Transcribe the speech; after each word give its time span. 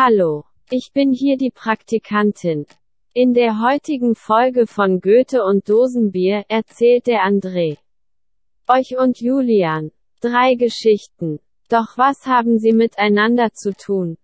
Hallo, 0.00 0.44
ich 0.70 0.92
bin 0.92 1.12
hier 1.12 1.36
die 1.36 1.50
Praktikantin. 1.50 2.66
In 3.14 3.34
der 3.34 3.60
heutigen 3.60 4.14
Folge 4.14 4.68
von 4.68 5.00
Goethe 5.00 5.42
und 5.42 5.68
Dosenbier 5.68 6.44
erzählt 6.46 7.08
der 7.08 7.24
André 7.24 7.78
euch 8.68 8.96
und 8.96 9.20
Julian 9.20 9.90
drei 10.20 10.54
Geschichten. 10.54 11.40
Doch 11.68 11.98
was 11.98 12.26
haben 12.26 12.60
sie 12.60 12.72
miteinander 12.72 13.52
zu 13.54 13.72
tun? 13.72 14.18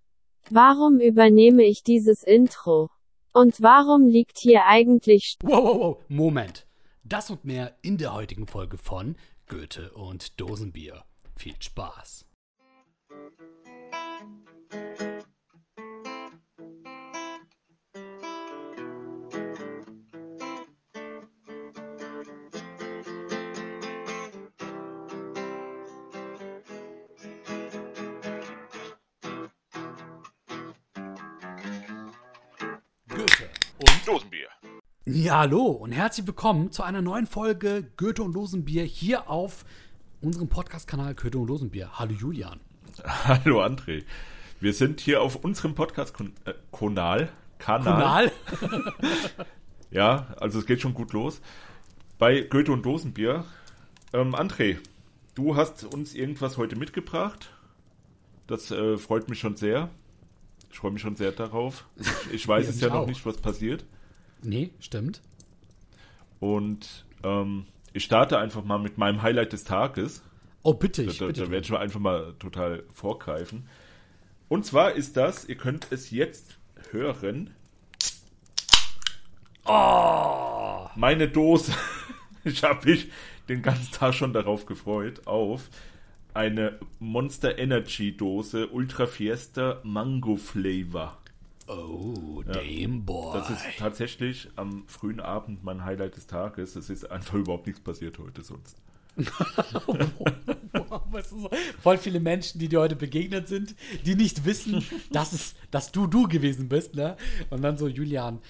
Warum 0.49 1.01
übernehme 1.01 1.64
ich 1.64 1.82
dieses 1.82 2.22
Intro? 2.22 2.91
Und 3.32 3.61
warum 3.61 4.06
liegt 4.06 4.38
hier 4.38 4.66
eigentlich 4.66 5.38
Wow, 5.43 5.64
wow, 5.64 5.80
wow, 5.80 6.04
Moment. 6.09 6.68
Das 7.02 7.30
und 7.30 7.45
mehr 7.45 7.77
in 7.82 7.98
der 7.98 8.14
heutigen 8.14 8.46
Folge 8.46 8.79
von 8.79 9.16
Goethe 9.48 9.91
und 9.95 10.41
Dosenbier. 10.41 11.02
Viel 11.34 11.61
Spaß. 11.61 12.29
Dosenbier. 34.05 34.49
Ja, 35.07 35.39
hallo 35.39 35.65
und 35.65 35.93
herzlich 35.93 36.27
willkommen 36.27 36.71
zu 36.71 36.83
einer 36.83 37.01
neuen 37.01 37.27
Folge 37.27 37.91
Goethe 37.97 38.23
und 38.23 38.35
Dosenbier 38.35 38.85
hier 38.85 39.30
auf 39.30 39.65
unserem 40.21 40.49
Podcast-Kanal 40.49 41.15
Goethe 41.15 41.39
und 41.39 41.47
Dosenbier. 41.47 41.91
Hallo 41.99 42.13
Julian. 42.13 42.61
Hallo 43.03 43.63
André. 43.63 44.05
Wir 44.61 44.75
sind 44.75 45.01
hier 45.01 45.23
auf 45.23 45.37
unserem 45.37 45.75
Podcast-Kanal. 45.75 46.35
Kanal. 46.71 47.30
Kanal. 47.59 48.33
Ja, 49.91 50.35
also 50.39 50.59
es 50.59 50.66
geht 50.66 50.83
schon 50.83 50.93
gut 50.93 51.13
los. 51.13 51.41
Bei 52.18 52.41
Goethe 52.43 52.73
und 52.73 52.85
Dosenbier. 52.85 53.45
Ähm, 54.13 54.35
André, 54.35 54.77
du 55.35 55.57
hast 55.57 55.85
uns 55.85 56.15
irgendwas 56.15 56.59
heute 56.59 56.77
mitgebracht. 56.77 57.55
Das 58.49 58.71
äh, 58.71 58.99
freut 58.99 59.30
mich 59.30 59.39
schon 59.39 59.57
sehr. 59.57 59.89
Ich 60.75 60.80
freue 60.80 60.91
mich 60.91 61.03
schon 61.03 61.15
sehr 61.15 61.30
darauf. 61.30 61.87
Ich, 62.33 62.49
weiß 62.49 62.67
es 62.67 62.80
ja 62.80 62.89
noch 62.89 63.03
auch. 63.03 63.07
nicht, 63.07 63.25
was 63.25 63.37
passiert. 63.37 63.85
Nee, 64.43 64.71
stimmt. 64.81 65.22
Und 66.41 67.06
ähm, 67.22 67.67
ich 67.93 68.03
starte 68.03 68.39
einfach 68.41 68.65
mal 68.65 68.78
mit 68.81 68.99
meinem 68.99 69.22
Highlight 69.22 69.53
des 69.53 69.62
Tages. 69.62 70.21
Oh, 70.65 70.75
bitte, 70.75 71.05
Da, 71.05 71.12
ich 71.12 71.19
da, 71.19 71.27
bitte. 71.28 71.45
da 71.45 71.50
werde 71.53 71.65
ich 71.65 71.71
mal 71.71 71.78
einfach 71.78 72.00
mal 72.00 72.34
total 72.41 72.83
vorgreifen. 72.93 73.69
Und 74.49 74.67
zwar 74.67 74.95
ist 74.95 75.17
das, 75.17 75.45
ihr 75.45 75.55
könnt 75.56 75.87
es 75.93 76.11
jetzt 76.11 76.59
hören, 76.91 77.55
Oh, 79.65 80.89
meine 80.97 81.28
Dose. 81.28 81.72
Ich 82.47 82.62
habe 82.65 82.91
mich 82.91 83.11
den 83.49 83.62
ganzen 83.62 83.91
Tag 83.93 84.12
schon 84.12 84.33
darauf 84.34 84.67
gefreut, 84.67 85.27
auf 85.27 85.71
eine 86.34 86.78
Monster 86.99 87.59
Energy 87.59 88.16
Dose 88.16 88.69
Ultra 88.69 89.06
Fiesta 89.06 89.81
Mango 89.84 90.37
Flavor. 90.37 91.19
oh, 91.69 92.43
damn 92.43 93.04
boy. 93.04 93.38
Das 93.38 93.50
ist 93.50 93.65
tatsächlich 93.78 94.50
am 94.56 94.84
frühen 94.87 95.21
Abend 95.21 95.65
mein 95.65 95.84
Highlight 95.84 96.16
des 96.16 96.27
Tages. 96.27 96.77
Es 96.77 96.91
ist 96.91 97.10
einfach 97.10 97.34
überhaupt 97.34 97.66
nichts 97.66 97.81
passiert 97.81 98.19
heute 98.19 98.43
sonst. 98.43 98.77
Voll 101.81 101.98
viele 101.98 102.20
Menschen, 102.20 102.59
die 102.59 102.69
dir 102.69 102.81
heute 102.81 102.97
begegnet 102.97 103.48
sind, 103.48 103.75
die 104.04 104.15
nicht 104.15 104.44
wissen, 104.44 104.84
dass, 105.10 105.32
es, 105.32 105.54
dass 105.71 105.93
du 105.93 106.06
du 106.06 106.28
gewesen 106.28 106.69
bist, 106.69 106.94
ne? 106.94 107.16
Und 107.50 107.62
dann 107.62 107.78
so, 107.78 107.88
Julian 107.88 108.41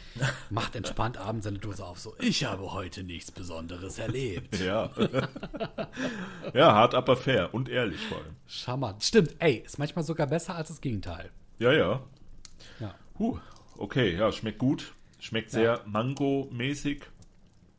macht 0.50 0.76
entspannt 0.76 1.18
abends 1.18 1.44
seine 1.44 1.58
Dose 1.58 1.84
auf, 1.84 1.98
so, 1.98 2.14
ich 2.20 2.44
habe 2.44 2.72
heute 2.72 3.04
nichts 3.04 3.30
Besonderes 3.30 3.98
erlebt. 3.98 4.58
Ja. 4.64 4.90
ja, 6.54 6.72
hart, 6.72 6.94
aber 6.94 7.16
fair 7.16 7.52
und 7.52 7.68
ehrlich 7.68 8.00
vor 8.00 8.18
allem. 8.18 8.36
Charmant. 8.46 9.02
Stimmt, 9.02 9.34
ey, 9.40 9.62
ist 9.64 9.78
manchmal 9.78 10.04
sogar 10.04 10.26
besser 10.26 10.54
als 10.54 10.68
das 10.68 10.80
Gegenteil. 10.80 11.30
Ja, 11.58 11.72
ja. 11.72 12.02
Ja. 12.80 12.94
Huh, 13.18 13.38
okay, 13.76 14.16
ja, 14.16 14.32
schmeckt 14.32 14.58
gut. 14.58 14.94
Schmeckt 15.18 15.50
sehr 15.50 15.82
Mango-mäßig. 15.86 17.02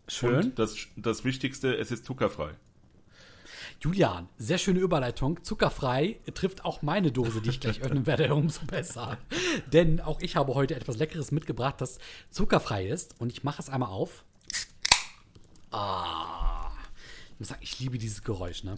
Schön. 0.07 0.35
Und 0.35 0.59
das, 0.59 0.75
das 0.95 1.25
Wichtigste, 1.25 1.75
es 1.75 1.91
ist 1.91 2.05
zuckerfrei. 2.05 2.51
Julian, 3.81 4.29
sehr 4.37 4.57
schöne 4.57 4.79
Überleitung. 4.79 5.43
Zuckerfrei 5.43 6.19
trifft 6.33 6.65
auch 6.65 6.81
meine 6.81 7.11
Dose, 7.11 7.41
die 7.41 7.49
ich 7.49 7.59
gleich 7.59 7.81
öffnen 7.81 8.05
werde, 8.07 8.33
umso 8.33 8.65
besser. 8.65 9.17
Denn 9.71 10.01
auch 10.01 10.21
ich 10.21 10.35
habe 10.35 10.55
heute 10.55 10.75
etwas 10.75 10.97
Leckeres 10.97 11.31
mitgebracht, 11.31 11.75
das 11.79 11.99
zuckerfrei 12.29 12.87
ist. 12.87 13.19
Und 13.19 13.31
ich 13.31 13.43
mache 13.43 13.61
es 13.61 13.69
einmal 13.69 13.89
auf. 13.89 14.23
Ah. 15.71 16.71
Ich 17.33 17.39
muss 17.39 17.49
sagen, 17.49 17.61
ich 17.61 17.79
liebe 17.79 17.97
dieses 17.97 18.23
Geräusch, 18.23 18.63
ne? 18.63 18.77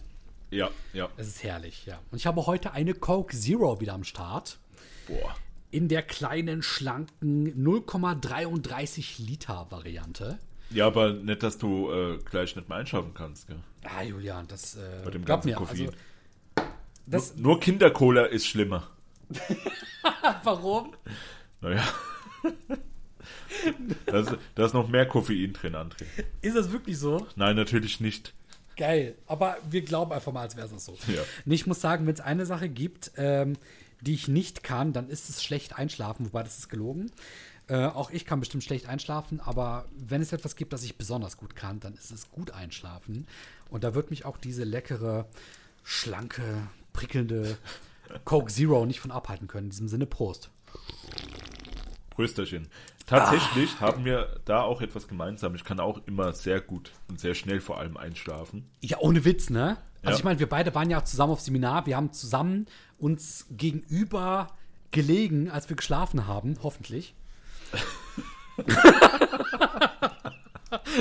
Ja, 0.50 0.70
ja. 0.92 1.08
Es 1.16 1.28
ist 1.28 1.42
herrlich, 1.42 1.86
ja. 1.86 2.00
Und 2.10 2.18
ich 2.18 2.26
habe 2.26 2.44
heute 2.46 2.72
eine 2.72 2.94
Coke 2.94 3.36
Zero 3.36 3.80
wieder 3.80 3.94
am 3.94 4.04
Start. 4.04 4.58
Boah. 5.06 5.36
In 5.70 5.88
der 5.88 6.02
kleinen, 6.02 6.62
schlanken 6.62 7.64
0,33 7.64 9.22
Liter 9.22 9.66
Variante. 9.70 10.38
Ja, 10.70 10.86
aber 10.86 11.12
nicht, 11.12 11.42
dass 11.42 11.58
du 11.58 11.90
äh, 11.90 12.18
gleich 12.18 12.54
nicht 12.56 12.68
mehr 12.68 12.78
einschaffen 12.78 13.14
kannst, 13.14 13.46
gell? 13.46 13.58
Ah, 13.84 14.02
Julian, 14.02 14.46
das 14.48 14.76
äh, 14.76 15.02
Bei 15.04 15.10
dem 15.10 15.24
ganzen 15.24 15.48
mir, 15.48 15.56
Koffein. 15.56 15.88
Also, 15.88 15.92
das, 17.06 17.36
Nur 17.36 17.58
Kindercola 17.58 18.24
ist 18.26 18.46
schlimmer. 18.46 18.86
warum? 20.44 20.94
Naja. 21.60 21.82
da, 24.06 24.20
ist, 24.20 24.36
da 24.54 24.66
ist 24.66 24.74
noch 24.74 24.88
mehr 24.88 25.06
Koffein 25.06 25.52
drin, 25.54 25.74
André. 25.74 26.04
Ist 26.42 26.56
das 26.56 26.70
wirklich 26.70 26.98
so? 26.98 27.26
Nein, 27.36 27.56
natürlich 27.56 28.00
nicht. 28.00 28.34
Geil. 28.76 29.16
Aber 29.26 29.56
wir 29.68 29.82
glauben 29.82 30.12
einfach 30.12 30.32
mal, 30.32 30.42
als 30.42 30.56
wäre 30.56 30.68
es 30.68 30.84
so. 30.84 30.96
Ja. 31.08 31.22
Nee, 31.44 31.56
ich 31.56 31.66
muss 31.66 31.80
sagen, 31.80 32.06
wenn 32.06 32.14
es 32.14 32.20
eine 32.20 32.46
Sache 32.46 32.68
gibt, 32.68 33.10
ähm, 33.16 33.56
die 34.00 34.14
ich 34.14 34.28
nicht 34.28 34.62
kann, 34.62 34.92
dann 34.92 35.08
ist 35.08 35.28
es 35.28 35.42
schlecht 35.42 35.76
einschlafen, 35.78 36.26
wobei 36.26 36.42
das 36.42 36.58
ist 36.58 36.68
gelogen. 36.68 37.10
Äh, 37.68 37.84
auch 37.86 38.10
ich 38.10 38.24
kann 38.24 38.40
bestimmt 38.40 38.64
schlecht 38.64 38.88
einschlafen, 38.88 39.40
aber 39.40 39.84
wenn 39.94 40.22
es 40.22 40.32
etwas 40.32 40.56
gibt, 40.56 40.72
das 40.72 40.82
ich 40.84 40.96
besonders 40.96 41.36
gut 41.36 41.54
kann, 41.54 41.80
dann 41.80 41.94
ist 41.94 42.10
es 42.10 42.30
gut 42.30 42.50
einschlafen. 42.50 43.26
Und 43.68 43.84
da 43.84 43.94
wird 43.94 44.10
mich 44.10 44.24
auch 44.24 44.38
diese 44.38 44.64
leckere, 44.64 45.26
schlanke, 45.84 46.42
prickelnde 46.94 47.58
Coke 48.24 48.50
Zero 48.50 48.86
nicht 48.86 49.00
von 49.00 49.10
abhalten 49.10 49.48
können. 49.48 49.66
In 49.66 49.70
diesem 49.70 49.88
Sinne, 49.88 50.06
Prost. 50.06 50.50
Prösterchen. 52.10 52.68
Tatsächlich 53.06 53.70
Ah. 53.78 53.80
haben 53.82 54.04
wir 54.04 54.40
da 54.44 54.62
auch 54.62 54.80
etwas 54.82 55.06
gemeinsam. 55.08 55.54
Ich 55.54 55.64
kann 55.64 55.78
auch 55.80 56.00
immer 56.06 56.32
sehr 56.32 56.60
gut 56.60 56.92
und 57.08 57.20
sehr 57.20 57.34
schnell 57.34 57.60
vor 57.60 57.78
allem 57.78 57.96
einschlafen. 57.96 58.68
Ja, 58.80 58.98
ohne 58.98 59.24
Witz, 59.24 59.50
ne? 59.50 59.76
Also 60.02 60.10
Ja. 60.12 60.16
ich 60.16 60.24
meine, 60.24 60.38
wir 60.40 60.48
beide 60.48 60.74
waren 60.74 60.90
ja 60.90 60.98
auch 60.98 61.04
zusammen 61.04 61.32
auf 61.32 61.40
Seminar. 61.40 61.86
Wir 61.86 61.96
haben 61.96 62.12
zusammen 62.12 62.66
uns 62.98 63.46
gegenüber 63.50 64.48
gelegen, 64.90 65.50
als 65.50 65.68
wir 65.68 65.76
geschlafen 65.76 66.26
haben, 66.26 66.56
hoffentlich. 66.62 67.14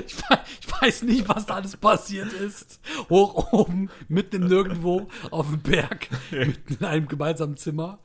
Ich, 0.06 0.16
ich 0.62 0.82
weiß 0.82 1.04
nicht, 1.04 1.28
was 1.28 1.46
da 1.46 1.56
alles 1.56 1.76
passiert 1.78 2.32
ist. 2.34 2.80
Hoch 3.10 3.52
oben, 3.54 3.90
mitten 4.08 4.44
im 4.44 4.48
Nirgendwo, 4.48 5.08
auf 5.32 5.48
dem 5.50 5.62
Berg, 5.62 6.08
mitten 6.32 6.76
in 6.80 6.86
einem 6.86 7.08
gemeinsamen 7.08 7.58
Zimmer. 7.58 8.00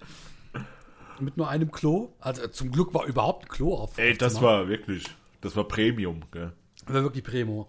Mit 1.20 1.36
nur 1.36 1.48
einem 1.48 1.70
Klo. 1.70 2.14
Also 2.20 2.48
zum 2.48 2.72
Glück 2.72 2.94
war 2.94 3.04
überhaupt 3.06 3.44
ein 3.44 3.48
Klo 3.48 3.74
auf. 3.74 3.98
Ey, 3.98 4.12
auf 4.12 4.18
das 4.18 4.34
Zimmer. 4.34 4.46
war 4.46 4.68
wirklich, 4.68 5.04
das 5.40 5.54
war 5.54 5.64
Premium, 5.68 6.22
gell? 6.32 6.52
war 6.86 7.02
wirklich 7.02 7.22
Primo. 7.24 7.68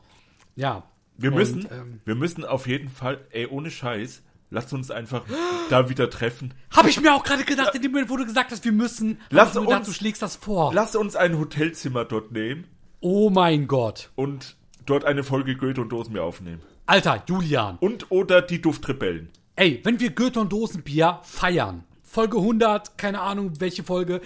Ja. 0.56 0.84
Wir 1.18 1.30
Und, 1.32 1.38
müssen, 1.38 1.68
ähm, 1.72 2.02
wir 2.06 2.16
müssen 2.16 2.44
auf 2.46 2.66
jeden 2.66 2.90
Fall, 2.90 3.28
ey, 3.30 3.46
ohne 3.46 3.70
Scheiß, 3.70 4.24
lasst 4.54 4.72
uns 4.72 4.90
einfach 4.92 5.24
da 5.70 5.90
wieder 5.90 6.10
treffen. 6.10 6.54
Habe 6.72 6.90
ich 6.90 7.02
mir 7.02 7.14
auch 7.14 7.24
gerade 7.24 7.44
gedacht, 7.44 7.76
in 7.76 7.82
dem 7.82 7.92
Moment, 7.92 8.10
wo 8.10 8.18
du 8.18 8.26
gesagt 8.26 8.52
hast, 8.52 8.64
wir 8.64 8.72
müssen. 8.72 9.20
Lass 9.30 9.54
mir 9.54 9.62
gedacht, 9.62 9.80
uns- 9.80 9.88
du 9.88 9.94
schlägst 9.94 10.22
das 10.22 10.36
vor. 10.38 10.74
Lasst 10.74 10.96
uns 10.96 11.16
ein 11.16 11.38
Hotelzimmer 11.38 12.06
dort 12.06 12.32
nehmen 12.32 12.66
oh 13.02 13.30
mein 13.30 13.68
Gott. 13.68 14.12
und 14.16 14.56
dort 14.86 15.04
eine 15.06 15.24
Folge 15.24 15.58
Goethe 15.58 15.82
und 15.82 15.90
Dosenbier 15.90 16.24
aufnehmen. 16.24 16.62
Alter, 16.86 17.24
Julian. 17.28 17.78
Und 17.80 18.12
oder 18.12 18.42
die 18.42 18.62
Duftrebellen. 18.62 19.30
Ey, 19.56 19.82
wenn 19.84 20.00
wir 20.00 20.12
Goethe 20.12 20.40
und 20.40 20.52
Dosenbier 20.52 21.20
feiern, 21.24 21.84
Folge 22.02 22.38
100, 22.38 22.98
keine 22.98 23.22
Ahnung 23.22 23.54
welche 23.60 23.84
Folge, 23.84 24.22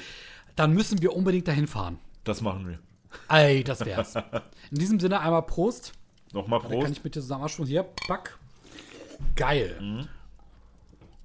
dann 0.55 0.73
müssen 0.73 1.01
wir 1.01 1.13
unbedingt 1.15 1.47
dahin 1.47 1.67
fahren. 1.67 1.99
Das 2.23 2.41
machen 2.41 2.67
wir. 2.67 2.79
Ey, 3.29 3.63
das 3.63 3.85
wär's. 3.85 4.15
In 4.71 4.77
diesem 4.79 4.99
Sinne 4.99 5.19
einmal 5.21 5.43
Prost. 5.43 5.93
Nochmal 6.33 6.59
Da 6.59 6.67
kann 6.67 6.79
Prost. 6.79 6.91
ich 6.91 7.03
mit 7.03 7.15
dir 7.15 7.21
zusammen 7.21 7.47
schon 7.49 7.65
hier. 7.67 7.85
Back. 8.07 8.37
Geil. 9.35 10.07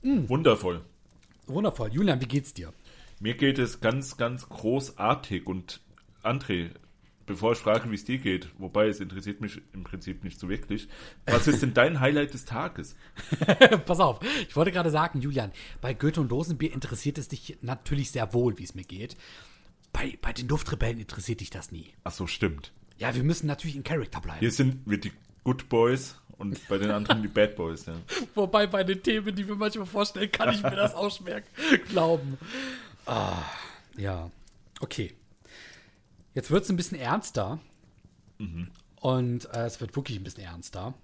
Wundervoll. 0.02 0.82
Wundervoll. 1.46 1.93
Julian, 1.93 2.20
wie 2.20 2.26
geht's 2.26 2.54
dir? 2.54 2.72
Mir 3.20 3.34
geht 3.34 3.58
es 3.58 3.81
ganz, 3.81 4.16
ganz 4.16 4.49
großartig 4.49 5.46
und 5.46 5.81
André, 6.22 6.70
bevor 7.26 7.52
ich 7.52 7.58
frage, 7.58 7.90
wie 7.90 7.94
es 7.94 8.04
dir 8.04 8.19
geht, 8.19 8.49
wobei 8.58 8.88
es 8.88 9.00
interessiert 9.00 9.40
mich 9.40 9.60
im 9.72 9.84
Prinzip 9.84 10.25
nicht 10.25 10.40
so 10.40 10.49
wirklich, 10.49 10.88
was 11.26 11.46
ist 11.46 11.62
denn 11.62 11.75
dein 11.75 12.00
Highlight 12.00 12.34
des 12.34 12.44
Tages? 12.44 12.96
Pass 13.87 14.00
auf, 14.00 14.20
ich 14.49 14.56
wollte 14.56 14.72
gerade 14.72 14.90
sagen, 14.90 15.20
Julian, 15.20 15.52
bei 15.81 15.94
Goethe 15.94 16.20
und 16.20 16.31
Dosenbier 16.31 16.72
interessiert 16.72 17.19
es 17.19 17.28
dich 17.28 17.58
natürlich 17.62 18.10
sehr 18.10 18.34
wohl, 18.34 18.58
wie 18.58 18.64
es 18.64 18.75
mir 18.75 18.84
geht. 18.84 19.16
Bei, 19.93 20.19
bei 20.20 20.32
den 20.32 20.49
Duftrebellen 20.49 20.99
interessiert 20.99 21.40
dich 21.40 21.50
das 21.50 21.70
nie. 21.70 21.93
Ach 22.04 22.12
so, 22.12 22.26
stimmt. 22.26 22.72
Ja, 22.99 23.14
wir 23.14 23.22
müssen 23.22 23.46
natürlich 23.46 23.76
in 23.76 23.84
Charakter 23.84 24.20
bleiben. 24.20 24.40
Hier 24.40 24.50
sind 24.50 24.78
wir 24.87 24.99
die 24.99 25.12
Good 25.44 25.69
Boys 25.69 26.16
und 26.42 26.68
bei 26.68 26.76
den 26.78 26.90
anderen 26.90 27.22
die 27.22 27.28
Bad 27.28 27.56
Boys, 27.56 27.86
ja. 27.86 27.94
Wobei 28.34 28.66
bei 28.66 28.84
den 28.84 29.02
Themen, 29.02 29.34
die 29.34 29.46
wir 29.48 29.54
manchmal 29.54 29.86
vorstellen, 29.86 30.30
kann 30.30 30.52
ich 30.52 30.62
mir 30.62 30.76
das 30.76 30.94
auch 30.94 31.10
schwer 31.10 31.42
glauben. 31.88 32.36
Ah, 33.06 33.42
ja. 33.96 34.30
Okay. 34.80 35.14
Jetzt 36.34 36.50
wird 36.50 36.64
es 36.64 36.70
ein 36.70 36.76
bisschen 36.76 36.98
ernster. 36.98 37.58
Und 39.00 39.44
äh, 39.54 39.66
es 39.66 39.80
wird 39.80 39.94
wirklich 39.96 40.18
ein 40.18 40.24
bisschen 40.24 40.42
ernster. 40.44 40.94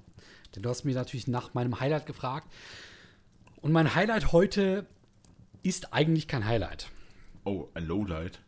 Denn 0.54 0.62
du 0.62 0.68
hast 0.70 0.84
mich 0.84 0.94
natürlich 0.94 1.28
nach 1.28 1.54
meinem 1.54 1.78
Highlight 1.78 2.06
gefragt. 2.06 2.48
Und 3.60 3.72
mein 3.72 3.94
Highlight 3.94 4.32
heute 4.32 4.86
ist 5.62 5.92
eigentlich 5.92 6.26
kein 6.28 6.44
Highlight. 6.46 6.88
Oh, 7.44 7.68
ein 7.74 7.86
Lowlight. 7.86 8.40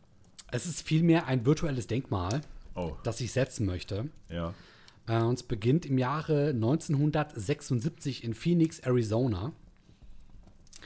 Es 0.50 0.66
ist 0.66 0.82
vielmehr 0.82 1.26
ein 1.26 1.46
virtuelles 1.46 1.87
Denkmal, 1.87 2.40
Oh, 2.75 2.96
das 3.04 3.20
ich 3.20 3.32
setzen 3.32 3.66
möchte. 3.66 4.08
ja. 4.28 4.54
Äh, 5.06 5.20
und 5.23 5.35
es 5.35 5.43
beginnt 5.43 5.87
im 5.87 5.99
Jahre 5.99 6.49
1976 6.49 8.25
in 8.25 8.35
Phoenix, 8.35 8.81
Arizona. 8.81 9.52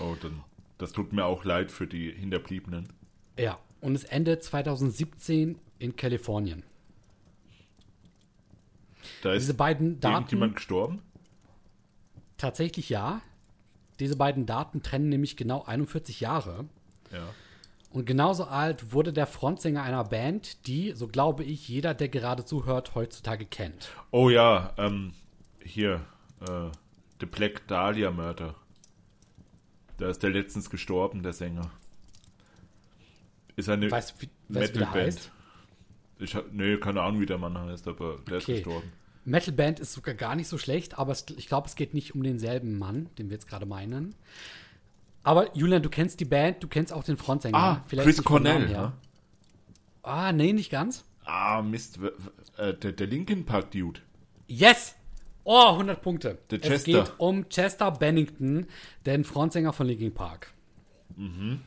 Oh, 0.00 0.16
dann, 0.20 0.43
das 0.78 0.93
tut 0.93 1.12
mir 1.12 1.25
auch 1.25 1.44
leid 1.44 1.70
für 1.70 1.87
die 1.87 2.11
Hinterbliebenen. 2.12 2.88
Ja. 3.38 3.58
Und 3.81 3.94
es 3.94 4.05
endet 4.05 4.43
2017 4.43 5.58
in 5.78 5.96
Kalifornien. 5.96 6.62
Da 9.22 9.34
ist 9.34 9.43
Diese 9.43 9.55
beiden 9.55 10.00
Daten, 10.00 10.14
irgendjemand 10.14 10.56
gestorben? 10.56 11.02
tatsächlich 12.38 12.88
ja. 12.88 13.20
Diese 14.00 14.16
beiden 14.16 14.46
Daten 14.46 14.82
trennen 14.82 15.08
nämlich 15.08 15.37
genau 15.37 15.64
41 15.64 16.20
Jahre. 16.20 16.64
Ja. 17.12 17.28
Und 17.94 18.06
genauso 18.06 18.46
alt 18.46 18.93
wurde 18.93 19.12
der 19.12 19.29
Frontsänger 19.29 19.85
einer 19.85 20.02
Band, 20.02 20.67
die, 20.67 20.94
so 20.96 21.06
glaube 21.06 21.44
ich, 21.44 21.69
jeder, 21.69 21.94
der 21.94 22.08
gerade 22.08 22.44
zuhört, 22.44 22.96
heutzutage 22.96 23.46
kennt. 23.46 23.93
Oh 24.11 24.31
ja, 24.31 24.75
ähm, 24.79 25.12
hier, 25.62 26.05
äh, 26.41 26.73
The 27.20 27.26
Black 27.26 27.69
Dahlia 27.69 28.11
Murder. 28.11 28.56
Da 29.99 30.08
ist 30.08 30.25
der 30.25 30.31
letztens 30.31 30.70
gestorben, 30.70 31.23
der 31.23 31.35
Sänger. 31.35 31.70
Ist 33.55 33.69
eine 33.69 33.88
Weißt 33.88 34.20
wie, 34.20 34.29
weißt, 34.49 34.75
Metalband. 34.75 35.31
Ich 36.19 36.35
hab, 36.35 36.52
nee, 36.52 36.76
keine 36.79 37.00
Ahnung, 37.00 37.20
wie 37.20 37.26
der 37.26 37.38
Mann 37.38 37.56
heißt, 37.56 37.87
aber 37.87 38.19
der 38.29 38.38
Okay. 38.38 38.58
ist 38.58 38.64
gestorben. 38.64 38.90
Metalband 39.25 39.79
ist 39.79 39.93
sogar 39.93 40.17
gar 40.17 40.35
nicht 40.35 40.49
so 40.49 40.58
schlecht, 40.58 40.99
aber 40.99 41.12
es, 41.12 41.26
ich 41.37 41.47
glaube, 41.47 41.69
es 41.69 41.76
geht 41.76 41.94
nicht 41.94 42.12
um 42.17 42.25
denselben 42.25 42.76
Mann, 42.76 43.08
den 43.19 43.31
wir 43.31 43.35
jetzt 43.35 43.47
gerade 43.47 43.67
meinen. 43.67 44.17
Aber 45.25 45.56
Julian, 45.56 45.82
du 45.82 45.88
kennst 45.91 46.21
die 46.21 46.25
Band, 46.26 46.62
du 46.62 46.69
kennst 46.69 46.93
auch 46.93 47.03
den 47.03 47.17
Frontsänger. 47.17 47.56
Ah, 47.59 47.82
Vielleicht 47.87 48.06
Chris 48.06 48.23
Cornell, 48.23 48.71
ja. 48.71 48.93
Ah, 50.03 50.32
nee, 50.32 50.53
nicht 50.53 50.71
ganz. 50.71 51.05
Ah, 51.25 51.62
Mist, 51.62 51.99
äh, 52.59 52.75
der, 52.75 52.93
der 52.93 53.06
Linkin 53.06 53.44
Park 53.47 53.71
Dude. 53.73 54.00
Yes! 54.47 54.94
Oh, 55.44 55.71
100 55.73 56.00
Punkte. 56.03 56.38
Der 56.50 56.59
es 56.62 56.69
Chester. 56.85 57.05
geht 57.05 57.12
um 57.19 57.49
Chester 57.49 57.91
Bennington, 57.91 58.67
den 59.06 59.25
Frontsänger 59.25 59.73
von 59.73 59.87
Linkin 59.87 60.12
Park. 60.15 60.53
Mhm, 61.17 61.61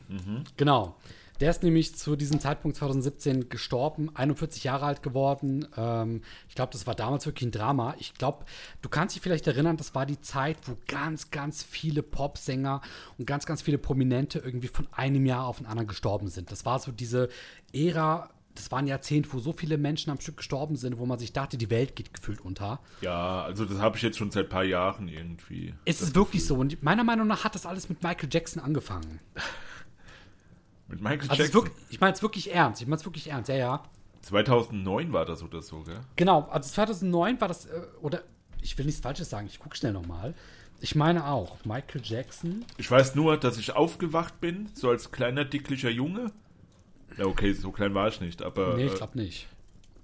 Genau. 0.56 0.96
Der 1.40 1.50
ist 1.50 1.62
nämlich 1.62 1.94
zu 1.94 2.16
diesem 2.16 2.40
Zeitpunkt 2.40 2.76
2017 2.76 3.48
gestorben, 3.48 4.10
41 4.14 4.64
Jahre 4.64 4.86
alt 4.86 5.02
geworden. 5.02 5.68
Ähm, 5.76 6.22
ich 6.48 6.54
glaube, 6.54 6.72
das 6.72 6.86
war 6.86 6.94
damals 6.94 7.26
wirklich 7.26 7.48
ein 7.48 7.52
Drama. 7.52 7.94
Ich 7.98 8.14
glaube, 8.14 8.44
du 8.82 8.88
kannst 8.88 9.14
dich 9.14 9.22
vielleicht 9.22 9.46
erinnern, 9.46 9.76
das 9.76 9.94
war 9.94 10.06
die 10.06 10.20
Zeit, 10.20 10.56
wo 10.66 10.76
ganz, 10.88 11.30
ganz 11.30 11.62
viele 11.62 12.02
Popsänger 12.02 12.80
und 13.18 13.26
ganz, 13.26 13.46
ganz 13.46 13.62
viele 13.62 13.78
Prominente 13.78 14.40
irgendwie 14.40 14.68
von 14.68 14.88
einem 14.92 15.26
Jahr 15.26 15.46
auf 15.46 15.58
den 15.58 15.66
anderen 15.66 15.88
gestorben 15.88 16.28
sind. 16.28 16.50
Das 16.50 16.64
war 16.64 16.78
so 16.80 16.90
diese 16.90 17.28
Ära, 17.72 18.30
das 18.56 18.72
war 18.72 18.80
ein 18.80 18.88
Jahrzehnt, 18.88 19.32
wo 19.32 19.38
so 19.38 19.52
viele 19.52 19.78
Menschen 19.78 20.10
am 20.10 20.20
Stück 20.20 20.38
gestorben 20.38 20.74
sind, 20.74 20.98
wo 20.98 21.06
man 21.06 21.18
sich 21.18 21.32
dachte, 21.32 21.56
die 21.56 21.70
Welt 21.70 21.94
geht 21.94 22.12
gefühlt 22.12 22.40
unter. 22.40 22.80
Ja, 23.00 23.42
also 23.42 23.64
das 23.64 23.78
habe 23.78 23.96
ich 23.96 24.02
jetzt 24.02 24.18
schon 24.18 24.32
seit 24.32 24.46
ein 24.46 24.48
paar 24.48 24.64
Jahren 24.64 25.06
irgendwie. 25.06 25.74
Es 25.84 26.02
ist 26.02 26.16
wirklich 26.16 26.44
so. 26.44 26.56
Und 26.56 26.82
meiner 26.82 27.04
Meinung 27.04 27.28
nach 27.28 27.44
hat 27.44 27.54
das 27.54 27.66
alles 27.66 27.88
mit 27.88 28.02
Michael 28.02 28.28
Jackson 28.32 28.60
angefangen. 28.60 29.20
Mit 30.88 31.00
Michael 31.00 31.28
Also 31.30 31.42
Jackson. 31.42 31.54
wirklich, 31.64 31.74
ich 31.90 32.00
meine 32.00 32.12
es 32.14 32.22
wirklich 32.22 32.52
ernst. 32.54 32.80
Ich 32.82 32.88
meine 32.88 32.98
es 32.98 33.04
wirklich 33.04 33.28
ernst, 33.30 33.48
ja, 33.48 33.56
ja. 33.56 33.82
2009 34.22 35.12
war 35.12 35.24
das 35.24 35.42
oder 35.42 35.62
so, 35.62 35.82
gell? 35.82 36.00
Genau, 36.16 36.42
also 36.50 36.68
2009 36.70 37.40
war 37.40 37.48
das, 37.48 37.66
äh, 37.66 37.82
oder 38.00 38.22
ich 38.62 38.76
will 38.76 38.86
nichts 38.86 39.00
Falsches 39.00 39.30
sagen, 39.30 39.46
ich 39.46 39.58
gucke 39.60 39.76
schnell 39.76 39.92
nochmal. 39.92 40.34
Ich 40.80 40.94
meine 40.94 41.26
auch, 41.26 41.64
Michael 41.64 42.00
Jackson. 42.04 42.64
Ich 42.76 42.90
weiß 42.90 43.14
nur, 43.14 43.36
dass 43.36 43.58
ich 43.58 43.72
aufgewacht 43.74 44.40
bin, 44.40 44.68
so 44.74 44.90
als 44.90 45.10
kleiner, 45.10 45.44
dicklicher 45.44 45.90
Junge. 45.90 46.32
Ja, 47.16 47.26
okay, 47.26 47.52
so 47.52 47.70
klein 47.72 47.94
war 47.94 48.08
ich 48.08 48.20
nicht, 48.20 48.42
aber 48.42 48.76
Nee, 48.76 48.86
ich 48.86 48.92
äh, 48.92 48.96
glaube 48.96 49.18
nicht. 49.18 49.48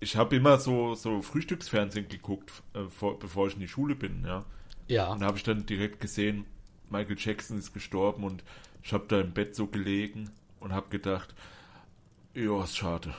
ich 0.00 0.16
habe 0.16 0.34
immer 0.36 0.58
so, 0.58 0.94
so 0.94 1.22
Frühstücksfernsehen 1.22 2.08
geguckt, 2.08 2.50
äh, 2.74 2.84
vor, 2.88 3.18
bevor 3.18 3.46
ich 3.48 3.54
in 3.54 3.60
die 3.60 3.68
Schule 3.68 3.94
bin, 3.94 4.24
ja. 4.26 4.44
Ja. 4.88 5.12
Und 5.12 5.20
da 5.20 5.26
habe 5.26 5.36
ich 5.38 5.44
dann 5.44 5.64
direkt 5.66 6.00
gesehen, 6.00 6.44
Michael 6.90 7.16
Jackson 7.18 7.58
ist 7.58 7.72
gestorben 7.72 8.24
und 8.24 8.42
ich 8.82 8.92
habe 8.92 9.04
da 9.08 9.20
im 9.20 9.32
Bett 9.32 9.54
so 9.54 9.66
gelegen 9.66 10.30
und 10.64 10.72
habe 10.72 10.88
gedacht, 10.88 11.34
ja, 12.34 12.64
ist 12.64 12.76
schade. 12.76 13.14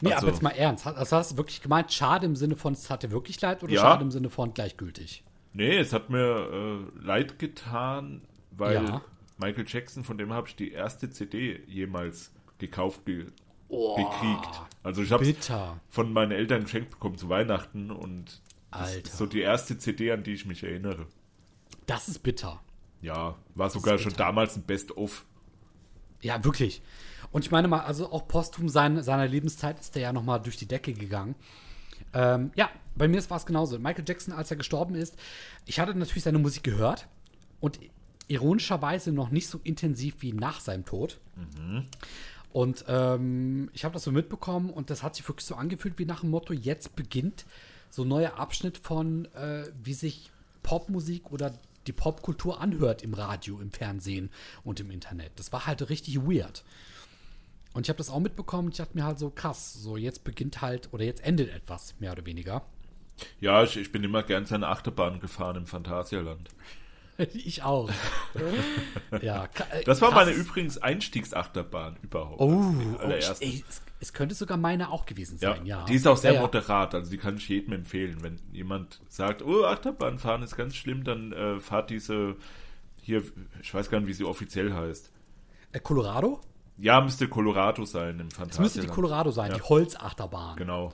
Nee, 0.00 0.12
also- 0.12 0.26
aber 0.26 0.32
jetzt 0.34 0.42
mal 0.42 0.50
ernst. 0.50 0.86
Also 0.86 1.16
hast 1.16 1.32
du 1.32 1.36
wirklich 1.36 1.62
gemeint, 1.62 1.92
schade 1.92 2.26
im 2.26 2.36
Sinne 2.36 2.56
von, 2.56 2.74
es 2.74 2.90
hat 2.90 3.02
dir 3.02 3.10
wirklich 3.10 3.40
leid 3.40 3.62
oder 3.62 3.72
Ja. 3.72 3.80
schade 3.82 4.02
im 4.04 4.10
Sinne 4.10 4.28
von 4.30 4.52
gleichgültig? 4.52 5.24
Nee, 5.52 5.78
es 5.78 5.92
hat 5.92 6.10
mir 6.10 6.84
äh, 7.00 7.04
leid 7.04 7.38
getan, 7.38 8.22
weil 8.50 8.84
Ja. 8.84 9.02
Michael 9.38 9.64
Jackson, 9.66 10.04
von 10.04 10.18
dem 10.18 10.32
habe 10.32 10.48
ich 10.48 10.54
die 10.56 10.70
erste 10.72 11.10
CD 11.10 11.62
jemals 11.66 12.30
gekauft 12.58 13.04
ge 13.06 13.26
Oh, 13.68 13.94
gekriegt. 13.96 14.60
Also 14.82 15.00
ich 15.02 15.12
habe 15.12 15.32
von 15.88 16.12
meinen 16.12 16.32
Eltern 16.32 16.64
geschenkt 16.64 16.90
bekommen 16.90 17.16
zu 17.16 17.28
Weihnachten 17.28 17.90
und 17.92 18.40
das 18.72 18.80
Alter. 18.94 19.04
ist 19.04 19.16
so 19.16 19.26
die 19.26 19.40
erste 19.40 19.78
CD, 19.78 20.10
an 20.12 20.24
die 20.24 20.32
ich 20.34 20.44
mich 20.44 20.62
erinnere. 20.64 21.06
Das 21.86 22.08
ist 22.08 22.18
bitter. 22.20 22.60
Ja, 23.00 23.36
war 23.54 23.70
sogar 23.70 23.98
schon 23.98 24.12
damals 24.14 24.56
ein 24.56 24.62
Best-of. 24.64 25.24
Ja, 26.22 26.44
wirklich. 26.44 26.82
Und 27.32 27.44
ich 27.44 27.50
meine 27.50 27.68
mal, 27.68 27.80
also 27.80 28.12
auch 28.12 28.26
posthum 28.26 28.68
sein, 28.68 29.02
seiner 29.02 29.28
Lebenszeit 29.28 29.78
ist 29.78 29.96
er 29.96 30.02
ja 30.02 30.12
nochmal 30.12 30.40
durch 30.40 30.56
die 30.56 30.66
Decke 30.66 30.92
gegangen. 30.92 31.34
Ähm, 32.12 32.50
ja, 32.56 32.70
bei 32.96 33.08
mir 33.08 33.28
war 33.30 33.36
es 33.36 33.46
genauso. 33.46 33.78
Michael 33.78 34.04
Jackson, 34.06 34.34
als 34.34 34.50
er 34.50 34.56
gestorben 34.56 34.94
ist, 34.94 35.16
ich 35.66 35.78
hatte 35.78 35.94
natürlich 35.94 36.24
seine 36.24 36.38
Musik 36.38 36.64
gehört 36.64 37.06
und 37.60 37.78
ironischerweise 38.26 39.12
noch 39.12 39.30
nicht 39.30 39.48
so 39.48 39.60
intensiv 39.62 40.16
wie 40.20 40.32
nach 40.32 40.60
seinem 40.60 40.84
Tod. 40.84 41.20
Und 42.52 42.84
ähm, 42.88 43.70
ich 43.72 43.84
habe 43.84 43.94
das 43.94 44.02
so 44.02 44.12
mitbekommen 44.12 44.70
und 44.70 44.90
das 44.90 45.02
hat 45.02 45.14
sich 45.14 45.28
wirklich 45.28 45.46
so 45.46 45.54
angefühlt 45.54 45.98
wie 45.98 46.04
nach 46.04 46.20
dem 46.20 46.30
Motto, 46.30 46.52
jetzt 46.52 46.96
beginnt 46.96 47.44
so 47.90 48.02
ein 48.02 48.08
neuer 48.08 48.38
Abschnitt 48.38 48.78
von, 48.78 49.26
äh, 49.34 49.64
wie 49.82 49.94
sich 49.94 50.30
Popmusik 50.62 51.30
oder 51.32 51.52
die 51.90 51.96
Popkultur 51.96 52.60
anhört 52.60 53.02
im 53.02 53.14
Radio, 53.14 53.60
im 53.60 53.72
Fernsehen 53.72 54.30
und 54.62 54.78
im 54.78 54.92
Internet. 54.92 55.32
Das 55.36 55.52
war 55.52 55.66
halt 55.66 55.88
richtig 55.88 56.20
weird. 56.20 56.62
Und 57.72 57.86
ich 57.86 57.88
habe 57.88 57.98
das 57.98 58.10
auch 58.10 58.20
mitbekommen. 58.20 58.68
Ich 58.70 58.76
dachte 58.76 58.96
mir 58.96 59.04
halt 59.04 59.18
so, 59.18 59.30
krass, 59.30 59.74
so 59.74 59.96
jetzt 59.96 60.22
beginnt 60.22 60.60
halt 60.60 60.92
oder 60.92 61.04
jetzt 61.04 61.24
endet 61.24 61.52
etwas, 61.52 61.94
mehr 61.98 62.12
oder 62.12 62.26
weniger. 62.26 62.62
Ja, 63.40 63.64
ich, 63.64 63.76
ich 63.76 63.90
bin 63.90 64.04
immer 64.04 64.22
gern 64.22 64.46
seine 64.46 64.68
Achterbahn 64.68 65.18
gefahren 65.20 65.56
im 65.56 65.66
Phantasialand. 65.66 66.48
ich 67.34 67.62
auch. 67.62 67.90
ja, 69.22 69.44
äh, 69.44 69.84
Das 69.84 70.00
war 70.00 70.10
krass. 70.10 70.26
meine 70.26 70.36
übrigens 70.36 70.78
Einstiegsachterbahn 70.78 71.96
überhaupt. 72.02 72.40
Oh, 72.40 72.74
oh 73.02 73.08
ey, 73.08 73.18
es, 73.18 73.82
es 74.00 74.12
könnte 74.12 74.34
sogar 74.34 74.56
meine 74.56 74.90
auch 74.90 75.06
gewesen 75.06 75.38
Ja, 75.40 75.54
sein, 75.54 75.66
ja. 75.66 75.84
die 75.84 75.94
ist 75.94 76.06
auch 76.06 76.16
sehr 76.16 76.32
ja, 76.32 76.36
ja. 76.36 76.42
moderat, 76.42 76.94
also 76.94 77.10
die 77.10 77.18
kann 77.18 77.36
ich 77.36 77.48
jedem 77.48 77.72
empfehlen. 77.72 78.22
Wenn 78.22 78.38
jemand 78.52 79.00
sagt, 79.08 79.42
oh, 79.42 79.64
Achterbahn 79.64 80.18
fahren 80.18 80.42
ist 80.42 80.56
ganz 80.56 80.74
schlimm, 80.74 81.04
dann 81.04 81.32
äh, 81.32 81.60
fahrt 81.60 81.90
diese 81.90 82.36
hier, 83.02 83.22
ich 83.62 83.72
weiß 83.72 83.90
gar 83.90 84.00
nicht, 84.00 84.08
wie 84.08 84.12
sie 84.12 84.24
offiziell 84.24 84.72
heißt. 84.72 85.10
Äh, 85.72 85.80
Colorado? 85.80 86.40
Ja, 86.78 87.00
müsste 87.00 87.28
Colorado 87.28 87.84
sein 87.84 88.20
im 88.20 88.28
Es 88.48 88.58
müsste 88.58 88.80
die. 88.80 88.86
Colorado 88.86 89.30
sein, 89.30 89.50
Ja. 89.50 89.56
die 89.56 89.62
Holzachterbahn. 89.62 90.56
Genau. 90.56 90.92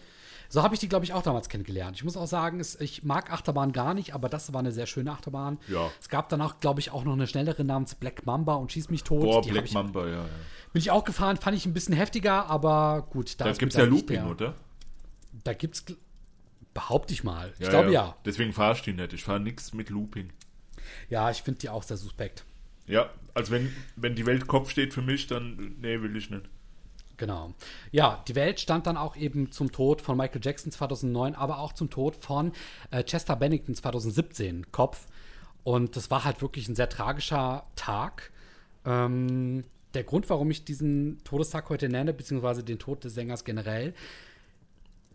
So 0.48 0.62
habe 0.62 0.74
ich 0.74 0.80
die, 0.80 0.88
glaube 0.88 1.04
ich, 1.04 1.12
auch 1.12 1.22
damals 1.22 1.48
kennengelernt. 1.48 1.96
Ich 1.96 2.04
muss 2.04 2.16
auch 2.16 2.26
sagen, 2.26 2.60
es, 2.60 2.80
ich 2.80 3.02
mag 3.04 3.32
Achterbahn 3.32 3.72
gar 3.72 3.94
nicht, 3.94 4.14
aber 4.14 4.28
das 4.28 4.52
war 4.52 4.60
eine 4.60 4.72
sehr 4.72 4.86
schöne 4.86 5.10
Achterbahn. 5.12 5.58
Ja. 5.68 5.90
Es 6.00 6.08
gab 6.08 6.28
danach, 6.28 6.60
glaube 6.60 6.80
ich, 6.80 6.90
auch 6.90 7.04
noch 7.04 7.12
eine 7.14 7.26
schnellere 7.26 7.64
namens 7.64 7.94
Black 7.94 8.24
Mamba 8.26 8.54
und 8.54 8.72
Schieß 8.72 8.90
mich 8.90 9.02
tot. 9.04 9.22
Boah, 9.22 9.42
Die 9.42 9.50
Black 9.50 9.64
ich, 9.66 9.72
Mamba, 9.74 10.06
ja. 10.06 10.16
ja. 10.16 10.28
Bin 10.72 10.80
ich 10.80 10.90
auch 10.90 11.04
gefahren, 11.04 11.36
fand 11.36 11.56
ich 11.56 11.66
ein 11.66 11.72
bisschen 11.74 11.94
heftiger, 11.94 12.46
aber 12.46 13.06
gut. 13.10 13.40
Da 13.40 13.48
ist 13.48 13.58
gibt's 13.58 13.76
mir 13.76 13.82
ja 13.84 13.88
Looping, 13.88 14.16
der- 14.22 14.30
oder? 14.30 14.54
Da 15.44 15.52
gibt's, 15.52 15.84
gl- 15.86 15.96
behaupte 16.74 17.12
ich 17.14 17.24
mal. 17.24 17.52
Ich 17.58 17.68
glaube 17.68 17.92
ja. 17.92 18.16
Deswegen 18.24 18.52
fahre 18.52 18.74
ich 18.74 18.82
die 18.82 18.92
nicht. 18.92 19.12
Ich 19.12 19.24
fahre 19.24 19.40
nichts 19.40 19.72
mit 19.72 19.90
Looping. 19.90 20.32
Ja, 21.08 21.30
ich 21.30 21.42
finde 21.42 21.60
die 21.60 21.68
auch 21.68 21.82
sehr 21.82 21.96
suspekt. 21.96 22.44
Ja, 22.86 23.10
also 23.34 23.50
wenn, 23.52 23.74
wenn 23.96 24.14
die 24.14 24.26
Welt 24.26 24.46
Kopf 24.46 24.70
steht 24.70 24.94
für 24.94 25.02
mich, 25.02 25.26
dann 25.26 25.76
nee, 25.80 26.00
will 26.00 26.14
ich 26.16 26.30
nicht. 26.30 26.48
Genau. 27.16 27.54
Ja, 27.92 28.22
die 28.28 28.34
Welt 28.34 28.60
stand 28.60 28.86
dann 28.86 28.96
auch 28.96 29.16
eben 29.16 29.50
zum 29.50 29.72
Tod 29.72 30.02
von 30.02 30.16
Michael 30.16 30.40
Jackson 30.42 30.70
2009, 30.70 31.34
aber 31.34 31.58
auch 31.58 31.72
zum 31.72 31.88
Tod 31.88 32.16
von 32.16 32.52
äh, 32.90 33.02
Chester 33.04 33.36
Bennington 33.36 33.74
2017 33.74 34.70
Kopf. 34.70 35.06
Und 35.64 35.96
das 35.96 36.10
war 36.10 36.24
halt 36.24 36.42
wirklich 36.42 36.68
ein 36.68 36.76
sehr 36.76 36.88
tragischer 36.88 37.64
Tag. 37.74 38.30
Ähm, 38.84 39.64
der 39.94 40.04
Grund, 40.04 40.28
warum 40.28 40.50
ich 40.50 40.64
diesen 40.64 41.24
Todestag 41.24 41.70
heute 41.70 41.88
nenne, 41.88 42.12
beziehungsweise 42.12 42.62
den 42.62 42.78
Tod 42.78 43.02
des 43.02 43.14
Sängers 43.14 43.44
generell, 43.44 43.94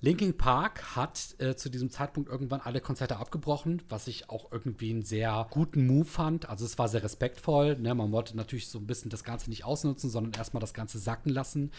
Linkin 0.04 0.36
Park 0.36 0.96
hat 0.96 1.36
äh, 1.38 1.56
zu 1.56 1.70
diesem 1.70 1.92
Zeitpunkt 1.92 2.28
irgendwann 2.30 2.60
alle 2.62 2.82
Konzerte 2.82 3.18
abgebrochen, 3.18 3.84
was 3.88 4.08
ich 4.08 4.30
auch 4.32 4.52
irgendwie 4.52 4.90
einen 4.90 5.04
sehr 5.04 5.46
guten 5.52 5.86
Move 5.86 6.06
fand. 6.06 6.50
Also 6.50 6.66
es 6.66 6.80
war 6.80 6.88
sehr 6.88 7.04
respektvoll. 7.04 7.78
Ne? 7.78 7.94
Man 7.94 8.12
wollte 8.12 8.36
natürlich 8.36 8.68
so 8.68 8.80
ein 8.80 8.88
bisschen 8.88 9.12
das 9.12 9.24
Ganze 9.24 9.50
nicht 9.52 9.64
ausnutzen, 9.64 10.10
sondern 10.10 10.34
erstmal 10.34 10.60
das 10.62 10.74
Ganze 10.74 10.98
sacken 10.98 11.30
lassen. 11.32 11.72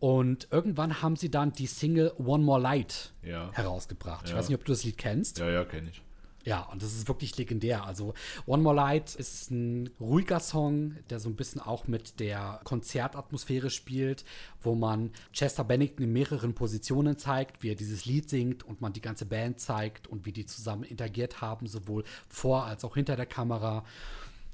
Und 0.00 0.48
irgendwann 0.50 1.00
haben 1.02 1.14
sie 1.16 1.30
dann 1.30 1.52
die 1.52 1.66
Single 1.68 2.12
One 2.18 2.42
More 2.44 2.60
Light 2.60 3.12
Ja. 3.22 3.50
herausgebracht. 3.52 4.24
Ich 4.26 4.32
Ja. 4.32 4.36
weiß 4.38 4.48
nicht, 4.48 4.58
ob 4.58 4.64
du 4.64 4.72
das 4.72 4.82
Lied 4.84 4.98
kennst. 4.98 5.38
Ja, 5.38 5.48
ja, 5.48 5.64
kenne 5.64 5.90
ich. 5.90 6.02
Ja, 6.46 6.60
und 6.70 6.80
das 6.80 6.94
ist 6.94 7.08
wirklich 7.08 7.36
legendär. 7.36 7.84
Also 7.84 8.14
One 8.46 8.62
More 8.62 8.76
Light 8.76 9.16
ist 9.16 9.50
ein 9.50 9.90
ruhiger 9.98 10.38
Song, 10.38 10.94
der 11.10 11.18
so 11.18 11.28
ein 11.28 11.34
bisschen 11.34 11.60
auch 11.60 11.88
mit 11.88 12.20
der 12.20 12.60
Konzertatmosphäre 12.62 13.68
spielt, 13.68 14.24
wo 14.60 14.76
man 14.76 15.10
Chester 15.32 15.64
Bennington 15.64 16.04
in 16.04 16.12
mehreren 16.12 16.54
Positionen 16.54 17.18
zeigt, 17.18 17.64
wie 17.64 17.70
er 17.70 17.74
dieses 17.74 18.04
Lied 18.04 18.30
singt 18.30 18.62
und 18.62 18.80
man 18.80 18.92
die 18.92 19.00
ganze 19.00 19.26
Band 19.26 19.58
zeigt 19.58 20.06
und 20.06 20.24
wie 20.24 20.32
die 20.32 20.46
zusammen 20.46 20.84
interagiert 20.84 21.40
haben, 21.40 21.66
sowohl 21.66 22.04
vor 22.28 22.64
als 22.64 22.84
auch 22.84 22.94
hinter 22.94 23.16
der 23.16 23.26
Kamera. 23.26 23.84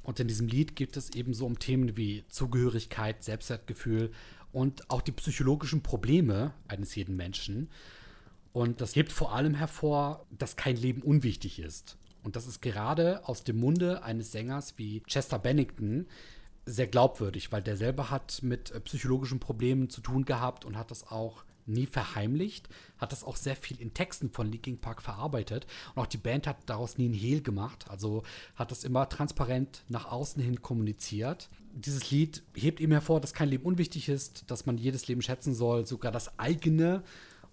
Und 0.03 0.19
in 0.19 0.29
diesem 0.29 0.49
Lied 0.49 0.75
geht 0.77 0.97
es 0.97 1.11
eben 1.11 1.35
so 1.35 1.45
um 1.45 1.59
Themen 1.59 1.95
wie 1.99 2.25
Zugehörigkeit, 2.29 3.23
Selbstwertgefühl 3.23 4.13
und 4.51 4.91
auch 4.91 5.03
die 5.03 5.13
psychologischen 5.13 5.83
Probleme 5.83 6.55
eines 6.69 6.95
jeden 6.95 7.17
Menschen. 7.17 7.69
Und 8.52 8.80
das 8.80 8.94
hebt 8.94 9.12
vor 9.12 9.32
allem 9.32 9.54
hervor, 9.54 10.26
dass 10.30 10.56
kein 10.56 10.76
Leben 10.76 11.02
unwichtig 11.02 11.59
ist. 11.59 11.97
Und 12.23 12.37
das 12.37 12.47
ist 12.47 12.61
gerade 12.61 13.26
aus 13.26 13.44
dem 13.44 13.59
Munde 13.59 14.02
eines 14.02 14.32
Sängers 14.32 14.75
wie 14.76 15.00
Chester 15.00 15.38
Bennington 15.38 16.06
sehr 16.64 16.87
glaubwürdig, 16.87 17.50
weil 17.50 17.62
der 17.62 17.76
selber 17.76 18.11
hat 18.11 18.40
mit 18.42 18.71
äh, 18.71 18.80
psychologischen 18.80 19.40
Problemen 19.40 19.90
zu 19.90 20.00
tun 20.00 20.25
gehabt 20.25 20.64
und 20.64 20.76
hat 20.76 20.90
das 20.90 21.11
auch 21.11 21.44
nie 21.66 21.87
verheimlicht, 21.87 22.68
hat 22.99 23.12
das 23.12 23.23
auch 23.23 23.37
sehr 23.37 23.54
viel 23.54 23.80
in 23.80 23.94
Texten 23.94 24.30
von 24.30 24.50
Linkin 24.50 24.78
Park 24.78 25.00
verarbeitet 25.00 25.66
und 25.94 26.02
auch 26.02 26.06
die 26.06 26.18
Band 26.18 26.47
hat 26.47 26.56
daraus 26.66 26.99
nie 26.99 27.04
einen 27.04 27.14
Hehl 27.14 27.40
gemacht, 27.40 27.87
also 27.88 28.25
hat 28.56 28.73
das 28.73 28.82
immer 28.82 29.09
transparent 29.09 29.85
nach 29.88 30.11
außen 30.11 30.42
hin 30.42 30.61
kommuniziert. 30.61 31.49
Dieses 31.73 32.11
Lied 32.11 32.42
hebt 32.54 32.80
ihm 32.80 32.90
hervor, 32.90 33.21
dass 33.21 33.32
kein 33.32 33.49
Leben 33.49 33.64
unwichtig 33.64 34.09
ist, 34.09 34.50
dass 34.50 34.66
man 34.66 34.76
jedes 34.76 35.06
Leben 35.06 35.23
schätzen 35.23 35.54
soll, 35.54 35.87
sogar 35.87 36.11
das 36.11 36.38
eigene 36.38 37.04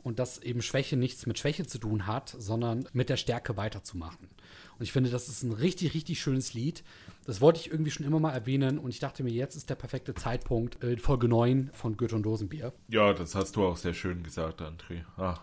und 0.03 0.19
dass 0.19 0.41
eben 0.41 0.61
Schwäche 0.61 0.97
nichts 0.97 1.25
mit 1.25 1.39
Schwäche 1.39 1.65
zu 1.65 1.77
tun 1.77 2.07
hat, 2.07 2.35
sondern 2.37 2.87
mit 2.93 3.09
der 3.09 3.17
Stärke 3.17 3.57
weiterzumachen. 3.57 4.29
Und 4.77 4.83
ich 4.83 4.91
finde, 4.91 5.09
das 5.09 5.27
ist 5.27 5.43
ein 5.43 5.51
richtig, 5.51 5.93
richtig 5.93 6.21
schönes 6.21 6.53
Lied. 6.53 6.83
Das 7.25 7.41
wollte 7.41 7.59
ich 7.59 7.69
irgendwie 7.69 7.91
schon 7.91 8.05
immer 8.05 8.19
mal 8.19 8.31
erwähnen 8.31 8.79
und 8.79 8.89
ich 8.91 8.99
dachte 8.99 9.23
mir, 9.23 9.31
jetzt 9.31 9.55
ist 9.55 9.69
der 9.69 9.75
perfekte 9.75 10.13
Zeitpunkt, 10.15 10.81
äh, 10.83 10.97
Folge 10.97 11.27
9 11.27 11.69
von 11.73 11.97
Goethe 11.97 12.15
und 12.15 12.23
Dosenbier. 12.23 12.73
Ja, 12.87 13.13
das 13.13 13.35
hast 13.35 13.55
du 13.55 13.65
auch 13.65 13.77
sehr 13.77 13.93
schön 13.93 14.23
gesagt, 14.23 14.61
André. 14.61 15.03
Ah, 15.17 15.37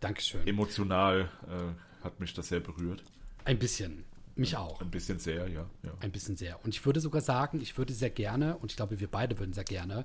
Dankeschön. 0.00 0.46
emotional 0.46 1.30
äh, 1.48 2.04
hat 2.04 2.20
mich 2.20 2.34
das 2.34 2.48
sehr 2.48 2.60
berührt. 2.60 3.02
Ein 3.44 3.58
bisschen. 3.58 4.04
Mich 4.34 4.54
auch. 4.54 4.82
Ein 4.82 4.90
bisschen 4.90 5.18
sehr, 5.18 5.48
ja. 5.48 5.64
ja. 5.82 5.92
Ein 6.00 6.12
bisschen 6.12 6.36
sehr. 6.36 6.62
Und 6.62 6.74
ich 6.74 6.84
würde 6.84 7.00
sogar 7.00 7.22
sagen, 7.22 7.58
ich 7.62 7.78
würde 7.78 7.94
sehr 7.94 8.10
gerne, 8.10 8.58
und 8.58 8.70
ich 8.70 8.76
glaube, 8.76 9.00
wir 9.00 9.08
beide 9.08 9.38
würden 9.38 9.54
sehr 9.54 9.64
gerne, 9.64 10.04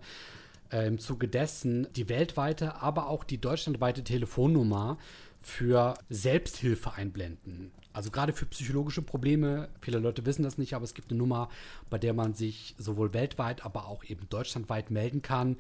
äh, 0.72 0.88
im 0.88 1.00
Zuge 1.00 1.28
dessen 1.28 1.88
die 1.96 2.10
weltweite, 2.10 2.82
aber 2.82 3.08
auch 3.08 3.24
die 3.24 3.40
deutschlandweite 3.40 4.04
Telefonnummer 4.04 4.98
für 5.42 5.96
Selbsthilfe 6.10 6.94
einblenden. 6.94 7.72
Also 7.94 8.10
gerade 8.12 8.32
für 8.32 8.46
psychologische 8.46 9.02
Probleme, 9.02 9.70
viele 9.82 10.00
Leute 10.00 10.26
wissen 10.26 10.44
das 10.44 10.58
nicht, 10.58 10.74
aber 10.76 10.86
es 10.86 10.94
gibt 10.94 11.12
eine 11.12 11.18
Nummer, 11.18 11.50
bei 11.90 11.98
der 11.98 12.14
man 12.14 12.34
sich 12.34 12.76
sowohl 12.78 13.14
weltweit, 13.14 13.66
aber 13.66 13.88
auch 13.88 14.04
eben 14.06 14.30
deutschlandweit 14.30 14.92
melden 14.92 15.22
kann, 15.22 15.58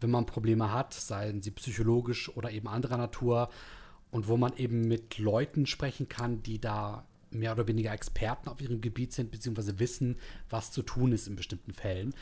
wenn 0.00 0.10
man 0.10 0.26
Probleme 0.26 0.72
hat, 0.72 0.94
seien 0.94 1.42
sie 1.42 1.50
psychologisch 1.52 2.34
oder 2.36 2.50
eben 2.50 2.68
anderer 2.68 2.96
Natur 2.96 3.50
und 4.10 4.28
wo 4.28 4.36
man 4.36 4.56
eben 4.56 4.88
mit 4.88 5.18
Leuten 5.18 5.66
sprechen 5.66 6.08
kann, 6.08 6.42
die 6.42 6.60
da 6.60 7.04
mehr 7.30 7.52
oder 7.52 7.68
weniger 7.68 7.92
Experten 7.92 8.48
auf 8.48 8.60
ihrem 8.60 8.80
Gebiet 8.80 9.12
sind, 9.12 9.30
beziehungsweise 9.30 9.78
wissen, 9.78 10.16
was 10.48 10.72
zu 10.72 10.82
tun 10.82 11.12
ist 11.12 11.28
in 11.28 11.36
bestimmten 11.36 11.72
Fällen. 11.72 12.14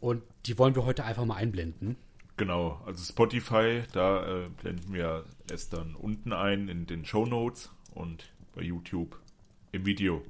Und 0.00 0.22
die 0.46 0.58
wollen 0.58 0.74
wir 0.74 0.84
heute 0.84 1.04
einfach 1.04 1.24
mal 1.24 1.36
einblenden. 1.36 1.96
Genau, 2.36 2.82
also 2.84 3.02
Spotify, 3.02 3.82
da 3.92 4.44
äh, 4.44 4.48
blenden 4.60 4.92
wir 4.92 5.24
es 5.50 5.70
dann 5.70 5.94
unten 5.94 6.32
ein 6.32 6.68
in 6.68 6.86
den 6.86 7.04
Show 7.06 7.24
Notes 7.24 7.70
und 7.94 8.30
bei 8.54 8.62
YouTube 8.62 9.18
im 9.72 9.86
Video. 9.86 10.22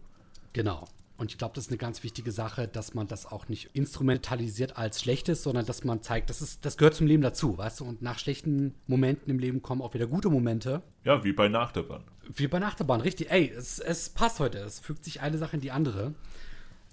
Genau. 0.52 0.86
Und 1.18 1.32
ich 1.32 1.38
glaube, 1.38 1.54
das 1.54 1.64
ist 1.64 1.70
eine 1.70 1.78
ganz 1.78 2.02
wichtige 2.02 2.30
Sache, 2.30 2.68
dass 2.68 2.92
man 2.92 3.06
das 3.06 3.24
auch 3.24 3.48
nicht 3.48 3.70
instrumentalisiert 3.72 4.76
als 4.76 5.00
Schlechtes, 5.00 5.42
sondern 5.42 5.64
dass 5.64 5.82
man 5.82 6.02
zeigt, 6.02 6.28
das, 6.28 6.42
ist, 6.42 6.64
das 6.66 6.76
gehört 6.76 6.94
zum 6.94 7.06
Leben 7.06 7.22
dazu, 7.22 7.56
weißt 7.56 7.80
du? 7.80 7.84
Und 7.86 8.02
nach 8.02 8.18
schlechten 8.18 8.74
Momenten 8.86 9.30
im 9.30 9.38
Leben 9.38 9.62
kommen 9.62 9.80
auch 9.80 9.94
wieder 9.94 10.06
gute 10.06 10.28
Momente. 10.28 10.82
Ja, 11.04 11.24
wie 11.24 11.32
bei 11.32 11.48
Nachterbahn. 11.48 12.04
Wie 12.34 12.48
bei 12.48 12.58
Nachterbahn, 12.58 13.00
richtig. 13.00 13.30
Ey, 13.30 13.48
es, 13.48 13.78
es 13.78 14.10
passt 14.10 14.40
heute. 14.40 14.58
Es 14.58 14.78
fügt 14.78 15.04
sich 15.04 15.22
eine 15.22 15.38
Sache 15.38 15.56
in 15.56 15.62
die 15.62 15.70
andere. 15.70 16.14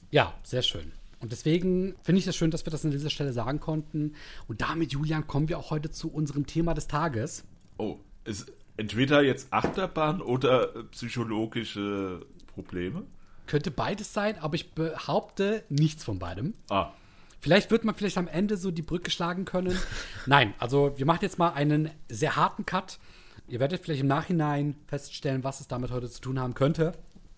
Ja, 0.10 0.34
sehr 0.44 0.62
schön. 0.62 0.94
Und 1.24 1.32
deswegen 1.32 1.96
finde 2.04 2.20
ich 2.20 2.28
es 2.28 2.36
schön, 2.36 2.52
dass 2.52 2.66
wir 2.66 2.72
das 2.72 2.84
an 2.84 2.92
dieser 2.92 3.10
Stelle 3.10 3.32
sagen 3.32 3.62
konnten. 3.62 4.14
Und 4.50 4.60
damit, 4.60 4.92
Julian, 4.92 5.26
kommen 5.26 5.48
wir 5.48 5.58
auch 5.58 5.72
heute 5.72 5.90
zu 5.90 6.12
unserem 6.12 6.46
Thema 6.46 6.74
des 6.74 6.88
Tages. 6.88 7.46
Oh, 7.78 7.98
ist 8.26 8.52
entweder 8.76 9.24
jetzt 9.24 9.48
Achterbahn 9.52 10.22
oder 10.22 10.84
psychologische 10.92 12.26
Probleme? 12.54 13.04
Könnte 13.48 13.72
beides 13.72 14.14
sein, 14.14 14.38
aber 14.38 14.56
ich 14.56 14.74
behaupte 14.74 15.64
nichts 15.70 16.04
von 16.04 16.20
beidem. 16.20 16.56
Ah, 16.70 16.92
Vielleicht 17.40 17.72
wird 17.72 17.86
man 17.86 17.96
vielleicht 17.96 18.18
am 18.18 18.28
Ende 18.28 18.56
so 18.58 18.72
die 18.72 18.82
Brücke 18.82 19.10
schlagen 19.10 19.46
können. 19.46 19.78
Nein, 20.26 20.54
also 20.60 20.94
wir 20.98 21.06
machen 21.06 21.20
jetzt 21.22 21.40
mal 21.40 21.50
einen 21.50 21.90
sehr 22.10 22.36
harten 22.36 22.66
Cut. 22.66 23.00
Ihr 23.48 23.62
werdet 23.62 23.82
vielleicht 23.82 24.02
im 24.02 24.08
Nachhinein 24.08 24.76
feststellen, 24.88 25.44
was 25.46 25.62
es 25.62 25.68
damit 25.68 25.92
heute 25.92 26.10
zu 26.10 26.20
tun 26.20 26.40
haben 26.40 26.54
könnte. 26.54 26.94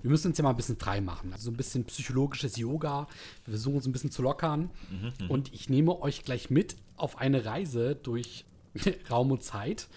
Wir 0.06 0.12
müssen 0.12 0.28
uns 0.28 0.38
ja 0.38 0.44
mal 0.44 0.52
ein 0.52 0.56
bisschen 0.56 0.78
frei 0.78 1.02
machen. 1.02 1.34
Also 1.34 1.46
so 1.46 1.50
ein 1.52 1.58
bisschen 1.58 1.84
psychologisches 1.86 2.58
Yoga. 2.58 3.08
Wir 3.44 3.54
versuchen 3.54 3.78
uns 3.78 3.88
ein 3.88 3.92
bisschen 3.92 4.12
zu 4.12 4.22
lockern. 4.22 4.70
Und 5.30 5.52
ich 5.52 5.68
nehme 5.68 6.00
euch 6.00 6.24
gleich 6.24 6.52
mit 6.52 6.76
auf 6.96 7.18
eine 7.18 7.44
Reise 7.44 7.96
durch 7.96 8.46
Raum 9.10 9.32
und 9.32 9.42
Zeit. 9.42 9.88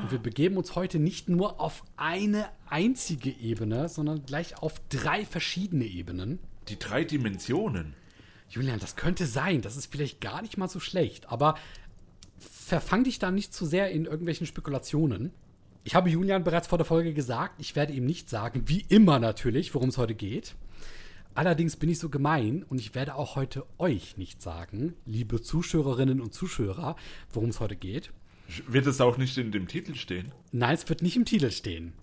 Und 0.00 0.10
wir 0.10 0.20
begeben 0.20 0.56
uns 0.56 0.74
heute 0.74 0.98
nicht 0.98 1.28
nur 1.28 1.60
auf 1.60 1.84
eine 1.98 2.48
einzige 2.64 3.28
Ebene, 3.28 3.90
sondern 3.90 4.24
gleich 4.24 4.56
auf 4.62 4.80
drei 4.88 5.26
verschiedene 5.26 5.84
Ebenen. 5.84 6.38
die 6.68 6.78
drei 6.78 7.04
Dimensionen. 7.04 7.92
Julian, 8.48 8.80
das 8.80 8.96
könnte 8.96 9.26
sein. 9.26 9.60
Das 9.60 9.76
ist 9.76 9.92
vielleicht 9.92 10.22
gar 10.22 10.40
nicht 10.40 10.56
mal 10.56 10.70
so 10.70 10.80
schlecht. 10.80 11.28
Aber 11.30 11.56
verfang 12.38 13.04
dich 13.04 13.18
da 13.18 13.30
nicht 13.30 13.52
zu 13.52 13.66
sehr 13.66 13.90
in 13.90 14.06
irgendwelchen 14.06 14.46
Spekulationen. 14.46 15.30
Ich 15.84 15.94
habe 15.94 16.10
Julian 16.10 16.44
bereits 16.44 16.68
vor 16.68 16.78
der 16.78 16.84
Folge 16.84 17.12
gesagt, 17.12 17.54
ich 17.58 17.74
werde 17.74 17.92
ihm 17.92 18.04
nicht 18.06 18.28
sagen, 18.30 18.62
wie 18.66 18.84
immer 18.88 19.18
natürlich, 19.18 19.74
worum 19.74 19.88
es 19.88 19.98
heute 19.98 20.14
geht. 20.14 20.54
Allerdings 21.34 21.76
bin 21.76 21.88
ich 21.90 21.98
so 21.98 22.08
gemein 22.08 22.62
und 22.68 22.78
ich 22.78 22.94
werde 22.94 23.14
auch 23.16 23.36
heute 23.36 23.64
euch 23.78 24.16
nicht 24.16 24.42
sagen, 24.42 24.94
liebe 25.06 25.40
Zuschauerinnen 25.40 26.20
und 26.20 26.34
Zuschauer, 26.34 26.96
worum 27.32 27.48
es 27.50 27.58
heute 27.58 27.74
geht. 27.74 28.12
Wird 28.68 28.86
es 28.86 29.00
auch 29.00 29.16
nicht 29.16 29.38
in 29.38 29.50
dem 29.50 29.66
Titel 29.66 29.94
stehen? 29.94 30.30
Nein, 30.52 30.74
es 30.74 30.88
wird 30.88 31.02
nicht 31.02 31.16
im 31.16 31.24
Titel 31.24 31.50
stehen. 31.50 31.94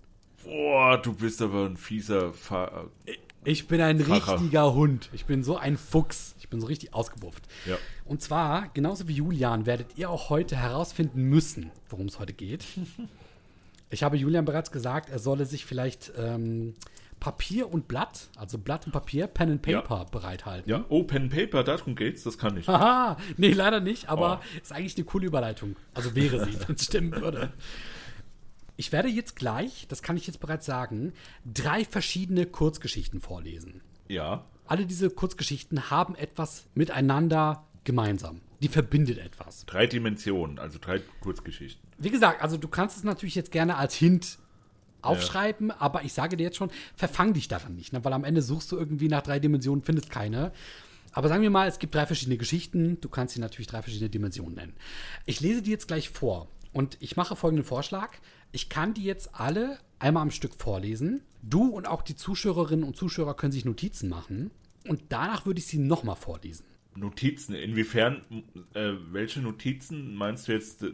Boah, 0.44 0.98
du 1.00 1.14
bist 1.14 1.40
aber 1.40 1.66
ein 1.66 1.76
fieser 1.76 2.32
Fa 2.34 2.86
Ich 3.44 3.68
bin 3.68 3.80
ein 3.80 4.00
Facher. 4.00 4.34
richtiger 4.34 4.74
Hund. 4.74 5.10
Ich 5.12 5.26
bin 5.26 5.44
so 5.44 5.56
ein 5.56 5.76
Fuchs. 5.76 6.34
Ich 6.40 6.48
bin 6.48 6.60
so 6.60 6.66
richtig 6.66 6.92
ausgebufft. 6.92 7.46
Ja. 7.66 7.78
Und 8.04 8.20
zwar, 8.20 8.68
genauso 8.74 9.06
wie 9.06 9.14
Julian, 9.14 9.64
werdet 9.64 9.96
ihr 9.96 10.10
auch 10.10 10.28
heute 10.28 10.56
herausfinden 10.56 11.22
müssen, 11.22 11.70
worum 11.88 12.06
es 12.06 12.18
heute 12.18 12.32
geht. 12.32 12.64
Ich 13.90 14.02
habe 14.02 14.16
Julian 14.16 14.44
bereits 14.44 14.70
gesagt, 14.70 15.10
er 15.10 15.18
solle 15.18 15.44
sich 15.46 15.64
vielleicht 15.66 16.12
ähm, 16.16 16.74
Papier 17.18 17.70
und 17.72 17.88
Blatt, 17.88 18.28
also 18.36 18.56
Blatt 18.56 18.86
und 18.86 18.92
Papier, 18.92 19.26
Pen 19.26 19.50
and 19.50 19.66
Ja. 19.66 19.80
Paper 19.82 20.06
bereithalten. 20.10 20.70
Ja, 20.70 20.84
oh, 20.88 21.02
Pen 21.02 21.24
and 21.24 21.32
Paper, 21.34 21.64
darum 21.64 21.94
geht's, 21.96 22.22
das 22.22 22.38
kann 22.38 22.56
ich. 22.56 22.66
Haha, 22.68 23.16
nee, 23.36 23.50
leider 23.52 23.80
nicht, 23.80 24.08
aber 24.08 24.40
Oh. 24.42 24.58
ist 24.62 24.72
eigentlich 24.72 24.96
eine 24.96 25.04
coole 25.04 25.26
Überleitung. 25.26 25.76
Also 25.92 26.14
wäre 26.14 26.44
sie, 26.44 26.56
wenn 26.68 26.76
es 26.76 26.84
stimmen 26.84 27.12
würde. 27.12 27.52
Ich 28.76 28.92
werde 28.92 29.08
jetzt 29.08 29.36
gleich, 29.36 29.86
das 29.88 30.02
kann 30.02 30.16
ich 30.16 30.26
jetzt 30.26 30.40
bereits 30.40 30.64
sagen, 30.64 31.12
drei 31.44 31.84
verschiedene 31.84 32.46
Kurzgeschichten 32.46 33.20
vorlesen. 33.20 33.82
Ja, 34.08 34.46
Alle 34.66 34.86
diese 34.86 35.10
Kurzgeschichten 35.10 35.90
haben 35.90 36.14
etwas 36.14 36.66
miteinander 36.74 37.66
gemeinsam. 37.84 38.40
Die 38.62 38.68
verbindet 38.68 39.18
etwas. 39.18 39.66
drei 39.66 39.86
Dimensionen, 39.86 40.58
also 40.58 40.78
drei 40.80 41.00
Kurzgeschichten. 41.20 41.89
Wie 42.00 42.10
gesagt, 42.10 42.42
also 42.42 42.56
du 42.56 42.66
kannst 42.66 42.96
es 42.96 43.04
natürlich 43.04 43.34
jetzt 43.34 43.52
gerne 43.52 43.76
als 43.76 43.94
Hint 43.94 44.38
aufschreiben, 45.02 45.70
aber 45.70 46.02
ich 46.02 46.12
sage 46.12 46.36
dir 46.36 46.44
jetzt 46.44 46.56
schon, 46.56 46.70
verfang 46.96 47.32
dich 47.32 47.48
daran 47.48 47.74
nicht, 47.76 47.92
ne? 47.92 48.04
weil 48.04 48.12
am 48.12 48.24
Ende 48.24 48.42
suchst 48.42 48.72
du 48.72 48.76
irgendwie 48.76 49.08
nach 49.08 49.22
drei 49.22 49.38
Dimensionen, 49.38 49.82
findest 49.82 50.10
keine. 50.10 50.52
Aber 51.12 51.28
sagen 51.28 51.42
wir 51.42 51.50
mal, 51.50 51.68
es 51.68 51.78
gibt 51.78 51.94
drei 51.94 52.06
verschiedene 52.06 52.36
Geschichten. 52.36 53.00
Du 53.00 53.08
kannst 53.08 53.34
sie 53.34 53.40
natürlich 53.40 53.66
drei 53.66 53.82
verschiedene 53.82 54.10
Dimensionen 54.10 54.54
nennen. 54.54 54.74
Ich 55.26 55.40
lese 55.40 55.62
die 55.62 55.70
jetzt 55.70 55.88
gleich 55.88 56.08
vor 56.08 56.48
und 56.72 56.96
ich 57.00 57.16
mache 57.16 57.36
folgenden 57.36 57.64
Vorschlag. 57.64 58.12
Ich 58.52 58.68
kann 58.68 58.94
die 58.94 59.04
jetzt 59.04 59.34
alle 59.34 59.78
einmal 59.98 60.22
am 60.22 60.30
Stück 60.30 60.54
vorlesen. 60.54 61.22
Du 61.42 61.68
und 61.68 61.86
auch 61.86 62.02
die 62.02 62.16
Zuschauerinnen 62.16 62.84
und 62.84 62.96
Zuschauer 62.96 63.36
können 63.36 63.52
sich 63.52 63.64
Notizen 63.64 64.08
machen. 64.08 64.50
Und 64.86 65.02
danach 65.08 65.46
würde 65.46 65.58
ich 65.58 65.66
sie 65.66 65.78
nochmal 65.78 66.16
vorlesen. 66.16 66.64
Notizen, 66.96 67.54
inwiefern, 67.54 68.22
äh, 68.74 68.92
welche 69.10 69.40
Notizen 69.40 70.14
meinst 70.14 70.48
du 70.48 70.52
jetzt? 70.52 70.84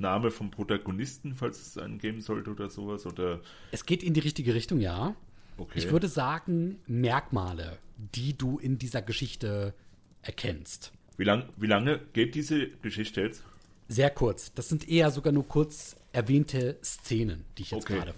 Name 0.00 0.30
vom 0.30 0.50
Protagonisten, 0.50 1.34
falls 1.34 1.60
es 1.60 1.78
einen 1.78 1.98
geben 1.98 2.20
sollte 2.20 2.50
oder 2.50 2.68
sowas? 2.70 3.06
Oder? 3.06 3.40
Es 3.70 3.86
geht 3.86 4.02
in 4.02 4.14
die 4.14 4.20
richtige 4.20 4.54
Richtung, 4.54 4.80
ja. 4.80 5.14
Okay. 5.58 5.78
Ich 5.78 5.90
würde 5.90 6.08
sagen, 6.08 6.78
Merkmale, 6.86 7.78
die 8.14 8.36
du 8.36 8.58
in 8.58 8.78
dieser 8.78 9.02
Geschichte 9.02 9.74
erkennst. 10.22 10.92
Wie, 11.16 11.24
lang, 11.24 11.48
wie 11.56 11.66
lange 11.66 12.00
geht 12.12 12.34
diese 12.34 12.68
Geschichte 12.82 13.20
jetzt? 13.20 13.42
Sehr 13.88 14.10
kurz. 14.10 14.54
Das 14.54 14.68
sind 14.68 14.88
eher 14.88 15.10
sogar 15.10 15.32
nur 15.32 15.46
kurz 15.46 15.96
erwähnte 16.12 16.78
Szenen, 16.82 17.44
die 17.58 17.62
ich 17.62 17.70
jetzt 17.72 17.84
Okay. 17.84 17.96
gerade 17.96 18.14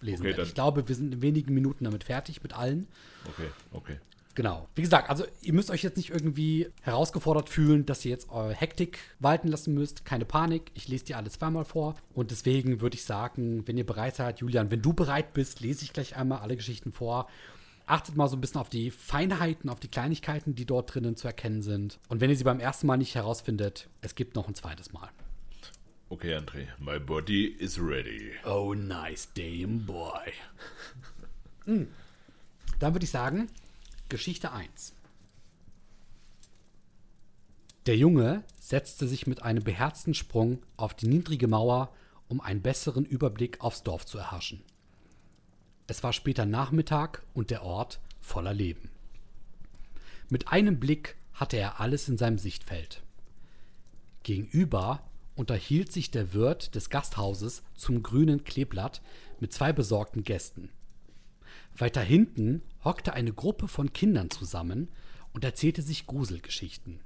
lesen 0.00 0.22
Okay, 0.22 0.28
werde. 0.36 0.42
Ich 0.42 0.54
glaube, 0.54 0.88
wir 0.88 0.94
sind 0.94 1.12
in 1.12 1.22
wenigen 1.22 1.52
Minuten 1.54 1.84
damit 1.84 2.04
fertig 2.04 2.42
mit 2.42 2.54
allen. 2.54 2.86
Okay, 3.28 3.48
okay. 3.72 3.96
Genau. 4.38 4.68
Wie 4.76 4.82
gesagt, 4.82 5.10
also 5.10 5.24
ihr 5.42 5.52
müsst 5.52 5.68
euch 5.68 5.82
jetzt 5.82 5.96
nicht 5.96 6.10
irgendwie 6.10 6.68
herausgefordert 6.82 7.48
fühlen, 7.48 7.86
dass 7.86 8.04
ihr 8.04 8.12
jetzt 8.12 8.30
eure 8.30 8.54
Hektik 8.54 9.00
walten 9.18 9.48
lassen 9.48 9.74
müsst. 9.74 10.04
Keine 10.04 10.24
Panik. 10.24 10.70
Ich 10.74 10.86
lese 10.86 11.06
dir 11.06 11.16
alles 11.16 11.32
zweimal 11.32 11.64
vor. 11.64 11.96
Und 12.14 12.30
deswegen 12.30 12.80
würde 12.80 12.94
ich 12.94 13.02
sagen, 13.02 13.66
wenn 13.66 13.76
ihr 13.76 13.84
bereit 13.84 14.14
seid, 14.14 14.38
Julian, 14.38 14.70
wenn 14.70 14.80
du 14.80 14.92
bereit 14.92 15.34
bist, 15.34 15.58
lese 15.58 15.82
ich 15.82 15.92
gleich 15.92 16.14
einmal 16.14 16.38
alle 16.38 16.54
Geschichten 16.54 16.92
vor. 16.92 17.26
Achtet 17.84 18.14
mal 18.14 18.28
so 18.28 18.36
ein 18.36 18.40
bisschen 18.40 18.60
auf 18.60 18.68
die 18.68 18.92
Feinheiten, 18.92 19.68
auf 19.68 19.80
die 19.80 19.88
Kleinigkeiten, 19.88 20.54
die 20.54 20.66
dort 20.66 20.94
drinnen 20.94 21.16
zu 21.16 21.26
erkennen 21.26 21.62
sind. 21.62 21.98
Und 22.08 22.20
wenn 22.20 22.30
ihr 22.30 22.36
sie 22.36 22.44
beim 22.44 22.60
ersten 22.60 22.86
Mal 22.86 22.96
nicht 22.96 23.16
herausfindet, 23.16 23.88
es 24.02 24.14
gibt 24.14 24.36
noch 24.36 24.46
ein 24.46 24.54
zweites 24.54 24.92
Mal. 24.92 25.08
Okay, 26.10 26.36
André, 26.36 26.68
my 26.78 27.00
body 27.00 27.46
is 27.58 27.76
ready. 27.80 28.30
Oh, 28.46 28.72
nice 28.72 29.30
damn 29.34 29.84
boy. 29.84 30.32
Hm. 31.64 31.88
Dann 32.78 32.94
würde 32.94 33.04
ich 33.04 33.10
sagen, 33.10 33.50
Geschichte 34.08 34.52
1. 34.52 34.94
Der 37.84 37.96
Junge 37.96 38.42
setzte 38.58 39.06
sich 39.06 39.26
mit 39.26 39.42
einem 39.42 39.62
beherzten 39.62 40.14
Sprung 40.14 40.62
auf 40.78 40.94
die 40.94 41.08
niedrige 41.08 41.46
Mauer, 41.46 41.92
um 42.26 42.40
einen 42.40 42.62
besseren 42.62 43.04
Überblick 43.04 43.60
aufs 43.60 43.82
Dorf 43.82 44.06
zu 44.06 44.16
erhaschen. 44.16 44.62
Es 45.88 46.02
war 46.02 46.14
später 46.14 46.46
Nachmittag 46.46 47.22
und 47.34 47.50
der 47.50 47.62
Ort 47.62 48.00
voller 48.22 48.54
Leben. 48.54 48.90
Mit 50.30 50.48
einem 50.48 50.80
Blick 50.80 51.16
hatte 51.34 51.58
er 51.58 51.78
alles 51.78 52.08
in 52.08 52.16
seinem 52.16 52.38
Sichtfeld. 52.38 53.02
Gegenüber 54.22 55.02
unterhielt 55.36 55.92
sich 55.92 56.10
der 56.10 56.32
Wirt 56.32 56.74
des 56.74 56.88
Gasthauses 56.88 57.62
zum 57.74 58.02
grünen 58.02 58.42
Kleeblatt 58.44 59.02
mit 59.38 59.52
zwei 59.52 59.74
besorgten 59.74 60.24
Gästen. 60.24 60.70
Weiter 61.78 62.02
hinten 62.02 62.62
hockte 62.84 63.12
eine 63.12 63.32
Gruppe 63.32 63.68
von 63.68 63.92
Kindern 63.92 64.30
zusammen 64.30 64.88
und 65.32 65.44
erzählte 65.44 65.82
sich 65.82 66.06
Gruselgeschichten. 66.06 67.00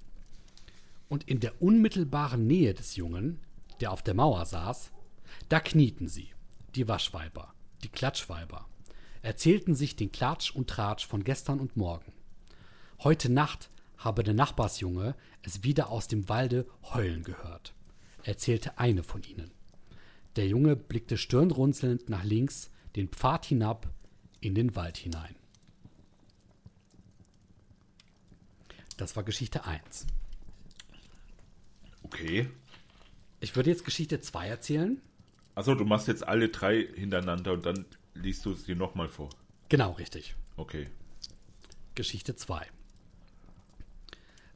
Und 1.09 1.29
in 1.29 1.41
der 1.41 1.61
unmittelbaren 1.61 2.47
Nähe 2.47 2.73
des 2.73 2.97
Jungen, 2.97 3.39
der 3.81 3.93
auf 3.93 4.03
der 4.03 4.15
Mauer 4.15 4.47
saß, 4.47 4.91
da 5.49 5.61
knieten 5.61 6.09
sie, 6.09 6.31
die 6.75 6.89
Waschweiber, 6.89 7.53
die 7.85 7.89
Klatschweiber, 7.89 8.67
erzählten 9.21 9.75
sich 9.75 9.95
den 9.95 10.11
Klatsch 10.11 10.51
und 10.51 10.71
Tratsch 10.71 11.07
von 11.07 11.23
gestern 11.23 11.61
und 11.61 11.77
morgen. 11.77 12.13
Heute 13.01 13.31
Nacht 13.31 13.71
habe 13.99 14.23
der 14.23 14.35
Nachbarsjunge 14.35 15.15
es 15.43 15.63
wieder 15.63 15.91
aus 15.91 16.09
dem 16.09 16.29
Walde 16.29 16.67
heulen 16.95 17.23
gehört, 17.25 17.75
erzählte 18.25 18.79
eine 18.79 19.03
von 19.03 19.23
ihnen. 19.23 19.51
Der 20.37 20.47
Junge 20.47 20.77
blickte 20.77 21.19
stirnrunzelnd 21.19 22.09
nach 22.09 22.25
links 22.25 22.71
den 22.97 23.09
Pfad 23.09 23.45
hinab 23.47 23.89
in 24.43 24.55
den 24.55 24.77
Wald 24.77 24.99
hinein. 24.99 25.35
Das 28.97 29.17
war 29.17 29.23
Geschichte 29.23 29.65
1. 29.65 30.07
Okay. 32.03 32.49
Ich 33.41 33.57
würde 33.57 33.71
jetzt 33.71 33.85
Geschichte 33.85 34.21
2 34.21 34.47
erzählen. 34.47 35.01
Achso, 35.55 35.75
du 35.75 35.85
machst 35.85 36.09
jetzt 36.09 36.27
alle 36.27 36.49
drei 36.49 36.87
hintereinander 36.95 37.53
und 37.53 37.67
dann 37.67 37.87
liest 38.15 38.45
du 38.45 38.53
es 38.53 38.65
dir 38.65 38.77
nochmal 38.77 39.09
vor. 39.09 39.31
Genau, 39.69 39.93
richtig. 39.93 40.37
Okay. 40.57 40.89
Geschichte 41.95 42.37
2. 42.37 42.67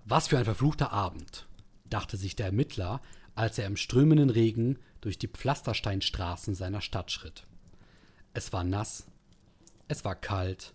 Was 0.04 0.28
für 0.28 0.38
ein 0.38 0.44
verfluchter 0.44 0.92
Abend, 0.92 1.46
dachte 1.88 2.16
sich 2.16 2.36
der 2.36 2.46
Ermittler, 2.46 3.00
als 3.34 3.58
er 3.58 3.66
im 3.66 3.76
strömenden 3.76 4.30
Regen 4.30 4.78
durch 5.00 5.18
die 5.18 5.28
Pflastersteinstraßen 5.28 6.54
seiner 6.54 6.80
Stadt 6.80 7.10
schritt. 7.10 7.46
Es 8.32 8.52
war 8.52 8.64
nass, 8.64 9.06
es 9.88 10.04
war 10.04 10.16
kalt, 10.16 10.74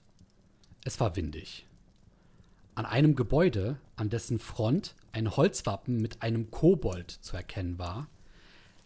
es 0.83 0.99
war 0.99 1.15
windig. 1.15 1.65
An 2.75 2.85
einem 2.85 3.15
Gebäude, 3.15 3.77
an 3.95 4.09
dessen 4.09 4.39
Front 4.39 4.95
ein 5.11 5.35
Holzwappen 5.35 5.97
mit 5.97 6.21
einem 6.21 6.49
Kobold 6.51 7.11
zu 7.11 7.35
erkennen 7.35 7.77
war, 7.77 8.07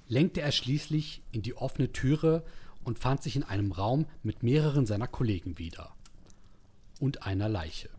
lenkte 0.07 0.41
er 0.41 0.51
schließlich 0.51 1.21
in 1.31 1.41
die 1.41 1.55
offene 1.55 1.91
Türe 1.91 2.43
und 2.83 2.99
fand 2.99 3.21
sich 3.23 3.35
in 3.35 3.43
einem 3.43 3.71
Raum 3.71 4.07
mit 4.23 4.43
mehreren 4.43 4.85
seiner 4.85 5.07
Kollegen 5.07 5.57
wieder 5.57 5.93
und 6.99 7.23
einer 7.23 7.49
Leiche. 7.49 7.89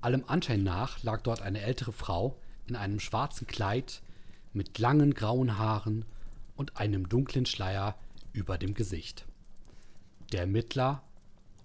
Allem 0.00 0.24
Anschein 0.26 0.62
nach 0.62 1.02
lag 1.02 1.22
dort 1.22 1.40
eine 1.40 1.62
ältere 1.62 1.92
Frau 1.92 2.36
in 2.66 2.76
einem 2.76 3.00
schwarzen 3.00 3.46
Kleid 3.46 4.02
mit 4.52 4.78
langen 4.78 5.14
grauen 5.14 5.58
Haaren 5.58 6.04
und 6.56 6.76
einem 6.76 7.08
dunklen 7.08 7.46
Schleier 7.46 7.96
über 8.32 8.58
dem 8.58 8.74
Gesicht. 8.74 9.26
Der 10.34 10.40
Ermittler 10.40 11.00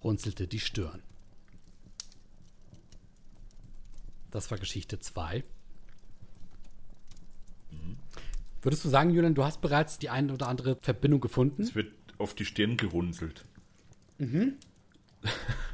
runzelte 0.03 0.45
die 0.45 0.59
Stirn. 0.59 1.01
Das 4.29 4.51
war 4.51 4.59
Geschichte 4.59 4.99
2. 4.99 5.43
Würdest 8.61 8.85
du 8.85 8.89
sagen, 8.89 9.09
Julian, 9.09 9.33
du 9.33 9.43
hast 9.43 9.61
bereits 9.61 9.97
die 9.97 10.11
eine 10.11 10.31
oder 10.31 10.47
andere 10.47 10.75
Verbindung 10.83 11.19
gefunden? 11.19 11.63
Es 11.63 11.73
wird 11.73 11.91
auf 12.19 12.35
die 12.35 12.45
Stirn 12.45 12.77
gerunzelt. 12.77 13.43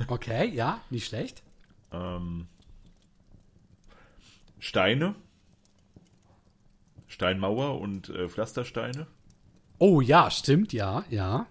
Okay, 0.07 0.47
ja, 0.55 0.81
nicht 0.89 1.07
schlecht. 1.07 1.43
Ähm, 1.91 2.47
Steine. 4.59 5.15
Steinmauer 7.07 7.81
und 7.81 8.07
äh, 8.07 8.29
Pflastersteine. 8.29 9.07
Oh 9.79 9.99
ja, 9.99 10.31
stimmt, 10.31 10.71
ja, 10.71 11.03
ja. 11.09 11.47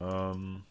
Ähm, 0.00 0.62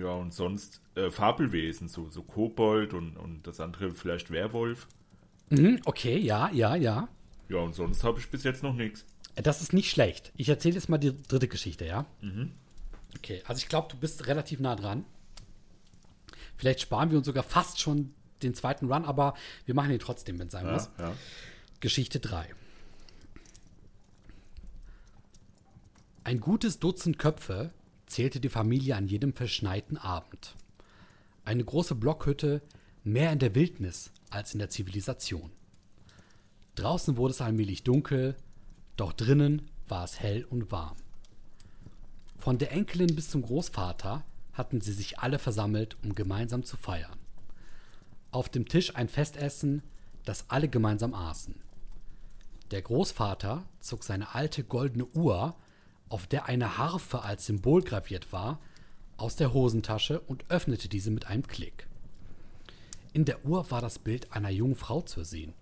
ja, 0.00 0.12
und 0.12 0.32
sonst 0.34 0.80
äh, 0.94 1.10
Fabelwesen, 1.10 1.88
so, 1.88 2.08
so 2.10 2.22
Kobold 2.22 2.94
und, 2.94 3.16
und 3.16 3.46
das 3.46 3.60
andere 3.60 3.90
vielleicht 3.92 4.30
Werwolf. 4.30 4.86
Mhm, 5.50 5.80
okay, 5.84 6.18
ja, 6.18 6.50
ja, 6.50 6.74
ja. 6.74 7.08
Ja, 7.48 7.58
und 7.58 7.74
sonst 7.74 8.02
habe 8.04 8.18
ich 8.18 8.28
bis 8.28 8.42
jetzt 8.44 8.62
noch 8.62 8.74
nichts. 8.74 9.04
Das 9.36 9.60
ist 9.60 9.72
nicht 9.72 9.90
schlecht. 9.90 10.32
Ich 10.36 10.48
erzähle 10.48 10.74
jetzt 10.74 10.88
mal 10.88 10.98
die 10.98 11.20
dritte 11.22 11.48
Geschichte, 11.48 11.84
ja? 11.84 12.06
Okay, 13.16 13.42
also 13.46 13.58
ich 13.58 13.68
glaube, 13.68 13.88
du 13.90 13.96
bist 13.96 14.26
relativ 14.26 14.60
nah 14.60 14.76
dran. 14.76 15.04
Vielleicht 16.56 16.80
sparen 16.80 17.10
wir 17.10 17.18
uns 17.18 17.26
sogar 17.26 17.42
fast 17.42 17.80
schon 17.80 18.14
den 18.42 18.54
zweiten 18.54 18.90
Run, 18.92 19.04
aber 19.04 19.34
wir 19.66 19.74
machen 19.74 19.90
ihn 19.90 19.98
trotzdem, 19.98 20.38
wenn 20.38 20.46
es 20.46 20.52
sein 20.52 20.70
muss. 20.70 20.90
Ja, 20.98 21.08
ja. 21.08 21.12
Geschichte 21.80 22.20
3. 22.20 22.46
Ein 26.26 26.40
gutes 26.40 26.78
Dutzend 26.78 27.18
Köpfe 27.18 27.70
zählte 28.06 28.40
die 28.40 28.48
Familie 28.48 28.96
an 28.96 29.06
jedem 29.06 29.34
verschneiten 29.34 29.98
Abend. 29.98 30.56
Eine 31.44 31.62
große 31.62 31.94
Blockhütte, 31.94 32.62
mehr 33.02 33.30
in 33.30 33.38
der 33.38 33.54
Wildnis 33.54 34.10
als 34.30 34.54
in 34.54 34.58
der 34.58 34.70
Zivilisation. 34.70 35.52
Draußen 36.76 37.18
wurde 37.18 37.32
es 37.32 37.42
allmählich 37.42 37.84
dunkel, 37.84 38.36
doch 38.96 39.12
drinnen 39.12 39.68
war 39.86 40.04
es 40.04 40.18
hell 40.18 40.46
und 40.46 40.72
warm. 40.72 40.96
Von 42.38 42.56
der 42.56 42.72
Enkelin 42.72 43.14
bis 43.14 43.28
zum 43.28 43.42
Großvater 43.42 44.24
hatten 44.54 44.80
sie 44.80 44.94
sich 44.94 45.18
alle 45.18 45.38
versammelt, 45.38 45.98
um 46.02 46.14
gemeinsam 46.14 46.64
zu 46.64 46.78
feiern. 46.78 47.18
Auf 48.30 48.48
dem 48.48 48.66
Tisch 48.66 48.96
ein 48.96 49.10
Festessen, 49.10 49.82
das 50.24 50.46
alle 50.48 50.68
gemeinsam 50.68 51.12
aßen. 51.12 51.54
Der 52.70 52.80
Großvater 52.80 53.66
zog 53.80 54.04
seine 54.04 54.34
alte 54.34 54.64
goldene 54.64 55.04
Uhr, 55.04 55.54
auf 56.14 56.28
der 56.28 56.46
eine 56.46 56.78
Harfe 56.78 57.22
als 57.22 57.46
Symbol 57.46 57.82
graviert 57.82 58.32
war, 58.32 58.60
aus 59.16 59.34
der 59.34 59.52
Hosentasche 59.52 60.20
und 60.20 60.48
öffnete 60.48 60.88
diese 60.88 61.10
mit 61.10 61.26
einem 61.26 61.44
Klick. 61.44 61.88
In 63.12 63.24
der 63.24 63.44
Uhr 63.44 63.68
war 63.72 63.80
das 63.80 63.98
Bild 63.98 64.30
einer 64.30 64.50
jungen 64.50 64.76
Frau 64.76 65.00
zu 65.00 65.24
sehen. 65.24 65.54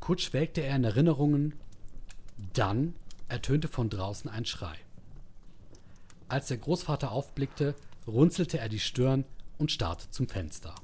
Kurz 0.00 0.22
schwelgte 0.22 0.62
er 0.62 0.74
in 0.74 0.82
Erinnerungen, 0.82 1.54
dann 2.54 2.96
ertönte 3.28 3.68
von 3.68 3.88
draußen 3.88 4.28
ein 4.28 4.46
Schrei. 4.46 4.76
Als 6.26 6.48
der 6.48 6.58
Großvater 6.58 7.12
aufblickte, 7.12 7.76
runzelte 8.04 8.58
er 8.58 8.68
die 8.68 8.80
Stirn 8.80 9.24
und 9.58 9.70
starrte 9.70 10.10
zum 10.10 10.26
Fenster. 10.26 10.74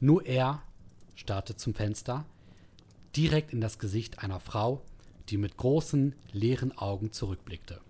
Nur 0.00 0.24
er 0.24 0.62
starrte 1.16 1.54
zum 1.54 1.74
Fenster, 1.74 2.24
direkt 3.14 3.52
in 3.52 3.60
das 3.60 3.78
Gesicht 3.78 4.20
einer 4.20 4.40
Frau, 4.40 4.80
die 5.28 5.36
mit 5.36 5.56
großen, 5.56 6.14
leeren 6.32 6.76
Augen 6.76 7.12
zurückblickte. 7.12 7.80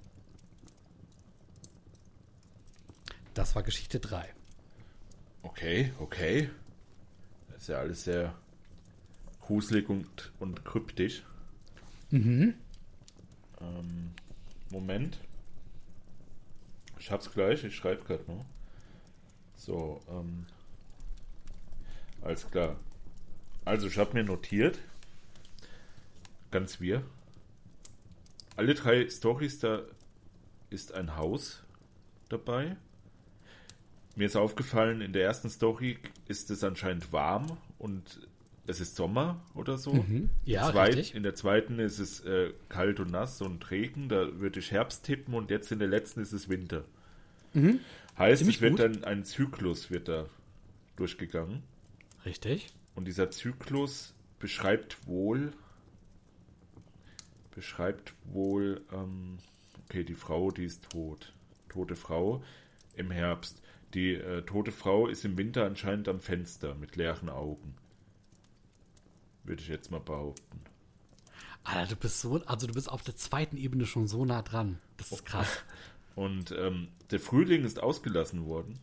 Das 3.35 3.55
war 3.55 3.63
Geschichte 3.63 4.01
3. 4.01 4.35
Okay, 5.43 5.93
okay. 6.01 6.51
Das 7.49 7.63
ist 7.63 7.69
ja 7.69 7.79
alles 7.79 8.05
sehr 8.05 8.35
gruselig 9.41 9.89
und, 9.89 10.33
und 10.41 10.65
kryptisch. 10.65 11.23
Mhm. 12.11 12.55
Ähm, 13.61 14.11
Moment. 14.71 15.19
Ich 16.99 17.11
hab's 17.11 17.31
gleich, 17.31 17.65
ich 17.65 17.77
schreibe 17.77 18.05
gerade 18.05 18.25
noch. 18.31 18.45
So, 19.57 20.01
ähm. 20.11 20.47
Alles 22.23 22.51
klar. 22.51 22.77
Also, 23.65 23.87
ich 23.87 23.99
habe 23.99 24.15
mir 24.15 24.25
notiert. 24.25 24.79
Ganz 26.51 26.81
wir. 26.81 27.05
Alle 28.59 28.75
drei 28.75 29.09
Stories, 29.09 29.61
da 29.61 29.83
ist 30.69 30.93
ein 30.93 31.17
Haus 31.17 31.63
dabei. 32.29 32.77
Mir 34.17 34.27
ist 34.27 34.35
aufgefallen, 34.35 35.01
in 35.01 35.13
der 35.13 35.23
ersten 35.23 35.49
Story 35.49 35.97
ist 36.27 36.51
es 36.51 36.65
anscheinend 36.65 37.13
warm 37.13 37.57
und 37.79 38.27
es 38.67 38.81
ist 38.81 38.97
Sommer 38.97 39.41
oder 39.55 39.79
so. 39.79 39.93
Mhm. 39.93 40.29
Ja, 40.45 40.73
Zweit, 40.73 40.97
richtig. 40.97 41.15
In 41.15 41.23
der 41.23 41.37
zweiten 41.37 41.79
ist 41.79 42.01
es 42.01 42.19
äh, 42.25 42.53
kalt 42.69 42.99
und 42.99 43.13
nass 43.13 43.41
und 43.43 43.71
Regen. 43.71 44.09
Da 44.09 44.41
würde 44.41 44.59
ich 44.59 44.73
Herbst 44.73 45.05
tippen 45.05 45.35
und 45.35 45.53
jetzt 45.53 45.71
in 45.71 45.79
der 45.79 45.87
letzten 45.87 46.21
ist 46.21 46.33
es 46.33 46.49
Winter. 46.49 46.85
Heißt, 48.19 48.41
Ziemlich 48.41 48.57
es 48.57 48.61
wird 48.63 48.73
gut. 48.73 48.81
dann 48.81 49.05
ein 49.05 49.25
Zyklus 49.25 49.93
wird 49.93 50.09
da 50.09 50.27
durchgegangen. 50.97 51.63
Richtig. 52.25 52.67
Und 52.97 53.07
dieser 53.07 53.31
Zyklus 53.31 54.15
beschreibt 54.41 55.07
wohl, 55.07 55.53
beschreibt 57.59 58.15
wohl, 58.23 58.85
ähm, 58.93 59.39
okay, 59.83 60.05
die 60.05 60.15
Frau, 60.15 60.53
die 60.53 60.63
ist 60.63 60.89
tot. 60.91 61.33
Tote 61.69 61.97
Frau 61.97 62.41
im 62.95 63.11
Herbst. 63.11 63.61
Die 63.95 64.15
äh, 64.15 64.43
tote 64.43 64.71
Frau 64.71 65.09
ist 65.09 65.25
im 65.25 65.37
Winter 65.37 65.67
anscheinend 65.67 66.07
am 66.07 66.21
Fenster 66.21 66.77
mit 66.77 66.95
leeren 66.95 67.29
Augen. 67.29 67.75
Würde 69.43 69.61
ich 69.61 69.67
jetzt 69.67 69.91
mal 69.91 69.99
behaupten. 69.99 70.61
Alter, 71.65 71.97
du 71.97 71.97
bist 71.97 72.21
so, 72.21 72.41
also 72.47 72.69
du 72.69 72.75
bist 72.75 72.89
auf 72.89 73.03
der 73.03 73.17
zweiten 73.17 73.57
Ebene 73.57 73.87
schon 73.87 74.07
so 74.07 74.25
nah 74.25 74.43
dran. 74.43 74.79
Das 74.97 75.11
ist 75.11 75.27
krass. 75.27 75.65
Und 76.15 76.53
ähm, 76.53 76.87
der 77.11 77.19
Frühling 77.19 77.65
ist 77.65 77.83
ausgelassen 77.83 78.47
worden. 78.47 78.79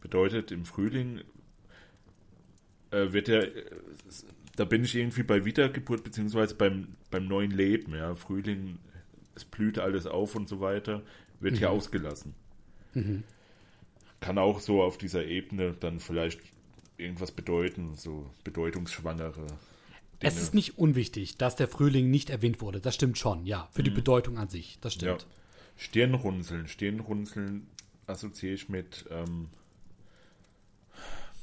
Bedeutet, 0.00 0.50
im 0.50 0.64
Frühling 0.64 1.24
äh, 2.90 3.12
wird 3.12 3.28
ja, 3.28 3.42
da 4.56 4.64
bin 4.64 4.84
ich 4.84 4.94
irgendwie 4.96 5.22
bei 5.22 5.44
Wiedergeburt, 5.44 6.04
beziehungsweise 6.04 6.54
beim, 6.54 6.88
beim 7.10 7.26
neuen 7.26 7.50
Leben, 7.50 7.94
ja. 7.94 8.14
Frühling, 8.14 8.78
es 9.34 9.44
blüht 9.44 9.78
alles 9.78 10.06
auf 10.06 10.34
und 10.34 10.48
so 10.48 10.60
weiter, 10.60 11.02
wird 11.40 11.58
hier 11.58 11.70
ausgelassen. 11.70 12.34
Kann 14.20 14.38
auch 14.38 14.58
so 14.60 14.82
auf 14.82 14.98
dieser 14.98 15.24
Ebene 15.24 15.74
dann 15.78 16.00
vielleicht 16.00 16.40
irgendwas 16.96 17.30
bedeuten, 17.30 17.94
so 17.94 18.28
bedeutungsschwangere 18.42 19.46
Dinge. 19.46 19.58
Es 20.20 20.42
ist 20.42 20.54
nicht 20.54 20.78
unwichtig, 20.78 21.36
dass 21.36 21.54
der 21.54 21.68
Frühling 21.68 22.10
nicht 22.10 22.30
erwähnt 22.30 22.60
wurde. 22.60 22.80
Das 22.80 22.96
stimmt 22.96 23.18
schon, 23.18 23.46
ja. 23.46 23.68
Für 23.72 23.84
die 23.84 23.90
Bedeutung 23.90 24.36
an 24.38 24.48
sich. 24.48 24.78
Das 24.80 24.94
Ja. 24.96 25.16
stimmt. 25.16 25.26
Stirnrunzeln. 25.76 26.66
Stirnrunzeln 26.66 27.68
assoziiere 28.08 28.54
ich 28.54 28.68
mit, 28.68 29.04
ähm, 29.10 29.48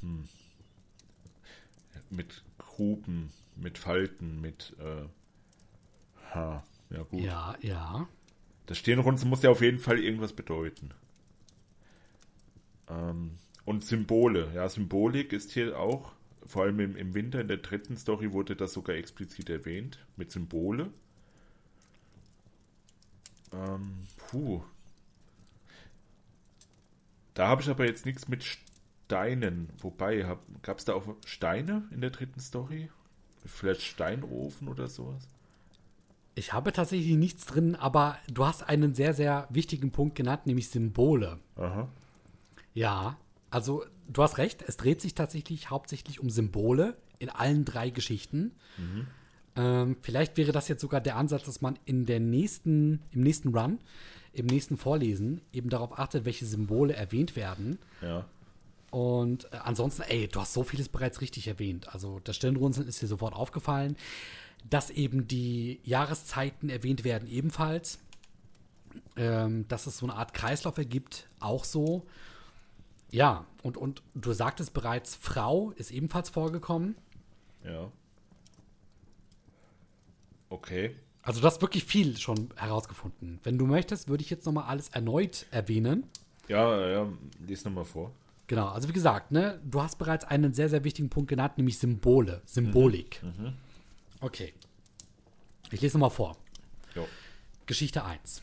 hm, 0.02 0.24
mit 2.10 2.44
Gruben, 2.58 3.32
mit 3.56 3.78
Falten, 3.78 4.40
mit, 4.40 4.76
äh, 4.78 5.06
ha, 6.34 6.64
ja 6.90 7.02
gut. 7.02 7.20
Ja, 7.20 7.56
ja. 7.60 8.08
Das 8.66 8.78
Stirnrunzeln 8.78 9.30
muss 9.30 9.42
ja 9.42 9.50
auf 9.50 9.62
jeden 9.62 9.78
Fall 9.78 9.98
irgendwas 9.98 10.32
bedeuten. 10.32 10.90
Ähm, 12.88 13.38
und 13.64 13.84
Symbole, 13.84 14.52
ja, 14.54 14.68
Symbolik 14.68 15.32
ist 15.32 15.52
hier 15.52 15.78
auch, 15.78 16.12
vor 16.44 16.62
allem 16.62 16.78
im, 16.80 16.96
im 16.96 17.14
Winter, 17.14 17.40
in 17.40 17.48
der 17.48 17.56
dritten 17.58 17.96
Story 17.96 18.32
wurde 18.32 18.54
das 18.54 18.72
sogar 18.72 18.96
explizit 18.96 19.50
erwähnt, 19.50 20.04
mit 20.16 20.30
Symbole. 20.30 20.92
Ähm, 23.52 24.06
puh. 24.16 24.62
Da 27.34 27.48
habe 27.48 27.62
ich 27.62 27.68
aber 27.68 27.84
jetzt 27.84 28.06
nichts 28.06 28.28
mit 28.28 28.44
Steinen. 29.06 29.68
Wobei, 29.78 30.36
gab 30.62 30.78
es 30.78 30.84
da 30.84 30.94
auch 30.94 31.06
Steine 31.24 31.84
in 31.92 32.00
der 32.00 32.10
dritten 32.10 32.40
Story? 32.40 32.90
Vielleicht 33.44 33.82
Steinofen 33.82 34.66
oder 34.66 34.88
sowas? 34.88 35.28
Ich 36.34 36.52
habe 36.52 36.72
tatsächlich 36.72 37.16
nichts 37.16 37.46
drin, 37.46 37.76
aber 37.76 38.18
du 38.28 38.44
hast 38.44 38.68
einen 38.68 38.94
sehr, 38.94 39.14
sehr 39.14 39.46
wichtigen 39.48 39.92
Punkt 39.92 40.16
genannt, 40.16 40.46
nämlich 40.46 40.68
Symbole. 40.68 41.38
Aha. 41.54 41.88
Ja, 42.74 43.16
also 43.48 43.84
du 44.08 44.22
hast 44.22 44.38
recht, 44.38 44.62
es 44.66 44.76
dreht 44.76 45.00
sich 45.00 45.14
tatsächlich 45.14 45.70
hauptsächlich 45.70 46.20
um 46.20 46.28
Symbole 46.28 46.96
in 47.20 47.30
allen 47.30 47.64
drei 47.64 47.90
Geschichten. 47.90 48.52
Ähm, 49.54 49.96
vielleicht 50.02 50.36
wäre 50.36 50.52
das 50.52 50.68
jetzt 50.68 50.82
sogar 50.82 51.00
der 51.00 51.16
Ansatz, 51.16 51.44
dass 51.44 51.60
man 51.60 51.78
in 51.84 52.06
der 52.06 52.20
nächsten, 52.20 53.02
im 53.12 53.22
nächsten 53.22 53.56
Run, 53.56 53.78
im 54.32 54.46
nächsten 54.46 54.76
Vorlesen 54.76 55.40
eben 55.52 55.70
darauf 55.70 55.98
achtet, 55.98 56.26
welche 56.26 56.44
Symbole 56.44 56.94
erwähnt 56.94 57.36
werden. 57.36 57.78
Ja. 58.02 58.26
Und 58.96 59.52
äh, 59.52 59.58
ansonsten, 59.62 60.04
ey, 60.08 60.26
du 60.26 60.40
hast 60.40 60.54
so 60.54 60.64
vieles 60.64 60.88
bereits 60.88 61.20
richtig 61.20 61.48
erwähnt. 61.48 61.92
Also 61.92 62.18
das 62.24 62.34
Stirnrunzeln 62.36 62.88
ist 62.88 63.02
dir 63.02 63.06
sofort 63.06 63.34
aufgefallen, 63.34 63.94
dass 64.70 64.88
eben 64.88 65.28
die 65.28 65.80
Jahreszeiten 65.84 66.70
erwähnt 66.70 67.04
werden 67.04 67.28
ebenfalls. 67.28 67.98
Ähm, 69.18 69.68
dass 69.68 69.86
es 69.86 69.98
so 69.98 70.06
eine 70.06 70.14
Art 70.14 70.32
Kreislauf 70.32 70.78
ergibt, 70.78 71.28
auch 71.40 71.64
so. 71.64 72.06
Ja, 73.10 73.44
und, 73.62 73.76
und 73.76 74.02
du 74.14 74.32
sagtest 74.32 74.72
bereits, 74.72 75.14
Frau 75.14 75.72
ist 75.72 75.90
ebenfalls 75.90 76.30
vorgekommen. 76.30 76.96
Ja. 77.66 77.92
Okay. 80.48 80.96
Also 81.20 81.42
du 81.42 81.46
hast 81.46 81.60
wirklich 81.60 81.84
viel 81.84 82.16
schon 82.16 82.48
herausgefunden. 82.56 83.40
Wenn 83.42 83.58
du 83.58 83.66
möchtest, 83.66 84.08
würde 84.08 84.22
ich 84.24 84.30
jetzt 84.30 84.46
nochmal 84.46 84.64
alles 84.64 84.88
erneut 84.88 85.44
erwähnen. 85.50 86.04
Ja, 86.48 86.88
ja, 86.88 87.06
lies 87.46 87.62
nochmal 87.62 87.84
vor. 87.84 88.10
Genau, 88.46 88.68
also 88.68 88.88
wie 88.88 88.92
gesagt, 88.92 89.32
ne, 89.32 89.60
du 89.64 89.82
hast 89.82 89.98
bereits 89.98 90.24
einen 90.24 90.54
sehr, 90.54 90.68
sehr 90.68 90.84
wichtigen 90.84 91.10
Punkt 91.10 91.28
genannt, 91.28 91.56
nämlich 91.56 91.78
Symbole, 91.78 92.42
Symbolik. 92.44 93.22
Okay. 94.20 94.54
Ich 95.70 95.80
lese 95.80 95.98
nochmal 95.98 96.10
vor. 96.10 96.36
Jo. 96.94 97.06
Geschichte 97.66 98.04
1. 98.04 98.42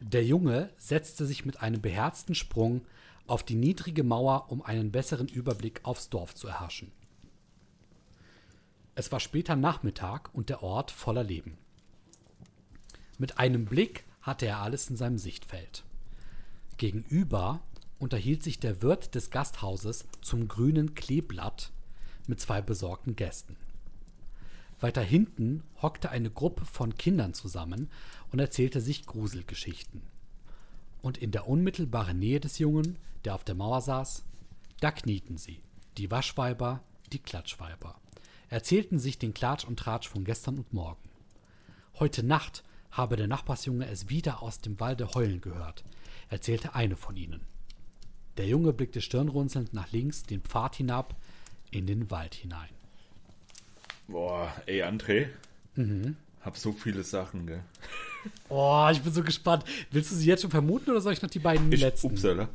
Der 0.00 0.24
Junge 0.24 0.70
setzte 0.78 1.26
sich 1.26 1.44
mit 1.44 1.60
einem 1.60 1.82
beherzten 1.82 2.34
Sprung 2.34 2.82
auf 3.26 3.42
die 3.42 3.54
niedrige 3.54 4.02
Mauer, 4.02 4.46
um 4.50 4.62
einen 4.62 4.90
besseren 4.90 5.28
Überblick 5.28 5.80
aufs 5.84 6.08
Dorf 6.08 6.34
zu 6.34 6.48
erhaschen. 6.48 6.90
Es 8.94 9.12
war 9.12 9.20
später 9.20 9.56
Nachmittag 9.56 10.34
und 10.34 10.48
der 10.48 10.62
Ort 10.62 10.90
voller 10.90 11.22
Leben. 11.22 11.56
Mit 13.18 13.38
einem 13.38 13.66
Blick 13.66 14.04
hatte 14.22 14.46
er 14.46 14.60
alles 14.60 14.90
in 14.90 14.96
seinem 14.96 15.18
Sichtfeld. 15.18 15.84
Gegenüber 16.78 17.60
unterhielt 18.02 18.42
sich 18.42 18.58
der 18.58 18.82
Wirt 18.82 19.14
des 19.14 19.30
Gasthauses 19.30 20.06
zum 20.20 20.48
grünen 20.48 20.94
Kleeblatt 20.94 21.70
mit 22.26 22.40
zwei 22.40 22.60
besorgten 22.60 23.14
Gästen. 23.14 23.56
Weiter 24.80 25.02
hinten 25.02 25.62
hockte 25.80 26.10
eine 26.10 26.30
Gruppe 26.30 26.64
von 26.64 26.96
Kindern 26.96 27.32
zusammen 27.32 27.88
und 28.32 28.40
erzählte 28.40 28.80
sich 28.80 29.06
Gruselgeschichten. 29.06 30.02
Und 31.00 31.18
in 31.18 31.30
der 31.30 31.46
unmittelbaren 31.46 32.18
Nähe 32.18 32.40
des 32.40 32.58
Jungen, 32.58 32.98
der 33.24 33.36
auf 33.36 33.44
der 33.44 33.54
Mauer 33.54 33.80
saß, 33.80 34.24
da 34.80 34.90
knieten 34.90 35.38
sie, 35.38 35.62
die 35.96 36.10
Waschweiber, 36.10 36.82
die 37.12 37.20
Klatschweiber, 37.20 37.94
erzählten 38.48 38.98
sich 38.98 39.18
den 39.18 39.32
Klatsch 39.32 39.64
und 39.64 39.78
Tratsch 39.78 40.08
von 40.08 40.24
gestern 40.24 40.58
und 40.58 40.72
morgen. 40.72 41.08
Heute 42.00 42.24
Nacht 42.24 42.64
habe 42.90 43.14
der 43.14 43.28
Nachbarsjunge 43.28 43.86
es 43.86 44.08
wieder 44.08 44.42
aus 44.42 44.60
dem 44.60 44.80
Walde 44.80 45.14
heulen 45.14 45.40
gehört, 45.40 45.84
erzählte 46.28 46.74
eine 46.74 46.96
von 46.96 47.16
ihnen. 47.16 47.51
Der 48.36 48.46
Junge 48.46 48.72
blickte 48.72 49.00
stirnrunzelnd 49.00 49.74
nach 49.74 49.92
links 49.92 50.22
den 50.22 50.40
Pfad 50.40 50.76
hinab 50.76 51.14
in 51.70 51.86
den 51.86 52.10
Wald 52.10 52.34
hinein. 52.34 52.68
Boah, 54.08 54.52
ey, 54.66 54.82
André. 54.82 55.28
Hab 56.40 56.56
so 56.56 56.72
viele 56.72 57.02
Sachen, 57.02 57.46
gell? 57.46 57.62
Oh, 58.48 58.88
ich 58.90 59.00
bin 59.02 59.12
so 59.12 59.22
gespannt. 59.22 59.64
Willst 59.90 60.10
du 60.10 60.14
sie 60.16 60.26
jetzt 60.26 60.42
schon 60.42 60.50
vermuten 60.50 60.90
oder 60.90 61.00
soll 61.00 61.12
ich 61.12 61.22
noch 61.22 61.30
die 61.30 61.38
beiden 61.38 61.70
Ich, 61.72 61.80
letzten? 61.80 62.08
upsala. 62.08 62.48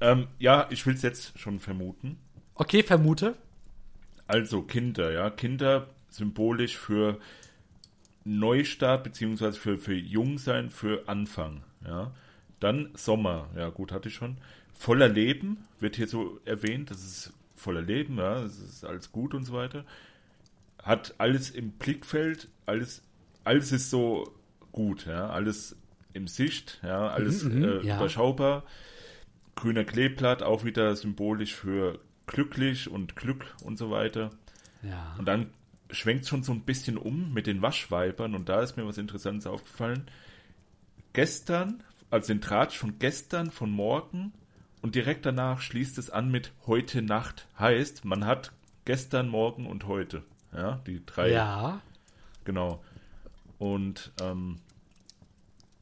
Ähm, 0.00 0.28
ja, 0.38 0.66
ich 0.70 0.84
will 0.86 0.94
es 0.94 1.02
jetzt 1.02 1.38
schon 1.38 1.60
vermuten. 1.60 2.18
Okay, 2.54 2.82
vermute. 2.82 3.36
Also 4.26 4.62
Kinder, 4.62 5.12
ja. 5.12 5.30
Kinder 5.30 5.88
symbolisch 6.10 6.76
für 6.76 7.18
Neustart, 8.24 9.04
beziehungsweise 9.04 9.58
für, 9.58 9.76
für 9.76 9.94
Jungsein, 9.94 10.70
für 10.70 11.08
Anfang, 11.08 11.62
ja. 11.86 12.12
Dann 12.60 12.90
Sommer, 12.94 13.50
ja 13.56 13.68
gut, 13.68 13.92
hatte 13.92 14.08
ich 14.08 14.14
schon. 14.14 14.38
Voller 14.74 15.08
Leben, 15.08 15.66
wird 15.80 15.96
hier 15.96 16.08
so 16.08 16.40
erwähnt, 16.44 16.90
das 16.90 17.04
ist 17.04 17.32
voller 17.54 17.82
Leben, 17.82 18.18
ja, 18.18 18.40
das 18.42 18.58
ist 18.58 18.84
alles 18.84 19.12
gut 19.12 19.34
und 19.34 19.44
so 19.44 19.54
weiter. 19.54 19.84
Hat 20.82 21.14
alles 21.18 21.50
im 21.50 21.70
Blickfeld, 21.72 22.48
alles, 22.66 23.02
alles 23.44 23.72
ist 23.72 23.90
so 23.90 24.34
gut, 24.72 25.06
ja, 25.06 25.30
alles 25.30 25.76
im 26.12 26.26
Sicht, 26.28 26.80
ja, 26.82 27.08
alles 27.08 27.44
Mhm, 27.44 27.64
äh, 27.64 27.86
ja. 27.86 27.96
überschaubar. 27.96 28.64
Grüner 29.56 29.84
Kleeblatt, 29.84 30.42
auch 30.42 30.64
wieder 30.64 30.94
symbolisch 30.96 31.54
für 31.54 32.00
glücklich 32.26 32.90
und 32.90 33.16
Glück 33.16 33.54
und 33.62 33.78
so 33.78 33.90
weiter. 33.90 34.30
Ja. 34.82 35.14
Und 35.18 35.26
dann 35.26 35.50
schwenkt 35.90 36.26
schon 36.26 36.42
so 36.42 36.52
ein 36.52 36.62
bisschen 36.62 36.98
um 36.98 37.32
mit 37.32 37.46
den 37.46 37.62
Waschweibern 37.62 38.34
und 38.34 38.48
da 38.48 38.60
ist 38.62 38.76
mir 38.76 38.86
was 38.86 38.98
Interessantes 38.98 39.46
aufgefallen. 39.46 40.06
Gestern, 41.12 41.82
also 42.10 42.32
den 42.32 42.40
Tratsch 42.40 42.76
von 42.76 42.98
gestern, 42.98 43.50
von 43.50 43.70
morgen 43.70 44.32
und 44.84 44.94
direkt 44.94 45.24
danach 45.24 45.62
schließt 45.62 45.96
es 45.96 46.10
an 46.10 46.30
mit 46.30 46.52
heute 46.66 47.00
Nacht. 47.00 47.48
Heißt, 47.58 48.04
man 48.04 48.26
hat 48.26 48.52
gestern, 48.84 49.30
morgen 49.30 49.66
und 49.66 49.86
heute. 49.86 50.24
Ja, 50.52 50.82
die 50.86 51.00
drei. 51.06 51.30
Ja. 51.30 51.80
Genau. 52.44 52.84
Und 53.58 54.12
ähm, 54.20 54.58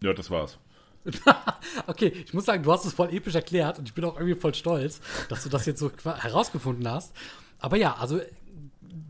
ja, 0.05 0.13
das 0.13 0.31
war's. 0.31 0.59
Okay, 1.89 2.13
ich 2.25 2.33
muss 2.33 2.45
sagen, 2.45 2.63
du 2.63 2.71
hast 2.71 2.85
es 2.85 2.93
voll 2.93 3.13
episch 3.13 3.35
erklärt 3.35 3.81
und 3.81 3.89
ich 3.89 3.95
bin 3.95 4.05
auch 4.05 4.15
irgendwie 4.15 4.39
voll 4.39 4.55
stolz, 4.55 5.01
dass 5.29 5.43
du 5.43 5.49
das 5.49 5.67
jetzt 5.67 5.81
so 5.81 5.91
herausgefunden 6.05 6.89
hast. 6.89 7.13
Aber 7.59 7.77
ja, 7.77 7.97
also 7.97 8.21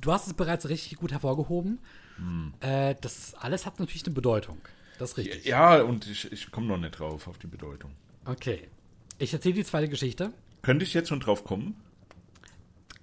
du 0.01 0.11
hast 0.11 0.27
es 0.27 0.33
bereits 0.33 0.71
richtig 0.71 0.97
gut 0.97 1.13
hervorgehoben. 1.13 1.81
Äh, 2.61 2.95
das 3.03 3.35
alles 3.35 3.67
hat 3.67 3.79
natürlich 3.79 4.07
eine 4.07 4.15
Bedeutung. 4.15 4.59
Das 4.99 5.11
ist 5.11 5.17
richtig. 5.19 5.45
Ja, 5.45 5.83
und 5.83 6.07
ich, 6.07 6.33
ich 6.33 6.51
komme 6.51 6.69
noch 6.69 6.79
nicht 6.79 6.99
drauf 6.99 7.29
auf 7.29 7.37
die 7.37 7.47
Bedeutung. 7.47 7.91
Okay. 8.25 8.71
Ich 9.19 9.33
erzähle 9.33 9.55
die 9.55 9.65
zweite 9.65 9.89
Geschichte. 9.89 10.33
Könnte 10.63 10.85
ich 10.85 10.95
jetzt 10.95 11.09
schon 11.09 11.21
drauf 11.21 11.45
kommen? 11.45 11.77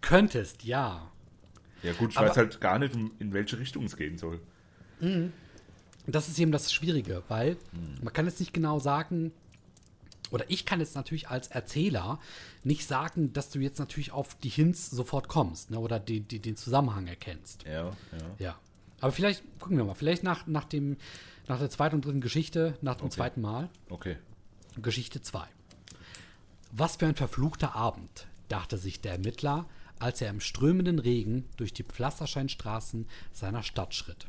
Könntest, 0.02 0.63
ja. 0.63 1.12
Ja 1.84 1.93
gut, 1.93 2.12
ich 2.12 2.17
Aber- 2.17 2.30
weiß 2.30 2.38
halt 2.38 2.62
gar 2.62 2.80
nicht, 2.80 2.93
in 2.95 3.34
welche 3.34 3.60
Richtung 3.60 3.86
es 3.86 3.95
gehen 3.95 4.17
soll. 4.17 4.39
Das 6.08 6.28
ist 6.28 6.39
eben 6.39 6.52
das 6.52 6.74
Schwierige, 6.74 7.24
weil 7.28 7.58
man 8.02 8.12
kann 8.13 8.26
jetzt 8.26 8.39
nicht 8.39 8.54
genau 8.54 8.80
sagen, 8.80 9.32
oder 10.32 10.45
ich 10.50 10.65
kann 10.65 10.80
jetzt 10.80 10.95
natürlich 10.95 11.30
als 11.30 11.48
Erzähler 11.48 12.19
nicht 12.63 12.86
sagen, 12.86 13.34
dass 13.34 13.50
du 13.50 13.60
jetzt 13.60 13.80
natürlich 13.80 14.12
auf 14.12 14.36
die 14.36 14.50
Hints 14.50 14.89
sofort 14.91 15.28
kommst 15.28 15.72
ne, 15.72 15.80
oder 15.80 16.00
die, 16.00 16.19
die, 16.22 16.39
den 16.39 16.56
Zusammenhang 16.56 17.08
erkennst. 17.08 17.63
Ja, 17.63 17.86
ja. 17.88 17.93
Ja. 18.38 18.60
Aber 19.02 19.12
vielleicht, 19.12 19.43
gucken 19.60 19.78
wir 19.78 19.86
mal, 19.86 19.95
vielleicht 19.95 20.24
nach, 20.24 20.45
nach, 20.45 20.65
dem, 20.65 20.98
nach 21.48 21.60
der 21.60 21.69
zweiten 21.69 21.95
und 21.95 22.06
dritten 22.06 22.22
Geschichte, 22.22 22.78
nach 22.82 22.95
dem 22.95 23.06
Okay. 23.06 23.15
zweiten 23.15 23.41
Mal, 23.41 23.69
Okay. 23.89 24.17
Geschichte 24.82 25.22
2. 25.22 25.48
Was 26.72 26.98
für 26.98 27.08
ein 27.08 27.16
verfluchter 27.16 27.76
Abend, 27.76 28.28
dachte 28.48 28.78
sich 28.78 29.02
der 29.02 29.14
Ermittler, 29.14 29.66
als 29.98 30.22
er 30.22 30.30
im 30.30 30.40
strömenden 30.40 31.00
Regen 31.00 31.46
durch 31.58 31.74
die 31.74 31.84
Pflastersteinstraßen 31.84 33.08
seiner 33.34 33.64
Stadt 33.64 33.96
schritt. 33.96 34.28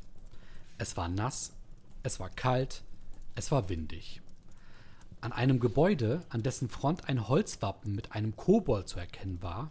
Es 0.79 0.97
war 0.97 1.09
nass, 1.09 1.53
es 2.03 2.19
war 2.19 2.31
kalt, 2.31 2.83
es 3.35 3.51
war 3.53 3.69
windig. 3.69 4.23
An 5.21 5.33
einem 5.33 5.61
Gebäude, 5.61 6.25
an 6.31 6.43
dessen 6.43 6.71
Front 6.71 7.11
ein 7.11 7.29
Holzwappen 7.29 7.95
mit 7.95 8.13
einem 8.13 8.35
Kobold 8.37 8.89
zu 8.89 8.99
erkennen 8.99 9.43
war, 9.43 9.71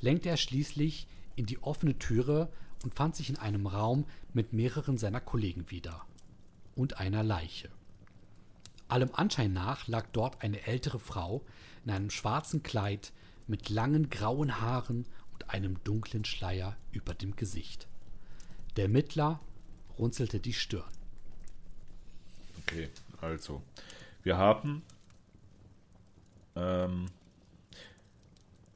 lenkte 0.00 0.28
er 0.28 0.36
schließlich 0.36 1.08
in 1.34 1.46
die 1.46 1.62
offene 1.64 1.98
Türe 1.98 2.48
und 2.84 2.94
fand 2.94 3.16
sich 3.16 3.28
in 3.28 3.38
einem 3.38 3.66
Raum 3.66 4.04
mit 4.32 4.52
mehreren 4.52 4.98
seiner 4.98 5.20
Kollegen 5.20 5.68
wieder. 5.70 6.02
Und 6.76 7.00
einer 7.00 7.24
Leiche. 7.24 7.70
Allem 8.86 9.10
Anschein 9.14 9.52
nach 9.52 9.88
lag 9.88 10.06
dort 10.12 10.42
eine 10.42 10.64
ältere 10.66 11.00
Frau 11.00 11.42
in 11.84 11.90
einem 11.90 12.10
schwarzen 12.10 12.62
Kleid 12.62 13.12
mit 13.46 13.68
langen 13.68 14.10
grauen 14.10 14.60
Haaren 14.60 15.06
und 15.32 15.50
einem 15.50 15.82
dunklen 15.84 16.24
Schleier 16.24 16.76
über 16.92 17.14
dem 17.14 17.36
Gesicht. 17.36 17.88
Der 18.76 18.88
Mittler 18.88 19.40
runzelte 19.98 20.40
die 20.40 20.52
Stirn. 20.52 20.90
Okay, 22.62 22.88
also. 23.20 23.62
Wir 24.22 24.38
haben 24.38 24.82
ähm, 26.56 27.06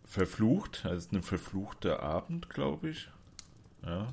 verflucht, 0.04 0.84
also 0.84 1.16
ein 1.16 1.22
verfluchter 1.22 2.02
Abend, 2.02 2.50
glaube 2.50 2.90
ich. 2.90 3.08
Ja. 3.84 4.12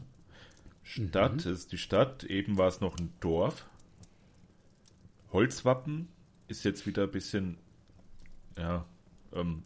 Stadt 0.84 1.46
ist 1.46 1.72
die 1.72 1.78
Stadt, 1.78 2.24
eben 2.24 2.58
war 2.58 2.68
es 2.68 2.80
noch 2.80 2.98
ein 2.98 3.12
Dorf. 3.20 3.68
Holzwappen 5.32 6.08
ist 6.48 6.64
jetzt 6.64 6.86
wieder 6.86 7.04
ein 7.04 7.12
bisschen, 7.12 7.58
ja, 8.58 8.86
ähm, 9.34 9.64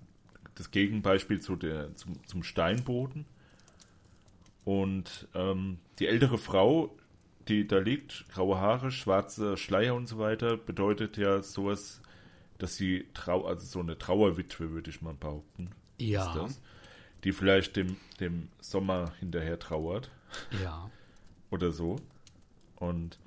das 0.55 0.71
Gegenbeispiel 0.71 1.39
zu 1.39 1.55
der, 1.55 1.95
zum, 1.95 2.25
zum 2.27 2.43
Steinboden. 2.43 3.25
Und 4.65 5.27
ähm, 5.33 5.79
die 5.99 6.07
ältere 6.07 6.37
Frau, 6.37 6.95
die 7.47 7.65
da 7.65 7.79
liegt, 7.79 8.29
graue 8.29 8.59
Haare, 8.59 8.91
schwarze 8.91 9.57
Schleier 9.57 9.95
und 9.95 10.07
so 10.07 10.19
weiter, 10.19 10.57
bedeutet 10.57 11.17
ja 11.17 11.41
sowas, 11.41 12.01
dass 12.57 12.75
sie 12.75 13.07
trau 13.13 13.45
also 13.45 13.65
so 13.65 13.79
eine 13.79 13.97
Trauerwitwe, 13.97 14.71
würde 14.71 14.89
ich 14.89 15.01
mal 15.01 15.13
behaupten. 15.13 15.71
Ja. 15.97 16.27
Ist 16.27 16.35
das, 16.35 16.61
die 17.23 17.31
vielleicht 17.31 17.75
dem, 17.75 17.97
dem 18.19 18.49
Sommer 18.59 19.13
hinterher 19.19 19.59
trauert 19.59 20.11
Ja. 20.61 20.89
oder 21.49 21.71
so. 21.71 21.95
Und 22.75 23.17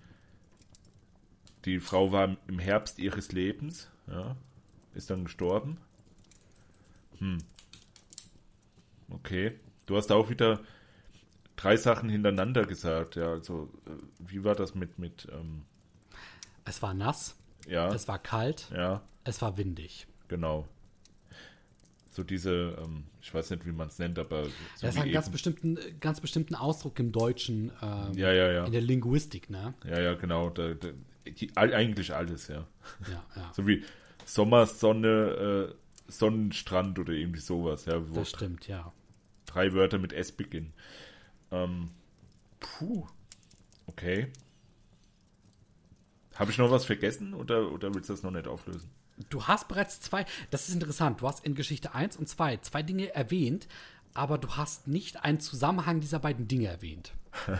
die 1.64 1.80
Frau 1.80 2.12
war 2.12 2.36
im 2.46 2.58
Herbst 2.58 2.98
ihres 2.98 3.32
Lebens, 3.32 3.90
ja, 4.06 4.36
ist 4.94 5.10
dann 5.10 5.24
gestorben. 5.24 5.78
Hm. 7.18 7.38
Okay. 9.10 9.58
Du 9.86 9.96
hast 9.96 10.10
auch 10.12 10.30
wieder 10.30 10.60
drei 11.56 11.76
Sachen 11.76 12.08
hintereinander 12.08 12.64
gesagt, 12.64 13.16
ja, 13.16 13.30
also 13.30 13.68
äh, 13.86 13.90
wie 14.18 14.44
war 14.44 14.54
das 14.54 14.74
mit, 14.74 14.98
mit, 14.98 15.28
ähm, 15.32 15.62
Es 16.64 16.80
war 16.82 16.94
nass, 16.94 17.36
ja, 17.68 17.92
es 17.92 18.08
war 18.08 18.18
kalt, 18.18 18.70
ja, 18.74 19.02
es 19.24 19.42
war 19.42 19.56
windig. 19.56 20.06
genau. 20.28 20.66
So 22.14 22.22
diese, 22.24 22.76
ähm, 22.78 23.04
ich 23.22 23.32
weiß 23.32 23.48
nicht, 23.50 23.64
wie 23.64 23.72
man 23.72 23.88
es 23.88 23.98
nennt, 23.98 24.18
aber 24.18 24.44
so 24.44 24.50
Das 24.82 24.96
hat 24.96 25.04
einen 25.04 25.12
ganz 25.12 25.30
bestimmten, 25.30 25.78
ganz 25.98 26.20
bestimmten 26.20 26.54
Ausdruck 26.54 26.98
im 26.98 27.10
Deutschen, 27.10 27.72
ähm, 27.80 28.12
ja, 28.14 28.30
ja, 28.32 28.52
ja, 28.52 28.64
in 28.66 28.72
der 28.72 28.82
Linguistik, 28.82 29.48
ne? 29.48 29.72
ja, 29.84 29.98
ja, 29.98 30.12
genau, 30.14 30.50
da, 30.50 30.74
da, 30.74 30.88
die, 31.26 31.50
all- 31.56 31.72
eigentlich 31.72 32.14
alles, 32.14 32.48
ja. 32.48 32.66
Ja, 33.10 33.24
ja. 33.34 33.50
So 33.54 33.66
wie 33.66 33.82
Sommer, 34.32 34.66
Sonne, 34.66 35.68
äh, 36.08 36.10
Sonnenstrand 36.10 36.98
oder 36.98 37.12
irgendwie 37.12 37.40
sowas, 37.40 37.84
ja, 37.84 38.00
Das 38.00 38.30
stimmt, 38.30 38.66
ja. 38.66 38.92
drei 39.44 39.72
Wörter 39.74 39.98
mit 39.98 40.12
S 40.14 40.32
beginnen. 40.32 40.72
Ähm, 41.50 41.90
puh, 42.60 43.06
okay. 43.86 44.28
Habe 46.34 46.50
ich 46.50 46.56
noch 46.56 46.70
was 46.70 46.86
vergessen 46.86 47.34
oder, 47.34 47.70
oder 47.70 47.94
willst 47.94 48.08
du 48.08 48.14
das 48.14 48.22
noch 48.22 48.30
nicht 48.30 48.46
auflösen? 48.46 48.90
Du 49.28 49.44
hast 49.44 49.68
bereits 49.68 50.00
zwei, 50.00 50.24
das 50.50 50.66
ist 50.68 50.74
interessant, 50.74 51.20
du 51.20 51.28
hast 51.28 51.44
in 51.44 51.54
Geschichte 51.54 51.94
1 51.94 52.16
und 52.16 52.26
2 52.26 52.56
zwei 52.58 52.82
Dinge 52.82 53.14
erwähnt, 53.14 53.68
aber 54.14 54.38
du 54.38 54.56
hast 54.56 54.88
nicht 54.88 55.24
einen 55.24 55.40
Zusammenhang 55.40 56.00
dieser 56.00 56.18
beiden 56.18 56.48
Dinge 56.48 56.68
erwähnt. 56.68 57.12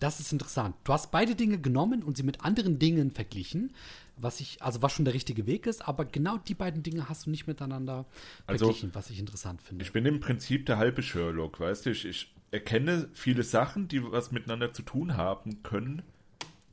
Das 0.00 0.20
ist 0.20 0.32
interessant. 0.32 0.76
Du 0.84 0.92
hast 0.92 1.10
beide 1.10 1.34
Dinge 1.34 1.58
genommen 1.58 2.04
und 2.04 2.16
sie 2.16 2.22
mit 2.22 2.44
anderen 2.44 2.78
Dingen 2.78 3.10
verglichen, 3.10 3.72
was 4.20 4.40
ich, 4.40 4.62
also 4.62 4.82
was 4.82 4.92
schon 4.92 5.04
der 5.04 5.14
richtige 5.14 5.46
Weg 5.46 5.66
ist, 5.66 5.86
aber 5.86 6.04
genau 6.04 6.38
die 6.38 6.54
beiden 6.54 6.82
Dinge 6.82 7.08
hast 7.08 7.26
du 7.26 7.30
nicht 7.30 7.46
miteinander 7.46 8.06
Also, 8.46 8.66
verglichen, 8.66 8.94
was 8.94 9.10
ich 9.10 9.18
interessant 9.18 9.62
finde. 9.62 9.84
Ich 9.84 9.92
bin 9.92 10.04
im 10.06 10.20
Prinzip 10.20 10.66
der 10.66 10.78
halbe 10.78 11.02
Sherlock, 11.02 11.60
weißt 11.60 11.86
du? 11.86 11.90
Ich, 11.90 12.04
ich 12.04 12.34
erkenne 12.50 13.08
viele 13.12 13.42
Sachen, 13.42 13.88
die 13.88 14.02
was 14.02 14.32
miteinander 14.32 14.72
zu 14.72 14.82
tun 14.82 15.16
haben 15.16 15.62
können, 15.62 16.02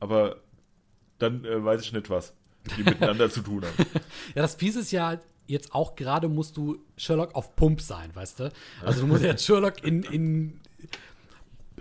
aber 0.00 0.40
dann 1.18 1.44
äh, 1.44 1.64
weiß 1.64 1.82
ich 1.82 1.92
nicht 1.92 2.10
was, 2.10 2.34
die 2.76 2.82
miteinander 2.82 3.30
zu 3.30 3.42
tun 3.42 3.64
haben. 3.64 3.74
Ja, 4.34 4.42
das 4.42 4.54
Fiese 4.56 4.80
ist 4.80 4.90
ja, 4.90 5.20
jetzt 5.46 5.74
auch 5.74 5.94
gerade 5.96 6.28
musst 6.28 6.56
du 6.56 6.78
Sherlock 6.96 7.34
auf 7.34 7.56
Pump 7.56 7.80
sein, 7.80 8.10
weißt 8.14 8.40
du? 8.40 8.52
Also 8.82 9.02
du 9.02 9.06
musst 9.06 9.22
jetzt 9.22 9.44
Sherlock 9.46 9.82
in, 9.84 10.02
in, 10.02 10.60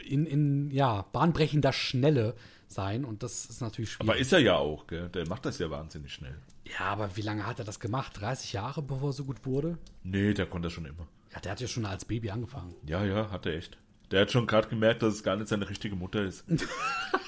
in, 0.06 0.25
in 0.25 0.71
ja, 0.71 1.06
bahnbrechender 1.12 1.73
Schnelle 1.73 2.36
sein 2.75 3.03
und 3.05 3.23
das 3.23 3.45
ist 3.45 3.61
natürlich 3.61 3.91
schwierig. 3.93 4.09
Aber 4.09 4.19
ist 4.19 4.31
er 4.33 4.39
ja 4.39 4.55
auch, 4.57 4.85
gell? 4.88 5.09
Der 5.09 5.27
macht 5.27 5.45
das 5.45 5.57
ja 5.59 5.69
wahnsinnig 5.71 6.13
schnell. 6.13 6.35
ja, 6.65 6.85
aber 6.85 7.15
wie 7.17 7.21
lange 7.21 7.45
hat 7.47 7.57
er 7.59 7.65
das 7.65 7.79
gemacht? 7.79 8.19
30 8.19 8.53
Jahre, 8.53 8.81
bevor 8.83 9.09
er 9.09 9.13
so 9.13 9.23
gut 9.25 9.45
wurde? 9.45 9.77
Nee, 10.03 10.33
der 10.33 10.45
konnte 10.45 10.67
das 10.67 10.73
schon 10.73 10.85
immer. 10.85 11.07
Ja, 11.33 11.39
der 11.39 11.53
hat 11.53 11.61
ja 11.61 11.67
schon 11.67 11.85
als 11.85 12.05
Baby 12.05 12.29
angefangen. 12.29 12.75
Ja, 12.85 13.03
ja, 13.03 13.31
hat 13.31 13.45
er 13.45 13.53
echt. 13.55 13.77
Der 14.11 14.21
hat 14.21 14.31
schon 14.31 14.45
gerade 14.45 14.67
gemerkt, 14.67 15.01
dass 15.01 15.15
es 15.15 15.23
gar 15.23 15.35
nicht 15.35 15.47
seine 15.47 15.67
richtige 15.67 15.95
Mutter 15.95 16.21
ist. 16.23 16.45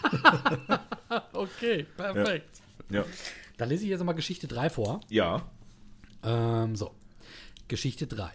Okay, 1.34 1.86
perfekt. 1.96 2.62
Ja. 2.90 3.06
Dann 3.58 3.70
lese 3.70 3.84
ich 3.86 3.90
jetzt 3.90 4.04
mal 4.04 4.14
Geschichte 4.14 4.48
3 4.48 4.70
vor. 4.70 5.02
Ja. 5.10 5.50
Ähm, 6.24 6.76
so. 6.76 6.94
Geschichte 7.68 8.08
3. 8.08 8.32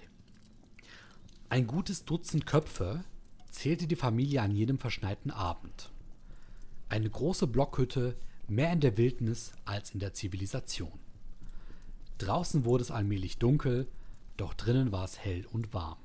Ein 1.49 1.67
gutes 1.67 2.05
Dutzend 2.05 2.47
Köpfe 2.47 3.05
zählte 3.51 3.87
die 3.87 3.97
Familie 3.97 4.43
an 4.43 4.51
jedem 4.51 4.79
verschneiten 4.79 5.31
Abend. 5.31 5.91
Eine 6.93 7.09
große 7.09 7.47
Blockhütte, 7.47 8.19
mehr 8.49 8.71
in 8.71 8.81
der 8.81 8.99
Wildnis 8.99 9.53
als 9.65 9.93
in 9.93 9.99
der 9.99 10.13
Zivilisation. 10.13 10.93
Draußen 12.19 12.67
wurde 12.67 12.83
es 12.83 12.91
allmählich 12.91 13.39
dunkel, 13.39 13.89
Doch 14.37 14.53
drinnen 14.53 14.93
war 14.93 15.05
es 15.05 15.19
hell 15.19 15.47
und 15.47 15.73
warm. 15.73 15.97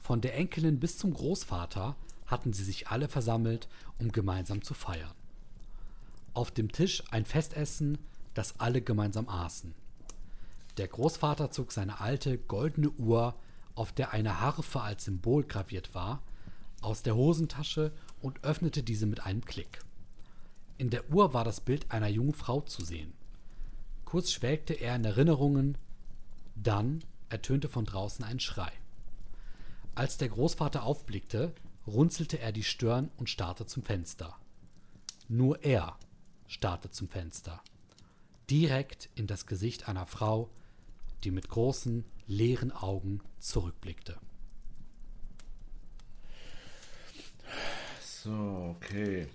Von 0.00 0.20
der 0.20 0.34
Enkelin 0.34 0.80
bis 0.80 0.98
zum 0.98 1.14
Großvater 1.14 1.94
hatten 2.26 2.52
sie 2.52 2.64
sich 2.64 2.88
alle 2.88 3.06
versammelt, 3.06 3.68
um 4.00 4.10
gemeinsam 4.10 4.62
zu 4.62 4.74
feiern. 4.74 5.14
Auf 6.34 6.50
dem 6.50 6.72
Tisch 6.72 7.04
ein 7.12 7.24
Festessen, 7.24 7.98
das 8.34 8.58
alle 8.58 8.82
gemeinsam 8.82 9.28
aßen. 9.28 9.76
Der 10.76 10.88
Großvater 10.88 11.52
zog 11.52 11.70
seine 11.70 12.00
alte 12.00 12.36
goldene 12.36 12.90
Uhr, 12.90 13.36
auf 13.76 13.92
der 13.92 14.10
eine 14.10 14.40
Harfe 14.40 14.80
als 14.80 15.04
Symbol 15.04 15.44
graviert 15.44 15.94
war, 15.94 16.20
aus 16.80 17.04
der 17.04 17.14
Hosentasche 17.14 17.92
und 18.20 18.44
öffnete 18.44 18.82
diese 18.82 19.06
mit 19.06 19.20
einem 19.24 19.44
Klick. 19.44 19.80
In 20.76 20.90
der 20.90 21.10
Uhr 21.10 21.34
war 21.34 21.44
das 21.44 21.60
Bild 21.60 21.90
einer 21.90 22.08
jungen 22.08 22.34
Frau 22.34 22.60
zu 22.60 22.84
sehen. 22.84 23.12
Kurz 24.04 24.30
schwelgte 24.30 24.74
er 24.74 24.96
in 24.96 25.04
Erinnerungen, 25.04 25.76
dann 26.54 27.04
ertönte 27.28 27.68
von 27.68 27.84
draußen 27.84 28.24
ein 28.24 28.40
Schrei. 28.40 28.72
Als 29.94 30.16
der 30.16 30.28
Großvater 30.28 30.84
aufblickte, 30.84 31.52
runzelte 31.86 32.38
er 32.38 32.52
die 32.52 32.62
Stirn 32.62 33.10
und 33.16 33.28
starrte 33.28 33.66
zum 33.66 33.82
Fenster. 33.82 34.36
Nur 35.28 35.62
er 35.64 35.98
starrte 36.46 36.90
zum 36.90 37.08
Fenster. 37.08 37.60
Direkt 38.48 39.10
in 39.14 39.26
das 39.26 39.46
Gesicht 39.46 39.88
einer 39.88 40.06
Frau, 40.06 40.48
die 41.24 41.30
mit 41.30 41.48
großen, 41.48 42.04
leeren 42.26 42.72
Augen 42.72 43.20
zurückblickte. 43.40 44.18
So, 48.22 48.74
okay. 48.76 49.28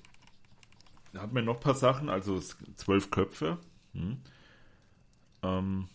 Da 1.14 1.22
haben 1.22 1.36
wir 1.36 1.42
noch 1.42 1.56
ein 1.56 1.62
paar 1.62 1.76
Sachen, 1.76 2.10
also 2.10 2.40
zwölf 2.40 3.12
Köpfe. 3.12 3.58
Hm. 3.94 4.18
Ähm, 5.42 5.88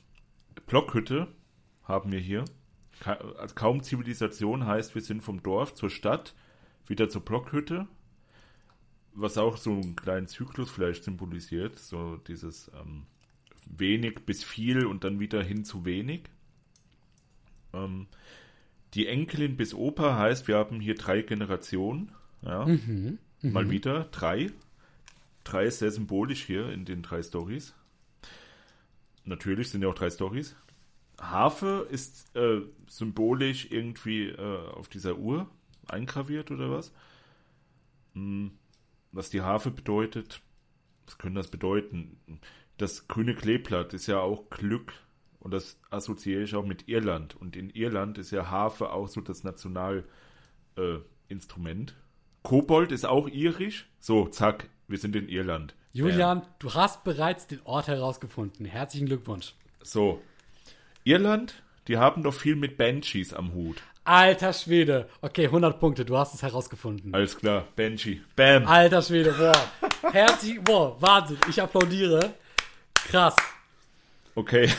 Blockhütte 0.66 1.28
haben 1.84 2.12
wir 2.12 2.20
hier. 2.20 2.44
Ka 3.00 3.12
also 3.12 3.54
kaum 3.54 3.82
Zivilisation 3.82 4.64
heißt, 4.64 4.94
wir 4.94 5.02
sind 5.02 5.22
vom 5.22 5.42
Dorf 5.42 5.74
zur 5.74 5.90
Stadt, 5.90 6.34
wieder 6.86 7.10
zur 7.10 7.24
Blockhütte. 7.24 7.86
Was 9.12 9.36
auch 9.36 9.58
so 9.58 9.72
einen 9.72 9.94
kleinen 9.94 10.26
Zyklus 10.26 10.70
vielleicht 10.70 11.04
symbolisiert. 11.04 11.78
So 11.78 12.16
dieses 12.16 12.70
ähm, 12.80 13.04
wenig 13.66 14.24
bis 14.24 14.44
viel 14.44 14.86
und 14.86 15.04
dann 15.04 15.20
wieder 15.20 15.42
hin 15.42 15.64
zu 15.64 15.84
wenig. 15.84 16.22
Ähm, 17.74 18.06
die 18.94 19.08
Enkelin 19.08 19.58
bis 19.58 19.74
Opa 19.74 20.16
heißt, 20.16 20.48
wir 20.48 20.56
haben 20.56 20.80
hier 20.80 20.94
drei 20.94 21.20
Generationen. 21.20 22.12
Ja. 22.42 22.66
Mhm, 22.66 23.18
Mal 23.42 23.64
mhm. 23.64 23.70
wieder 23.70 24.04
drei. 24.04 24.50
Drei 25.44 25.66
ist 25.66 25.78
sehr 25.78 25.90
symbolisch 25.90 26.44
hier 26.44 26.70
in 26.70 26.84
den 26.84 27.02
drei 27.02 27.22
Stories. 27.22 27.74
Natürlich 29.24 29.70
sind 29.70 29.82
ja 29.82 29.88
auch 29.88 29.94
drei 29.94 30.10
Stories. 30.10 30.56
Harfe 31.20 31.86
ist 31.90 32.34
äh, 32.36 32.62
symbolisch 32.88 33.70
irgendwie 33.70 34.28
äh, 34.28 34.68
auf 34.70 34.88
dieser 34.88 35.18
Uhr 35.18 35.48
eingraviert 35.88 36.50
oder 36.50 36.70
was? 36.70 36.92
Hm, 38.14 38.52
was 39.12 39.30
die 39.30 39.40
Harfe 39.40 39.70
bedeutet, 39.70 40.42
was 41.06 41.18
könnte 41.18 41.40
das 41.40 41.48
bedeuten? 41.48 42.18
Das 42.76 43.08
grüne 43.08 43.34
Kleeblatt 43.34 43.94
ist 43.94 44.06
ja 44.06 44.20
auch 44.20 44.50
Glück 44.50 44.92
und 45.40 45.52
das 45.52 45.78
assoziiere 45.90 46.42
ich 46.42 46.54
auch 46.54 46.66
mit 46.66 46.88
Irland. 46.88 47.34
Und 47.34 47.56
in 47.56 47.70
Irland 47.70 48.18
ist 48.18 48.30
ja 48.30 48.50
Harfe 48.50 48.92
auch 48.92 49.08
so 49.08 49.20
das 49.20 49.44
Nationalinstrument. 49.44 51.90
Äh, 51.90 51.94
Kobold 52.42 52.92
ist 52.92 53.04
auch 53.04 53.28
irisch. 53.28 53.86
So, 54.00 54.26
zack, 54.26 54.68
wir 54.86 54.98
sind 54.98 55.16
in 55.16 55.28
Irland. 55.28 55.74
Julian, 55.92 56.38
ja. 56.38 56.46
du 56.58 56.74
hast 56.74 57.04
bereits 57.04 57.46
den 57.46 57.60
Ort 57.64 57.88
herausgefunden. 57.88 58.66
Herzlichen 58.66 59.06
Glückwunsch. 59.06 59.54
So. 59.82 60.22
Irland, 61.04 61.62
die 61.88 61.96
haben 61.96 62.22
doch 62.22 62.34
viel 62.34 62.56
mit 62.56 62.76
Banshees 62.76 63.32
am 63.32 63.54
Hut. 63.54 63.82
Alter 64.04 64.54
Schwede. 64.54 65.06
Okay, 65.20 65.46
100 65.46 65.78
Punkte, 65.78 66.04
du 66.06 66.16
hast 66.16 66.34
es 66.34 66.42
herausgefunden. 66.42 67.14
Alles 67.14 67.36
klar, 67.36 67.68
Banshee. 67.76 68.22
Bam. 68.36 68.66
Alter 68.66 69.02
Schwede, 69.02 69.32
boah. 69.32 70.12
Herzlich, 70.12 70.60
boah, 70.62 71.00
Wahnsinn. 71.00 71.36
Ich 71.48 71.60
applaudiere. 71.60 72.32
Krass. 72.94 73.36
Okay. 74.34 74.70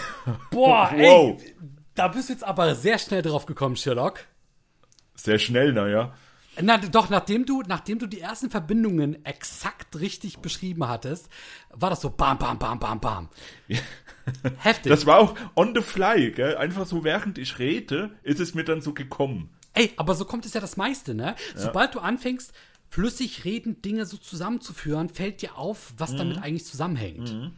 Boah, 0.49 0.91
wow. 0.95 1.39
ey. 1.39 1.55
Da 1.93 2.07
bist 2.07 2.29
du 2.29 2.33
jetzt 2.33 2.43
aber 2.43 2.73
sehr 2.73 2.97
schnell 2.97 3.21
drauf 3.21 3.45
gekommen, 3.45 3.75
Sherlock. 3.75 4.21
Sehr 5.13 5.37
schnell, 5.37 5.73
naja. 5.73 6.15
Na, 6.61 6.77
doch, 6.77 7.09
nachdem 7.09 7.45
du, 7.45 7.63
nachdem 7.67 7.99
du 7.99 8.07
die 8.07 8.19
ersten 8.19 8.49
Verbindungen 8.49 9.23
exakt 9.25 9.99
richtig 9.99 10.39
beschrieben 10.39 10.87
hattest, 10.87 11.29
war 11.71 11.89
das 11.89 12.01
so 12.01 12.09
bam, 12.09 12.37
bam, 12.37 12.57
bam, 12.59 12.79
bam, 12.79 12.99
bam. 12.99 13.29
Heftig. 14.57 14.89
Das 14.89 15.05
war 15.05 15.19
auch 15.19 15.35
on 15.55 15.73
the 15.73 15.81
fly, 15.81 16.31
gell? 16.31 16.57
Einfach 16.57 16.85
so 16.85 17.03
während 17.03 17.37
ich 17.37 17.59
rede, 17.59 18.11
ist 18.23 18.39
es 18.39 18.53
mir 18.53 18.63
dann 18.63 18.81
so 18.81 18.93
gekommen. 18.93 19.49
Ey, 19.73 19.93
aber 19.97 20.15
so 20.15 20.25
kommt 20.25 20.45
es 20.45 20.53
ja 20.53 20.61
das 20.61 20.77
meiste, 20.77 21.13
ne? 21.13 21.35
Ja. 21.53 21.61
Sobald 21.61 21.95
du 21.95 21.99
anfängst, 21.99 22.53
flüssig 22.89 23.45
redend 23.45 23.85
Dinge 23.85 24.05
so 24.05 24.17
zusammenzuführen, 24.17 25.09
fällt 25.09 25.41
dir 25.41 25.57
auf, 25.57 25.93
was 25.97 26.11
mhm. 26.13 26.17
damit 26.17 26.37
eigentlich 26.39 26.65
zusammenhängt. 26.65 27.33
Mhm. 27.33 27.51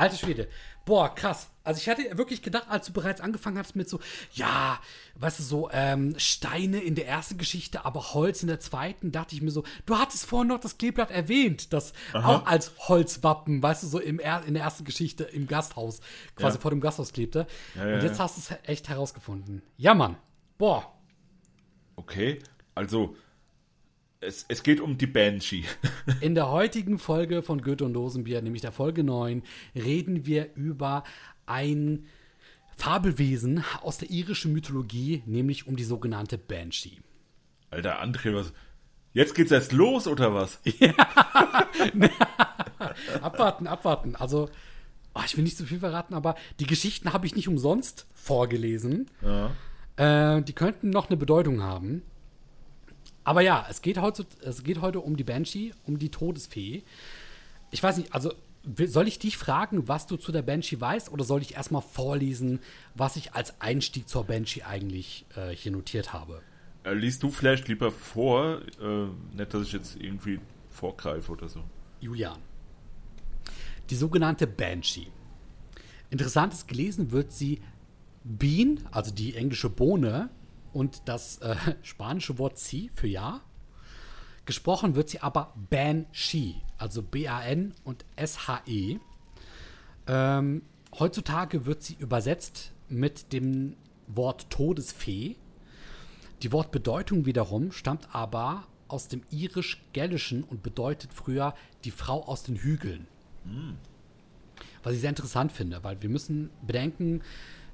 Alter 0.00 0.16
Schwede. 0.16 0.48
Boah, 0.86 1.14
krass. 1.14 1.50
Also 1.62 1.78
ich 1.78 1.88
hatte 1.88 2.16
wirklich 2.16 2.42
gedacht, 2.42 2.64
als 2.68 2.86
du 2.86 2.92
bereits 2.92 3.20
angefangen 3.20 3.58
hast 3.58 3.76
mit 3.76 3.88
so, 3.88 4.00
ja, 4.32 4.80
weißt 5.16 5.38
du, 5.38 5.42
so 5.42 5.70
ähm, 5.70 6.14
Steine 6.18 6.80
in 6.80 6.94
der 6.94 7.06
ersten 7.06 7.36
Geschichte, 7.36 7.84
aber 7.84 8.14
Holz 8.14 8.42
in 8.42 8.48
der 8.48 8.60
zweiten, 8.60 9.12
dachte 9.12 9.34
ich 9.34 9.42
mir 9.42 9.50
so, 9.50 9.62
du 9.84 9.98
hattest 9.98 10.24
vorhin 10.24 10.48
noch 10.48 10.58
das 10.58 10.78
Kleeblatt 10.78 11.10
erwähnt, 11.10 11.72
das 11.72 11.92
Aha. 12.14 12.28
auch 12.28 12.46
als 12.46 12.72
Holzwappen, 12.88 13.62
weißt 13.62 13.82
du, 13.82 13.86
so 13.88 14.00
im 14.00 14.18
er 14.18 14.42
in 14.46 14.54
der 14.54 14.62
ersten 14.62 14.84
Geschichte 14.84 15.24
im 15.24 15.46
Gasthaus, 15.46 16.00
quasi 16.34 16.56
ja. 16.56 16.62
vor 16.62 16.70
dem 16.70 16.80
Gasthaus 16.80 17.12
klebte. 17.12 17.46
Ja, 17.74 17.86
ja, 17.86 17.94
Und 17.96 18.02
jetzt 18.02 18.18
hast 18.18 18.36
du 18.36 18.54
es 18.54 18.58
echt 18.68 18.88
herausgefunden. 18.88 19.62
Ja, 19.76 19.94
Mann. 19.94 20.16
Boah. 20.56 20.92
Okay, 21.96 22.38
also 22.74 23.14
es, 24.20 24.44
es 24.48 24.62
geht 24.62 24.80
um 24.80 24.98
die 24.98 25.06
Banshee. 25.06 25.64
In 26.20 26.34
der 26.34 26.50
heutigen 26.50 26.98
Folge 26.98 27.42
von 27.42 27.62
Goethe 27.62 27.84
und 27.84 27.94
Dosenbier, 27.94 28.42
nämlich 28.42 28.62
der 28.62 28.72
Folge 28.72 29.02
9, 29.02 29.42
reden 29.74 30.26
wir 30.26 30.54
über 30.54 31.04
ein 31.46 32.06
Fabelwesen 32.76 33.64
aus 33.82 33.98
der 33.98 34.10
irischen 34.10 34.52
Mythologie, 34.52 35.22
nämlich 35.26 35.66
um 35.66 35.76
die 35.76 35.84
sogenannte 35.84 36.38
Banshee. 36.38 36.98
Alter 37.70 38.02
André, 38.02 38.34
was? 38.34 38.52
Jetzt 39.12 39.34
geht's 39.34 39.50
erst 39.50 39.72
los 39.72 40.06
oder 40.06 40.34
was? 40.34 40.60
Ja. 40.78 40.92
abwarten, 43.22 43.66
abwarten. 43.66 44.16
Also, 44.16 44.50
oh, 45.14 45.20
ich 45.24 45.36
will 45.36 45.44
nicht 45.44 45.56
zu 45.56 45.64
viel 45.64 45.78
verraten, 45.78 46.14
aber 46.14 46.34
die 46.58 46.66
Geschichten 46.66 47.12
habe 47.12 47.26
ich 47.26 47.34
nicht 47.34 47.48
umsonst 47.48 48.06
vorgelesen. 48.12 49.10
Ja. 49.22 50.36
Äh, 50.36 50.42
die 50.42 50.52
könnten 50.52 50.90
noch 50.90 51.08
eine 51.08 51.16
Bedeutung 51.16 51.62
haben. 51.62 52.02
Aber 53.24 53.42
ja, 53.42 53.66
es 53.68 53.82
geht, 53.82 53.98
heute, 53.98 54.26
es 54.42 54.62
geht 54.62 54.80
heute 54.80 55.00
um 55.00 55.16
die 55.16 55.24
Banshee, 55.24 55.72
um 55.86 55.98
die 55.98 56.10
Todesfee. 56.10 56.82
Ich 57.70 57.82
weiß 57.82 57.98
nicht, 57.98 58.14
also 58.14 58.32
soll 58.86 59.08
ich 59.08 59.18
dich 59.18 59.36
fragen, 59.36 59.88
was 59.88 60.06
du 60.06 60.16
zu 60.16 60.32
der 60.32 60.42
Banshee 60.42 60.80
weißt, 60.80 61.12
oder 61.12 61.24
soll 61.24 61.42
ich 61.42 61.54
erstmal 61.54 61.82
vorlesen, 61.82 62.60
was 62.94 63.16
ich 63.16 63.34
als 63.34 63.60
Einstieg 63.60 64.08
zur 64.08 64.24
Banshee 64.24 64.62
eigentlich 64.62 65.24
äh, 65.36 65.50
hier 65.50 65.72
notiert 65.72 66.12
habe? 66.12 66.42
Äh, 66.84 66.94
liest 66.94 67.22
du 67.22 67.30
vielleicht 67.30 67.68
lieber 67.68 67.90
vor, 67.90 68.60
äh, 68.80 69.06
nicht, 69.36 69.54
dass 69.54 69.62
ich 69.62 69.72
jetzt 69.72 69.96
irgendwie 69.96 70.40
vorgreife 70.68 71.32
oder 71.32 71.48
so. 71.48 71.62
Julian. 72.00 72.38
Die 73.88 73.96
sogenannte 73.96 74.46
Banshee. 74.46 75.08
Interessant 76.10 76.52
ist, 76.52 76.68
gelesen 76.68 77.12
wird 77.12 77.32
sie 77.32 77.60
Bean, 78.24 78.80
also 78.90 79.10
die 79.10 79.34
englische 79.34 79.70
Bohne, 79.70 80.28
und 80.72 81.02
das 81.06 81.38
äh, 81.38 81.56
spanische 81.82 82.38
Wort 82.38 82.58
Sie 82.58 82.90
für 82.94 83.08
Ja. 83.08 83.40
Gesprochen 84.46 84.96
wird 84.96 85.08
sie 85.08 85.20
aber 85.20 85.54
Banshee, 85.70 86.56
also 86.76 87.02
B-A-N 87.02 87.74
und 87.84 88.04
S-H-E. 88.16 88.98
Ähm, 90.08 90.62
heutzutage 90.98 91.66
wird 91.66 91.82
sie 91.82 91.94
übersetzt 91.94 92.72
mit 92.88 93.32
dem 93.32 93.76
Wort 94.08 94.50
Todesfee. 94.50 95.36
Die 96.42 96.50
Wortbedeutung 96.52 97.26
wiederum 97.26 97.70
stammt 97.70 98.12
aber 98.12 98.66
aus 98.88 99.06
dem 99.06 99.22
irisch-gälischen 99.30 100.42
und 100.42 100.62
bedeutet 100.62 101.12
früher 101.12 101.54
die 101.84 101.92
Frau 101.92 102.24
aus 102.24 102.42
den 102.42 102.56
Hügeln. 102.56 103.06
Mhm. 103.44 103.76
Was 104.82 104.94
ich 104.94 105.00
sehr 105.00 105.10
interessant 105.10 105.52
finde, 105.52 105.84
weil 105.84 106.00
wir 106.02 106.08
müssen 106.08 106.50
bedenken, 106.66 107.22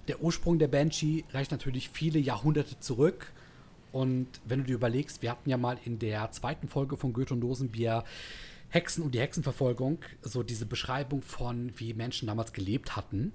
der 0.08 0.22
Ursprung 0.22 0.58
der 0.58 0.68
Banshee 0.68 1.24
reicht 1.32 1.50
natürlich 1.50 1.90
viele 1.90 2.18
Jahrhunderte 2.18 2.78
zurück. 2.80 3.32
Und 3.92 4.28
wenn 4.44 4.60
du 4.60 4.66
dir 4.66 4.74
überlegst, 4.74 5.22
wir 5.22 5.30
hatten 5.30 5.48
ja 5.48 5.56
mal 5.56 5.78
in 5.84 5.98
der 5.98 6.30
zweiten 6.30 6.68
Folge 6.68 6.96
von 6.96 7.12
Goethe 7.12 7.34
und 7.34 7.40
Dosenbier 7.40 8.04
Hexen 8.68 9.04
und 9.04 9.14
die 9.14 9.20
Hexenverfolgung, 9.20 9.98
so 10.22 10.42
diese 10.42 10.66
Beschreibung 10.66 11.22
von, 11.22 11.72
wie 11.76 11.94
Menschen 11.94 12.26
damals 12.26 12.52
gelebt 12.52 12.96
hatten. 12.96 13.32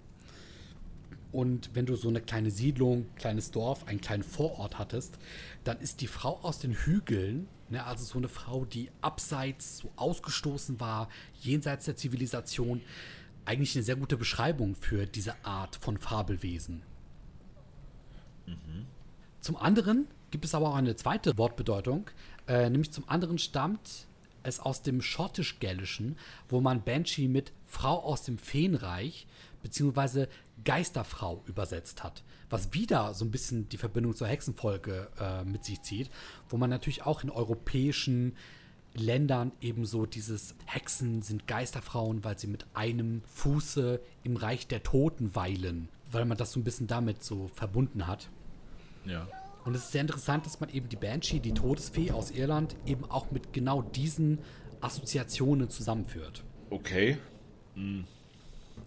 Und 1.31 1.69
wenn 1.73 1.85
du 1.85 1.95
so 1.95 2.09
eine 2.09 2.21
kleine 2.21 2.51
Siedlung, 2.51 3.05
kleines 3.15 3.51
Dorf, 3.51 3.87
einen 3.87 4.01
kleinen 4.01 4.23
Vorort 4.23 4.77
hattest, 4.77 5.17
dann 5.63 5.79
ist 5.79 6.01
die 6.01 6.07
Frau 6.07 6.39
aus 6.41 6.59
den 6.59 6.73
Hügeln, 6.73 7.47
ne, 7.69 7.85
also 7.85 8.03
so 8.03 8.17
eine 8.17 8.27
Frau, 8.27 8.65
die 8.65 8.89
abseits 8.99 9.77
so 9.77 9.91
ausgestoßen 9.95 10.81
war, 10.81 11.07
jenseits 11.39 11.85
der 11.85 11.95
Zivilisation, 11.95 12.81
eigentlich 13.45 13.75
eine 13.75 13.83
sehr 13.83 13.95
gute 13.95 14.17
Beschreibung 14.17 14.75
für 14.75 15.05
diese 15.05 15.33
Art 15.45 15.77
von 15.77 15.97
Fabelwesen. 15.97 16.83
Zum 19.39 19.57
anderen 19.57 20.07
gibt 20.29 20.45
es 20.45 20.53
aber 20.55 20.69
auch 20.69 20.75
eine 20.75 20.95
zweite 20.95 21.37
Wortbedeutung, 21.37 22.09
äh, 22.47 22.69
nämlich 22.69 22.91
zum 22.91 23.07
anderen 23.09 23.37
stammt 23.37 24.07
es 24.43 24.59
aus 24.59 24.81
dem 24.81 25.01
Schottisch-Gälischen, 25.01 26.17
wo 26.49 26.61
man 26.61 26.83
Banshee 26.83 27.27
mit 27.27 27.51
Frau 27.65 27.99
aus 28.03 28.23
dem 28.23 28.37
Feenreich 28.37 29.27
beziehungsweise 29.61 30.27
Geisterfrau 30.63 31.43
übersetzt 31.45 32.03
hat, 32.03 32.23
was 32.49 32.73
wieder 32.73 33.13
so 33.13 33.25
ein 33.25 33.31
bisschen 33.31 33.69
die 33.69 33.77
Verbindung 33.77 34.15
zur 34.15 34.27
Hexenfolge 34.27 35.09
äh, 35.19 35.43
mit 35.43 35.65
sich 35.65 35.81
zieht, 35.81 36.09
wo 36.49 36.57
man 36.57 36.69
natürlich 36.69 37.03
auch 37.03 37.23
in 37.23 37.29
europäischen 37.29 38.35
Ländern 38.93 39.51
ebenso 39.61 40.05
dieses 40.05 40.55
Hexen 40.65 41.21
sind 41.21 41.47
Geisterfrauen, 41.47 42.23
weil 42.23 42.37
sie 42.37 42.47
mit 42.47 42.65
einem 42.73 43.21
Fuße 43.33 44.01
im 44.23 44.35
Reich 44.35 44.67
der 44.67 44.83
Toten 44.83 45.35
weilen, 45.35 45.89
weil 46.11 46.25
man 46.25 46.37
das 46.37 46.51
so 46.51 46.59
ein 46.59 46.63
bisschen 46.63 46.87
damit 46.87 47.23
so 47.23 47.49
verbunden 47.53 48.07
hat. 48.07 48.29
Ja. 49.05 49.27
Und 49.63 49.75
es 49.75 49.85
ist 49.85 49.91
sehr 49.91 50.01
interessant, 50.01 50.45
dass 50.45 50.59
man 50.59 50.69
eben 50.69 50.89
die 50.89 50.95
Banshee, 50.95 51.39
die 51.39 51.53
Todesfee 51.53 52.11
aus 52.11 52.31
Irland, 52.31 52.75
eben 52.85 53.05
auch 53.05 53.31
mit 53.31 53.53
genau 53.53 53.81
diesen 53.81 54.39
Assoziationen 54.81 55.69
zusammenführt. 55.69 56.43
Okay. 56.69 57.17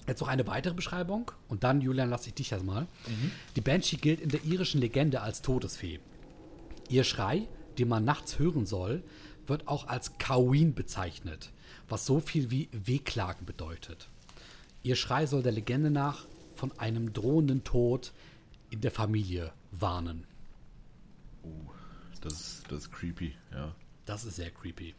Jetzt 0.07 0.21
noch 0.21 0.29
eine 0.29 0.47
weitere 0.47 0.75
Beschreibung 0.75 1.31
und 1.49 1.65
dann, 1.65 1.81
Julian, 1.81 2.11
lasse 2.11 2.29
ich 2.29 2.35
dich 2.35 2.49
das 2.49 2.63
mal. 2.63 2.87
Die 3.57 3.61
Banshee 3.61 3.97
gilt 3.97 4.21
in 4.21 4.29
der 4.29 4.45
irischen 4.45 4.81
Legende 4.81 5.23
als 5.23 5.41
Todesfee. 5.43 6.01
Ihr 6.89 7.05
Schrei, 7.05 7.49
den 7.79 7.89
man 7.89 8.05
nachts 8.05 8.39
hören 8.39 8.67
soll, 8.67 9.03
wird 9.49 9.69
auch 9.69 9.87
als 9.89 10.19
Coween 10.19 10.75
bezeichnet, 10.75 11.53
was 11.89 12.07
so 12.07 12.21
viel 12.21 12.51
wie 12.51 12.69
Wehklagen 12.73 13.47
bedeutet. 13.47 14.09
Ihr 14.83 14.97
Schrei 14.97 15.27
soll 15.27 15.43
der 15.43 15.53
Legende 15.53 15.91
nach 15.91 16.27
von 16.55 16.73
einem 16.79 17.13
drohenden 17.13 17.65
Tod 17.65 18.13
in 18.71 18.81
der 18.81 18.91
Familie 18.91 19.53
warnen. 19.71 20.27
Das 22.21 22.33
ist, 22.33 22.65
das 22.71 22.81
ist 22.81 22.93
creepy, 22.93 23.35
ja. 23.53 23.75
Das 24.07 24.25
ist 24.25 24.37
sehr 24.37 24.51
creepy. 24.51 24.95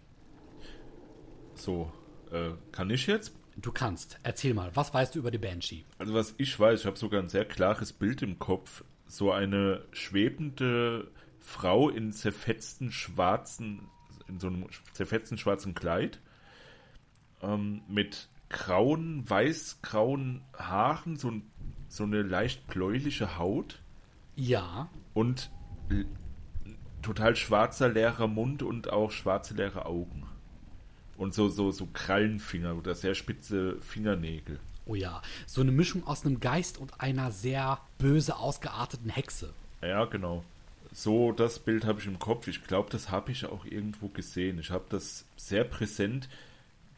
So, 1.55 1.91
äh, 2.31 2.51
kann 2.71 2.89
ich 2.89 3.07
jetzt? 3.07 3.33
Du 3.57 3.71
kannst. 3.71 4.19
Erzähl 4.23 4.53
mal, 4.53 4.71
was 4.75 4.93
weißt 4.93 5.15
du 5.15 5.19
über 5.19 5.31
die 5.31 5.37
Banshee? 5.37 5.85
Also 5.97 6.13
was 6.13 6.35
ich 6.37 6.59
weiß, 6.59 6.81
ich 6.81 6.85
habe 6.85 6.97
sogar 6.97 7.21
ein 7.21 7.29
sehr 7.29 7.45
klares 7.45 7.93
Bild 7.93 8.21
im 8.21 8.37
Kopf. 8.37 8.83
So 9.07 9.31
eine 9.31 9.85
schwebende 9.91 11.09
Frau 11.39 11.89
in 11.89 12.11
zerfetzten 12.11 12.91
schwarzen, 12.91 13.87
in 14.28 14.39
so 14.39 14.47
einem 14.47 14.65
zerfetzten 14.93 15.38
schwarzen 15.38 15.73
Kleid. 15.76 16.19
Ähm, 17.41 17.82
mit 17.88 18.30
grauen, 18.49 19.30
weiß-grauen 19.30 20.41
Haaren, 20.57 21.17
so, 21.17 21.34
so 21.89 22.03
eine 22.03 22.21
leicht 22.21 22.67
bläuliche 22.67 23.38
Haut 23.38 23.82
Ja, 24.36 24.89
und 25.13 25.51
total 27.01 27.36
schwarzer, 27.36 27.89
leerer 27.89 28.28
Mund 28.28 28.63
und 28.63 28.89
auch 28.91 29.11
schwarze, 29.11 29.53
leere 29.53 29.86
Augen. 29.86 30.23
Und 31.17 31.34
so, 31.34 31.49
so, 31.49 31.71
so 31.71 31.88
Krallenfinger 31.93 32.76
oder 32.76 32.95
sehr 32.95 33.15
spitze 33.15 33.80
Fingernägel. 33.80 34.59
oh 34.86 34.95
ja. 34.95 35.21
So 35.45 35.61
eine 35.61 35.71
Mischung 35.71 36.05
aus 36.05 36.26
einem 36.26 36.39
Geist 36.39 36.78
und 36.78 36.99
einer 36.99 37.32
sehr 37.32 37.80
böse 37.97 38.36
ausgearteten 38.38 39.09
Hexe. 39.09 39.53
Ja, 39.82 40.05
genau. 40.05 40.43
So, 40.95 41.33
das 41.33 41.59
Bild 41.59 41.83
habe 41.83 41.99
ich 41.99 42.07
im 42.07 42.19
Kopf. 42.19 42.47
Ich 42.47 42.63
glaube, 42.63 42.89
das 42.89 43.11
habe 43.11 43.29
ich 43.33 43.45
auch 43.45 43.65
irgendwo 43.65 44.07
gesehen. 44.07 44.59
Ich 44.59 44.71
habe 44.71 44.85
das 44.87 45.25
sehr 45.35 45.65
präsent. 45.65 46.29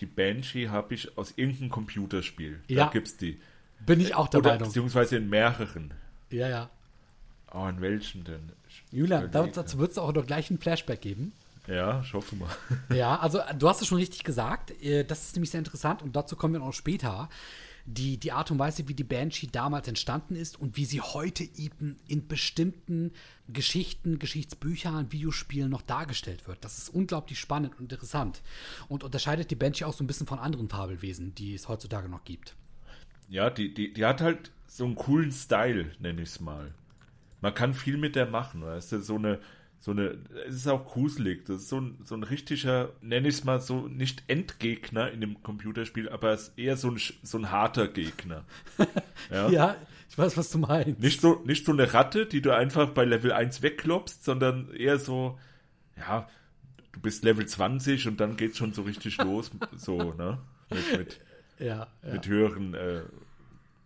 Die 0.02 0.06
Banshee 0.06 0.70
habe 0.70 0.94
ich 0.94 1.18
aus 1.18 1.34
irgendeinem 1.36 1.72
Computerspiel. 1.72 2.60
Ja. 2.68 2.86
Da 2.86 2.92
gibt's 2.92 3.18
die. 3.18 3.42
Bin 3.80 4.00
ich 4.00 4.14
auch 4.14 4.28
der 4.28 4.42
Oder 4.42 4.52
Meinung. 4.52 4.68
beziehungsweise 4.68 5.18
in 5.18 5.30
mehreren. 5.30 5.96
Ja, 6.30 6.48
ja. 6.48 6.70
Oh, 7.52 7.66
in 7.66 7.82
welchen 7.82 8.24
denn? 8.24 8.52
Ich 8.70 8.84
Julian, 8.92 9.32
dazu 9.32 9.80
wird 9.80 9.92
es 9.94 9.98
auch 9.98 10.14
noch 10.14 10.28
gleich 10.28 10.52
ein 10.52 10.60
Flashback 10.60 11.02
geben. 11.02 11.32
Ja, 11.66 12.02
ich 12.02 12.14
hoffe 12.14 12.36
mal. 12.36 12.50
Ja, 12.94 13.18
also 13.20 13.40
du 13.58 13.68
hast 13.68 13.82
es 13.82 13.88
schon 13.88 13.98
richtig 13.98 14.24
gesagt. 14.24 14.72
Äh, 14.80 15.06
Das 15.06 15.24
ist 15.24 15.36
nämlich 15.36 15.50
sehr 15.50 15.60
interessant 15.60 16.04
und 16.04 16.16
dazu 16.16 16.36
kommen 16.36 16.54
wir 16.54 16.60
noch 16.60 16.72
später. 16.72 17.30
Die, 17.90 18.18
die 18.18 18.34
Art 18.34 18.52
und 18.52 18.60
Weise, 18.60 18.90
wie 18.90 18.94
die 18.94 19.06
Banshee 19.06 19.48
damals 19.50 19.88
entstanden 19.88 20.36
ist 20.36 20.60
und 20.60 20.76
wie 20.76 20.84
sie 20.84 21.00
heute 21.00 21.46
eben 21.56 21.96
in 22.08 22.28
bestimmten 22.28 23.14
Geschichten, 23.48 24.20
Geschichtsbüchern, 24.20 25.14
Videospielen 25.14 25.70
noch 25.70 25.82
dargestellt 25.82 26.48
wird. 26.50 26.64
Das 26.66 26.78
ist 26.78 26.90
unglaublich 26.90 27.40
spannend 27.40 27.80
und 27.80 27.92
interessant 27.94 28.42
und 28.90 29.06
unterscheidet 29.06 29.52
die 29.52 29.56
Banshee 29.56 29.86
auch 29.86 29.94
so 29.94 30.04
ein 30.04 30.08
bisschen 30.08 30.28
von 30.28 30.38
anderen 30.38 30.68
Fabelwesen, 30.68 31.34
die 31.34 31.54
es 31.54 31.70
heutzutage 31.70 32.10
noch 32.10 32.26
gibt. 32.26 32.58
Ja, 33.30 33.50
die, 33.50 33.74
die, 33.74 33.94
die 33.94 34.06
hat 34.06 34.20
halt 34.20 34.52
so 34.68 34.84
einen 34.84 34.96
coolen 34.96 35.32
Style, 35.32 35.92
nenne 36.00 36.22
ich 36.22 36.30
es 36.30 36.40
mal. 36.42 36.74
Man 37.40 37.54
kann 37.54 37.74
viel 37.74 37.98
mit 37.98 38.16
der 38.16 38.26
machen, 38.26 38.64
weißt 38.64 38.92
du, 38.92 39.02
so 39.02 39.16
eine, 39.16 39.40
so 39.80 39.92
eine, 39.92 40.18
es 40.48 40.56
ist 40.56 40.68
auch 40.68 40.86
gruselig, 40.86 41.46
das 41.46 41.62
ist 41.62 41.70
so 41.70 41.80
ein, 41.80 41.98
so 42.04 42.16
ein 42.16 42.24
richtiger, 42.24 42.90
nenne 43.02 43.28
ich 43.28 43.36
es 43.36 43.44
mal 43.44 43.62
so, 43.62 43.88
nicht 43.88 44.24
Endgegner 44.28 45.12
in 45.12 45.22
dem 45.22 45.44
Computerspiel, 45.44 46.10
aber 46.10 46.32
es 46.32 46.50
ist 46.50 46.58
eher 46.58 46.78
so 46.78 46.92
ein, 46.92 47.00
so 47.24 47.38
ein 47.38 47.52
harter 47.52 47.88
Gegner. 47.88 48.44
Ja. 49.30 49.50
Ja, 49.50 49.76
ich 50.10 50.18
weiß, 50.18 50.38
was 50.38 50.50
du 50.52 50.60
meinst. 50.60 51.02
Nicht 51.02 51.20
so, 51.20 51.42
nicht 51.44 51.66
so 51.66 51.74
eine 51.74 51.94
Ratte, 51.94 52.28
die 52.28 52.42
du 52.42 52.52
einfach 52.52 52.92
bei 52.92 53.04
Level 53.04 53.34
1 53.34 53.62
wegklopst, 53.62 54.24
sondern 54.24 54.72
eher 54.74 55.00
so, 55.00 55.38
ja, 55.98 56.30
du 56.94 57.02
bist 57.02 57.26
Level 57.26 57.46
20 57.46 58.08
und 58.08 58.22
dann 58.22 58.38
geht's 58.38 58.58
schon 58.58 58.72
so 58.72 58.84
richtig 58.84 59.18
los, 59.22 59.52
so, 59.76 60.14
ne, 60.14 60.38
mit, 60.70 60.98
mit, 60.98 61.20
ja, 61.60 61.88
ja. 62.04 62.14
mit 62.14 62.26
höheren, 62.26 62.74
äh, 62.74 63.02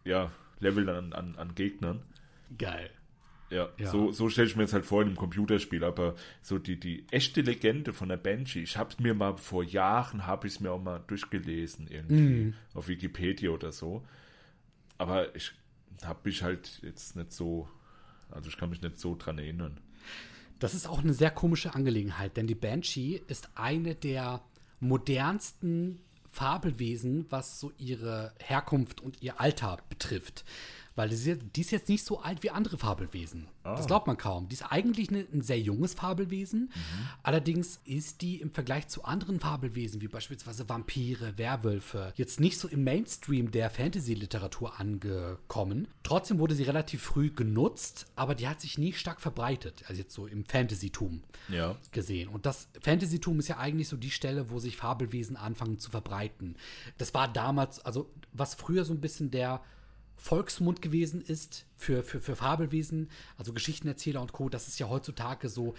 ja, 0.06 0.32
Leveln 0.60 0.90
an, 0.90 1.14
an, 1.14 1.36
an 1.38 1.56
Gegnern. 1.56 2.04
geil. 2.56 2.92
Ja, 3.52 3.70
Ja. 3.78 3.92
so, 3.92 4.12
so 4.12 4.30
stelle 4.30 4.48
ich 4.48 4.56
mir 4.56 4.64
jetzt 4.64 4.74
halt 4.74 4.86
vor 4.86 5.02
in 5.02 5.10
einem 5.10 5.18
Computerspiel, 5.18 5.84
aber 5.84 6.16
so 6.42 6.58
die, 6.58 6.80
die 6.80 7.06
echte 7.12 7.42
Legende 7.42 7.94
von 7.94 8.10
der 8.10 8.18
Banshee, 8.18 8.64
ich 8.64 8.78
habe 8.78 8.96
mir 9.00 9.14
mal 9.14 9.38
vor 9.38 9.64
Jahren, 9.64 10.26
habe 10.26 10.48
ich 10.48 10.54
es 10.54 10.60
mir 10.60 10.72
auch 10.72 10.82
mal 10.82 11.04
durchgelesen 11.08 11.88
irgendwie 11.90 12.54
auf 12.74 12.88
Wikipedia 12.88 13.50
oder 13.52 13.72
so, 13.72 14.04
aber 14.98 15.36
ich 15.36 15.52
habe 16.04 16.20
mich 16.24 16.42
halt 16.42 16.80
jetzt 16.82 17.16
nicht 17.16 17.32
so, 17.34 17.68
also 18.32 18.50
ich 18.50 18.58
kann 18.58 18.70
mich 18.70 18.82
nicht 18.82 19.00
so 19.00 19.16
dran 19.16 19.38
erinnern. 19.38 19.80
Das 20.60 20.74
ist 20.74 20.88
auch 20.88 21.00
eine 21.00 21.14
sehr 21.14 21.32
komische 21.32 21.74
Angelegenheit, 21.76 22.38
denn 22.38 22.48
die 22.48 22.56
Banshee 22.56 23.22
ist 23.28 23.50
eine 23.56 23.96
der 23.96 24.42
modernsten 24.80 26.00
Fabelwesen, 26.30 27.26
was 27.30 27.60
so 27.60 27.72
ihre 27.78 28.34
Herkunft 28.40 29.02
und 29.02 29.22
ihr 29.22 29.42
Alter 29.42 29.78
betrifft. 29.90 30.46
Weil 30.96 31.10
die 31.10 31.62
ist, 31.62 31.72
jetzt 31.72 31.88
nicht 31.88 32.04
so 32.04 32.20
alt 32.20 32.44
wie 32.44 32.50
andere 32.50 32.78
Fabelwesen. 32.78 33.48
Das 33.64 33.88
glaubt 33.88 34.08
man 34.08 34.18
kaum. 34.18 34.50
Die 34.50 34.56
ist 34.56 34.64
eigentlich 34.64 35.10
eine, 35.10 35.26
ein 35.32 35.42
sehr 35.42 35.60
junges 35.60 35.94
Fabelwesen. 35.94 36.72
Allerdings 37.24 37.80
ist 37.86 38.22
die 38.22 38.42
im 38.42 38.52
Vergleich 38.52 38.88
zu 38.90 39.04
anderen 39.06 39.40
Fabelwesen, 39.40 40.02
wie 40.02 40.10
beispielsweise 40.10 40.68
Vampire, 40.68 41.38
Werwölfe, 41.38 42.14
jetzt 42.18 42.40
nicht 42.42 42.58
so 42.60 42.68
im 42.68 42.84
Mainstream 42.84 43.52
der 43.52 43.70
Fantasy-Literatur 43.70 44.80
angekommen. 44.80 45.88
Trotzdem 46.04 46.40
wurde 46.40 46.56
sie 46.56 46.64
relativ 46.64 47.02
früh 47.02 47.30
genutzt, 47.32 48.08
aber 48.16 48.36
die 48.36 48.48
hat 48.48 48.60
sich 48.60 48.78
nie 48.78 48.92
stark 48.94 49.22
verbreitet. 49.22 49.84
Also 49.88 50.02
jetzt 50.02 50.14
so 50.14 50.28
im 50.28 50.44
Fantasy-Tum 50.46 51.24
Ja. 51.50 51.76
gesehen. 51.92 52.28
Und 52.28 52.46
das 52.46 52.68
Fantasy-Tum 52.82 53.40
ist 53.40 53.48
ja 53.48 53.58
eigentlich 53.58 53.88
so 53.88 53.96
die 53.98 54.12
Stelle, 54.12 54.50
wo 54.50 54.60
sich 54.60 54.76
Fabelwesen 54.76 55.38
anfangen 55.38 55.80
zu 55.80 55.90
verbreiten. 55.90 56.58
Das 56.98 57.14
war 57.14 57.32
damals, 57.32 57.80
also 57.86 58.10
was 58.34 58.56
früher 58.56 58.84
so 58.84 58.94
ein 58.94 59.02
bisschen 59.02 59.32
der 59.32 59.62
Volksmund 60.22 60.82
gewesen 60.82 61.22
ist 61.22 61.66
für, 61.78 62.04
für, 62.04 62.22
für 62.22 62.36
Fabelwesen, 62.36 63.10
also 63.38 63.54
Geschichtenerzähler 63.54 64.22
und 64.22 64.34
Co., 64.34 64.50
das 64.50 64.68
ist 64.68 64.80
ja 64.80 64.88
heutzutage 64.88 65.50
so 65.50 65.74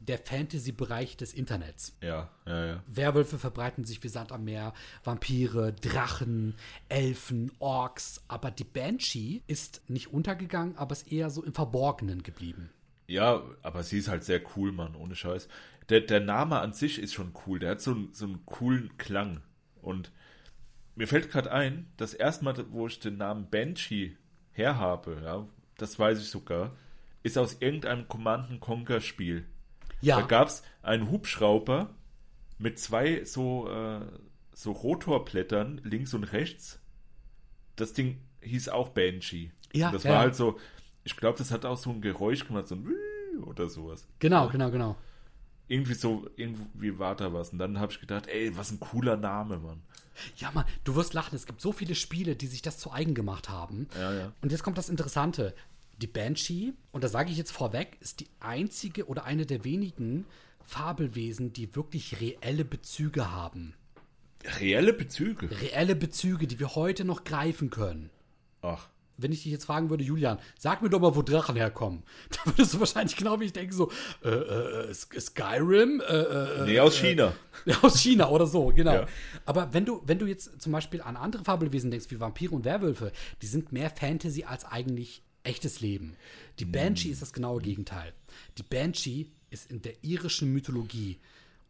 der 0.00 0.18
Fantasy-Bereich 0.18 1.16
des 1.16 1.32
Internets. 1.32 1.96
Ja, 2.02 2.28
ja, 2.46 2.66
ja. 2.66 2.82
Werwölfe 2.86 3.38
verbreiten 3.38 3.84
sich 3.84 4.02
wie 4.02 4.08
Sand 4.08 4.30
am 4.32 4.44
Meer, 4.44 4.74
Vampire, 5.04 5.72
Drachen, 5.72 6.54
Elfen, 6.88 7.50
Orks, 7.60 8.22
aber 8.28 8.50
die 8.50 8.64
Banshee 8.64 9.42
ist 9.46 9.82
nicht 9.88 10.12
untergegangen, 10.12 10.76
aber 10.76 10.92
ist 10.92 11.10
eher 11.10 11.30
so 11.30 11.42
im 11.42 11.54
Verborgenen 11.54 12.22
geblieben. 12.22 12.70
Ja, 13.06 13.42
aber 13.62 13.84
sie 13.84 13.98
ist 13.98 14.08
halt 14.08 14.24
sehr 14.24 14.42
cool, 14.56 14.72
Mann, 14.72 14.96
ohne 14.96 15.14
Scheiß. 15.14 15.48
Der, 15.88 16.00
der 16.00 16.20
Name 16.20 16.58
an 16.58 16.72
sich 16.72 16.98
ist 16.98 17.14
schon 17.14 17.32
cool, 17.46 17.60
der 17.60 17.70
hat 17.70 17.80
so, 17.80 17.92
einen- 17.92 18.12
so 18.12 18.26
einen 18.26 18.44
coolen 18.46 18.96
Klang. 18.98 19.40
Und 19.80 20.10
mir 20.96 21.06
fällt 21.06 21.30
gerade 21.30 21.52
ein, 21.52 21.86
das 21.96 22.14
erste 22.14 22.44
Mal, 22.44 22.64
wo 22.70 22.86
ich 22.86 22.98
den 22.98 23.18
Namen 23.18 23.48
Banshee 23.50 24.16
herhabe, 24.52 25.20
ja, 25.24 25.46
das 25.76 25.98
weiß 25.98 26.20
ich 26.20 26.30
sogar, 26.30 26.74
ist 27.22 27.38
aus 27.38 27.58
irgendeinem 27.60 28.08
Command 28.08 28.60
Conquer 28.60 29.00
Spiel. 29.00 29.46
Ja. 30.00 30.20
Da 30.20 30.26
gab's 30.26 30.62
einen 30.82 31.10
Hubschrauber 31.10 31.90
mit 32.58 32.78
zwei 32.78 33.24
so, 33.24 33.68
äh, 33.70 34.00
so 34.52 34.72
Rotorblättern 34.72 35.80
links 35.84 36.14
und 36.14 36.24
rechts. 36.24 36.80
Das 37.76 37.92
Ding 37.92 38.20
hieß 38.40 38.70
auch 38.70 38.90
Banshee. 38.90 39.52
Ja, 39.72 39.88
Und 39.88 39.94
das 39.94 40.04
ja, 40.04 40.12
war 40.12 40.20
halt 40.20 40.34
so, 40.34 40.58
ich 41.04 41.16
glaube, 41.16 41.36
das 41.38 41.50
hat 41.50 41.66
auch 41.66 41.76
so 41.76 41.90
ein 41.90 42.00
Geräusch 42.00 42.46
gemacht, 42.46 42.68
so 42.68 42.76
ein 42.76 42.86
oder 43.44 43.68
sowas. 43.68 44.06
Genau, 44.18 44.48
genau, 44.48 44.70
genau. 44.70 44.96
Irgendwie 45.68 45.94
so, 45.94 46.28
irgendwie 46.36 46.98
war 46.98 47.16
da 47.16 47.32
was. 47.32 47.50
Und 47.50 47.58
dann 47.58 47.80
habe 47.80 47.92
ich 47.92 48.00
gedacht, 48.00 48.28
ey, 48.28 48.56
was 48.56 48.70
ein 48.70 48.80
cooler 48.80 49.16
Name, 49.16 49.58
Mann. 49.58 49.82
Ja, 50.36 50.50
Mann, 50.52 50.64
du 50.84 50.94
wirst 50.94 51.12
lachen. 51.12 51.34
Es 51.34 51.46
gibt 51.46 51.60
so 51.60 51.72
viele 51.72 51.94
Spiele, 51.94 52.36
die 52.36 52.46
sich 52.46 52.62
das 52.62 52.78
zu 52.78 52.92
eigen 52.92 53.14
gemacht 53.14 53.48
haben. 53.48 53.88
Ja, 53.98 54.12
ja. 54.14 54.32
Und 54.42 54.52
jetzt 54.52 54.62
kommt 54.62 54.78
das 54.78 54.88
Interessante. 54.88 55.54
Die 56.00 56.06
Banshee, 56.06 56.74
und 56.92 57.04
da 57.04 57.08
sage 57.08 57.30
ich 57.30 57.36
jetzt 57.36 57.52
vorweg, 57.52 57.96
ist 58.00 58.20
die 58.20 58.28
einzige 58.38 59.06
oder 59.06 59.24
eine 59.24 59.46
der 59.46 59.64
wenigen 59.64 60.26
Fabelwesen, 60.62 61.52
die 61.52 61.74
wirklich 61.74 62.20
reelle 62.20 62.64
Bezüge 62.64 63.32
haben. 63.32 63.74
Reelle 64.60 64.92
Bezüge? 64.92 65.48
Reelle 65.50 65.96
Bezüge, 65.96 66.46
die 66.46 66.60
wir 66.60 66.74
heute 66.74 67.04
noch 67.04 67.24
greifen 67.24 67.70
können. 67.70 68.10
Ach. 68.62 68.88
Wenn 69.18 69.32
ich 69.32 69.42
dich 69.42 69.52
jetzt 69.52 69.64
fragen 69.64 69.90
würde, 69.90 70.04
Julian, 70.04 70.38
sag 70.58 70.82
mir 70.82 70.90
doch 70.90 71.00
mal, 71.00 71.16
wo 71.16 71.22
Drachen 71.22 71.56
herkommen. 71.56 72.02
Da 72.30 72.38
würdest 72.46 72.74
du 72.74 72.80
wahrscheinlich 72.80 73.16
genau 73.16 73.40
wie 73.40 73.44
ich 73.46 73.52
denke, 73.52 73.74
so, 73.74 73.90
äh, 74.24 74.28
äh, 74.28 74.94
Skyrim? 74.94 76.00
Äh, 76.00 76.16
äh, 76.16 76.66
nee, 76.66 76.80
aus 76.80 76.96
China. 76.96 77.34
Äh, 77.64 77.74
aus 77.82 78.00
China 78.00 78.28
oder 78.28 78.46
so, 78.46 78.66
genau. 78.68 78.92
Ja. 78.92 79.06
Aber 79.44 79.72
wenn 79.72 79.84
du, 79.84 80.02
wenn 80.04 80.18
du 80.18 80.26
jetzt 80.26 80.60
zum 80.60 80.72
Beispiel 80.72 81.00
an 81.02 81.16
andere 81.16 81.44
Fabelwesen 81.44 81.90
denkst, 81.90 82.06
wie 82.10 82.20
Vampire 82.20 82.54
und 82.54 82.64
Werwölfe, 82.64 83.12
die 83.42 83.46
sind 83.46 83.72
mehr 83.72 83.90
Fantasy 83.90 84.44
als 84.44 84.64
eigentlich 84.64 85.22
echtes 85.44 85.80
Leben. 85.80 86.16
Die 86.58 86.64
Banshee 86.64 87.10
ist 87.10 87.22
das 87.22 87.32
genaue 87.32 87.60
Gegenteil. 87.60 88.12
Die 88.58 88.62
Banshee 88.62 89.26
ist 89.50 89.70
in 89.70 89.80
der 89.82 89.92
irischen 90.02 90.52
Mythologie 90.52 91.18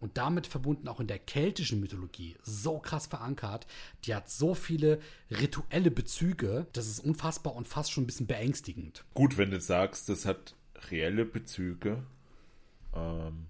und 0.06 0.16
damit 0.16 0.46
verbunden 0.46 0.86
auch 0.86 1.00
in 1.00 1.08
der 1.08 1.18
keltischen 1.18 1.80
Mythologie 1.80 2.36
so 2.44 2.78
krass 2.78 3.08
verankert. 3.08 3.66
Die 4.04 4.14
hat 4.14 4.30
so 4.30 4.54
viele 4.54 5.00
rituelle 5.32 5.90
Bezüge, 5.90 6.68
das 6.74 6.86
ist 6.86 7.00
unfassbar 7.00 7.56
und 7.56 7.66
fast 7.66 7.90
schon 7.90 8.04
ein 8.04 8.06
bisschen 8.06 8.28
beängstigend. 8.28 9.04
Gut, 9.14 9.36
wenn 9.36 9.50
du 9.50 9.60
sagst, 9.60 10.08
das 10.08 10.24
hat 10.24 10.54
reelle 10.92 11.24
Bezüge. 11.24 12.04
Ähm, 12.94 13.46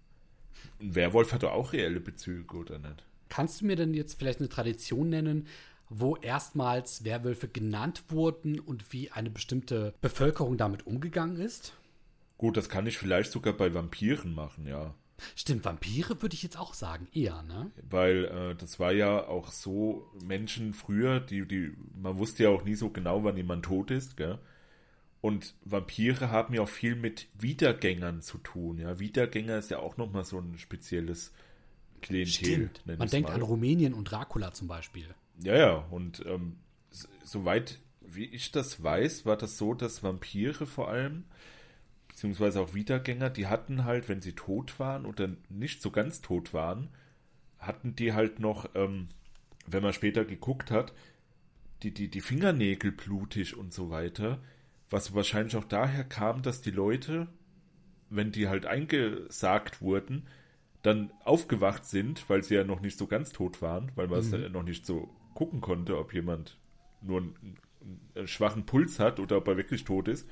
ein 0.80 0.94
Werwolf 0.94 1.34
hat 1.34 1.42
doch 1.42 1.52
auch 1.52 1.74
reelle 1.74 2.00
Bezüge, 2.00 2.57
oder 2.57 2.78
nicht? 2.78 3.04
Kannst 3.28 3.61
du 3.61 3.66
mir 3.66 3.76
denn 3.76 3.92
jetzt 3.92 4.18
vielleicht 4.18 4.38
eine 4.38 4.48
Tradition 4.48 5.11
nennen, 5.11 5.48
wo 5.90 6.16
erstmals 6.16 7.04
Werwölfe 7.04 7.48
genannt 7.48 8.04
wurden 8.09 8.61
und 8.61 8.94
wie 8.94 9.11
eine 9.11 9.28
bestimmte 9.28 9.92
Bevölkerung 10.00 10.57
damit 10.57 10.86
umgegangen 10.86 11.38
ist? 11.38 11.74
Gut, 12.38 12.57
das 12.57 12.70
kann 12.70 12.86
ich 12.86 12.96
vielleicht 12.96 13.30
sogar 13.30 13.52
bei 13.52 13.74
Vampiren 13.74 14.34
machen, 14.34 14.66
ja. 14.66 14.94
Stimmt, 15.34 15.64
Vampire 15.64 16.20
würde 16.20 16.34
ich 16.34 16.42
jetzt 16.42 16.58
auch 16.58 16.74
sagen, 16.74 17.08
eher, 17.12 17.42
ne? 17.42 17.70
Weil 17.88 18.24
äh, 18.24 18.54
das 18.54 18.78
war 18.78 18.92
ja 18.92 19.26
auch 19.26 19.50
so, 19.50 20.10
Menschen 20.24 20.74
früher, 20.74 21.20
die, 21.20 21.46
die, 21.46 21.74
man 21.94 22.18
wusste 22.18 22.44
ja 22.44 22.48
auch 22.50 22.64
nie 22.64 22.74
so 22.74 22.90
genau, 22.90 23.24
wann 23.24 23.36
jemand 23.36 23.64
tot 23.64 23.90
ist, 23.90 24.16
gell? 24.16 24.38
Und 25.22 25.54
Vampire 25.64 26.30
haben 26.30 26.54
ja 26.54 26.62
auch 26.62 26.68
viel 26.68 26.94
mit 26.94 27.28
Wiedergängern 27.34 28.20
zu 28.20 28.38
tun, 28.38 28.78
ja. 28.78 28.98
Wiedergänger 28.98 29.58
ist 29.58 29.70
ja 29.70 29.78
auch 29.78 29.96
nochmal 29.96 30.24
so 30.24 30.38
ein 30.38 30.58
spezielles 30.58 31.32
Klientel. 32.02 32.32
Stimmt. 32.32 32.82
Man 32.86 33.08
denkt 33.08 33.30
mal. 33.30 33.34
an 33.34 33.42
Rumänien 33.42 33.94
und 33.94 34.10
Dracula 34.10 34.52
zum 34.52 34.68
Beispiel. 34.68 35.14
Ja, 35.42 35.56
ja, 35.56 35.74
und 35.90 36.24
ähm, 36.26 36.56
soweit 37.24 37.78
wie 38.08 38.24
ich 38.24 38.52
das 38.52 38.82
weiß, 38.82 39.26
war 39.26 39.36
das 39.36 39.58
so, 39.58 39.74
dass 39.74 40.02
Vampire 40.02 40.66
vor 40.66 40.88
allem, 40.88 41.24
beziehungsweise 42.16 42.62
auch 42.62 42.72
Wiedergänger, 42.72 43.28
die 43.28 43.46
hatten 43.46 43.84
halt, 43.84 44.08
wenn 44.08 44.22
sie 44.22 44.32
tot 44.32 44.80
waren 44.80 45.04
oder 45.04 45.28
nicht 45.50 45.82
so 45.82 45.90
ganz 45.90 46.22
tot 46.22 46.54
waren, 46.54 46.88
hatten 47.58 47.94
die 47.94 48.14
halt 48.14 48.40
noch, 48.40 48.70
ähm, 48.74 49.08
wenn 49.66 49.82
man 49.82 49.92
später 49.92 50.24
geguckt 50.24 50.70
hat, 50.70 50.94
die, 51.82 51.92
die, 51.92 52.08
die 52.08 52.22
Fingernägel 52.22 52.90
blutig 52.90 53.54
und 53.54 53.74
so 53.74 53.90
weiter, 53.90 54.38
was 54.88 55.14
wahrscheinlich 55.14 55.56
auch 55.56 55.64
daher 55.64 56.04
kam, 56.04 56.40
dass 56.40 56.62
die 56.62 56.70
Leute, 56.70 57.26
wenn 58.08 58.32
die 58.32 58.48
halt 58.48 58.64
eingesagt 58.64 59.82
wurden, 59.82 60.26
dann 60.80 61.10
aufgewacht 61.22 61.84
sind, 61.84 62.30
weil 62.30 62.42
sie 62.42 62.54
ja 62.54 62.64
noch 62.64 62.80
nicht 62.80 62.96
so 62.96 63.06
ganz 63.06 63.32
tot 63.32 63.60
waren, 63.60 63.92
weil 63.94 64.08
man 64.08 64.20
es 64.20 64.30
ja 64.30 64.48
noch 64.48 64.62
nicht 64.62 64.86
so 64.86 65.14
gucken 65.34 65.60
konnte, 65.60 65.98
ob 65.98 66.14
jemand 66.14 66.56
nur 67.02 67.20
einen, 67.20 67.58
einen 68.14 68.26
schwachen 68.26 68.64
Puls 68.64 69.00
hat 69.00 69.20
oder 69.20 69.36
ob 69.36 69.48
er 69.48 69.58
wirklich 69.58 69.84
tot 69.84 70.08
ist. 70.08 70.26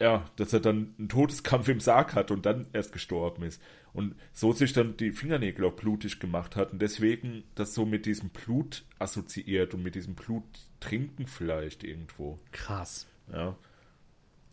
Ja, 0.00 0.30
dass 0.36 0.52
er 0.52 0.60
dann 0.60 0.94
einen 0.98 1.08
Todeskampf 1.08 1.68
im 1.68 1.80
Sarg 1.80 2.14
hat 2.14 2.30
und 2.30 2.46
dann 2.46 2.68
erst 2.72 2.92
gestorben 2.92 3.42
ist. 3.42 3.60
Und 3.92 4.14
so 4.32 4.52
sich 4.52 4.72
dann 4.72 4.96
die 4.96 5.10
Fingernägel 5.10 5.64
auch 5.64 5.72
blutig 5.72 6.20
gemacht 6.20 6.54
hat 6.54 6.72
und 6.72 6.80
deswegen 6.80 7.42
das 7.56 7.74
so 7.74 7.84
mit 7.84 8.06
diesem 8.06 8.28
Blut 8.28 8.84
assoziiert 8.98 9.74
und 9.74 9.82
mit 9.82 9.96
diesem 9.96 10.14
Bluttrinken 10.14 11.26
vielleicht 11.26 11.82
irgendwo. 11.82 12.38
Krass. 12.52 13.06
Ja. 13.32 13.56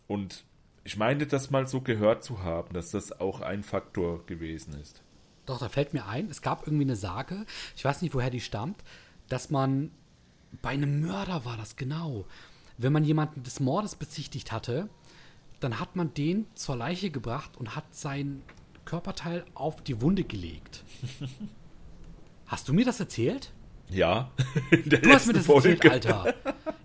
Und 0.08 0.44
ich 0.82 0.96
meine, 0.96 1.26
das 1.26 1.50
mal 1.50 1.66
so 1.66 1.80
gehört 1.80 2.24
zu 2.24 2.42
haben, 2.42 2.72
dass 2.74 2.90
das 2.90 3.20
auch 3.20 3.40
ein 3.40 3.62
Faktor 3.62 4.24
gewesen 4.26 4.74
ist. 4.80 5.02
Doch, 5.44 5.58
da 5.58 5.68
fällt 5.68 5.94
mir 5.94 6.06
ein, 6.06 6.28
es 6.28 6.42
gab 6.42 6.66
irgendwie 6.66 6.84
eine 6.84 6.96
Sage, 6.96 7.46
ich 7.76 7.84
weiß 7.84 8.02
nicht, 8.02 8.14
woher 8.14 8.30
die 8.30 8.40
stammt, 8.40 8.82
dass 9.28 9.50
man 9.50 9.90
bei 10.62 10.70
einem 10.70 11.00
Mörder 11.00 11.44
war 11.44 11.56
das 11.56 11.76
genau. 11.76 12.26
Wenn 12.78 12.92
man 12.92 13.04
jemanden 13.04 13.42
des 13.42 13.60
Mordes 13.60 13.94
bezichtigt 13.94 14.52
hatte, 14.52 14.88
dann 15.60 15.80
hat 15.80 15.96
man 15.96 16.12
den 16.14 16.46
zur 16.54 16.76
Leiche 16.76 17.10
gebracht 17.10 17.56
und 17.56 17.74
hat 17.76 17.84
sein 17.94 18.42
Körperteil 18.84 19.44
auf 19.54 19.82
die 19.82 20.00
Wunde 20.00 20.24
gelegt. 20.24 20.84
Hast 22.46 22.68
du 22.68 22.72
mir 22.72 22.84
das 22.84 23.00
erzählt? 23.00 23.52
Ja. 23.88 24.30
Du 24.84 25.10
hast 25.12 25.26
mir 25.26 25.32
das 25.32 25.48
erzählt, 25.48 25.80
Folge. 25.82 25.90
Alter. 25.92 26.34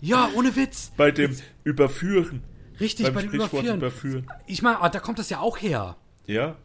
Ja, 0.01 0.30
ohne 0.36 0.55
Witz. 0.55 0.91
Bei 0.97 1.11
dem 1.11 1.36
Überführen. 1.63 2.43
Richtig, 2.80 3.05
Beim 3.07 3.13
bei 3.15 3.22
dem 3.24 3.32
Überführen. 3.34 3.78
überführen. 3.78 4.28
Ich 4.47 4.61
meine, 4.61 4.82
ah, 4.82 4.89
da 4.89 4.99
kommt 4.99 5.19
das 5.19 5.30
ja 5.30 5.39
auch 5.39 5.57
her. 5.61 5.97
Ja. 6.26 6.55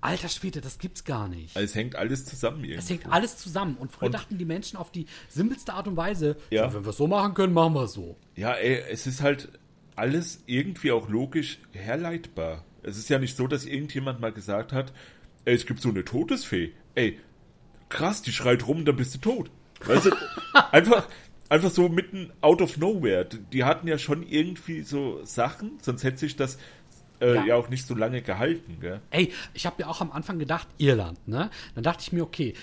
Alter 0.00 0.28
Schwede, 0.28 0.60
das 0.60 0.78
gibt's 0.78 1.04
gar 1.04 1.28
nicht. 1.28 1.56
Also 1.56 1.64
es 1.64 1.74
hängt 1.74 1.96
alles 1.96 2.24
zusammen 2.24 2.62
Es 2.64 2.70
irgendwo. 2.88 2.88
hängt 2.88 3.12
alles 3.12 3.36
zusammen. 3.38 3.76
Und 3.76 3.92
früher 3.92 4.06
Und- 4.06 4.12
dachten 4.14 4.38
die 4.38 4.44
Menschen 4.44 4.76
auf 4.78 4.90
die 4.90 5.06
simpelste 5.28 5.74
Art 5.74 5.88
und 5.88 5.96
Weise, 5.96 6.36
Ja. 6.50 6.64
ja. 6.66 6.74
wenn 6.74 6.84
wir 6.84 6.90
es 6.90 6.96
so 6.96 7.06
machen 7.06 7.34
können, 7.34 7.52
machen 7.52 7.74
wir 7.74 7.82
es 7.84 7.92
so. 7.92 8.16
Ja, 8.36 8.52
ey, 8.54 8.82
es 8.90 9.06
ist 9.06 9.20
halt 9.22 9.50
alles 9.96 10.42
irgendwie 10.46 10.92
auch 10.92 11.08
logisch 11.08 11.58
herleitbar. 11.72 12.64
Es 12.82 12.98
ist 12.98 13.08
ja 13.08 13.18
nicht 13.18 13.36
so, 13.36 13.46
dass 13.46 13.64
irgendjemand 13.64 14.20
mal 14.20 14.32
gesagt 14.32 14.72
hat, 14.72 14.92
ey, 15.44 15.54
es 15.54 15.66
gibt 15.66 15.80
so 15.80 15.88
eine 15.88 16.04
Todesfee. 16.04 16.72
Ey, 16.94 17.18
krass, 17.88 18.22
die 18.22 18.32
schreit 18.32 18.66
rum, 18.66 18.84
dann 18.84 18.96
bist 18.96 19.14
du 19.14 19.18
tot. 19.18 19.50
Weißt 19.84 20.06
du, 20.06 20.10
einfach, 20.72 21.08
einfach 21.48 21.70
so 21.70 21.88
mitten 21.88 22.32
out 22.40 22.62
of 22.62 22.76
nowhere. 22.76 23.24
Die 23.24 23.64
hatten 23.64 23.88
ja 23.88 23.98
schon 23.98 24.22
irgendwie 24.22 24.82
so 24.82 25.24
Sachen, 25.24 25.78
sonst 25.80 26.04
hätte 26.04 26.18
sich 26.18 26.36
das 26.36 26.58
äh, 27.20 27.34
ja. 27.34 27.44
Ja. 27.46 27.56
auch 27.56 27.68
nicht 27.68 27.86
so 27.86 27.94
lange 27.94 28.22
gehalten, 28.22 28.78
gell? 28.80 29.00
Ey, 29.10 29.32
ich 29.54 29.66
habe 29.66 29.82
ja 29.82 29.88
auch 29.88 30.00
am 30.00 30.12
Anfang 30.12 30.38
gedacht, 30.38 30.68
Irland, 30.78 31.26
ne? 31.26 31.50
Dann 31.74 31.84
dachte 31.84 32.02
ich 32.02 32.12
mir, 32.12 32.22
okay, 32.22 32.54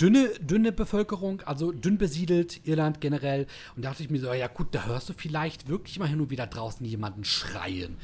dünne, 0.00 0.30
dünne 0.40 0.72
Bevölkerung, 0.72 1.42
also 1.42 1.72
dünn 1.72 1.98
besiedelt, 1.98 2.66
Irland 2.66 3.00
generell. 3.00 3.46
Und 3.76 3.84
da 3.84 3.90
dachte 3.90 4.02
ich 4.02 4.10
mir 4.10 4.20
so, 4.20 4.32
ja 4.32 4.46
gut, 4.48 4.68
da 4.72 4.86
hörst 4.86 5.08
du 5.08 5.12
vielleicht 5.12 5.68
wirklich 5.68 5.98
mal 5.98 6.08
hin 6.08 6.20
und 6.20 6.30
wieder 6.30 6.46
draußen 6.46 6.84
jemanden 6.84 7.24
schreien. 7.24 7.96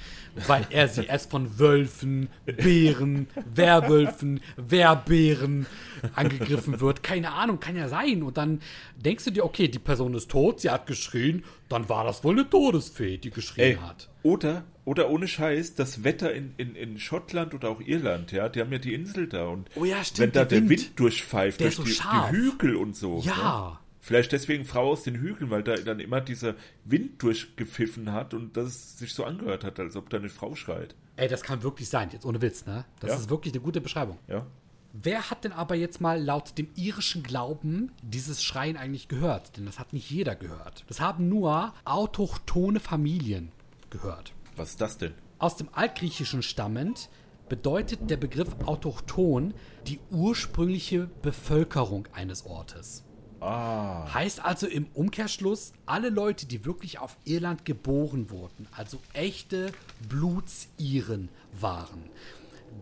Weil 0.46 0.66
er 0.70 0.88
sie 0.88 1.05
erst 1.05 1.30
von 1.30 1.59
Wölfen, 1.59 2.28
Bären, 2.46 3.28
Werwölfen, 3.55 4.40
Werbären 4.57 5.66
angegriffen 6.14 6.80
wird. 6.80 7.02
Keine 7.02 7.32
Ahnung, 7.32 7.61
kann 7.61 7.76
ja 7.76 7.88
sein. 7.88 8.22
Und 8.22 8.36
dann 8.36 8.61
denkst 8.96 9.24
du 9.24 9.30
dir, 9.30 9.44
okay, 9.44 9.68
die 9.68 9.78
Person 9.78 10.14
ist 10.14 10.30
tot, 10.30 10.61
sie 10.61 10.70
hat 10.70 10.86
geschrien, 10.86 11.44
dann 11.68 11.88
war 11.88 12.05
das 12.05 12.24
wohl 12.24 12.34
eine 12.34 12.48
Todesfee, 12.48 13.18
die 13.18 13.30
geschrien 13.30 13.64
Ey, 13.64 13.76
hat. 13.76 14.09
oder, 14.22 14.64
oder 14.85 15.09
ohne 15.11 15.28
Scheiß, 15.28 15.74
das 15.74 16.05
Wetter 16.05 16.32
in, 16.35 16.55
in, 16.57 16.74
in 16.76 16.99
Schottland 16.99 17.55
oder 17.55 17.68
auch 17.70 17.80
Irland, 17.80 18.32
ja, 18.32 18.49
die 18.49 18.61
haben 18.61 18.72
ja 18.72 18.78
die 18.78 18.95
Insel 18.95 19.28
da 19.28 19.47
und 19.47 19.70
Oh 19.76 19.85
ja, 19.85 20.03
stimmt, 20.05 20.18
wenn 20.20 20.32
da 20.32 20.45
der 20.45 20.61
der 20.61 20.68
Wind, 20.68 20.80
Wind, 20.89 21.01
durchpfeift, 21.01 21.61
der 21.61 21.66
durch 21.68 21.76
so 21.76 21.82
die, 21.85 21.93
scharf. 21.93 22.30
die 22.30 22.37
Hügel 22.37 22.76
und 22.76 22.95
so. 22.97 23.20
Ja. 23.24 23.70
Ne? 23.70 23.78
Vielleicht 24.01 24.32
deswegen 24.32 24.66
Frau 24.66 24.91
aus 24.91 25.03
den 25.03 25.14
Hügeln, 25.14 25.49
weil 25.51 25.62
da 25.62 25.76
dann 25.76 25.99
immer 25.99 26.20
dieser 26.20 26.57
Wind 26.85 27.22
durchgepfiffen 27.22 28.12
hat 28.12 28.35
und 28.35 28.55
das 28.55 28.99
sich 28.99 29.14
so 29.14 29.24
angehört 29.24 29.64
hat, 29.64 29.80
als 29.80 29.97
ob 29.97 30.11
da 30.11 30.18
eine 30.18 30.28
Frau 30.28 30.55
schreit. 30.55 30.95
Ey, 31.16 31.26
das 31.28 31.43
kann 31.43 31.62
wirklich 31.62 31.89
sein, 31.89 32.11
jetzt 32.12 32.26
ohne 32.26 32.43
Witz, 32.43 32.66
ne? 32.66 32.85
Das 33.01 33.11
Ja. 33.12 33.16
ist 33.16 33.30
wirklich 33.30 33.55
eine 33.55 33.62
gute 33.62 33.80
Beschreibung. 33.80 34.18
Ja. 34.28 34.45
Wer 34.93 35.30
hat 35.30 35.45
denn 35.45 35.53
aber 35.53 35.74
jetzt 35.74 36.01
mal 36.03 36.22
laut 36.22 36.59
dem 36.59 36.68
irischen 36.76 37.22
Glauben 37.22 37.93
dieses 38.03 38.43
Schreien 38.45 38.76
eigentlich 38.76 39.09
gehört? 39.09 39.57
Denn 39.57 39.64
das 39.64 39.78
hat 39.78 39.93
nicht 39.95 40.11
jeder 40.11 40.37
gehört. 40.37 40.85
Das 40.87 41.01
haben 41.01 41.28
nur 41.30 41.72
autochtone 41.87 42.80
Familien 42.80 43.51
gehört. 43.91 44.32
Was 44.57 44.70
ist 44.70 44.80
das 44.80 44.98
denn? 44.98 45.14
Aus 45.38 45.57
dem 45.57 45.68
Altgriechischen 45.72 46.42
stammend 46.42 47.09
bedeutet 47.48 48.11
der 48.11 48.16
Begriff 48.16 48.55
autochton 48.64 49.55
die 49.86 50.00
ursprüngliche 50.11 51.09
Bevölkerung 51.22 52.09
eines 52.12 52.46
Ortes. 52.46 53.05
Ah. 53.40 54.12
Heißt 54.14 54.42
also 54.42 54.66
im 54.66 54.86
Umkehrschluss, 54.94 55.72
alle 55.84 56.09
Leute, 56.09 56.46
die 56.46 56.64
wirklich 56.64 56.98
auf 56.98 57.18
Irland 57.24 57.64
geboren 57.66 58.30
wurden, 58.30 58.66
also 58.72 58.98
echte 59.12 59.70
Blutsiren 60.09 61.28
waren, 61.52 62.05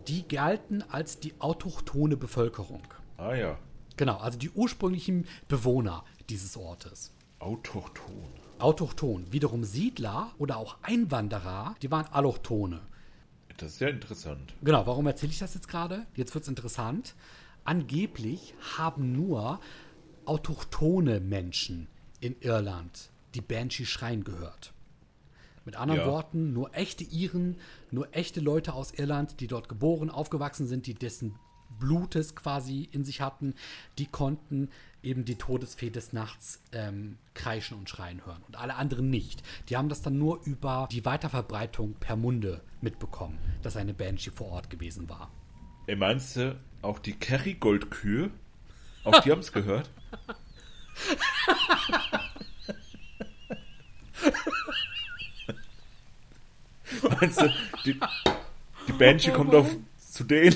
die 0.07 0.25
galten 0.27 0.81
als 0.89 1.19
die 1.19 1.33
autochtone 1.39 2.15
Bevölkerung. 2.15 2.83
Ah 3.17 3.33
ja. 3.33 3.59
Genau, 3.97 4.17
also 4.17 4.39
die 4.39 4.49
ursprünglichen 4.51 5.27
Bewohner 5.47 6.05
dieses 6.29 6.55
Ortes. 6.55 7.11
Autochton. 7.39 8.42
Autochton, 8.63 9.25
wiederum 9.31 9.65
Siedler 9.65 10.31
oder 10.37 10.55
auch 10.55 10.77
Einwanderer, 10.83 11.75
die 11.81 11.91
waren 11.91 12.05
Allochtone. 12.07 12.79
Das 13.57 13.73
ist 13.73 13.81
ja 13.81 13.89
interessant. 13.89 14.53
Genau, 14.63 14.87
warum 14.87 15.05
erzähle 15.05 15.33
ich 15.33 15.39
das 15.39 15.53
jetzt 15.53 15.67
gerade? 15.67 16.05
Jetzt 16.15 16.33
wird 16.33 16.43
es 16.43 16.47
interessant. 16.47 17.13
Angeblich 17.65 18.53
haben 18.77 19.11
nur 19.11 19.59
autochtone 20.23 21.19
Menschen 21.19 21.87
in 22.21 22.35
Irland 22.39 23.09
die 23.35 23.41
Banshee 23.41 23.85
schreien 23.85 24.23
gehört. 24.23 24.73
Mit 25.65 25.75
anderen 25.75 26.01
Ja. 26.01 26.07
Worten, 26.07 26.53
nur 26.53 26.73
echte 26.73 27.03
Iren, 27.03 27.57
nur 27.91 28.15
echte 28.15 28.39
Leute 28.39 28.73
aus 28.73 28.91
Irland, 28.91 29.41
die 29.41 29.47
dort 29.47 29.67
geboren, 29.67 30.09
aufgewachsen 30.09 30.67
sind, 30.67 30.87
die 30.87 30.93
dessen 30.93 31.35
Blutes 31.79 32.35
quasi 32.35 32.87
in 32.91 33.03
sich 33.03 33.19
hatten, 33.19 33.55
die 33.97 34.05
konnten 34.05 34.69
eben 35.03 35.25
die 35.25 35.35
Todesfee 35.35 35.89
des 35.89 36.13
Nachts 36.13 36.61
ähm, 36.71 37.17
kreischen 37.33 37.77
und 37.77 37.89
schreien 37.89 38.25
hören. 38.25 38.41
Und 38.47 38.57
alle 38.57 38.75
anderen 38.75 39.09
nicht. 39.09 39.43
Die 39.69 39.77
haben 39.77 39.89
das 39.89 40.01
dann 40.01 40.17
nur 40.17 40.41
über 40.45 40.87
die 40.91 41.05
Weiterverbreitung 41.05 41.95
per 41.95 42.15
Munde 42.15 42.61
mitbekommen, 42.81 43.37
dass 43.61 43.77
eine 43.77 43.93
Banshee 43.93 44.31
vor 44.31 44.51
Ort 44.51 44.69
gewesen 44.69 45.09
war. 45.09 45.31
Ey, 45.87 45.95
meinst 45.95 46.37
du, 46.37 46.59
auch 46.81 46.99
die 46.99 47.13
Kerrygold-Kühe, 47.13 48.31
auch 49.03 49.19
die 49.21 49.31
haben 49.31 49.39
es 49.39 49.51
gehört? 49.51 49.89
meinst 57.19 57.41
du, 57.41 57.53
die, 57.85 57.99
die 58.87 58.93
Banshee 58.93 59.31
kommt 59.31 59.53
auf 59.53 59.67
zu 59.97 60.23
denen? 60.23 60.55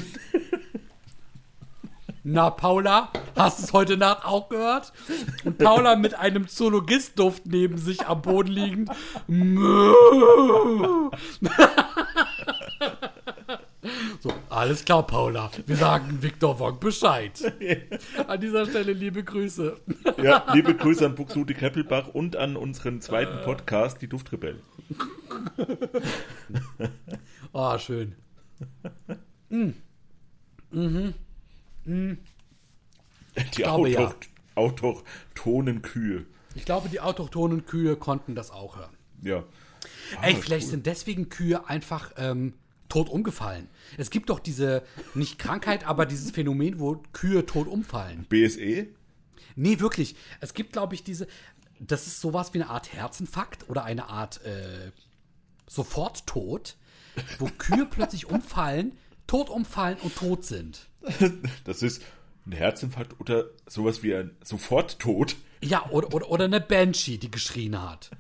Na, 2.30 2.50
Paula, 2.50 3.10
hast 3.38 3.60
du 3.60 3.64
es 3.64 3.72
heute 3.72 3.96
Nacht 3.96 4.26
auch 4.26 4.50
gehört? 4.50 4.92
Und 5.46 5.58
Paula 5.58 5.96
mit 5.96 6.14
einem 6.14 6.50
Zoologistduft 6.50 7.46
neben 7.46 7.78
sich 7.78 8.06
am 8.06 8.22
Boden 8.22 8.52
liegend. 8.52 8.90
So, 14.20 14.34
alles 14.50 14.84
klar, 14.84 15.08
Paula. 15.08 15.50
Wir 15.66 15.78
sagen 15.78 16.18
Viktor 16.22 16.60
Wong 16.60 16.80
Bescheid. 16.80 17.32
An 18.28 18.42
dieser 18.42 18.66
Stelle 18.66 18.92
liebe 18.92 19.24
Grüße. 19.24 19.78
Ja, 20.22 20.44
liebe 20.54 20.76
Grüße 20.76 21.06
an 21.06 21.16
Buxtehude 21.16 21.54
Keppelbach 21.54 22.10
und 22.10 22.36
an 22.36 22.58
unseren 22.58 23.00
zweiten 23.00 23.46
Podcast, 23.46 24.02
die 24.02 24.10
Duftrebellen. 24.10 24.60
Oh, 27.54 27.78
schön. 27.78 28.16
Die 31.88 33.62
glaube, 33.62 33.90
ja. 33.90 34.00
Autoch 34.00 34.16
autochthonen 34.56 35.82
Kühe. 35.82 36.26
Ich 36.56 36.66
glaube, 36.66 36.90
die 36.90 37.00
autochthonen 37.00 37.66
Kühe 37.66 37.96
konnten 37.96 38.34
das 38.34 38.50
auch 38.52 38.78
hören. 38.78 38.96
Ja. 39.22 39.44
Ey, 40.22 40.34
Ah, 40.34 40.38
vielleicht 40.42 40.66
cool. 40.66 40.72
sind 40.72 40.86
deswegen 40.88 41.30
Kühe 41.30 41.68
einfach 41.70 42.12
ähm, 42.18 42.54
tot 42.90 43.10
umgefallen. 43.10 43.70
Es 43.98 44.10
gibt 44.10 44.30
doch 44.30 44.40
diese, 44.40 44.84
nicht 45.14 45.38
Krankheit, 45.38 45.86
aber 45.88 46.06
dieses 46.06 46.32
Phänomen, 46.32 46.80
wo 46.80 47.04
Kühe 47.14 47.46
tot 47.46 47.68
umfallen. 47.68 48.26
BSE? 48.30 48.88
Nee, 49.56 49.80
wirklich. 49.80 50.16
Es 50.42 50.54
gibt, 50.54 50.74
glaube 50.74 50.96
ich, 50.96 51.04
diese, 51.04 51.28
das 51.80 52.08
ist 52.08 52.20
sowas 52.22 52.54
wie 52.54 52.62
eine 52.62 52.70
Art 52.72 52.92
Herzinfarkt 52.94 53.70
oder 53.70 53.84
eine 53.84 54.10
Art 54.10 54.44
äh, 54.44 54.92
Soforttod, 55.68 56.76
wo 57.40 57.46
Kühe 57.58 57.86
plötzlich 57.90 58.26
umfallen, 58.28 58.94
tot 59.28 59.50
umfallen 59.50 59.98
und 60.02 60.16
tot 60.16 60.46
sind. 60.46 60.88
Das 61.66 61.82
ist 61.84 62.04
ein 62.46 62.54
Herzinfarkt 62.54 63.20
oder 63.20 63.46
sowas 63.66 64.04
wie 64.04 64.16
ein 64.16 64.32
Soforttod. 64.44 65.36
Ja, 65.62 65.90
oder, 65.90 66.14
oder, 66.14 66.30
oder 66.30 66.46
eine 66.46 66.62
Banshee, 66.62 67.18
die 67.18 67.32
geschrien 67.32 67.82
hat. 67.82 68.12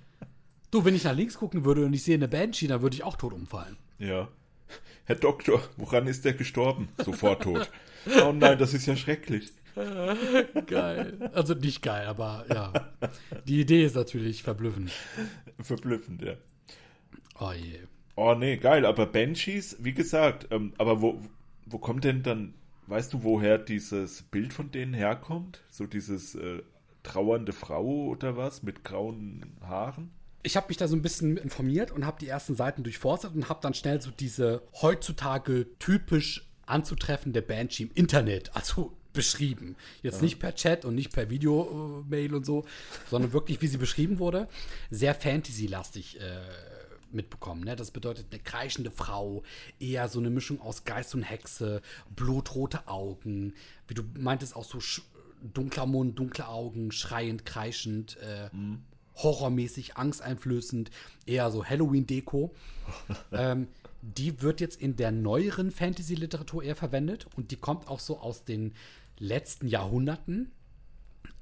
Du, 0.71 0.83
wenn 0.83 0.95
ich 0.95 1.03
nach 1.03 1.15
links 1.15 1.37
gucken 1.37 1.63
würde 1.63 1.85
und 1.85 1.93
ich 1.93 2.03
sehe 2.03 2.15
eine 2.15 2.27
Banshee, 2.27 2.67
dann 2.67 2.81
würde 2.81 2.95
ich 2.95 3.03
auch 3.03 3.15
tot 3.15 3.33
umfallen. 3.33 3.77
Ja. 3.99 4.27
Herr 5.05 5.15
Doktor, 5.15 5.61
woran 5.77 6.07
ist 6.07 6.25
der 6.25 6.33
gestorben? 6.33 6.89
Sofort 7.03 7.43
tot. 7.43 7.69
Oh 8.23 8.31
nein, 8.31 8.57
das 8.57 8.73
ist 8.73 8.85
ja 8.85 8.95
schrecklich. 8.95 9.51
Geil. 10.67 11.29
Also 11.33 11.55
nicht 11.55 11.81
geil, 11.81 12.07
aber 12.07 12.45
ja. 12.49 12.71
Die 13.45 13.59
Idee 13.59 13.83
ist 13.83 13.95
natürlich 13.95 14.43
verblüffend. 14.43 14.91
Verblüffend, 15.59 16.21
ja. 16.21 16.35
Oh 17.39 17.51
je. 17.51 17.79
Oh 18.15 18.33
nee, 18.33 18.57
geil, 18.57 18.85
aber 18.85 19.05
Banshees, 19.05 19.77
wie 19.79 19.93
gesagt, 19.93 20.47
ähm, 20.51 20.73
aber 20.77 21.01
wo, 21.01 21.21
wo 21.65 21.77
kommt 21.77 22.03
denn 22.03 22.23
dann, 22.23 22.53
weißt 22.87 23.13
du, 23.13 23.23
woher 23.23 23.57
dieses 23.57 24.23
Bild 24.23 24.53
von 24.53 24.71
denen 24.71 24.93
herkommt? 24.93 25.61
So 25.69 25.85
dieses 25.85 26.35
äh, 26.35 26.61
trauernde 27.03 27.53
Frau 27.53 27.85
oder 28.07 28.37
was 28.37 28.63
mit 28.63 28.83
grauen 28.83 29.45
Haaren? 29.61 30.11
Ich 30.43 30.55
habe 30.55 30.67
mich 30.69 30.77
da 30.77 30.87
so 30.87 30.95
ein 30.95 31.01
bisschen 31.01 31.37
informiert 31.37 31.91
und 31.91 32.05
habe 32.05 32.19
die 32.19 32.27
ersten 32.27 32.55
Seiten 32.55 32.83
durchforstet 32.83 33.35
und 33.35 33.49
habe 33.49 33.59
dann 33.61 33.73
schnell 33.73 34.01
so 34.01 34.11
diese 34.11 34.61
heutzutage 34.81 35.67
typisch 35.79 36.47
anzutreffende 36.65 37.41
Banshee 37.41 37.83
im 37.83 37.91
Internet, 37.95 38.55
also 38.55 38.93
beschrieben. 39.13 39.75
Jetzt 40.03 40.21
nicht 40.21 40.37
per 40.37 40.53
Chat 40.53 40.85
und 40.85 40.93
nicht 40.93 41.11
per 41.11 41.31
Video-Mail 41.31 42.35
und 42.35 42.45
so, 42.45 42.65
sondern 43.09 43.33
wirklich, 43.33 43.59
wie 43.63 43.67
sie 43.67 43.77
beschrieben 43.77 44.19
wurde, 44.19 44.47
sehr 44.91 45.15
Fantasy-lastig 45.15 46.19
äh, 46.19 46.39
mitbekommen. 47.11 47.63
Ne? 47.63 47.75
Das 47.75 47.91
bedeutet 47.91 48.27
eine 48.31 48.41
kreischende 48.41 48.91
Frau, 48.91 49.43
eher 49.79 50.07
so 50.09 50.19
eine 50.19 50.29
Mischung 50.29 50.61
aus 50.61 50.83
Geist 50.83 51.15
und 51.15 51.23
Hexe, 51.23 51.81
blutrote 52.15 52.87
Augen, 52.87 53.53
wie 53.87 53.93
du 53.93 54.03
meintest, 54.17 54.55
auch 54.55 54.63
so 54.63 54.79
dunkler 55.41 55.85
Mund, 55.85 56.17
dunkle 56.17 56.47
Augen, 56.47 56.91
schreiend, 56.91 57.45
kreischend, 57.45 58.17
äh, 58.17 58.49
horrormäßig, 59.15 59.97
angsteinflößend, 59.97 60.91
eher 61.25 61.51
so 61.51 61.65
Halloween-Deko. 61.65 62.53
ähm, 63.31 63.67
die 64.01 64.41
wird 64.41 64.61
jetzt 64.61 64.79
in 64.79 64.95
der 64.95 65.11
neueren 65.11 65.71
Fantasy-Literatur 65.71 66.63
eher 66.63 66.75
verwendet 66.75 67.27
und 67.35 67.51
die 67.51 67.57
kommt 67.57 67.87
auch 67.87 67.99
so 67.99 68.19
aus 68.19 68.43
den 68.43 68.73
letzten 69.17 69.67
Jahrhunderten. 69.67 70.51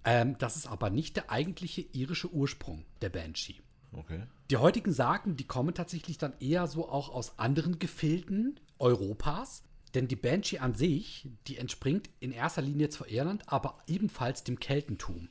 Ähm, 0.03 0.37
das 0.37 0.55
ist 0.55 0.67
aber 0.67 0.89
nicht 0.89 1.15
der 1.15 1.31
eigentliche 1.31 1.81
irische 1.81 2.31
Ursprung 2.31 2.85
der 3.01 3.09
Banshee. 3.09 3.55
Okay. 3.91 4.23
Die 4.51 4.57
heutigen 4.57 4.91
Sagen, 4.91 5.35
die 5.35 5.45
kommen 5.45 5.73
tatsächlich 5.73 6.17
dann 6.17 6.33
eher 6.39 6.67
so 6.67 6.87
auch 6.87 7.09
aus 7.09 7.39
anderen 7.39 7.79
Gefilden 7.79 8.59
Europas. 8.79 9.63
Denn 9.95 10.07
die 10.09 10.17
Banshee 10.17 10.59
an 10.59 10.75
sich, 10.75 11.29
die 11.47 11.57
entspringt 11.57 12.09
in 12.19 12.33
erster 12.33 12.61
Linie 12.61 12.89
zwar 12.89 13.09
Irland, 13.09 13.43
aber 13.47 13.77
ebenfalls 13.87 14.43
dem 14.43 14.59
Keltentum. 14.59 15.29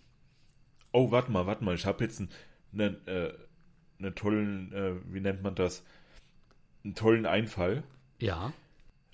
Oh, 0.90 1.10
warte 1.10 1.30
mal, 1.30 1.46
warte 1.46 1.62
mal, 1.62 1.74
ich 1.74 1.84
habe 1.84 2.02
jetzt 2.02 2.20
einen, 2.20 2.30
einen, 2.72 3.06
äh, 3.06 3.34
einen 3.98 4.14
tollen, 4.14 4.72
äh, 4.72 4.94
wie 5.12 5.20
nennt 5.20 5.42
man 5.42 5.54
das? 5.54 5.82
Einen 6.82 6.94
tollen 6.94 7.26
Einfall. 7.26 7.82
Ja. 8.20 8.54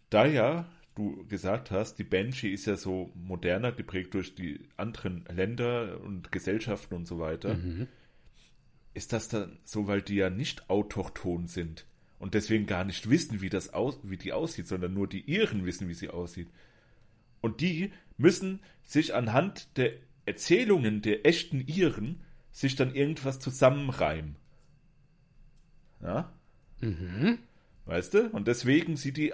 Da 0.08 0.24
ja 0.24 0.66
du 0.94 1.26
gesagt 1.26 1.70
hast, 1.72 1.96
die 1.96 2.04
Banshee 2.04 2.52
ist 2.52 2.66
ja 2.66 2.76
so 2.76 3.10
moderner 3.14 3.72
geprägt 3.72 4.14
durch 4.14 4.34
die 4.34 4.60
anderen 4.76 5.24
Länder 5.34 6.00
und 6.00 6.30
Gesellschaften 6.30 6.94
und 6.94 7.08
so 7.08 7.18
weiter. 7.18 7.56
Ist 8.92 9.12
das 9.12 9.28
dann 9.28 9.58
so, 9.64 9.86
weil 9.86 10.02
die 10.02 10.16
ja 10.16 10.30
nicht 10.30 10.68
autochthon 10.68 11.46
sind 11.46 11.86
und 12.18 12.34
deswegen 12.34 12.66
gar 12.66 12.84
nicht 12.84 13.08
wissen, 13.08 13.40
wie 13.40 13.48
das 13.48 13.72
aus, 13.72 13.98
wie 14.02 14.16
die 14.16 14.32
aussieht, 14.32 14.68
sondern 14.68 14.94
nur 14.94 15.08
die 15.08 15.20
Iren 15.20 15.64
wissen, 15.64 15.88
wie 15.88 15.94
sie 15.94 16.10
aussieht. 16.10 16.48
Und 17.40 17.60
die 17.60 17.92
müssen 18.18 18.60
sich 18.82 19.14
anhand 19.14 19.76
der 19.76 19.92
Erzählungen 20.26 21.02
der 21.02 21.24
echten 21.24 21.60
Iren 21.60 22.20
sich 22.52 22.76
dann 22.76 22.94
irgendwas 22.94 23.38
zusammenreimen. 23.38 24.36
Ja? 26.02 26.32
Weißt 27.86 28.14
du? 28.14 28.28
Und 28.30 28.48
deswegen 28.48 28.96
sieht 28.96 29.16
die 29.16 29.32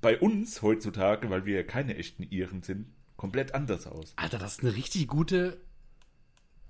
bei 0.00 0.18
uns 0.18 0.62
heutzutage, 0.62 1.30
weil 1.30 1.44
wir 1.44 1.56
ja 1.56 1.62
keine 1.62 1.96
echten 1.96 2.22
Iren 2.22 2.62
sind, 2.62 2.86
komplett 3.16 3.54
anders 3.54 3.86
aus. 3.86 4.12
Alter, 4.16 4.38
das 4.38 4.58
ist 4.58 4.60
eine 4.62 4.76
richtig 4.76 5.08
gute. 5.08 5.60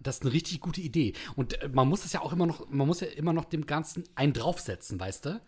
Das 0.00 0.16
ist 0.16 0.22
eine 0.22 0.32
richtig 0.32 0.60
gute 0.60 0.80
Idee. 0.80 1.12
Und 1.36 1.60
äh, 1.62 1.68
man 1.68 1.88
muss 1.88 2.04
es 2.04 2.12
ja 2.12 2.20
auch 2.20 2.32
immer 2.32 2.46
noch, 2.46 2.68
man 2.68 2.86
muss 2.86 3.00
ja 3.00 3.08
immer 3.08 3.32
noch 3.32 3.44
dem 3.44 3.66
Ganzen 3.66 4.04
einen 4.14 4.32
draufsetzen, 4.32 4.98
weißt 5.00 5.26
du? 5.26 5.40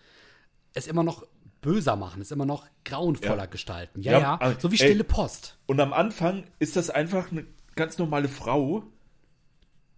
Es 0.74 0.86
immer 0.86 1.02
noch 1.02 1.26
böser 1.60 1.96
machen, 1.96 2.22
es 2.22 2.30
immer 2.30 2.46
noch 2.46 2.66
grauenvoller 2.84 3.36
Ja. 3.44 3.46
gestalten. 3.46 4.02
Ja, 4.02 4.12
Ja, 4.18 4.38
ja, 4.40 4.58
so 4.58 4.70
wie 4.72 4.76
ey. 4.80 4.86
Stille 4.88 5.04
Post. 5.04 5.58
Und 5.66 5.80
am 5.80 5.92
Anfang 5.92 6.44
ist 6.58 6.76
das 6.76 6.90
einfach 6.90 7.30
eine 7.30 7.46
ganz 7.76 7.98
normale 7.98 8.28
Frau, 8.28 8.84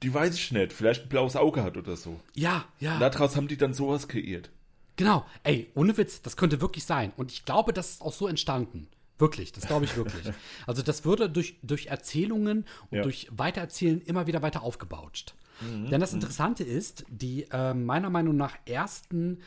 die 0.02 0.12
weiß 0.12 0.34
ich 0.34 0.50
nicht, 0.52 0.72
vielleicht 0.72 1.04
ein 1.04 1.08
blaues 1.08 1.36
Auge 1.36 1.62
hat 1.62 1.76
oder 1.76 1.96
so. 1.96 2.18
Ja, 2.34 2.64
ja. 2.80 2.94
Und 2.94 3.00
daraus 3.00 3.36
haben 3.36 3.48
die 3.48 3.56
dann 3.56 3.72
sowas 3.74 4.08
kreiert. 4.08 4.50
Genau. 4.96 5.24
Ey, 5.44 5.70
ohne 5.74 5.96
Witz, 5.96 6.20
das 6.22 6.36
könnte 6.36 6.60
wirklich 6.60 6.84
sein. 6.84 7.12
Und 7.16 7.32
ich 7.32 7.44
glaube, 7.44 7.72
das 7.72 7.90
ist 7.92 8.02
auch 8.02 8.12
so 8.12 8.26
entstanden. 8.26 8.88
Wirklich, 9.22 9.52
das 9.52 9.66
glaube 9.68 9.84
ich 9.84 9.96
wirklich. 9.96 10.24
Also 10.66 10.82
das 10.82 11.04
würde 11.04 11.30
durch, 11.30 11.56
durch 11.62 11.86
Erzählungen 11.86 12.66
und 12.90 12.96
Ja. 12.98 13.02
durch 13.02 13.28
Weitererzählen 13.30 14.00
immer 14.02 14.26
wieder 14.26 14.42
weiter 14.42 14.62
aufgebautscht. 14.62 15.34
Denn 15.60 16.00
das 16.00 16.12
Interessante 16.12 16.64
ist, 16.64 17.04
die 17.08 17.46
äh, 17.52 17.72
meiner 17.72 18.10
Meinung 18.10 18.36
nach 18.36 18.56
ersten, 18.66 19.38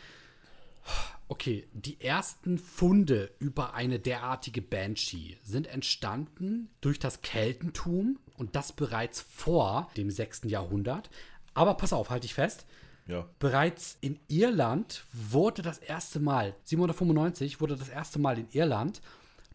okay, 1.27 1.67
die 1.73 1.99
ersten 1.99 2.57
Funde 2.57 3.31
über 3.39 3.73
eine 3.73 3.99
derartige 3.99 4.61
Banshee 4.61 5.37
sind 5.43 5.67
entstanden 5.67 6.69
durch 6.79 6.99
das 6.99 7.21
Keltentum 7.21 8.17
und 8.37 8.55
das 8.55 8.71
bereits 8.71 9.19
vor 9.19 9.89
dem 9.97 10.09
6. 10.09 10.43
Jahrhundert. 10.45 11.09
Aber 11.53 11.73
pass 11.75 11.91
auf, 11.91 12.09
halte 12.11 12.27
ich 12.27 12.33
fest. 12.33 12.65
Ja. 13.07 13.27
Bereits 13.39 13.97
in 13.99 14.17
Irland 14.29 15.03
wurde 15.11 15.61
das 15.63 15.79
erste 15.79 16.19
Mal, 16.21 16.55
795 16.63 17.59
wurde 17.59 17.75
das 17.75 17.89
erste 17.89 18.19
Mal 18.19 18.39
in 18.39 18.47
Irland 18.51 19.01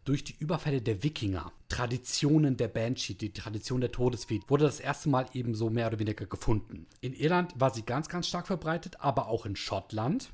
durch 0.05 0.25
die 0.25 0.37
Überfälle 0.39 0.81
der 0.81 1.03
Wikinger, 1.03 1.53
Traditionen 1.69 2.57
der 2.57 2.69
Banshee, 2.69 3.15
die 3.15 3.33
Tradition 3.33 3.81
der 3.81 3.93
Todesfee, 3.93 4.41
wurde 4.49 4.65
das 4.65 4.81
erste 4.81 5.09
Mal 5.09 5.27
eben 5.35 5.55
so 5.55 5.71
mehr 5.71 5.87
oder 5.87 5.99
weniger 5.99 6.27
gefunden. 6.27 6.87
In 7.01 7.13
Irland 7.13 7.59
war 7.59 7.73
sie 7.73 7.83
ganz, 7.83 8.09
ganz 8.09 8.27
stark 8.27 8.47
verbreitet, 8.47 8.97
aber 9.01 9.29
auch 9.29 9.47
in 9.47 9.57
Schottland, 9.57 10.33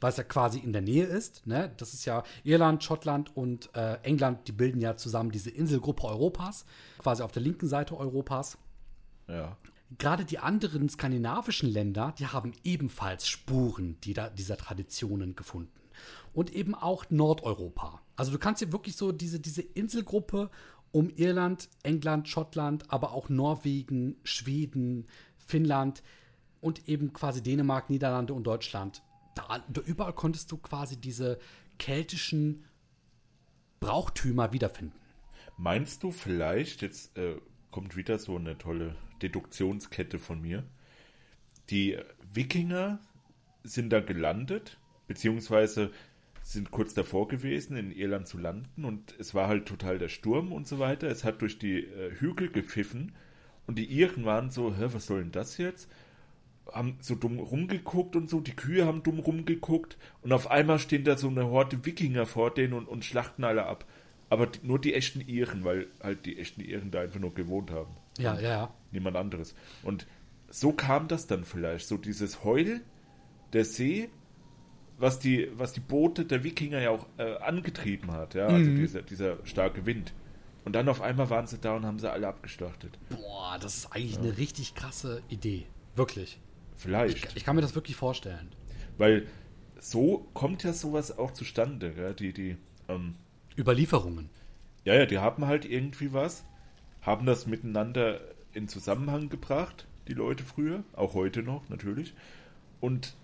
weil 0.00 0.10
es 0.10 0.16
ja 0.16 0.24
quasi 0.24 0.58
in 0.58 0.72
der 0.72 0.82
Nähe 0.82 1.04
ist. 1.04 1.46
Ne? 1.46 1.72
Das 1.76 1.94
ist 1.94 2.04
ja 2.04 2.24
Irland, 2.42 2.82
Schottland 2.82 3.36
und 3.36 3.70
äh, 3.74 3.98
England, 4.02 4.48
die 4.48 4.52
bilden 4.52 4.80
ja 4.80 4.96
zusammen 4.96 5.30
diese 5.30 5.50
Inselgruppe 5.50 6.04
Europas, 6.04 6.64
quasi 6.98 7.22
auf 7.22 7.32
der 7.32 7.42
linken 7.42 7.68
Seite 7.68 7.96
Europas. 7.96 8.58
Ja. 9.28 9.56
Gerade 9.98 10.24
die 10.24 10.38
anderen 10.38 10.88
skandinavischen 10.88 11.68
Länder, 11.68 12.14
die 12.18 12.26
haben 12.26 12.52
ebenfalls 12.64 13.28
Spuren 13.28 13.98
dieser 14.00 14.56
Traditionen 14.56 15.36
gefunden. 15.36 15.81
Und 16.32 16.54
eben 16.54 16.74
auch 16.74 17.10
Nordeuropa. 17.10 18.00
Also 18.16 18.32
du 18.32 18.38
kannst 18.38 18.60
hier 18.60 18.72
wirklich 18.72 18.96
so 18.96 19.12
diese, 19.12 19.40
diese 19.40 19.62
Inselgruppe 19.62 20.50
um 20.92 21.10
Irland, 21.10 21.68
England, 21.82 22.28
Schottland, 22.28 22.90
aber 22.90 23.12
auch 23.12 23.28
Norwegen, 23.28 24.16
Schweden, 24.24 25.06
Finnland 25.38 26.02
und 26.60 26.88
eben 26.88 27.12
quasi 27.12 27.42
Dänemark, 27.42 27.90
Niederlande 27.90 28.34
und 28.34 28.44
Deutschland. 28.44 29.02
Da, 29.34 29.64
da 29.68 29.80
überall 29.82 30.12
konntest 30.12 30.52
du 30.52 30.58
quasi 30.58 30.96
diese 30.96 31.38
keltischen 31.78 32.64
Brauchtümer 33.80 34.52
wiederfinden. 34.52 34.94
Meinst 35.56 36.02
du 36.02 36.10
vielleicht, 36.12 36.82
jetzt 36.82 37.16
äh, 37.16 37.36
kommt 37.70 37.96
wieder 37.96 38.18
so 38.18 38.36
eine 38.36 38.56
tolle 38.58 38.94
Deduktionskette 39.22 40.18
von 40.18 40.40
mir, 40.40 40.64
die 41.70 41.98
Wikinger 42.32 43.00
sind 43.64 43.90
da 43.90 44.00
gelandet, 44.00 44.78
beziehungsweise 45.06 45.90
sind 46.42 46.70
kurz 46.70 46.94
davor 46.94 47.28
gewesen, 47.28 47.76
in 47.76 47.92
Irland 47.92 48.26
zu 48.26 48.38
landen 48.38 48.84
und 48.84 49.14
es 49.18 49.34
war 49.34 49.48
halt 49.48 49.66
total 49.66 49.98
der 49.98 50.08
Sturm 50.08 50.52
und 50.52 50.66
so 50.66 50.78
weiter. 50.78 51.08
Es 51.08 51.24
hat 51.24 51.40
durch 51.40 51.58
die 51.58 51.84
äh, 51.84 52.12
Hügel 52.18 52.50
gepfiffen 52.50 53.12
und 53.66 53.78
die 53.78 53.86
Iren 53.86 54.24
waren 54.24 54.50
so, 54.50 54.74
hä, 54.74 54.88
was 54.92 55.06
soll 55.06 55.20
denn 55.22 55.32
das 55.32 55.58
jetzt? 55.58 55.88
Haben 56.70 56.96
so 57.00 57.14
dumm 57.14 57.38
rumgeguckt 57.38 58.16
und 58.16 58.28
so, 58.28 58.40
die 58.40 58.56
Kühe 58.56 58.86
haben 58.86 59.02
dumm 59.02 59.20
rumgeguckt 59.20 59.98
und 60.22 60.32
auf 60.32 60.50
einmal 60.50 60.78
stehen 60.78 61.04
da 61.04 61.16
so 61.16 61.28
eine 61.28 61.46
Horde 61.48 61.84
Wikinger 61.84 62.26
vor 62.26 62.52
denen 62.52 62.72
und, 62.72 62.88
und 62.88 63.04
schlachten 63.04 63.44
alle 63.44 63.66
ab. 63.66 63.86
Aber 64.28 64.46
die, 64.46 64.60
nur 64.66 64.80
die 64.80 64.94
echten 64.94 65.20
Iren, 65.20 65.64
weil 65.64 65.88
halt 66.02 66.24
die 66.24 66.38
echten 66.38 66.62
Iren 66.62 66.90
da 66.90 67.02
einfach 67.02 67.20
nur 67.20 67.34
gewohnt 67.34 67.70
haben. 67.70 67.94
Ja, 68.18 68.34
ja, 68.40 68.48
ja. 68.48 68.74
Niemand 68.90 69.16
anderes. 69.16 69.54
Und 69.82 70.06
so 70.48 70.72
kam 70.72 71.08
das 71.08 71.26
dann 71.26 71.44
vielleicht, 71.44 71.86
so 71.86 71.96
dieses 71.96 72.42
Heul 72.44 72.80
der 73.52 73.64
See 73.64 74.08
was 75.02 75.18
die, 75.18 75.48
was 75.56 75.72
die 75.72 75.80
Boote 75.80 76.24
der 76.24 76.44
Wikinger 76.44 76.80
ja 76.80 76.90
auch 76.90 77.06
äh, 77.18 77.34
angetrieben 77.38 78.12
hat, 78.12 78.34
ja, 78.34 78.46
also 78.46 78.70
Mhm. 78.70 78.76
dieser, 78.76 79.02
dieser 79.02 79.36
starke 79.44 79.84
Wind. 79.84 80.14
Und 80.64 80.74
dann 80.74 80.88
auf 80.88 81.00
einmal 81.02 81.28
waren 81.28 81.48
sie 81.48 81.58
da 81.58 81.74
und 81.74 81.84
haben 81.84 81.98
sie 81.98 82.08
alle 82.10 82.28
abgeschlachtet. 82.28 82.96
Boah, 83.10 83.58
das 83.60 83.76
ist 83.78 83.86
eigentlich 83.92 84.18
eine 84.18 84.38
richtig 84.38 84.76
krasse 84.76 85.20
Idee. 85.28 85.66
Wirklich. 85.96 86.38
Vielleicht. 86.76 87.16
Ich, 87.26 87.36
ich 87.36 87.44
kann 87.44 87.56
mir 87.56 87.62
das 87.62 87.74
wirklich 87.74 87.96
vorstellen. 87.96 88.48
Weil 88.96 89.26
so 89.80 90.28
kommt 90.34 90.62
ja 90.62 90.72
sowas 90.72 91.18
auch 91.18 91.32
zustande, 91.32 91.92
gell? 91.92 92.14
Die, 92.14 92.32
die, 92.32 92.56
ähm, 92.88 93.16
Überlieferungen. 93.58 94.30
ja, 94.84 94.94
ja, 94.94 95.06
die 95.06 95.18
haben 95.18 95.46
halt 95.46 95.64
irgendwie 95.64 96.12
was, 96.12 96.44
haben 97.00 97.26
das 97.26 97.46
miteinander 97.48 98.20
in 98.52 98.68
Zusammenhang 98.68 99.28
gebracht, 99.30 99.88
die 100.06 100.14
Leute 100.14 100.44
früher, 100.44 100.84
auch 100.92 101.14
heute 101.14 101.42
noch, 101.42 101.68
natürlich. 101.68 102.14
Und 102.80 103.16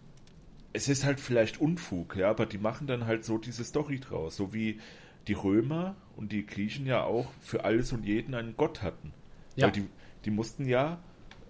es 0.79 0.89
ist 0.89 1.05
halt 1.05 1.19
vielleicht 1.19 1.61
Unfug, 1.61 2.15
ja, 2.15 2.31
aber 2.31 2.47
die 2.47 2.59
machen 2.59 2.87
dann 2.87 3.05
halt 3.05 3.25
so 3.25 3.37
diese 3.37 3.65
Story 3.65 3.99
draus, 3.99 4.37
so 4.37 4.55
wie 4.55 4.79
die 5.27 5.33
Römer 5.33 5.97
und 6.17 6.31
die 6.31 6.47
Griechen 6.47 6.87
ja 6.87 7.03
auch 7.03 7.27
für 7.41 7.65
alles 7.65 7.93
und 7.93 8.05
jeden 8.05 8.35
einen 8.35 8.57
Gott 8.57 8.81
hatten. 8.81 9.13
Ja. 9.57 9.67
Weil 9.67 9.73
die, 9.73 9.89
die 10.25 10.31
mussten 10.31 10.67
ja, 10.67 11.01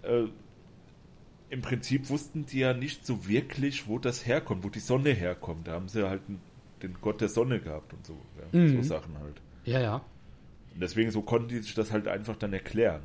äh, 0.01 0.23
im 1.51 1.61
Prinzip 1.61 2.09
wussten 2.09 2.47
die 2.47 2.59
ja 2.59 2.73
nicht 2.73 3.05
so 3.05 3.27
wirklich, 3.27 3.87
wo 3.87 3.99
das 3.99 4.25
herkommt, 4.25 4.63
wo 4.63 4.69
die 4.69 4.79
Sonne 4.79 5.11
herkommt. 5.11 5.67
Da 5.67 5.73
haben 5.73 5.89
sie 5.89 6.07
halt 6.07 6.21
den 6.81 6.95
Gott 7.01 7.21
der 7.21 7.29
Sonne 7.29 7.59
gehabt 7.59 7.93
und 7.93 8.05
so. 8.05 8.17
Ja, 8.37 8.59
Mhm. 8.59 8.77
So 8.77 8.89
Sachen 8.89 9.17
halt. 9.19 9.41
Ja, 9.63 9.79
ja. 9.79 9.95
Und 10.73 10.81
deswegen 10.81 11.11
so 11.11 11.21
konnten 11.21 11.49
die 11.49 11.59
sich 11.59 11.75
das 11.75 11.91
halt 11.91 12.07
einfach 12.07 12.35
dann 12.35 12.53
erklären. 12.53 13.03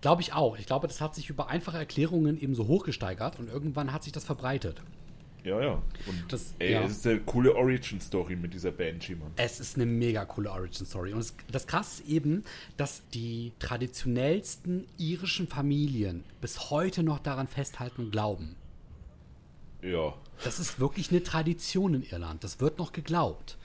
Glaube 0.00 0.22
ich 0.22 0.32
auch. 0.32 0.56
Ich 0.58 0.66
glaube, 0.66 0.86
das 0.86 1.00
hat 1.00 1.16
sich 1.16 1.28
über 1.28 1.48
einfache 1.48 1.78
Erklärungen 1.78 2.40
eben 2.40 2.54
so 2.54 2.68
hochgesteigert 2.68 3.40
und 3.40 3.48
irgendwann 3.48 3.92
hat 3.92 4.04
sich 4.04 4.12
das 4.12 4.24
verbreitet. 4.24 4.80
Ja, 5.44 5.60
ja. 5.60 5.82
Und 6.06 6.24
Das- 6.32 6.54
ey, 6.58 6.72
ja. 6.72 6.82
es 6.84 6.92
ist 6.92 7.06
eine 7.06 7.20
coole 7.20 7.54
Origin-Story 7.54 8.34
mit 8.36 8.54
dieser 8.54 8.72
Banshee, 8.72 9.14
Mann. 9.14 9.30
Es 9.36 9.60
ist 9.60 9.76
eine 9.76 9.84
mega 9.86 10.24
coole 10.24 10.50
Origin-Story. 10.50 11.12
Und 11.12 11.20
es, 11.20 11.34
das 11.52 11.66
Krasse 11.66 12.02
ist 12.02 12.08
eben, 12.08 12.44
dass 12.78 13.02
die 13.12 13.52
traditionellsten 13.58 14.86
irischen 14.98 15.46
Familien 15.46 16.24
bis 16.40 16.70
heute 16.70 17.02
noch 17.02 17.18
daran 17.18 17.46
festhalten 17.46 18.04
und 18.06 18.10
glauben. 18.10 18.56
Ja. 19.82 20.14
Das 20.44 20.58
ist 20.58 20.80
wirklich 20.80 21.10
eine 21.10 21.22
Tradition 21.22 21.94
in 21.94 22.02
Irland. 22.04 22.42
Das 22.42 22.60
wird 22.60 22.78
noch 22.78 22.92
geglaubt. 22.92 23.58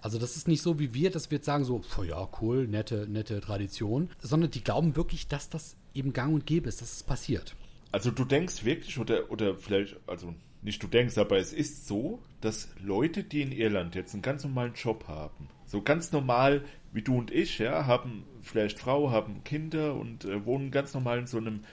Also 0.00 0.18
das 0.18 0.36
ist 0.36 0.46
nicht 0.46 0.62
so 0.62 0.78
wie 0.78 0.94
wir, 0.94 1.10
dass 1.10 1.30
wir 1.30 1.36
jetzt 1.38 1.46
sagen 1.46 1.64
so, 1.64 1.80
"Pf, 1.80 2.04
ja, 2.04 2.28
cool, 2.40 2.68
nette, 2.68 3.08
nette 3.08 3.40
Tradition, 3.40 4.10
sondern 4.20 4.50
die 4.52 4.62
glauben 4.62 4.94
wirklich, 4.94 5.26
dass 5.26 5.48
das 5.48 5.74
eben 5.94 6.12
gang 6.12 6.32
und 6.34 6.46
gäbe 6.46 6.68
ist, 6.68 6.80
dass 6.80 6.92
es 6.92 7.02
passiert. 7.02 7.56
Also 7.90 8.10
du 8.12 8.24
denkst 8.24 8.64
wirklich, 8.64 8.98
oder, 8.98 9.30
oder 9.30 9.56
vielleicht, 9.56 9.96
also 10.06 10.34
nicht 10.62 10.82
du 10.82 10.86
denkst, 10.86 11.18
aber 11.18 11.38
es 11.38 11.52
ist 11.52 11.86
so, 11.86 12.20
dass 12.40 12.68
Leute, 12.80 13.22
die 13.22 13.42
in 13.42 13.52
Irland 13.52 13.94
jetzt 13.94 14.14
einen 14.14 14.22
ganz 14.22 14.44
normalen 14.44 14.74
Job 14.74 15.06
haben, 15.08 15.48
so 15.66 15.82
ganz 15.82 16.12
normal 16.12 16.64
wie 16.92 17.02
du 17.02 17.16
und 17.18 17.30
ich, 17.30 17.58
ja, 17.58 17.86
haben 17.86 18.24
vielleicht 18.42 18.78
Frau, 18.78 19.10
haben 19.10 19.44
Kinder 19.44 19.94
und 19.94 20.24
äh, 20.24 20.44
wohnen 20.44 20.70
ganz 20.70 20.94
normal 20.94 21.18
in 21.18 21.26
so 21.26 21.38
einem 21.38 21.64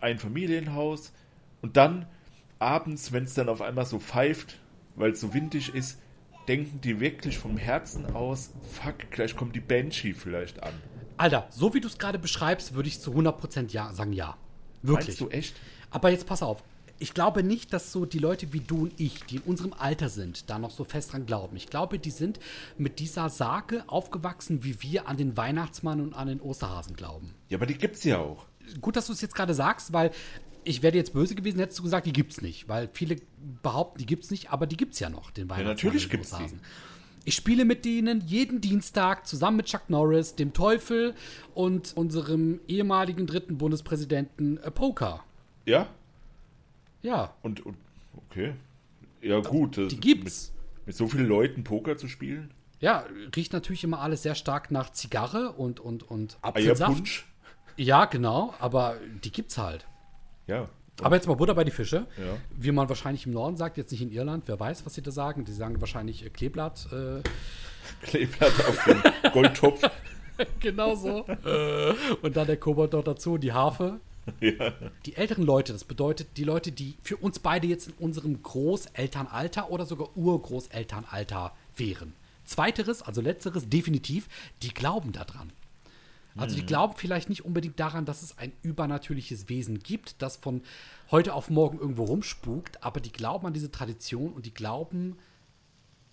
Einfamilienhaus 0.00 1.12
und 1.62 1.76
dann 1.76 2.06
abends, 2.58 3.12
wenn 3.12 3.24
es 3.24 3.34
dann 3.34 3.48
auf 3.48 3.62
einmal 3.62 3.86
so 3.86 3.98
pfeift, 3.98 4.58
weil 4.96 5.12
es 5.12 5.20
so 5.20 5.34
windig 5.34 5.74
ist, 5.74 6.00
denken 6.48 6.80
die 6.80 7.00
wirklich 7.00 7.38
vom 7.38 7.56
Herzen 7.56 8.06
aus, 8.14 8.52
fuck, 8.62 9.10
gleich 9.10 9.36
kommt 9.36 9.56
die 9.56 9.60
Banshee 9.60 10.12
vielleicht 10.12 10.62
an. 10.62 10.74
Alter, 11.16 11.46
so 11.50 11.74
wie 11.74 11.80
du 11.80 11.88
es 11.88 11.98
gerade 11.98 12.18
beschreibst, 12.18 12.74
würde 12.74 12.88
ich 12.88 13.00
zu 13.00 13.12
100% 13.12 13.70
ja 13.72 13.92
sagen 13.92 14.12
ja. 14.12 14.36
Wirklich. 14.82 15.06
Meinst 15.06 15.20
du 15.20 15.28
echt? 15.28 15.56
Aber 15.90 16.10
jetzt 16.10 16.26
pass 16.26 16.42
auf. 16.42 16.62
Ich 17.04 17.12
glaube 17.12 17.42
nicht, 17.42 17.74
dass 17.74 17.92
so 17.92 18.06
die 18.06 18.18
Leute 18.18 18.54
wie 18.54 18.60
du 18.60 18.84
und 18.84 18.98
ich, 18.98 19.22
die 19.24 19.36
in 19.36 19.42
unserem 19.42 19.74
Alter 19.74 20.08
sind, 20.08 20.48
da 20.48 20.58
noch 20.58 20.70
so 20.70 20.84
fest 20.84 21.12
dran 21.12 21.26
glauben. 21.26 21.54
Ich 21.54 21.66
glaube, 21.66 21.98
die 21.98 22.10
sind 22.10 22.40
mit 22.78 22.98
dieser 22.98 23.28
Sage 23.28 23.84
aufgewachsen, 23.88 24.64
wie 24.64 24.80
wir 24.80 25.06
an 25.06 25.18
den 25.18 25.36
Weihnachtsmann 25.36 26.00
und 26.00 26.14
an 26.14 26.28
den 26.28 26.40
Osterhasen 26.40 26.96
glauben. 26.96 27.34
Ja, 27.50 27.58
aber 27.58 27.66
die 27.66 27.76
gibt's 27.76 28.04
ja 28.04 28.20
auch. 28.20 28.46
Gut, 28.80 28.96
dass 28.96 29.08
du 29.08 29.12
es 29.12 29.20
jetzt 29.20 29.34
gerade 29.34 29.52
sagst, 29.52 29.92
weil 29.92 30.12
ich 30.64 30.82
wäre 30.82 30.96
jetzt 30.96 31.12
böse 31.12 31.34
gewesen, 31.34 31.58
hättest 31.58 31.78
du 31.78 31.82
gesagt, 31.82 32.06
die 32.06 32.12
gibt's 32.14 32.40
nicht. 32.40 32.70
Weil 32.70 32.88
viele 32.90 33.16
behaupten, 33.62 33.98
die 33.98 34.06
gibt's 34.06 34.30
nicht, 34.30 34.50
aber 34.50 34.66
die 34.66 34.78
gibt's 34.78 34.98
ja 34.98 35.10
noch, 35.10 35.30
den 35.30 35.50
Weihnachtsmann 35.50 35.74
natürlich 35.74 36.04
und 36.04 36.12
den 36.12 36.20
gibt's 36.20 36.30
die. 36.30 36.36
Osterhasen. 36.36 36.60
Ich 37.26 37.34
spiele 37.34 37.66
mit 37.66 37.84
denen 37.84 38.22
jeden 38.22 38.62
Dienstag 38.62 39.26
zusammen 39.26 39.58
mit 39.58 39.66
Chuck 39.66 39.90
Norris, 39.90 40.36
dem 40.36 40.54
Teufel 40.54 41.14
und 41.52 41.94
unserem 41.98 42.60
ehemaligen 42.66 43.26
dritten 43.26 43.58
Bundespräsidenten 43.58 44.56
äh, 44.56 44.70
Poker. 44.70 45.22
Ja? 45.66 45.88
Ja, 47.04 47.34
Und, 47.42 47.64
und 47.64 47.76
okay. 48.16 48.54
Ja, 49.20 49.40
gut. 49.40 49.76
das- 49.78 49.88
die 49.88 50.00
gibt's. 50.00 50.52
Mit, 50.78 50.86
mit 50.86 50.96
so 50.96 51.06
vielen 51.06 51.26
Leuten 51.28 51.62
Poker 51.62 51.96
zu 51.96 52.08
spielen? 52.08 52.50
Ja, 52.80 53.04
riecht 53.36 53.52
natürlich 53.52 53.84
immer 53.84 54.00
alles 54.00 54.22
sehr 54.22 54.34
stark 54.34 54.70
nach 54.70 54.90
Zigarre 54.90 55.52
und, 55.52 55.80
und, 55.80 56.02
und 56.02 56.36
Apfelsaft. 56.42 57.24
Ja, 57.76 58.04
genau, 58.06 58.54
aber 58.58 58.96
die 59.22 59.30
gibt's 59.32 59.58
halt. 59.58 59.86
Ja. 60.46 60.68
Aber 61.02 61.16
jetzt 61.16 61.26
mal 61.26 61.34
Butter 61.34 61.54
bei 61.54 61.64
die 61.64 61.70
Fische. 61.70 62.06
Ja. 62.18 62.36
Wie 62.56 62.72
man 62.72 62.88
wahrscheinlich 62.88 63.26
im 63.26 63.32
Norden 63.32 63.56
sagt, 63.56 63.76
jetzt 63.76 63.90
nicht 63.90 64.02
in 64.02 64.10
Irland, 64.12 64.44
wer 64.46 64.58
weiß, 64.60 64.86
was 64.86 64.94
sie 64.94 65.02
da 65.02 65.10
sagen. 65.10 65.44
Die 65.44 65.52
sagen 65.52 65.80
wahrscheinlich 65.80 66.24
äh, 66.24 66.30
Kleeblatt. 66.30 66.86
Äh, 66.92 67.22
Kleeblatt 68.02 68.52
auf 68.68 68.84
dem 68.84 69.02
Goldtopf. 69.32 69.80
genau 70.60 70.94
so. 70.94 71.24
und 72.22 72.36
dann 72.36 72.46
der 72.46 72.56
Kobold 72.56 72.92
noch 72.92 73.04
dazu, 73.04 73.38
die 73.38 73.52
Harfe. 73.52 74.00
ja. 74.40 74.72
Die 75.06 75.16
älteren 75.16 75.44
Leute, 75.44 75.72
das 75.72 75.84
bedeutet 75.84 76.36
die 76.36 76.44
Leute, 76.44 76.72
die 76.72 76.96
für 77.02 77.16
uns 77.16 77.38
beide 77.38 77.66
jetzt 77.66 77.88
in 77.88 77.94
unserem 77.94 78.42
Großelternalter 78.42 79.70
oder 79.70 79.86
sogar 79.86 80.16
Urgroßelternalter 80.16 81.54
wären. 81.76 82.14
Zweiteres, 82.44 83.02
also 83.02 83.20
letzteres, 83.20 83.68
definitiv, 83.68 84.28
die 84.62 84.68
glauben 84.68 85.12
daran. 85.12 85.52
Also 86.36 86.56
die 86.56 86.66
glauben 86.66 86.94
vielleicht 86.96 87.28
nicht 87.28 87.44
unbedingt 87.44 87.78
daran, 87.78 88.06
dass 88.06 88.22
es 88.22 88.38
ein 88.38 88.52
übernatürliches 88.62 89.48
Wesen 89.48 89.78
gibt, 89.78 90.20
das 90.20 90.36
von 90.36 90.62
heute 91.10 91.32
auf 91.32 91.48
morgen 91.48 91.78
irgendwo 91.78 92.04
rumspukt, 92.04 92.82
aber 92.82 93.00
die 93.00 93.12
glauben 93.12 93.46
an 93.46 93.52
diese 93.52 93.70
Tradition 93.70 94.32
und 94.32 94.44
die 94.44 94.54
glauben, 94.54 95.16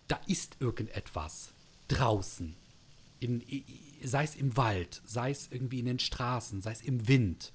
da 0.07 0.19
ist 0.27 0.57
irgendetwas 0.59 1.53
draußen. 1.87 2.55
In, 3.19 3.43
sei 4.03 4.23
es 4.23 4.35
im 4.35 4.55
Wald, 4.57 5.01
sei 5.05 5.31
es 5.31 5.47
irgendwie 5.51 5.79
in 5.79 5.85
den 5.85 5.99
Straßen, 5.99 6.61
sei 6.61 6.71
es 6.71 6.81
im 6.81 7.07
Wind. 7.07 7.51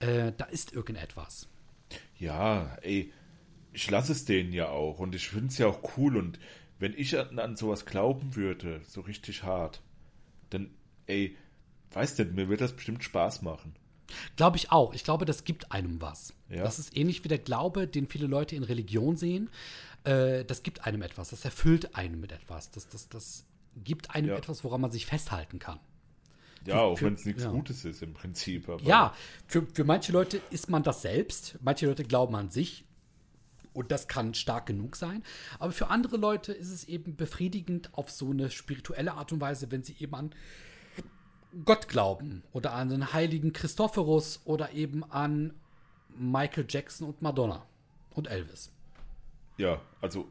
Äh, 0.00 0.32
da 0.36 0.44
ist 0.46 0.72
irgendetwas. 0.72 1.48
ja, 2.18 2.76
ey. 2.82 3.12
Ich 3.72 3.90
lasse 3.90 4.12
es 4.12 4.24
denen 4.24 4.54
ja 4.54 4.70
auch. 4.70 4.98
Und 5.00 5.14
ich 5.14 5.28
finde 5.28 5.48
es 5.48 5.58
ja 5.58 5.66
auch 5.66 5.96
cool. 5.98 6.16
Und 6.16 6.38
wenn 6.78 6.94
ich 6.96 7.18
an, 7.18 7.38
an 7.38 7.56
sowas 7.56 7.84
glauben 7.84 8.34
würde, 8.34 8.80
so 8.86 9.02
richtig 9.02 9.42
hart, 9.42 9.82
dann, 10.48 10.70
ey, 11.06 11.36
weißt 11.92 12.18
du, 12.18 12.24
mir 12.24 12.48
wird 12.48 12.62
das 12.62 12.72
bestimmt 12.74 13.04
Spaß 13.04 13.42
machen. 13.42 13.74
Glaube 14.36 14.56
ich 14.56 14.72
auch. 14.72 14.94
Ich 14.94 15.04
glaube, 15.04 15.26
das 15.26 15.44
gibt 15.44 15.72
einem 15.72 16.00
was. 16.00 16.32
Ja. 16.48 16.62
Das 16.62 16.78
ist 16.78 16.96
ähnlich 16.96 17.22
wie 17.24 17.28
der 17.28 17.38
Glaube, 17.38 17.86
den 17.86 18.06
viele 18.06 18.26
Leute 18.28 18.56
in 18.56 18.62
Religion 18.62 19.16
sehen. 19.16 19.50
Äh, 20.04 20.44
das 20.46 20.62
gibt 20.62 20.86
einem 20.86 21.02
etwas. 21.02 21.28
Das 21.30 21.44
erfüllt 21.44 21.94
einen 21.96 22.18
mit 22.18 22.32
etwas. 22.32 22.70
Das, 22.70 22.88
das, 22.88 23.10
das 23.10 23.44
gibt 23.76 24.14
einem 24.14 24.28
Ja. 24.28 24.36
etwas, 24.38 24.64
woran 24.64 24.80
man 24.80 24.90
sich 24.90 25.04
festhalten 25.04 25.58
kann. 25.58 25.80
Ja, 26.66 26.80
auch 26.80 27.00
wenn 27.02 27.14
es 27.14 27.24
nichts 27.24 27.44
ja. 27.44 27.50
Gutes 27.50 27.84
ist 27.84 28.02
im 28.02 28.14
Prinzip. 28.14 28.68
Ja, 28.82 29.14
für, 29.46 29.66
für 29.72 29.84
manche 29.84 30.12
Leute 30.12 30.40
ist 30.50 30.68
man 30.70 30.82
das 30.82 31.02
selbst. 31.02 31.58
Manche 31.62 31.86
Leute 31.86 32.04
glauben 32.04 32.34
an 32.34 32.50
sich. 32.50 32.84
Und 33.72 33.92
das 33.92 34.08
kann 34.08 34.32
stark 34.32 34.66
genug 34.66 34.96
sein. 34.96 35.22
Aber 35.58 35.70
für 35.70 35.88
andere 35.88 36.16
Leute 36.16 36.52
ist 36.52 36.70
es 36.70 36.84
eben 36.84 37.16
befriedigend 37.16 37.90
auf 37.92 38.10
so 38.10 38.30
eine 38.30 38.50
spirituelle 38.50 39.12
Art 39.12 39.32
und 39.32 39.40
Weise, 39.40 39.70
wenn 39.70 39.82
sie 39.82 39.96
eben 39.98 40.14
an 40.14 40.30
Gott 41.64 41.88
glauben 41.88 42.42
oder 42.52 42.72
an 42.72 42.88
den 42.88 43.12
heiligen 43.12 43.52
Christophorus 43.52 44.40
oder 44.44 44.72
eben 44.72 45.04
an 45.04 45.52
Michael 46.18 46.66
Jackson 46.68 47.08
und 47.08 47.22
Madonna 47.22 47.66
und 48.14 48.28
Elvis. 48.28 48.72
Ja, 49.58 49.80
also 50.00 50.30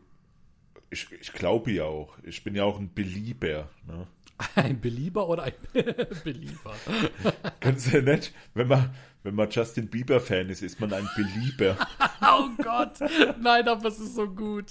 ich, 0.89 1.11
ich 1.11 1.33
glaube 1.33 1.71
ja 1.71 1.86
auch. 1.86 2.17
Ich 2.23 2.43
bin 2.43 2.55
ja 2.55 2.63
auch 2.63 2.79
ein 2.79 2.93
Belieber. 2.93 3.69
Ne? 3.88 4.07
Ein 4.55 4.81
Belieber 4.81 5.29
oder 5.29 5.43
ein 5.43 5.53
Belieber? 6.23 6.75
Ganz 7.61 7.91
ja 7.91 8.01
nett, 8.01 8.33
wenn 8.53 8.67
man, 8.67 8.93
wenn 9.23 9.36
man 9.36 9.49
Justin 9.49 9.88
Bieber-Fan 9.88 10.49
ist, 10.49 10.61
ist 10.61 10.79
man 10.81 10.91
ein 10.93 11.07
Belieber. 11.15 11.77
Oh 12.21 12.49
Gott, 12.61 12.99
nein, 13.39 13.67
aber 13.67 13.88
es 13.88 13.99
ist 13.99 14.15
so 14.15 14.27
gut. 14.27 14.65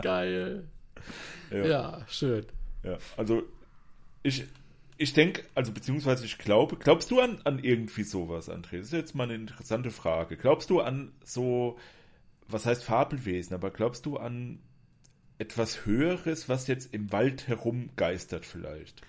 Geil. 0.00 0.68
Ja. 1.50 1.66
Ja, 1.66 2.06
schön. 2.08 2.46
Ja, 2.84 2.98
also 3.16 3.42
ich, 4.22 4.44
ich 4.96 5.12
denke, 5.12 5.44
also 5.54 5.72
beziehungsweise 5.72 6.24
ich 6.24 6.38
glaube, 6.38 6.76
glaubst 6.76 7.10
du 7.10 7.20
an, 7.20 7.40
an 7.44 7.58
irgendwie 7.58 8.04
sowas, 8.04 8.48
André? 8.48 8.78
Das 8.78 8.86
ist 8.86 8.92
jetzt 8.92 9.14
mal 9.14 9.24
eine 9.24 9.34
interessante 9.34 9.90
Frage. 9.90 10.36
Glaubst 10.36 10.70
du 10.70 10.80
an 10.80 11.12
so, 11.24 11.78
was 12.48 12.66
heißt 12.66 12.84
Fabelwesen, 12.84 13.54
aber 13.54 13.70
glaubst 13.70 14.06
du 14.06 14.16
an 14.16 14.60
etwas 15.38 15.86
Höheres, 15.86 16.48
was 16.48 16.66
jetzt 16.66 16.92
im 16.92 17.12
Wald 17.12 17.48
herumgeistert 17.48 18.44
vielleicht? 18.44 19.02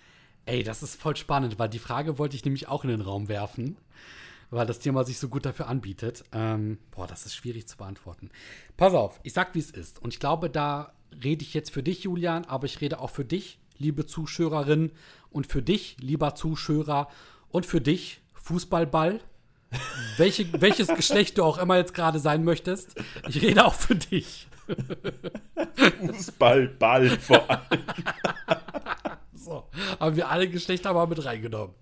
Ey, 0.46 0.64
das 0.64 0.84
ist 0.84 1.00
voll 1.00 1.16
spannend, 1.16 1.60
weil 1.60 1.70
die 1.70 1.80
Frage 1.80 2.18
wollte 2.18 2.36
ich 2.36 2.46
nämlich 2.46 2.68
auch 2.68 2.84
in 2.84 2.90
den 2.90 3.02
Raum 3.02 3.28
werfen, 3.28 3.78
weil 4.50 4.66
das 4.66 4.80
Thema 4.80 5.04
sich 5.04 5.20
so 5.20 5.30
gut 5.30 5.46
dafür 5.46 5.68
anbietet. 5.68 6.24
Ähm, 6.32 6.80
boah, 6.92 7.08
das 7.08 7.26
ist 7.26 7.36
schwierig 7.36 7.68
zu 7.68 7.78
beantworten. 7.78 8.30
Pass 8.78 8.94
auf, 8.94 9.20
ich 9.24 9.34
sag, 9.34 9.54
wie 9.54 9.60
es 9.60 9.72
ist. 9.72 10.02
Und 10.02 10.14
ich 10.14 10.20
glaube, 10.20 10.50
da 10.50 10.94
rede 11.24 11.44
ich 11.44 11.54
jetzt 11.54 11.72
für 11.72 11.84
dich, 11.84 12.04
Julian, 12.04 12.46
aber 12.46 12.66
ich 12.66 12.82
rede 12.82 13.00
auch 13.00 13.10
für 13.10 13.26
dich, 13.26 13.60
liebe 13.78 14.06
Zuschauerin, 14.06 14.92
und 15.32 15.48
für 15.48 15.62
dich, 15.62 15.98
lieber 16.00 16.34
Zuschauer, 16.34 17.10
und 17.50 17.66
für 17.66 17.82
dich, 17.82 18.22
Fußballball. 18.34 19.20
Welche, 20.18 20.52
welches 20.60 20.88
Geschlecht 20.88 21.38
du 21.38 21.44
auch 21.44 21.60
immer 21.60 21.78
jetzt 21.78 21.94
gerade 21.94 22.18
sein 22.18 22.44
möchtest. 22.44 22.96
Ich 23.28 23.40
rede 23.40 23.64
auch 23.64 23.76
für 23.76 23.96
dich. 23.96 24.48
Fußball, 26.00 26.68
Ball 26.68 27.10
vor 27.10 27.50
allem. 27.50 27.62
So, 29.50 29.68
haben 30.00 30.16
wir 30.16 30.30
alle 30.30 30.50
Geschlechter 30.50 30.94
mal 30.94 31.08
mit 31.08 31.24
reingenommen. 31.24 31.74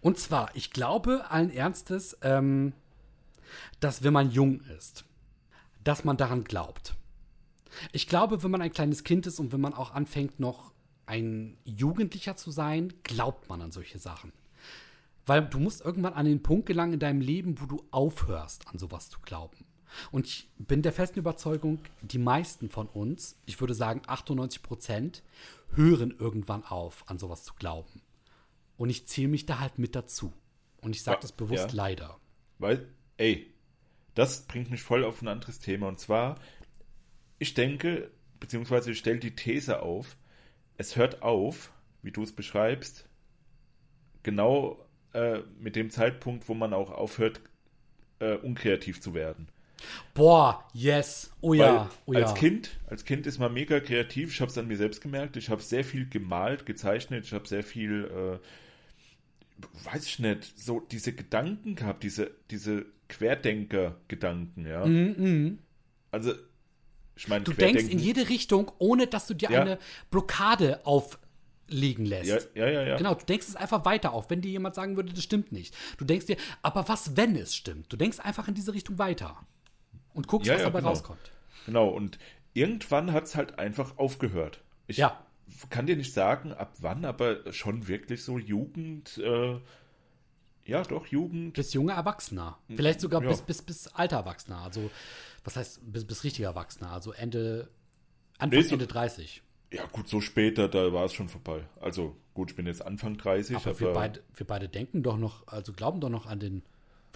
Und 0.00 0.18
zwar, 0.18 0.50
ich 0.54 0.70
glaube 0.70 1.30
allen 1.30 1.50
Ernstes, 1.50 2.16
ähm, 2.22 2.72
dass 3.78 4.02
wenn 4.02 4.12
man 4.12 4.30
jung 4.30 4.60
ist, 4.76 5.04
dass 5.84 6.02
man 6.02 6.16
daran 6.16 6.44
glaubt. 6.44 6.94
Ich 7.92 8.08
glaube, 8.08 8.42
wenn 8.42 8.50
man 8.50 8.62
ein 8.62 8.72
kleines 8.72 9.04
Kind 9.04 9.26
ist 9.26 9.38
und 9.38 9.52
wenn 9.52 9.60
man 9.60 9.74
auch 9.74 9.92
anfängt, 9.92 10.40
noch 10.40 10.72
ein 11.04 11.56
Jugendlicher 11.64 12.36
zu 12.36 12.50
sein, 12.50 12.92
glaubt 13.04 13.48
man 13.48 13.62
an 13.62 13.70
solche 13.70 13.98
Sachen. 13.98 14.32
Weil 15.24 15.44
du 15.46 15.58
musst 15.58 15.84
irgendwann 15.84 16.14
an 16.14 16.26
den 16.26 16.42
Punkt 16.42 16.66
gelangen 16.66 16.94
in 16.94 17.00
deinem 17.00 17.20
Leben, 17.20 17.60
wo 17.60 17.66
du 17.66 17.84
aufhörst, 17.90 18.66
an 18.68 18.78
sowas 18.78 19.10
zu 19.10 19.20
glauben. 19.20 19.64
Und 20.10 20.26
ich 20.26 20.48
bin 20.58 20.82
der 20.82 20.92
festen 20.92 21.18
Überzeugung, 21.18 21.80
die 22.02 22.18
meisten 22.18 22.70
von 22.70 22.88
uns, 22.88 23.36
ich 23.46 23.60
würde 23.60 23.74
sagen 23.74 24.02
98 24.06 24.62
Prozent, 24.62 25.22
hören 25.74 26.14
irgendwann 26.18 26.64
auf, 26.64 27.04
an 27.08 27.18
sowas 27.18 27.44
zu 27.44 27.54
glauben. 27.54 28.02
Und 28.76 28.90
ich 28.90 29.06
zähle 29.06 29.28
mich 29.28 29.46
da 29.46 29.60
halt 29.60 29.78
mit 29.78 29.94
dazu. 29.94 30.32
Und 30.80 30.94
ich 30.94 31.02
sage 31.02 31.18
das 31.22 31.32
bewusst 31.32 31.70
ja. 31.70 31.74
leider. 31.74 32.20
Weil, 32.58 32.88
ey, 33.16 33.52
das 34.14 34.46
bringt 34.46 34.70
mich 34.70 34.82
voll 34.82 35.04
auf 35.04 35.22
ein 35.22 35.28
anderes 35.28 35.58
Thema. 35.58 35.88
Und 35.88 35.98
zwar, 35.98 36.38
ich 37.38 37.54
denke, 37.54 38.10
beziehungsweise 38.40 38.90
ich 38.90 38.98
stelle 38.98 39.18
die 39.18 39.34
These 39.34 39.82
auf, 39.82 40.16
es 40.78 40.96
hört 40.96 41.22
auf, 41.22 41.72
wie 42.02 42.12
du 42.12 42.22
es 42.22 42.32
beschreibst, 42.32 43.08
genau 44.22 44.84
äh, 45.12 45.40
mit 45.58 45.76
dem 45.76 45.90
Zeitpunkt, 45.90 46.48
wo 46.48 46.54
man 46.54 46.72
auch 46.72 46.90
aufhört, 46.90 47.40
äh, 48.18 48.36
unkreativ 48.36 49.00
zu 49.00 49.14
werden. 49.14 49.48
Boah, 50.14 50.64
yes. 50.72 51.30
Oh 51.40 51.54
ja, 51.54 51.90
oh 52.06 52.12
ja. 52.14 52.20
als 52.26 52.34
Kind, 52.34 52.70
als 52.88 53.04
Kind 53.04 53.26
ist 53.26 53.38
man 53.38 53.52
mega 53.52 53.80
kreativ. 53.80 54.32
Ich 54.32 54.40
habe 54.40 54.50
es 54.50 54.58
an 54.58 54.66
mir 54.66 54.76
selbst 54.76 55.00
gemerkt. 55.00 55.36
Ich 55.36 55.50
habe 55.50 55.62
sehr 55.62 55.84
viel 55.84 56.08
gemalt, 56.08 56.66
gezeichnet. 56.66 57.24
Ich 57.24 57.32
habe 57.32 57.46
sehr 57.46 57.62
viel, 57.62 58.40
äh, 59.64 59.84
weiß 59.92 60.06
ich 60.06 60.18
nicht, 60.18 60.58
so 60.58 60.80
diese 60.80 61.12
Gedanken 61.12 61.74
gehabt, 61.74 62.02
diese, 62.02 62.30
diese 62.50 62.86
Querdenker-Gedanken, 63.08 64.66
ja. 64.66 64.82
Also, 66.10 66.32
ich 67.14 67.28
meine, 67.28 67.44
Du 67.44 67.52
denkst 67.52 67.84
in 67.84 67.98
jede 67.98 68.28
Richtung, 68.28 68.72
ohne 68.78 69.06
dass 69.06 69.26
du 69.26 69.34
dir 69.34 69.50
Ja. 69.50 69.62
eine 69.62 69.78
Blockade 70.10 70.84
auflegen 70.84 72.04
lässt. 72.04 72.50
ja, 72.54 72.66
ja, 72.66 72.70
ja, 72.70 72.82
ja. 72.82 72.96
Genau, 72.96 73.14
du 73.14 73.24
denkst 73.24 73.48
es 73.48 73.56
einfach 73.56 73.84
weiter 73.84 74.12
auf, 74.12 74.30
wenn 74.30 74.40
dir 74.40 74.50
jemand 74.50 74.74
sagen 74.74 74.96
würde, 74.96 75.12
das 75.12 75.22
stimmt 75.22 75.52
nicht. 75.52 75.74
Du 75.98 76.04
denkst 76.04 76.26
dir, 76.26 76.36
aber 76.62 76.88
was, 76.88 77.16
wenn 77.16 77.36
es 77.36 77.54
stimmt? 77.54 77.92
Du 77.92 77.96
denkst 77.96 78.18
einfach 78.20 78.48
in 78.48 78.54
diese 78.54 78.74
Richtung 78.74 78.98
weiter 78.98 79.46
und 80.16 80.26
guckst, 80.28 80.48
Ja, 80.48 80.54
was 80.54 80.60
ja, 80.62 80.66
dabei 80.66 80.80
genau. 80.80 80.90
rauskommt. 80.90 81.30
Genau, 81.66 81.88
und 81.88 82.18
irgendwann 82.54 83.12
hat 83.12 83.24
es 83.24 83.34
halt 83.36 83.58
einfach 83.58 83.98
aufgehört. 83.98 84.60
Ich 84.88 84.96
Ja. 84.96 85.24
kann 85.70 85.86
dir 85.86 85.96
nicht 85.96 86.12
sagen, 86.12 86.52
ab 86.52 86.74
wann, 86.80 87.04
aber 87.04 87.52
schon 87.52 87.86
wirklich 87.88 88.24
so 88.24 88.38
Jugend, 88.38 89.18
äh, 89.18 89.58
ja, 90.64 90.82
doch, 90.82 91.06
Jugend. 91.06 91.54
Bis 91.54 91.72
junger 91.74 91.94
Erwachsener. 91.94 92.58
Vielleicht 92.74 93.00
sogar 93.00 93.22
Ja. 93.22 93.28
bis, 93.28 93.42
bis, 93.42 93.62
bis 93.62 93.86
alter 93.88 94.16
Erwachsener. 94.16 94.58
Also, 94.58 94.90
was 95.44 95.54
heißt 95.56 95.80
bis, 95.92 96.04
bis 96.04 96.24
richtiger 96.24 96.48
Erwachsener? 96.48 96.90
Also 96.90 97.12
Ende, 97.12 97.68
Anfang, 98.38 98.58
Nee, 98.58 98.64
so- 98.64 98.74
Ende 98.74 98.86
30. 98.88 99.42
Ja, 99.72 99.84
gut, 99.86 100.08
so 100.08 100.20
später, 100.20 100.68
da 100.68 100.92
war 100.92 101.04
es 101.04 101.12
schon 101.12 101.28
vorbei. 101.28 101.64
Also, 101.80 102.16
gut, 102.34 102.50
ich 102.50 102.56
bin 102.56 102.66
jetzt 102.66 102.84
Anfang 102.84 103.16
30, 103.16 103.56
Aber 103.56 103.70
aber, 103.70 103.80
wir 103.80 103.92
beide, 103.92 104.22
wir 104.34 104.46
beide 104.46 104.68
denken 104.68 105.02
doch 105.02 105.16
noch, 105.18 105.46
also 105.48 105.72
glauben 105.72 106.00
doch 106.00 106.08
noch 106.08 106.26
an 106.26 106.38
den 106.40 106.62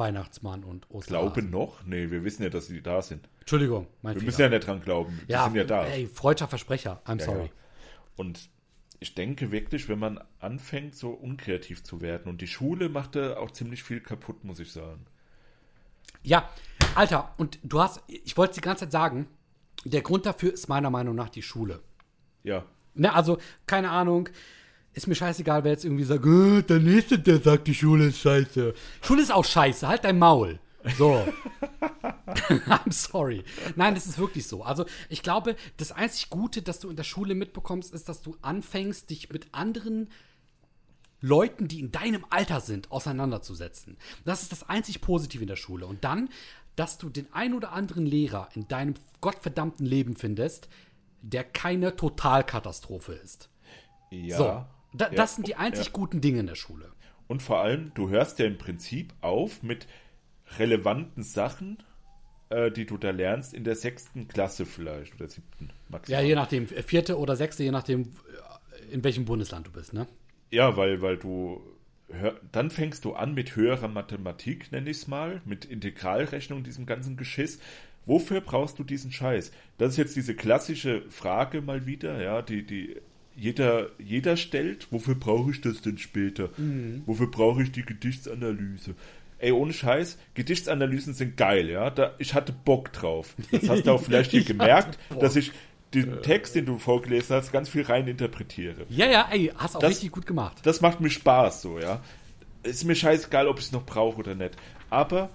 Weihnachtsmann 0.01 0.64
und 0.64 0.90
Osterhasen. 0.90 1.32
glaube 1.34 1.42
noch? 1.48 1.84
Nee, 1.86 2.11
wir 2.11 2.24
wissen 2.24 2.42
ja, 2.42 2.51
dass 2.51 2.66
sie 2.66 2.82
da 2.82 3.01
sind. 3.03 3.28
Entschuldigung, 3.38 3.86
mein 4.03 4.14
Wir 4.16 4.20
Fehler. 4.20 4.26
müssen 4.26 4.40
ja 4.42 4.48
nicht 4.48 4.66
dran 4.66 4.80
glauben. 4.82 5.20
Die 5.28 5.32
ja, 5.32 5.44
sind 5.44 5.55
ja 5.55 5.64
da. 5.64 5.84
ey, 5.86 6.09
freudscher 6.09 6.48
Versprecher. 6.48 7.01
I'm 7.07 7.20
Ja, 7.20 7.24
sorry. 7.26 7.44
ja. 7.44 7.51
Und 8.16 8.51
ich 8.98 9.14
denke 9.14 9.53
wirklich, 9.53 9.88
wenn 9.88 9.98
man 10.01 10.20
anfängt, 10.40 10.96
so 10.96 11.11
unkreativ 11.11 11.84
zu 11.84 12.01
werden, 12.01 12.28
und 12.28 12.40
die 12.40 12.48
Schule 12.48 12.88
machte 12.88 13.38
auch 13.38 13.51
ziemlich 13.53 13.82
viel 13.84 14.01
kaputt, 14.01 14.42
muss 14.44 14.59
ich 14.59 14.72
sagen. 14.72 15.07
Ja, 16.22 16.48
Alter, 16.96 17.32
und 17.38 17.59
du 17.62 17.80
hast, 17.80 18.03
ich 18.09 18.36
wollte 18.36 18.51
es 18.51 18.55
die 18.57 18.61
ganze 18.62 18.84
Zeit 18.84 18.92
sagen, 18.92 19.26
der 19.84 20.03
Grund 20.03 20.26
dafür 20.26 20.53
ist 20.53 20.68
meiner 20.68 20.90
Meinung 20.90 21.14
nach 21.14 21.28
die 21.30 21.42
Schule. 21.42 21.80
Ja, 22.42 22.64
Ne, 22.92 23.14
also, 23.14 23.38
keine 23.66 23.90
Ahnung, 23.90 24.28
ist 24.93 25.07
mir 25.07 25.14
scheißegal, 25.14 25.64
wer 25.64 25.72
jetzt 25.72 25.84
irgendwie 25.84 26.05
sagt, 26.05 26.26
äh, 26.26 26.62
der 26.62 26.80
Nächste, 26.80 27.18
der 27.18 27.41
sagt, 27.41 27.68
die 27.68 27.74
Schule 27.74 28.07
ist 28.07 28.18
scheiße. 28.18 28.74
Schule 29.03 29.22
ist 29.22 29.32
auch 29.32 29.45
scheiße, 29.45 29.86
halt 29.86 30.05
dein 30.05 30.18
Maul. 30.18 30.59
So. 30.97 31.26
I'm 32.26 32.93
sorry. 32.93 33.45
Nein, 33.76 33.95
das 33.95 34.07
ist 34.07 34.18
wirklich 34.18 34.47
so. 34.47 34.62
Also, 34.64 34.86
ich 35.09 35.22
glaube, 35.22 35.57
das 35.76 35.93
einzig 35.93 36.30
Gute, 36.30 36.62
das 36.62 36.80
du 36.80 36.88
in 36.88 36.97
der 36.97 37.05
Schule 37.05 37.34
mitbekommst, 37.34 37.93
ist, 37.93 38.09
dass 38.09 38.22
du 38.22 38.36
anfängst, 38.43 39.11
dich 39.11 39.30
mit 39.30 39.49
anderen 39.53 40.09
Leuten, 41.20 41.68
die 41.68 41.80
in 41.80 41.93
deinem 41.93 42.24
Alter 42.30 42.61
sind, 42.61 42.91
auseinanderzusetzen. 42.91 43.99
Das 44.24 44.43
ist 44.43 44.53
das 44.53 44.68
einzig 44.68 45.03
Positive 45.03 45.43
in 45.43 45.49
der 45.49 45.57
Schule. 45.57 45.86
Und 45.86 46.03
dann, 46.03 46.30
dass 46.76 46.99
du 46.99 47.11
den 47.11 47.30
ein 47.32 47.53
oder 47.53 47.72
anderen 47.72 48.07
Lehrer 48.07 48.49
in 48.55 48.66
deinem 48.68 48.95
gottverdammten 49.20 49.84
Leben 49.84 50.16
findest, 50.16 50.68
der 51.20 51.45
keine 51.45 51.95
Totalkatastrophe 51.95 53.12
ist. 53.12 53.51
ja. 54.11 54.36
so, 54.38 54.64
da, 54.93 55.07
ja. 55.07 55.14
das 55.14 55.36
sind 55.36 55.47
die 55.47 55.57
einzig 55.57 55.86
ja. 55.86 55.93
guten 55.93 56.20
Dinge 56.20 56.41
in 56.41 56.47
der 56.47 56.55
Schule. 56.55 56.91
Und 57.28 57.43
vor 57.43 57.61
allem, 57.61 57.93
du 57.95 58.09
hörst 58.09 58.38
ja 58.38 58.47
im 58.47 58.59
Prinzip 58.59 59.14
auf 59.20 59.62
mit 59.62 59.86
relevanten 60.59 61.22
Sachen, 61.22 61.78
äh, 62.49 62.70
die 62.72 62.86
du 62.86 62.99
da 62.99 63.11
lernst, 63.11 63.55
in 63.55 63.64
der 63.64 63.76
sechsten 63.76 64.26
Klasse 64.26 64.66
vielleicht 64.66 65.14
oder 65.14 65.28
siebten 65.28 65.68
Ja, 65.68 65.74
maximal. 65.88 66.24
je 66.24 66.34
nachdem, 66.34 66.64
äh, 66.64 66.82
vierte 66.82 67.18
oder 67.18 67.36
sechste, 67.36 67.62
je 67.62 67.70
nachdem, 67.70 68.03
äh, 68.03 68.93
in 68.93 69.05
welchem 69.05 69.24
Bundesland 69.24 69.66
du 69.68 69.70
bist, 69.70 69.93
ne? 69.93 70.07
Ja, 70.51 70.76
weil, 70.76 71.01
weil 71.03 71.16
du 71.16 71.62
dann 72.51 72.72
fängst 72.72 73.05
du 73.05 73.12
an 73.12 73.34
mit 73.34 73.55
höherer 73.55 73.86
Mathematik, 73.86 74.72
nenne 74.72 74.91
ich 74.91 74.97
es 74.97 75.07
mal, 75.07 75.43
mit 75.45 75.64
Integralrechnung, 75.64 76.64
diesem 76.64 76.84
ganzen 76.84 77.16
Geschiss, 77.16 77.61
Wofür 78.07 78.41
brauchst 78.41 78.78
du 78.78 78.84
diesen 78.84 79.12
Scheiß? 79.12 79.53
Das 79.78 79.93
ist 79.93 79.97
jetzt 79.97 80.16
diese 80.16 80.34
klassische 80.34 81.03
Frage 81.11 81.61
mal 81.61 81.86
wieder, 81.86 82.20
ja, 82.22 82.43
die, 82.43 82.64
die 82.64 82.97
jeder, 83.41 83.88
jeder 83.99 84.36
stellt. 84.36 84.88
Wofür 84.93 85.14
brauche 85.14 85.51
ich 85.51 85.61
das 85.61 85.80
denn 85.80 85.99
später? 85.99 86.51
Mhm. 86.57 87.03
Wofür 87.07 87.30
brauche 87.30 87.62
ich 87.62 87.72
die 87.72 87.84
Gedichtsanalyse? 87.84 88.95
Ey, 89.38 89.53
ohne 89.53 89.72
Scheiß, 89.72 90.18
Gedichtsanalysen 90.34 91.14
sind 91.14 91.36
geil, 91.38 91.70
ja. 91.70 91.88
Da, 91.91 92.14
ich 92.18 92.34
hatte 92.34 92.53
Bock 92.53 92.93
drauf. 92.93 93.34
Das 93.51 93.68
hast 93.68 93.86
du 93.86 93.93
auch 93.93 94.03
vielleicht 94.05 94.30
hier 94.32 94.45
gemerkt, 94.45 94.99
dass 95.18 95.34
ich 95.36 95.53
den 95.95 96.20
Text, 96.22 96.55
den 96.55 96.66
du 96.66 96.78
vorgelesen 96.78 97.34
hast, 97.36 97.51
ganz 97.51 97.68
viel 97.70 97.82
rein 97.82 98.07
interpretiere. 98.07 98.84
Ja, 98.91 99.07
ja, 99.07 99.28
ey, 99.32 99.51
hast 99.57 99.76
auch 99.76 99.80
Das- 99.80 99.91
richtig 99.93 100.12
gut 100.12 100.26
gemacht. 100.26 100.59
Das 100.62 100.82
macht 100.82 101.01
mir 101.01 101.11
Spaß, 101.11 101.62
so, 101.62 101.78
ja. 101.80 102.03
Ist 102.62 102.84
mir 102.84 102.95
scheißegal, 102.95 103.49
ob 103.49 103.59
ich 103.59 103.64
es 103.64 103.72
noch 103.72 103.86
brauche 103.86 104.18
oder 104.18 104.34
nicht. 104.34 104.57
Aber 104.91 105.30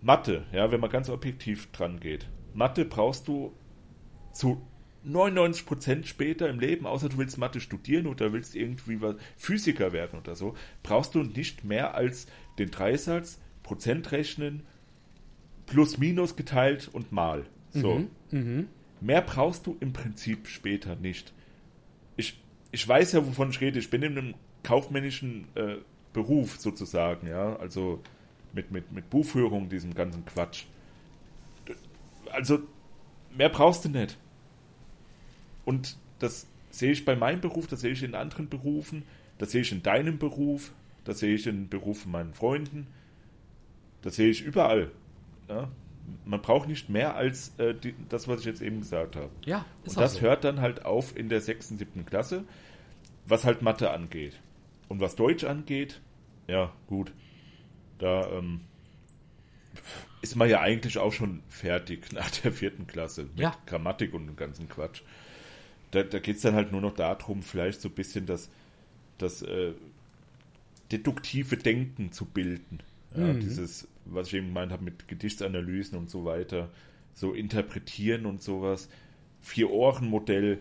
Mathe, 0.00 0.44
ja, 0.52 0.72
wenn 0.72 0.80
man 0.80 0.88
ganz 0.90 1.10
objektiv 1.10 1.70
dran 1.72 2.00
geht. 2.00 2.26
Mathe 2.54 2.86
brauchst 2.86 3.28
du 3.28 3.52
zu 4.32 4.62
99% 5.06 6.06
später 6.06 6.48
im 6.48 6.60
Leben, 6.60 6.86
außer 6.86 7.08
du 7.08 7.18
willst 7.18 7.38
Mathe 7.38 7.60
studieren 7.60 8.06
oder 8.06 8.32
willst 8.32 8.54
irgendwie 8.56 9.00
was 9.00 9.16
Physiker 9.36 9.92
werden 9.92 10.18
oder 10.18 10.34
so, 10.34 10.54
brauchst 10.82 11.14
du 11.14 11.22
nicht 11.22 11.64
mehr 11.64 11.94
als 11.94 12.26
den 12.58 12.70
Dreisatz, 12.70 13.40
Prozent 13.62 14.12
rechnen, 14.12 14.62
plus 15.66 15.98
minus 15.98 16.36
geteilt 16.36 16.88
und 16.92 17.12
mal. 17.12 17.44
So. 17.72 17.96
Mehr 19.00 19.22
brauchst 19.22 19.66
du 19.66 19.76
im 19.80 19.92
Prinzip 19.92 20.48
später 20.48 20.96
nicht. 20.96 21.32
Ich, 22.16 22.40
ich 22.70 22.86
weiß 22.86 23.12
ja, 23.12 23.26
wovon 23.26 23.50
ich 23.50 23.60
rede. 23.60 23.78
Ich 23.78 23.90
bin 23.90 24.02
in 24.02 24.18
einem 24.18 24.34
kaufmännischen 24.62 25.46
äh, 25.54 25.76
Beruf 26.12 26.58
sozusagen, 26.58 27.26
ja. 27.26 27.56
Also 27.56 28.00
mit, 28.52 28.70
mit, 28.70 28.92
mit 28.92 29.10
Buchführung, 29.10 29.68
diesem 29.68 29.94
ganzen 29.94 30.24
Quatsch. 30.24 30.64
Also, 32.30 32.60
mehr 33.36 33.48
brauchst 33.48 33.84
du 33.84 33.88
nicht. 33.88 34.16
Und 35.64 35.96
das 36.18 36.46
sehe 36.70 36.92
ich 36.92 37.04
bei 37.04 37.16
meinem 37.16 37.40
Beruf, 37.40 37.66
das 37.66 37.80
sehe 37.80 37.92
ich 37.92 38.02
in 38.02 38.14
anderen 38.14 38.48
Berufen, 38.48 39.04
das 39.38 39.52
sehe 39.52 39.62
ich 39.62 39.72
in 39.72 39.82
deinem 39.82 40.18
Beruf, 40.18 40.72
das 41.04 41.18
sehe 41.20 41.34
ich 41.34 41.46
in 41.46 41.68
Berufen 41.68 42.10
meinen 42.12 42.34
Freunden, 42.34 42.86
das 44.02 44.16
sehe 44.16 44.30
ich 44.30 44.42
überall. 44.42 44.90
Ja? 45.48 45.68
Man 46.24 46.42
braucht 46.42 46.68
nicht 46.68 46.90
mehr 46.90 47.14
als 47.16 47.52
äh, 47.58 47.74
die, 47.74 47.94
das, 48.08 48.28
was 48.28 48.40
ich 48.40 48.46
jetzt 48.46 48.60
eben 48.60 48.80
gesagt 48.80 49.16
habe. 49.16 49.30
Ja, 49.46 49.64
ist 49.84 49.96
Und 49.96 50.02
das 50.02 50.14
so. 50.14 50.20
hört 50.20 50.44
dann 50.44 50.60
halt 50.60 50.84
auf 50.84 51.16
in 51.16 51.28
der 51.28 51.40
sechsten, 51.40 51.78
siebten 51.78 52.04
Klasse, 52.04 52.44
was 53.26 53.44
halt 53.44 53.62
Mathe 53.62 53.90
angeht. 53.90 54.38
Und 54.88 55.00
was 55.00 55.16
Deutsch 55.16 55.44
angeht, 55.44 56.00
ja, 56.46 56.72
gut. 56.88 57.12
Da 57.98 58.28
ähm, 58.32 58.60
ist 60.20 60.36
man 60.36 60.48
ja 60.48 60.60
eigentlich 60.60 60.98
auch 60.98 61.12
schon 61.12 61.42
fertig 61.48 62.12
nach 62.12 62.30
der 62.30 62.52
vierten 62.52 62.86
Klasse 62.86 63.22
mit 63.24 63.40
Ja. 63.40 63.56
Grammatik 63.66 64.12
und 64.12 64.26
dem 64.26 64.36
ganzen 64.36 64.68
Quatsch. 64.68 65.02
Da, 65.94 66.02
da 66.02 66.18
geht 66.18 66.36
es 66.36 66.42
dann 66.42 66.54
halt 66.54 66.72
nur 66.72 66.80
noch 66.80 66.94
darum, 66.94 67.42
vielleicht 67.42 67.80
so 67.80 67.88
ein 67.88 67.94
bisschen 67.94 68.26
das, 68.26 68.50
das 69.18 69.42
äh, 69.42 69.72
deduktive 70.90 71.56
Denken 71.56 72.12
zu 72.12 72.24
bilden. 72.24 72.80
Ja, 73.16 73.32
Mhm. 73.32 73.40
Dieses, 73.40 73.86
was 74.06 74.28
ich 74.28 74.34
eben 74.34 74.48
gemeint 74.48 74.72
habe 74.72 74.84
mit 74.84 75.06
Gedichtsanalysen 75.06 75.96
und 75.96 76.10
so 76.10 76.24
weiter, 76.24 76.70
so 77.14 77.32
interpretieren 77.32 78.26
und 78.26 78.42
sowas. 78.42 78.88
Vier-Ohren-Modell, 79.40 80.58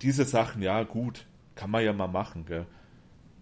diese 0.00 0.24
Sachen, 0.24 0.62
ja 0.62 0.82
gut, 0.84 1.26
kann 1.54 1.70
man 1.70 1.84
ja 1.84 1.92
mal 1.92 2.08
machen, 2.08 2.46
gell. 2.46 2.66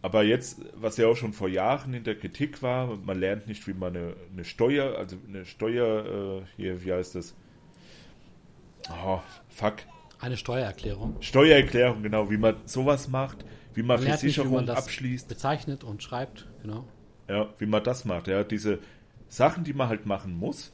Aber 0.02 0.24
jetzt, 0.24 0.62
was 0.74 0.96
ja 0.96 1.06
auch 1.06 1.16
schon 1.16 1.34
vor 1.34 1.48
Jahren 1.48 1.92
in 1.92 2.04
der 2.04 2.16
Kritik 2.16 2.62
war, 2.62 2.96
man 2.96 3.20
lernt 3.20 3.46
nicht, 3.46 3.66
wie 3.66 3.74
man 3.74 3.94
eine, 3.94 4.16
eine 4.32 4.44
Steuer, 4.44 4.96
also 4.98 5.16
eine 5.28 5.44
Steuer, 5.44 6.40
äh, 6.40 6.46
hier, 6.56 6.82
wie 6.84 6.92
heißt 6.92 7.14
das? 7.14 7.34
Oh, 9.04 9.20
fuck. 9.50 9.76
Eine 10.20 10.36
Steuererklärung. 10.36 11.16
Steuererklärung, 11.20 12.02
genau, 12.02 12.30
wie 12.30 12.36
man 12.36 12.56
sowas 12.66 13.08
macht, 13.08 13.44
wie 13.74 13.82
man 13.82 13.98
Man 14.00 14.08
Versicherungen 14.08 14.68
abschließt. 14.68 15.28
bezeichnet 15.28 15.84
und 15.84 16.02
schreibt, 16.02 16.46
genau. 16.62 16.86
Ja, 17.28 17.48
wie 17.58 17.66
man 17.66 17.82
das 17.82 18.04
macht. 18.04 18.26
Ja, 18.28 18.44
diese 18.44 18.80
Sachen, 19.28 19.64
die 19.64 19.72
man 19.72 19.88
halt 19.88 20.04
machen 20.06 20.36
muss, 20.38 20.72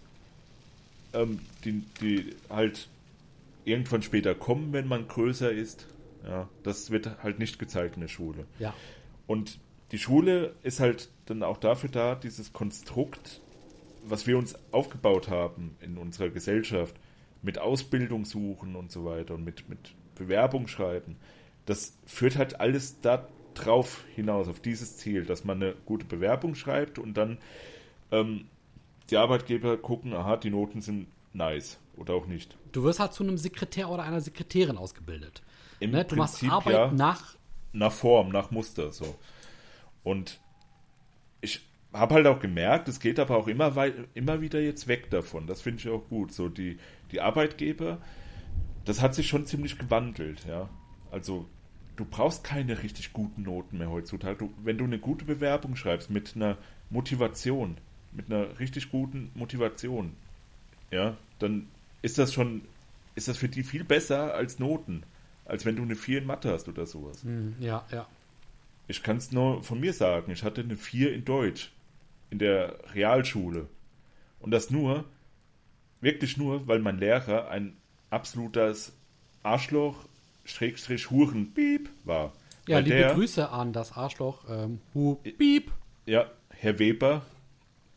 ähm, 1.12 1.40
die, 1.64 1.84
die 2.00 2.34
halt 2.50 2.88
irgendwann 3.64 4.02
später 4.02 4.34
kommen, 4.34 4.72
wenn 4.72 4.88
man 4.88 5.06
größer 5.06 5.52
ist. 5.52 5.86
Ja, 6.24 6.48
das 6.62 6.90
wird 6.90 7.22
halt 7.22 7.38
nicht 7.38 7.58
gezeigt 7.58 7.96
in 7.96 8.00
der 8.00 8.08
Schule. 8.08 8.46
Ja. 8.58 8.74
Und 9.26 9.58
die 9.92 9.98
Schule 9.98 10.54
ist 10.62 10.80
halt 10.80 11.08
dann 11.26 11.42
auch 11.42 11.58
dafür 11.58 11.90
da, 11.90 12.14
dieses 12.14 12.52
Konstrukt, 12.52 13.40
was 14.04 14.26
wir 14.26 14.38
uns 14.38 14.56
aufgebaut 14.72 15.28
haben 15.28 15.76
in 15.80 15.98
unserer 15.98 16.30
Gesellschaft, 16.30 16.96
mit 17.46 17.58
Ausbildung 17.58 18.24
suchen 18.24 18.74
und 18.74 18.90
so 18.90 19.04
weiter 19.04 19.34
und 19.34 19.44
mit, 19.44 19.68
mit 19.68 19.94
Bewerbung 20.16 20.66
schreiben, 20.66 21.16
das 21.64 21.96
führt 22.04 22.36
halt 22.36 22.60
alles 22.60 23.00
da 23.00 23.28
drauf 23.54 24.04
hinaus, 24.14 24.48
auf 24.48 24.60
dieses 24.60 24.96
Ziel, 24.96 25.24
dass 25.24 25.44
man 25.44 25.62
eine 25.62 25.74
gute 25.86 26.04
Bewerbung 26.04 26.56
schreibt 26.56 26.98
und 26.98 27.14
dann 27.14 27.38
ähm, 28.10 28.48
die 29.10 29.16
Arbeitgeber 29.16 29.76
gucken, 29.78 30.12
aha, 30.12 30.36
die 30.36 30.50
Noten 30.50 30.80
sind 30.82 31.06
nice 31.32 31.78
oder 31.96 32.14
auch 32.14 32.26
nicht. 32.26 32.56
Du 32.72 32.82
wirst 32.82 32.98
halt 32.98 33.12
zu 33.12 33.22
einem 33.22 33.38
Sekretär 33.38 33.88
oder 33.88 34.02
einer 34.02 34.20
Sekretärin 34.20 34.76
ausgebildet. 34.76 35.42
Im 35.78 35.92
Ne? 35.92 36.04
Du 36.04 36.16
machst 36.16 36.40
Prinzip, 36.40 36.52
Arbeit 36.52 36.74
ja. 36.74 36.90
nach. 36.92 37.36
nach 37.72 37.92
Form, 37.92 38.30
nach 38.30 38.50
Muster 38.50 38.90
so. 38.90 39.14
Und 40.02 40.40
habe 41.98 42.14
halt 42.14 42.26
auch 42.26 42.40
gemerkt, 42.40 42.88
es 42.88 43.00
geht 43.00 43.18
aber 43.18 43.36
auch 43.36 43.48
immer 43.48 43.76
wei 43.76 43.92
immer 44.14 44.40
wieder 44.40 44.60
jetzt 44.60 44.88
weg 44.88 45.10
davon. 45.10 45.46
Das 45.46 45.62
finde 45.62 45.80
ich 45.80 45.88
auch 45.88 46.08
gut. 46.08 46.32
So 46.32 46.48
die 46.48 46.78
die 47.12 47.20
Arbeitgeber, 47.20 47.98
das 48.84 49.00
hat 49.00 49.14
sich 49.14 49.28
schon 49.28 49.46
ziemlich 49.46 49.78
gewandelt, 49.78 50.44
ja. 50.46 50.68
Also 51.10 51.46
du 51.96 52.04
brauchst 52.04 52.44
keine 52.44 52.82
richtig 52.82 53.12
guten 53.12 53.42
Noten 53.42 53.78
mehr 53.78 53.90
heutzutage. 53.90 54.36
Du, 54.36 54.54
wenn 54.62 54.78
du 54.78 54.84
eine 54.84 54.98
gute 54.98 55.24
Bewerbung 55.24 55.76
schreibst 55.76 56.10
mit 56.10 56.36
einer 56.36 56.56
Motivation, 56.90 57.78
mit 58.12 58.30
einer 58.30 58.58
richtig 58.58 58.90
guten 58.90 59.30
Motivation, 59.34 60.12
ja, 60.90 61.16
dann 61.38 61.68
ist 62.02 62.18
das 62.18 62.32
schon, 62.32 62.62
ist 63.14 63.28
das 63.28 63.38
für 63.38 63.48
die 63.48 63.62
viel 63.62 63.84
besser 63.84 64.34
als 64.34 64.58
Noten, 64.58 65.02
als 65.44 65.64
wenn 65.64 65.76
du 65.76 65.82
eine 65.82 65.96
4 65.96 66.18
in 66.18 66.26
Mathe 66.26 66.52
hast 66.52 66.68
oder 66.68 66.86
sowas. 66.86 67.22
Hm, 67.24 67.56
ja, 67.60 67.84
ja. 67.90 68.06
Ich 68.88 69.02
kann 69.02 69.16
es 69.16 69.32
nur 69.32 69.64
von 69.64 69.80
mir 69.80 69.92
sagen. 69.92 70.30
Ich 70.30 70.44
hatte 70.44 70.60
eine 70.60 70.76
4 70.76 71.12
in 71.12 71.24
Deutsch 71.24 71.72
in 72.30 72.38
der 72.38 72.78
Realschule. 72.94 73.68
Und 74.40 74.50
das 74.50 74.70
nur, 74.70 75.04
wirklich 76.00 76.36
nur, 76.36 76.66
weil 76.68 76.78
mein 76.80 76.98
Lehrer 76.98 77.48
ein 77.48 77.76
absolutes 78.10 78.92
Arschloch, 79.42 80.06
Schrägstrich, 80.44 81.10
Huren, 81.10 81.52
Piep 81.54 81.88
war. 82.04 82.32
Ja, 82.68 82.76
weil 82.76 82.84
liebe 82.84 82.96
der, 82.96 83.14
Grüße 83.14 83.48
an 83.48 83.72
das 83.72 83.92
Arschloch. 83.92 84.44
Ähm, 84.48 84.80
hu, 84.94 85.16
piep. 85.16 85.72
Ja, 86.04 86.26
Herr 86.50 86.78
Weber, 86.78 87.22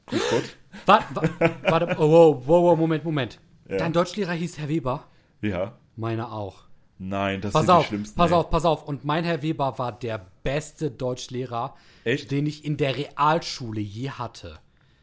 grüß 0.07 0.29
Gott. 0.29 0.57
Wa- 0.85 1.03
wa- 1.13 1.51
Warte, 1.63 1.95
oh, 1.99 2.09
wow, 2.11 2.47
wow, 2.47 2.63
wow, 2.63 2.77
Moment, 2.77 3.03
Moment. 3.03 3.39
Ja. 3.67 3.77
Dein 3.77 3.93
Deutschlehrer 3.93 4.33
hieß 4.33 4.57
Herr 4.59 4.69
Weber? 4.69 5.07
Ja, 5.41 5.77
Meiner 5.95 6.31
auch. 6.31 6.63
Nein, 6.99 7.41
das 7.41 7.53
Pass 7.53 7.61
sind 7.61 7.69
die 7.69 7.73
auf, 7.77 7.87
schlimmsten. 7.87 8.15
pass 8.17 8.31
ey. 8.31 8.37
auf, 8.37 8.49
pass 8.49 8.65
auf. 8.65 8.87
Und 8.87 9.03
mein 9.05 9.23
Herr 9.23 9.41
Weber 9.41 9.79
war 9.79 9.91
der 9.97 10.23
beste 10.43 10.91
Deutschlehrer, 10.91 11.75
Echt? 12.03 12.29
den 12.31 12.45
ich 12.45 12.63
in 12.63 12.77
der 12.77 12.95
Realschule 12.95 13.81
je 13.81 14.11
hatte. 14.11 14.59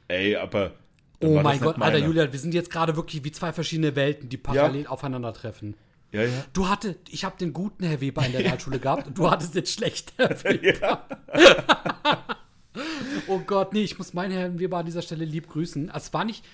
Ey, 0.09 0.37
aber. 0.37 0.73
Oh 1.23 1.41
mein 1.41 1.59
Gott, 1.61 1.81
Alter. 1.81 1.99
Julian, 1.99 2.31
wir 2.33 2.39
sind 2.39 2.53
jetzt 2.55 2.71
gerade 2.71 2.95
wirklich 2.95 3.25
wie 3.25 3.33
zwei 3.33 3.53
verschiedene 3.53 3.97
Welten, 3.97 4.29
die 4.29 4.37
parallel 4.37 4.87
aufeinandertreffen. 4.87 5.75
Ja, 6.13 6.23
ja. 6.23 6.45
Du 6.53 6.69
hatte, 6.69 6.97
ich 7.09 7.25
habe 7.25 7.37
den 7.39 7.53
guten 7.53 7.85
Herr 7.85 8.01
Weber 8.01 8.25
in 8.25 8.33
der 8.33 8.41
Realschule 8.45 8.79
gehabt 8.79 9.07
und 9.07 9.19
du 9.19 9.31
hattest 9.31 9.55
den 9.55 9.67
schlechten 9.67 10.13
Herr 10.17 10.45
Weber. 10.45 11.07
oh 13.29 13.39
Gott, 13.41 13.73
nee, 13.73 13.83
ich 13.83 13.99
muss 13.99 14.15
meinen 14.15 14.33
Herrn 14.33 14.59
Weber 14.59 14.79
an 14.79 14.87
dieser 14.87 15.03
Stelle 15.03 15.25
lieb 15.25 15.49
grüßen. 15.49 15.91
Es 15.95 16.13
war 16.13 16.25
nicht, 16.25 16.45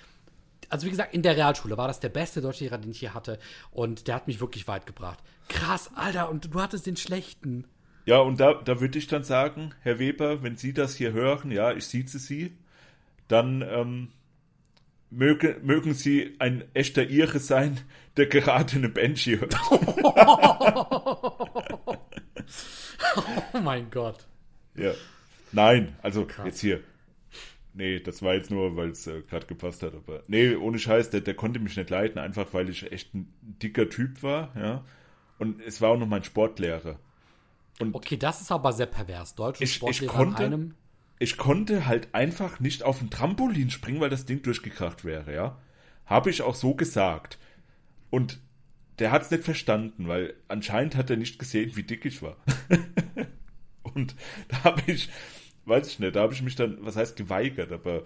also 0.72 0.86
wie 0.86 0.90
gesagt, 0.90 1.12
in 1.12 1.22
der 1.22 1.36
Realschule 1.36 1.76
war 1.76 1.86
das 1.86 2.00
der 2.00 2.08
beste 2.08 2.40
Deutschlehrer, 2.40 2.78
den 2.78 2.90
ich 2.90 3.00
hier 3.00 3.12
hatte 3.12 3.38
und 3.70 4.08
der 4.08 4.14
hat 4.14 4.26
mich 4.26 4.40
wirklich 4.40 4.66
weit 4.66 4.86
gebracht. 4.86 5.18
Krass, 5.48 5.90
Alter, 5.94 6.30
und 6.30 6.54
du 6.54 6.60
hattest 6.60 6.86
den 6.86 6.96
schlechten. 6.96 7.66
Ja, 8.06 8.18
und 8.18 8.40
da, 8.40 8.54
da 8.54 8.80
würde 8.80 8.98
ich 8.98 9.06
dann 9.06 9.22
sagen, 9.22 9.74
Herr 9.82 9.98
Weber, 9.98 10.42
wenn 10.42 10.56
Sie 10.56 10.72
das 10.72 10.96
hier 10.96 11.12
hören, 11.12 11.50
ja, 11.50 11.72
ich 11.72 11.86
sieze 11.86 12.18
Sie, 12.18 12.56
dann 13.28 13.62
ähm, 13.62 14.08
möge, 15.10 15.60
mögen 15.62 15.92
Sie 15.92 16.36
ein 16.38 16.64
echter 16.72 17.08
Ire 17.08 17.38
sein, 17.38 17.78
der 18.16 18.26
gerade 18.26 18.76
eine 18.76 18.88
Banshee 18.88 19.40
hört. 19.40 19.54
Oh 23.54 23.60
mein 23.60 23.90
Gott. 23.90 24.26
ja. 24.74 24.92
Nein, 25.52 25.94
also 26.00 26.26
jetzt 26.44 26.60
hier. 26.60 26.80
Nee, 27.74 28.00
das 28.00 28.20
war 28.22 28.34
jetzt 28.34 28.50
nur, 28.50 28.76
weil 28.76 28.90
es 28.90 29.06
äh, 29.06 29.22
gerade 29.22 29.46
gepasst 29.46 29.82
hat. 29.82 29.94
Aber 29.94 30.22
nee, 30.26 30.54
ohne 30.54 30.78
Scheiß, 30.78 31.10
der, 31.10 31.22
der 31.22 31.34
konnte 31.34 31.58
mich 31.58 31.76
nicht 31.76 31.88
leiten, 31.90 32.18
einfach 32.18 32.52
weil 32.52 32.68
ich 32.68 32.90
echt 32.92 33.14
ein 33.14 33.32
dicker 33.42 33.88
Typ 33.88 34.22
war, 34.22 34.52
ja. 34.56 34.84
Und 35.38 35.60
es 35.62 35.80
war 35.80 35.90
auch 35.90 35.98
noch 35.98 36.06
mein 36.06 36.22
Sportlehrer. 36.22 36.98
Okay, 37.80 38.16
das 38.16 38.40
ist 38.42 38.52
aber 38.52 38.72
sehr 38.72 38.86
pervers. 38.86 39.34
Deutsche 39.34 39.64
Ich- 39.64 39.70
ich 39.70 39.76
Sportlehrer 39.76 40.12
konnte- 40.12 40.42
in 40.44 40.52
einem. 40.52 40.74
ich 41.18 41.36
konnte 41.38 41.86
halt 41.86 42.14
einfach 42.14 42.60
nicht 42.60 42.82
auf 42.82 43.00
ein 43.00 43.08
Trampolin 43.10 43.70
springen, 43.70 44.00
weil 44.00 44.10
das 44.10 44.26
Ding 44.26 44.42
durchgekracht 44.42 45.04
wäre, 45.04 45.34
ja. 45.34 45.58
Habe 46.04 46.28
ich 46.30 46.42
auch 46.42 46.54
so 46.54 46.74
gesagt. 46.74 47.38
Und 48.10 48.38
der 48.98 49.10
hat 49.10 49.22
es 49.22 49.30
nicht 49.30 49.44
verstanden, 49.44 50.06
weil 50.08 50.34
anscheinend 50.48 50.94
hat 50.96 51.08
er 51.08 51.16
nicht 51.16 51.38
gesehen, 51.38 51.74
wie 51.74 51.82
dick 51.82 52.04
ich 52.04 52.20
war. 52.22 52.36
und 53.82 54.14
da 54.48 54.64
habe 54.64 54.82
ich, 54.86 55.08
weiß 55.64 55.88
ich 55.88 55.98
nicht, 55.98 56.16
da 56.16 56.22
habe 56.22 56.34
ich 56.34 56.42
mich 56.42 56.56
dann, 56.56 56.78
was 56.80 56.96
heißt 56.96 57.16
geweigert, 57.16 57.72
aber 57.72 57.98
äh, 57.98 58.02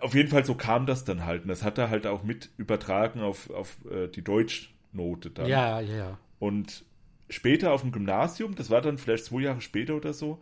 auf 0.00 0.14
jeden 0.14 0.28
Fall 0.28 0.44
so 0.44 0.54
kam 0.54 0.86
das 0.86 1.04
dann 1.04 1.24
halt. 1.24 1.42
Und 1.42 1.48
das 1.48 1.62
hat 1.62 1.78
er 1.78 1.90
halt 1.90 2.06
auch 2.06 2.22
mit 2.22 2.50
übertragen 2.56 3.20
auf, 3.20 3.50
auf 3.50 3.76
äh, 3.90 4.08
die 4.08 4.22
Deutschnote 4.22 5.30
dann. 5.30 5.46
Ja, 5.46 5.80
ja, 5.80 5.96
ja. 5.96 6.18
Und 6.38 6.84
später 7.28 7.72
auf 7.72 7.82
dem 7.82 7.92
Gymnasium, 7.92 8.54
das 8.54 8.70
war 8.70 8.80
dann 8.80 8.98
vielleicht 8.98 9.26
zwei 9.26 9.42
Jahre 9.42 9.60
später 9.60 9.94
oder 9.94 10.12
so, 10.12 10.40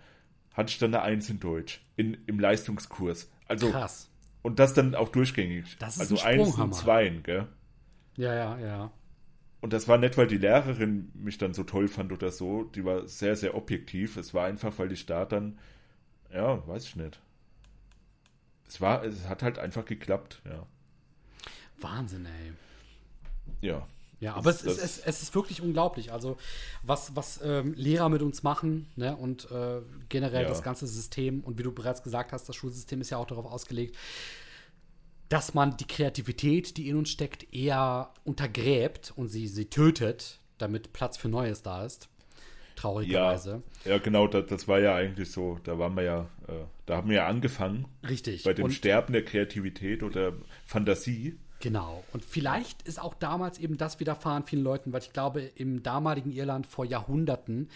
hatte 0.55 0.71
ich 0.71 0.79
dann 0.79 0.95
eine 0.95 1.03
Eins 1.03 1.29
in 1.31 1.41
Deutsch 1.41 1.81
in, 1.97 2.17
im 2.27 2.39
Leistungskurs. 2.39 3.31
Also, 3.49 3.71
Krass. 3.71 4.11
Und 4.43 4.59
das 4.59 4.75
dann 4.75 4.95
auch 4.95 5.09
durchgängig. 5.09 5.77
Das 5.79 5.97
ist 5.97 6.01
also 6.01 6.19
ein 6.19 6.41
Eins 6.41 6.59
und 6.59 6.75
Zweien, 6.75 7.23
gell? 7.23 7.49
Ja, 8.17 8.35
ja, 8.35 8.59
ja. 8.59 8.93
Und 9.61 9.73
das 9.73 9.89
war 9.89 9.97
nicht, 9.97 10.19
weil 10.19 10.27
die 10.27 10.37
Lehrerin 10.37 11.11
mich 11.15 11.39
dann 11.39 11.55
so 11.55 11.65
toll 11.65 11.89
fand 11.89 12.13
oder 12.13 12.31
so. 12.31 12.65
Die 12.65 12.85
war 12.85 13.09
sehr, 13.09 13.35
sehr 13.35 13.55
objektiv. 13.55 14.19
Es 14.19 14.35
war 14.35 14.45
einfach, 14.45 14.79
weil 14.79 14.93
ich 14.93 15.07
da 15.07 15.25
dann, 15.25 15.59
ja, 16.35 16.67
weiß 16.67 16.85
ich 16.85 16.97
nicht. 16.97 17.21
Es 18.69 18.81
war, 18.81 19.05
es 19.05 19.29
hat 19.29 19.43
halt 19.43 19.59
einfach 19.59 19.85
geklappt, 19.85 20.43
ja. 20.45 20.67
Wahnsinn, 21.79 22.27
ey. 22.27 22.53
Ja. 23.61 23.87
Ja, 24.21 24.35
aber 24.37 24.51
es, 24.51 24.63
ist, 24.63 24.79
es, 24.79 24.99
es 24.99 25.23
ist 25.23 25.35
wirklich 25.35 25.61
unglaublich. 25.61 26.13
Also, 26.13 26.39
was, 26.83 27.15
was 27.15 27.41
ähm, 27.43 27.75
Lehrer 27.75 28.09
mit 28.09 28.23
uns 28.23 28.43
machen 28.43 28.87
ne? 28.97 29.15
und 29.17 29.51
äh, 29.51 29.83
generell 30.09 30.45
Ja. 30.45 30.49
das 30.49 30.63
ganze 30.63 30.87
System. 30.87 31.41
Und 31.41 31.59
wie 31.59 31.63
du 31.63 31.73
bereits 31.73 32.03
gesagt 32.03 32.33
hast, 32.33 32.49
das 32.49 32.57
Schulsystem 32.57 33.01
ist 33.01 33.11
ja 33.11 33.19
auch 33.19 33.27
darauf 33.27 33.45
ausgelegt, 33.45 33.97
dass 35.29 35.53
man 35.53 35.77
die 35.77 35.87
Kreativität, 35.87 36.77
die 36.77 36.89
in 36.89 36.97
uns 36.97 37.11
steckt, 37.11 37.53
eher 37.53 38.15
untergräbt 38.25 39.13
und 39.15 39.29
sie, 39.29 39.47
sie 39.49 39.67
tötet, 39.67 40.39
damit 40.59 40.93
Platz 40.93 41.17
für 41.17 41.29
Neues 41.29 41.63
da 41.63 41.85
ist. 41.85 42.09
Ja, 42.77 42.81
Traurigerweise. 42.81 43.63
ja, 43.85 43.99
genau, 43.99 44.27
das, 44.27 44.47
das 44.47 44.69
war 44.69 44.81
ja 44.81 44.95
eigentlich 44.95 45.31
so. 45.31 45.59
Da 45.65 45.79
waren 45.79 45.95
wir 45.95 46.03
ja, 46.03 46.21
äh, 46.49 46.53
da 46.87 46.97
haben 46.97 47.09
wir 47.09 47.17
ja 47.17 47.27
angefangen 47.27 47.87
Richtig. 48.09 48.45
bei 48.45 48.53
dem 48.53 48.67
und, 48.67 48.73
Sterben 48.73 49.13
der 49.13 49.25
Kreativität 49.25 50.03
oder 50.03 50.33
Fantasie. 50.67 51.39
Genau. 51.61 52.05
Und 52.13 52.25
vielleicht 52.25 52.83
ist 52.83 53.01
auch 53.01 53.15
damals 53.15 53.59
eben 53.59 53.79
das 53.79 54.01
widerfahren 54.01 54.43
vielen 54.45 54.63
Leuten, 54.65 54.93
weil 54.93 55.01
ich 55.03 55.13
glaube, 55.13 55.41
im 55.43 55.83
damaligen 55.83 56.31
Irland 56.33 56.67
vor 56.67 56.85
Jahrhunderten, 56.85 57.71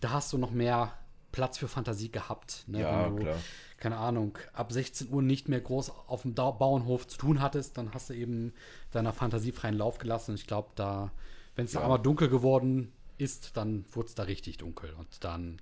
da 0.00 0.10
hast 0.10 0.32
du 0.32 0.38
noch 0.38 0.50
mehr 0.50 0.92
Platz 1.30 1.58
für 1.58 1.68
Fantasie 1.68 2.10
gehabt. 2.10 2.64
Ne? 2.66 2.80
Ja, 2.80 3.04
Wenn 3.06 3.16
du, 3.16 3.22
klar. 3.22 3.36
keine 3.76 3.98
Ahnung, 3.98 4.38
ab 4.54 4.72
16 4.72 5.12
Uhr 5.12 5.22
nicht 5.22 5.48
mehr 5.48 5.60
groß 5.60 5.90
auf 6.08 6.22
dem 6.22 6.34
Bauernhof 6.34 7.06
zu 7.06 7.18
tun 7.18 7.40
hattest, 7.40 7.76
dann 7.78 7.92
hast 7.92 8.08
du 8.10 8.14
eben 8.14 8.54
deiner 8.92 9.12
Fantasie 9.12 9.52
freien 9.52 9.76
Lauf 9.76 9.98
gelassen. 9.98 10.32
Und 10.32 10.40
ich 10.40 10.46
glaube, 10.46 10.70
da, 10.74 11.12
wenn 11.54 11.66
es 11.66 11.72
da 11.72 11.80
Ja. 11.80 11.84
einmal 11.84 12.00
dunkel 12.00 12.28
geworden 12.28 12.92
ist, 13.18 13.56
dann 13.56 13.84
wurde 13.92 14.08
es 14.08 14.14
da 14.14 14.24
richtig 14.24 14.58
dunkel. 14.58 14.92
Und 14.94 15.22
dann 15.24 15.60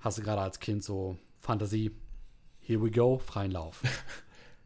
hast 0.00 0.18
du 0.18 0.22
gerade 0.22 0.40
als 0.42 0.60
Kind 0.60 0.82
so 0.84 1.18
Fantasie, 1.40 1.90
here 2.60 2.82
we 2.82 2.90
go, 2.90 3.18
freien 3.18 3.50
Lauf. 3.52 3.82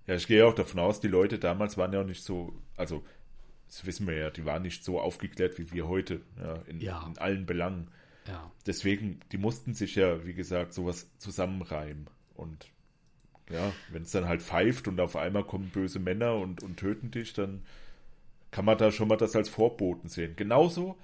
Ja, 0.06 0.16
ich 0.16 0.26
gehe 0.26 0.46
auch 0.46 0.54
davon 0.54 0.80
aus, 0.80 1.00
die 1.00 1.08
Leute 1.08 1.38
damals 1.38 1.78
waren 1.78 1.94
ja 1.94 2.02
auch 2.02 2.06
nicht 2.06 2.22
so, 2.22 2.52
also 2.76 3.02
das 3.68 3.86
wissen 3.86 4.06
wir 4.06 4.14
ja, 4.14 4.28
die 4.28 4.44
waren 4.44 4.60
nicht 4.60 4.84
so 4.84 5.00
aufgeklärt 5.00 5.56
wie 5.58 5.72
wir 5.72 5.88
heute, 5.88 6.20
ja, 6.38 6.56
in, 6.66 6.78
Ja. 6.82 7.06
in 7.06 7.16
allen 7.16 7.46
Belangen. 7.46 7.88
ja. 8.28 8.50
Deswegen, 8.66 9.20
die 9.32 9.38
mussten 9.38 9.72
sich 9.72 9.94
ja, 9.94 10.22
wie 10.26 10.34
gesagt, 10.34 10.74
sowas 10.74 11.08
zusammenreimen. 11.16 12.06
Und 12.34 12.66
ja, 13.48 13.72
wenn 13.92 14.02
es 14.02 14.10
dann 14.10 14.28
halt 14.28 14.42
pfeift 14.42 14.88
und 14.88 15.00
auf 15.00 15.16
einmal 15.16 15.44
kommen 15.44 15.70
böse 15.70 16.00
Männer 16.00 16.34
und, 16.34 16.62
und 16.62 16.76
töten 16.76 17.10
dich, 17.10 17.32
dann 17.32 17.62
kann 18.50 18.66
man 18.66 18.76
da 18.76 18.92
schon 18.92 19.08
mal 19.08 19.16
das 19.16 19.34
als 19.34 19.48
Vorboten 19.48 20.10
sehen. 20.10 20.34
Genauso 20.36 20.98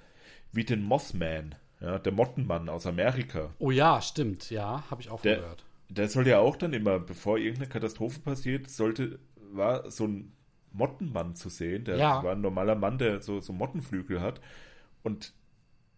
wie 0.51 0.63
den 0.63 0.83
Mothman, 0.83 1.55
ja, 1.79 1.97
der 1.99 2.11
Mottenmann 2.11 2.69
aus 2.69 2.85
Amerika. 2.85 3.53
Oh 3.59 3.71
ja, 3.71 4.01
stimmt, 4.01 4.49
ja, 4.51 4.83
habe 4.91 5.01
ich 5.01 5.09
auch 5.09 5.21
Der, 5.21 5.37
gehört. 5.37 5.65
der 5.89 6.09
soll 6.09 6.27
ja 6.27 6.39
auch 6.39 6.55
dann 6.55 6.73
immer, 6.73 6.99
bevor 6.99 7.37
irgendeine 7.37 7.69
Katastrophe 7.69 8.19
passiert, 8.19 8.69
sollte, 8.69 9.19
war 9.51 9.89
so 9.91 10.05
ein 10.07 10.33
Mottenmann 10.73 11.35
zu 11.35 11.49
sehen. 11.49 11.83
Der 11.85 11.97
Ja. 11.97 12.23
war 12.23 12.33
ein 12.33 12.41
normaler 12.41 12.75
Mann, 12.75 12.97
der 12.97 13.21
so, 13.21 13.39
so 13.41 13.51
Mottenflügel 13.53 14.21
hat. 14.21 14.39
Und 15.03 15.33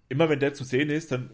immer 0.10 0.30
wenn 0.30 0.40
der 0.40 0.54
zu 0.54 0.64
sehen 0.64 0.90
ist, 0.90 1.12
dann 1.12 1.30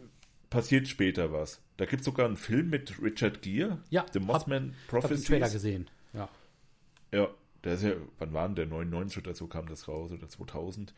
passiert 0.50 0.88
später 0.88 1.32
was. 1.32 1.62
Da 1.78 1.86
gibt 1.86 2.02
es 2.02 2.06
sogar 2.06 2.26
einen 2.26 2.36
Film 2.38 2.70
mit 2.70 3.02
Richard 3.02 3.42
Gere, 3.42 3.80
Ja, 3.90 4.06
The 4.12 4.20
Mothman 4.20 4.74
Ich 4.88 4.94
habe 4.94 5.02
den 5.02 5.02
Prophecies. 5.02 5.26
Trailer 5.28 5.50
gesehen. 5.50 5.90
Ja. 6.14 6.28
Ja, 7.14 7.28
der 7.64 7.74
ist 7.76 7.84
ja, 7.84 7.92
wann 8.18 8.34
war 8.34 8.46
denn 8.48 8.56
der? 8.56 8.66
99 8.66 9.20
oder 9.24 9.34
so 9.36 9.48
kam 9.48 9.68
das 9.70 9.88
raus 9.88 10.12
oder 10.12 10.28
2000. 10.28 10.94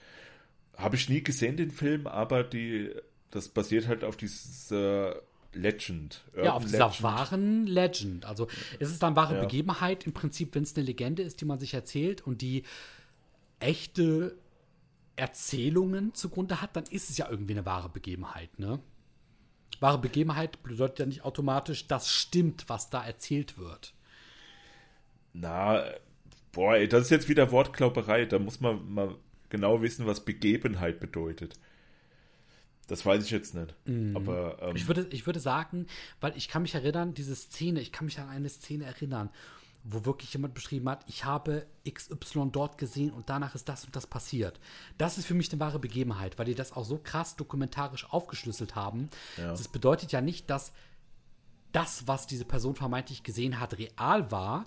Habe 0.77 0.95
ich 0.95 1.09
nie 1.09 1.23
gesehen, 1.23 1.57
den 1.57 1.71
Film, 1.71 2.07
aber 2.07 2.43
die, 2.43 2.91
das 3.29 3.49
basiert 3.49 3.87
halt 3.87 4.03
auf 4.03 4.17
dieser 4.17 5.21
Legend. 5.53 6.23
Ja, 6.33 6.39
Urban 6.41 6.51
auf 6.53 6.63
dieser 6.65 6.85
Legend. 6.85 7.03
wahren 7.03 7.67
Legend. 7.67 8.25
Also 8.25 8.47
es 8.79 8.89
ist 8.89 9.03
dann 9.03 9.15
wahre 9.15 9.35
Ja. 9.35 9.41
Begebenheit 9.41 10.05
im 10.05 10.13
Prinzip, 10.13 10.55
wenn 10.55 10.63
es 10.63 10.75
eine 10.75 10.85
Legende 10.85 11.23
ist, 11.23 11.41
die 11.41 11.45
man 11.45 11.59
sich 11.59 11.73
erzählt 11.73 12.21
und 12.21 12.41
die 12.41 12.63
echte 13.59 14.37
Erzählungen 15.17 16.13
zugrunde 16.13 16.61
hat, 16.61 16.75
dann 16.75 16.85
ist 16.85 17.09
es 17.09 17.17
ja 17.17 17.29
irgendwie 17.29 17.53
eine 17.53 17.65
wahre 17.65 17.89
Begebenheit, 17.89 18.57
ne? 18.57 18.79
Wahre 19.79 19.97
Begebenheit 19.99 20.61
bedeutet 20.63 20.99
ja 20.99 21.05
nicht 21.05 21.23
automatisch, 21.25 21.87
das 21.87 22.07
stimmt, 22.09 22.69
was 22.69 22.89
da 22.89 23.03
erzählt 23.03 23.57
wird. 23.57 23.93
Na, 25.33 25.83
boah, 26.51 26.75
ey, 26.75 26.87
das 26.87 27.03
ist 27.03 27.09
jetzt 27.09 27.29
wieder 27.29 27.51
Wortklauberei. 27.51 28.25
Da 28.25 28.37
muss 28.39 28.59
man 28.59 28.87
mal 28.91 29.15
genau 29.51 29.81
wissen, 29.81 30.07
was 30.07 30.25
Begebenheit 30.25 30.99
bedeutet. 30.99 31.53
Das 32.87 33.05
weiß 33.05 33.23
ich 33.23 33.31
jetzt 33.31 33.53
nicht. 33.53 33.73
Aber 34.15 34.57
ähm, 34.61 34.75
Ich 34.75 34.87
würde, 34.87 35.07
ich 35.11 35.25
würde 35.25 35.39
sagen, 35.39 35.85
weil 36.19 36.35
ich 36.35 36.49
kann 36.49 36.63
mich 36.63 36.75
erinnern, 36.75 37.13
diese 37.13 37.35
Szene, 37.35 37.79
ich 37.79 37.91
kann 37.91 38.05
mich 38.05 38.19
an 38.19 38.27
eine 38.27 38.49
Szene 38.49 38.85
erinnern, 38.85 39.29
wo 39.83 40.05
wirklich 40.05 40.33
jemand 40.33 40.53
beschrieben 40.53 40.89
hat, 40.89 41.03
ich 41.07 41.25
habe 41.25 41.65
XY 41.89 42.49
dort 42.51 42.77
gesehen 42.77 43.11
und 43.11 43.29
danach 43.29 43.55
ist 43.55 43.69
das 43.69 43.85
und 43.85 43.95
das 43.95 44.07
passiert. 44.07 44.59
Das 44.97 45.17
ist 45.17 45.25
für 45.25 45.33
mich 45.33 45.51
eine 45.51 45.59
wahre 45.59 45.79
Begebenheit, 45.79 46.37
weil 46.37 46.45
die 46.45 46.55
das 46.55 46.73
auch 46.73 46.85
so 46.85 46.97
krass 46.97 47.35
dokumentarisch 47.35 48.05
aufgeschlüsselt 48.11 48.75
haben. 48.75 49.09
Das 49.51 49.67
bedeutet 49.67 50.11
ja 50.11 50.21
nicht, 50.21 50.49
dass 50.49 50.73
das, 51.71 52.07
was 52.07 52.27
diese 52.27 52.45
Person 52.45 52.75
vermeintlich 52.75 53.23
gesehen 53.23 53.59
hat, 53.59 53.77
real 53.77 54.31
war, 54.31 54.65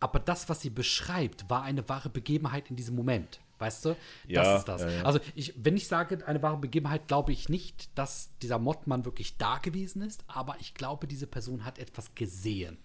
aber 0.00 0.20
das, 0.20 0.48
was 0.48 0.60
sie 0.60 0.70
beschreibt, 0.70 1.50
war 1.50 1.62
eine 1.62 1.88
wahre 1.88 2.08
Begebenheit 2.08 2.70
in 2.70 2.76
diesem 2.76 2.94
Moment. 2.94 3.40
Weißt 3.58 3.84
du? 3.84 3.96
Ja, 4.26 4.42
das 4.42 4.58
ist 4.60 4.68
das. 4.68 4.82
ja, 4.82 4.90
ja. 4.90 5.02
Also, 5.04 5.20
ich, 5.34 5.54
wenn 5.56 5.76
ich 5.76 5.86
sage, 5.86 6.26
eine 6.26 6.42
wahre 6.42 6.58
Begebenheit, 6.58 7.06
glaube 7.06 7.32
ich 7.32 7.48
nicht, 7.48 7.88
dass 7.96 8.30
dieser 8.42 8.58
Mottmann 8.58 9.04
wirklich 9.04 9.36
da 9.36 9.58
gewesen 9.58 10.02
ist, 10.02 10.24
aber 10.26 10.56
ich 10.60 10.74
glaube, 10.74 11.06
diese 11.06 11.26
Person 11.26 11.64
hat 11.64 11.78
etwas 11.78 12.14
gesehen, 12.14 12.78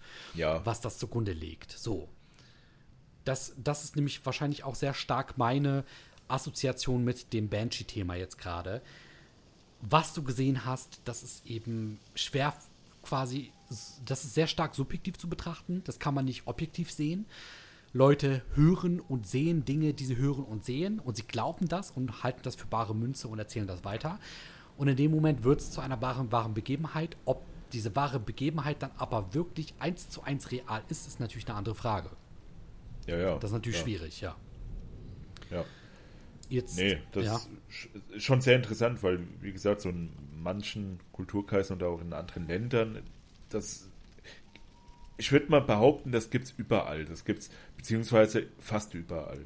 was 0.64 0.80
das 0.80 0.98
zugrunde 0.98 1.32
legt. 1.32 1.72
So. 1.72 2.08
Das, 3.24 3.54
das 3.56 3.84
ist 3.84 3.96
nämlich 3.96 4.24
wahrscheinlich 4.24 4.64
auch 4.64 4.74
sehr 4.74 4.94
stark 4.94 5.36
meine 5.36 5.84
Assoziation 6.28 7.04
mit 7.04 7.32
dem 7.32 7.48
Banshee-Thema 7.48 8.14
jetzt 8.14 8.38
gerade. 8.38 8.80
Was 9.82 10.12
du 10.12 10.22
gesehen 10.22 10.64
hast, 10.64 11.00
das 11.04 11.22
ist 11.22 11.46
eben 11.46 11.98
schwer 12.14 12.54
quasi, 13.02 13.52
das 14.04 14.24
ist 14.24 14.34
sehr 14.34 14.46
stark 14.46 14.74
subjektiv 14.74 15.18
zu 15.18 15.28
betrachten. 15.28 15.82
Das 15.84 15.98
kann 15.98 16.14
man 16.14 16.24
nicht 16.24 16.46
objektiv 16.46 16.90
sehen. 16.90 17.26
Leute 17.92 18.42
hören 18.54 19.00
und 19.00 19.26
sehen 19.26 19.64
Dinge, 19.64 19.94
die 19.94 20.04
sie 20.04 20.16
hören 20.16 20.44
und 20.44 20.64
sehen 20.64 21.00
und 21.00 21.16
sie 21.16 21.24
glauben 21.24 21.68
das 21.68 21.90
und 21.90 22.22
halten 22.22 22.40
das 22.42 22.54
für 22.56 22.66
bare 22.66 22.94
Münze 22.94 23.26
und 23.28 23.38
erzählen 23.38 23.66
das 23.66 23.84
weiter. 23.84 24.18
Und 24.76 24.88
in 24.88 24.96
dem 24.96 25.10
Moment 25.10 25.42
wird 25.44 25.60
es 25.60 25.70
zu 25.72 25.80
einer 25.80 26.00
wahren, 26.00 26.30
wahren 26.32 26.54
Begebenheit. 26.54 27.16
Ob 27.24 27.44
diese 27.72 27.94
wahre 27.96 28.20
Begebenheit 28.20 28.82
dann 28.82 28.92
aber 28.96 29.34
wirklich 29.34 29.74
eins 29.78 30.08
zu 30.08 30.22
eins 30.22 30.50
real 30.52 30.82
ist, 30.88 31.06
ist 31.06 31.20
natürlich 31.20 31.48
eine 31.48 31.56
andere 31.58 31.74
Frage. 31.74 32.10
ja, 33.06 33.16
ja. 33.18 33.38
Das 33.38 33.50
ist 33.50 33.54
natürlich 33.54 33.78
ja, 33.78 33.84
schwierig, 33.84 34.20
ja. 34.20 34.36
Ja. 35.50 35.64
Jetzt, 36.48 36.76
Nee, 36.78 36.98
das 37.12 37.24
ja. 37.24 37.36
ist 37.36 37.48
sch- 37.70 38.20
schon 38.20 38.40
sehr 38.40 38.56
interessant, 38.56 39.02
weil, 39.02 39.20
wie 39.40 39.52
gesagt, 39.52 39.80
so 39.82 39.88
in 39.88 40.10
manchen 40.42 40.98
Kulturkreisen 41.12 41.74
und 41.76 41.82
auch 41.82 42.00
in 42.00 42.12
anderen 42.12 42.46
Ländern, 42.46 43.02
das. 43.50 43.89
Ich 45.20 45.32
würde 45.32 45.50
mal 45.50 45.60
behaupten, 45.60 46.12
das 46.12 46.30
gibt's 46.30 46.54
überall. 46.56 47.04
Das 47.04 47.26
gibt's 47.26 47.50
beziehungsweise 47.76 48.46
fast 48.58 48.94
überall. 48.94 49.42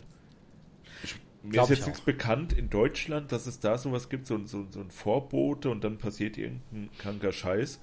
Ich, 1.02 1.16
mir 1.42 1.62
ist 1.62 1.68
jetzt 1.68 1.82
auch. 1.82 1.86
nichts 1.88 2.00
bekannt 2.00 2.52
in 2.52 2.70
Deutschland, 2.70 3.32
dass 3.32 3.48
es 3.48 3.58
da 3.58 3.76
sowas 3.76 4.08
gibt, 4.08 4.28
so, 4.28 4.38
so, 4.46 4.68
so 4.70 4.80
ein 4.80 4.92
Vorbote 4.92 5.70
und 5.70 5.82
dann 5.82 5.98
passiert 5.98 6.38
irgendein 6.38 6.90
kranker 6.96 7.32
Scheiß. 7.32 7.80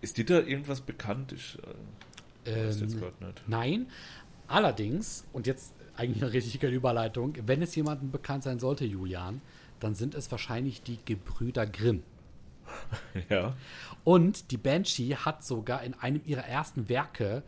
Ist 0.00 0.16
dir 0.16 0.24
da 0.24 0.40
irgendwas 0.40 0.80
bekannt? 0.80 1.32
Ich 1.32 1.58
äh, 2.46 2.66
weiß 2.66 2.80
jetzt 2.80 2.94
Ähm, 2.94 3.00
gerade 3.00 3.26
nicht. 3.26 3.42
Nein, 3.46 3.86
allerdings, 4.48 5.26
und 5.34 5.46
jetzt 5.46 5.74
eigentlich 5.94 6.22
eine 6.22 6.32
richtige 6.32 6.68
Überleitung, 6.68 7.34
wenn 7.46 7.60
es 7.60 7.74
jemandem 7.74 8.10
bekannt 8.10 8.44
sein 8.44 8.58
sollte, 8.58 8.86
Julian, 8.86 9.42
dann 9.78 9.94
sind 9.94 10.14
es 10.14 10.30
wahrscheinlich 10.30 10.82
die 10.82 10.98
Gebrüder 11.04 11.66
Grimm. 11.66 12.02
Ja. 13.28 13.54
Und 14.04 14.50
die 14.50 14.56
Banshee 14.56 15.14
hat 15.14 15.44
sogar 15.44 15.82
in 15.82 15.94
einem 15.94 16.22
ihrer 16.24 16.44
ersten 16.44 16.88
Werke 16.88 17.42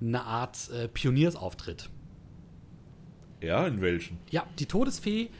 eine 0.00 0.22
Art 0.22 0.70
äh, 0.70 0.88
Pioniersauftritt. 0.88 1.90
Ja, 3.40 3.66
in 3.66 3.80
welchen? 3.80 4.18
Ja, 4.30 4.46
die 4.58 4.66
Todesfee 4.66 5.30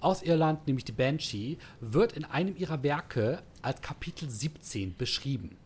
aus 0.00 0.22
Irland, 0.22 0.66
nämlich 0.66 0.84
die 0.84 0.92
Banshee, 0.92 1.58
wird 1.80 2.12
in 2.12 2.24
einem 2.24 2.56
ihrer 2.56 2.82
Werke 2.82 3.42
als 3.62 3.80
Kapitel 3.80 4.28
17 4.28 4.96
beschrieben. 4.96 5.56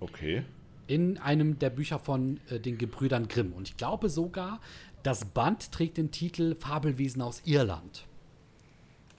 Okay. 0.00 0.44
In 0.86 1.18
einem 1.18 1.58
der 1.58 1.70
Bücher 1.70 1.98
von 1.98 2.40
äh, 2.48 2.58
den 2.58 2.76
Gebrüdern 2.76 3.28
Grimm. 3.28 3.52
Und 3.52 3.68
ich 3.68 3.76
glaube 3.76 4.08
sogar, 4.08 4.60
das 5.02 5.24
Band 5.24 5.72
trägt 5.72 5.96
den 5.96 6.10
Titel 6.10 6.54
Fabelwesen 6.54 7.22
aus 7.22 7.42
Irland. 7.44 8.06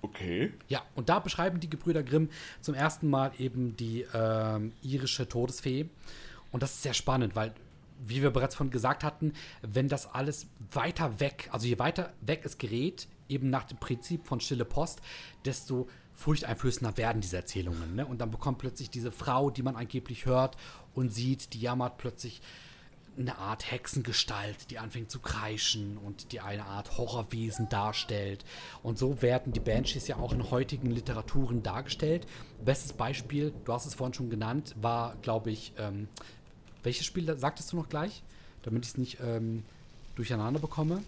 Okay. 0.01 0.51
Ja, 0.67 0.81
und 0.95 1.09
da 1.09 1.19
beschreiben 1.19 1.59
die 1.59 1.69
Gebrüder 1.69 2.03
Grimm 2.03 2.29
zum 2.61 2.73
ersten 2.73 3.09
Mal 3.09 3.31
eben 3.37 3.75
die 3.77 4.05
ähm, 4.13 4.73
irische 4.81 5.27
Todesfee. 5.27 5.89
Und 6.51 6.63
das 6.63 6.73
ist 6.73 6.83
sehr 6.83 6.93
spannend, 6.93 7.35
weil, 7.35 7.53
wie 8.05 8.21
wir 8.21 8.31
bereits 8.31 8.55
von 8.55 8.71
gesagt 8.71 9.03
hatten, 9.03 9.33
wenn 9.61 9.87
das 9.87 10.11
alles 10.13 10.47
weiter 10.71 11.19
weg, 11.19 11.49
also 11.51 11.67
je 11.67 11.79
weiter 11.79 12.13
weg 12.21 12.41
es 12.43 12.57
gerät, 12.57 13.07
eben 13.29 13.49
nach 13.49 13.63
dem 13.63 13.77
Prinzip 13.77 14.27
von 14.27 14.39
Stille 14.39 14.65
Post, 14.65 15.01
desto 15.45 15.87
furchteinflößender 16.13 16.97
werden 16.97 17.21
diese 17.21 17.37
Erzählungen. 17.37 17.95
Ne? 17.95 18.05
Und 18.05 18.19
dann 18.19 18.31
bekommt 18.31 18.59
plötzlich 18.59 18.89
diese 18.89 19.11
Frau, 19.11 19.49
die 19.49 19.63
man 19.63 19.75
angeblich 19.75 20.25
hört 20.25 20.57
und 20.93 21.13
sieht, 21.13 21.53
die 21.53 21.61
jammert 21.61 21.97
plötzlich 21.97 22.41
eine 23.17 23.37
Art 23.37 23.69
Hexengestalt, 23.69 24.71
die 24.71 24.79
anfängt 24.79 25.11
zu 25.11 25.19
kreischen 25.19 25.97
und 25.97 26.31
die 26.31 26.39
eine 26.39 26.65
Art 26.65 26.97
Horrorwesen 26.97 27.67
darstellt. 27.69 28.45
Und 28.83 28.97
so 28.97 29.21
werden 29.21 29.53
die 29.53 29.59
Banshees 29.59 30.07
ja 30.07 30.17
auch 30.17 30.33
in 30.33 30.49
heutigen 30.49 30.91
Literaturen 30.91 31.61
dargestellt. 31.61 32.25
Bestes 32.63 32.93
Beispiel, 32.93 33.53
du 33.65 33.73
hast 33.73 33.85
es 33.85 33.93
vorhin 33.93 34.13
schon 34.13 34.29
genannt, 34.29 34.75
war, 34.81 35.15
glaube 35.21 35.51
ich, 35.51 35.73
ähm, 35.77 36.07
welches 36.83 37.05
Spiel 37.05 37.37
sagtest 37.37 37.71
du 37.71 37.77
noch 37.77 37.89
gleich? 37.89 38.23
Damit 38.63 38.85
ich 38.85 38.91
es 38.91 38.97
nicht 38.97 39.17
ähm, 39.21 39.63
durcheinander 40.15 40.59
bekomme. 40.59 41.03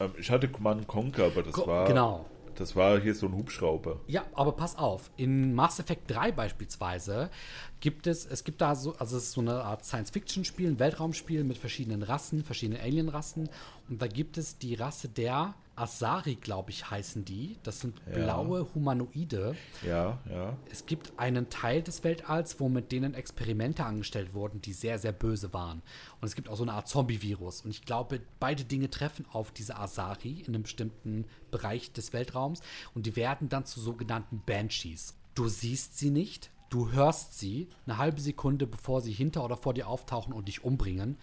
Ähm, 0.00 0.12
ich 0.18 0.30
hatte 0.30 0.48
Command 0.48 0.86
Conquer, 0.86 1.26
aber 1.26 1.42
das 1.42 1.52
Ko 1.52 1.66
war. 1.66 1.86
genau. 1.86 2.26
Das 2.58 2.74
war 2.74 3.00
hier 3.00 3.14
so 3.14 3.26
ein 3.26 3.34
Hubschrauber. 3.34 4.00
Ja, 4.08 4.24
aber 4.34 4.50
pass 4.50 4.76
auf, 4.76 5.12
in 5.16 5.54
Mass 5.54 5.78
Effect 5.78 6.10
3 6.10 6.32
beispielsweise 6.32 7.30
gibt 7.78 8.08
es, 8.08 8.26
es 8.26 8.42
gibt 8.42 8.60
da 8.60 8.74
so, 8.74 8.96
also 8.96 9.16
es 9.16 9.24
ist 9.24 9.32
so 9.32 9.40
eine 9.40 9.62
Art 9.62 9.84
Science-Fiction-Spiel, 9.84 10.70
ein 10.70 10.78
Weltraumspiel 10.80 11.44
mit 11.44 11.56
verschiedenen 11.56 12.02
Rassen, 12.02 12.42
verschiedenen 12.42 12.82
Alien-Rassen. 12.82 13.48
Und 13.88 14.02
da 14.02 14.08
gibt 14.08 14.38
es 14.38 14.58
die 14.58 14.74
Rasse 14.74 15.08
der 15.08 15.54
Asari, 15.78 16.34
glaube 16.36 16.70
ich, 16.70 16.90
heißen 16.90 17.24
die. 17.24 17.56
Das 17.62 17.80
sind 17.80 18.00
Ja. 18.06 18.14
blaue 18.14 18.66
Humanoide. 18.74 19.54
Ja, 19.86 20.18
ja. 20.30 20.56
Es 20.70 20.86
gibt 20.86 21.12
einen 21.18 21.48
Teil 21.50 21.82
des 21.82 22.04
Weltalls, 22.04 22.60
wo 22.60 22.68
mit 22.68 22.92
denen 22.92 23.14
Experimente 23.14 23.84
angestellt 23.84 24.34
wurden, 24.34 24.60
die 24.60 24.72
sehr, 24.72 24.98
sehr 24.98 25.12
böse 25.12 25.52
waren. 25.52 25.82
Und 26.20 26.28
es 26.28 26.34
gibt 26.34 26.48
auch 26.48 26.56
so 26.56 26.62
eine 26.64 26.72
Art 26.72 26.88
Zombie-Virus. 26.88 27.62
Und 27.62 27.70
ich 27.70 27.82
glaube, 27.84 28.20
beide 28.40 28.64
Dinge 28.64 28.90
treffen 28.90 29.26
auf 29.32 29.50
diese 29.52 29.76
Asari 29.76 30.40
in 30.40 30.54
einem 30.54 30.62
bestimmten 30.62 31.26
Bereich 31.50 31.92
des 31.92 32.12
Weltraums. 32.12 32.60
Und 32.94 33.06
die 33.06 33.16
werden 33.16 33.48
dann 33.48 33.64
zu 33.64 33.80
sogenannten 33.80 34.42
Banshees. 34.44 35.14
Du 35.34 35.48
siehst 35.48 35.98
sie 35.98 36.10
nicht, 36.10 36.50
du 36.70 36.90
hörst 36.92 37.38
sie 37.38 37.68
eine 37.86 37.98
halbe 37.98 38.20
Sekunde, 38.20 38.66
bevor 38.66 39.00
sie 39.00 39.12
hinter 39.12 39.44
oder 39.44 39.56
vor 39.56 39.74
dir 39.74 39.88
auftauchen 39.88 40.32
und 40.32 40.48
dich 40.48 40.64
umbringen. 40.64 41.16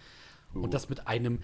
Und 0.54 0.72
das 0.72 0.88
mit 0.88 1.06
einem 1.06 1.40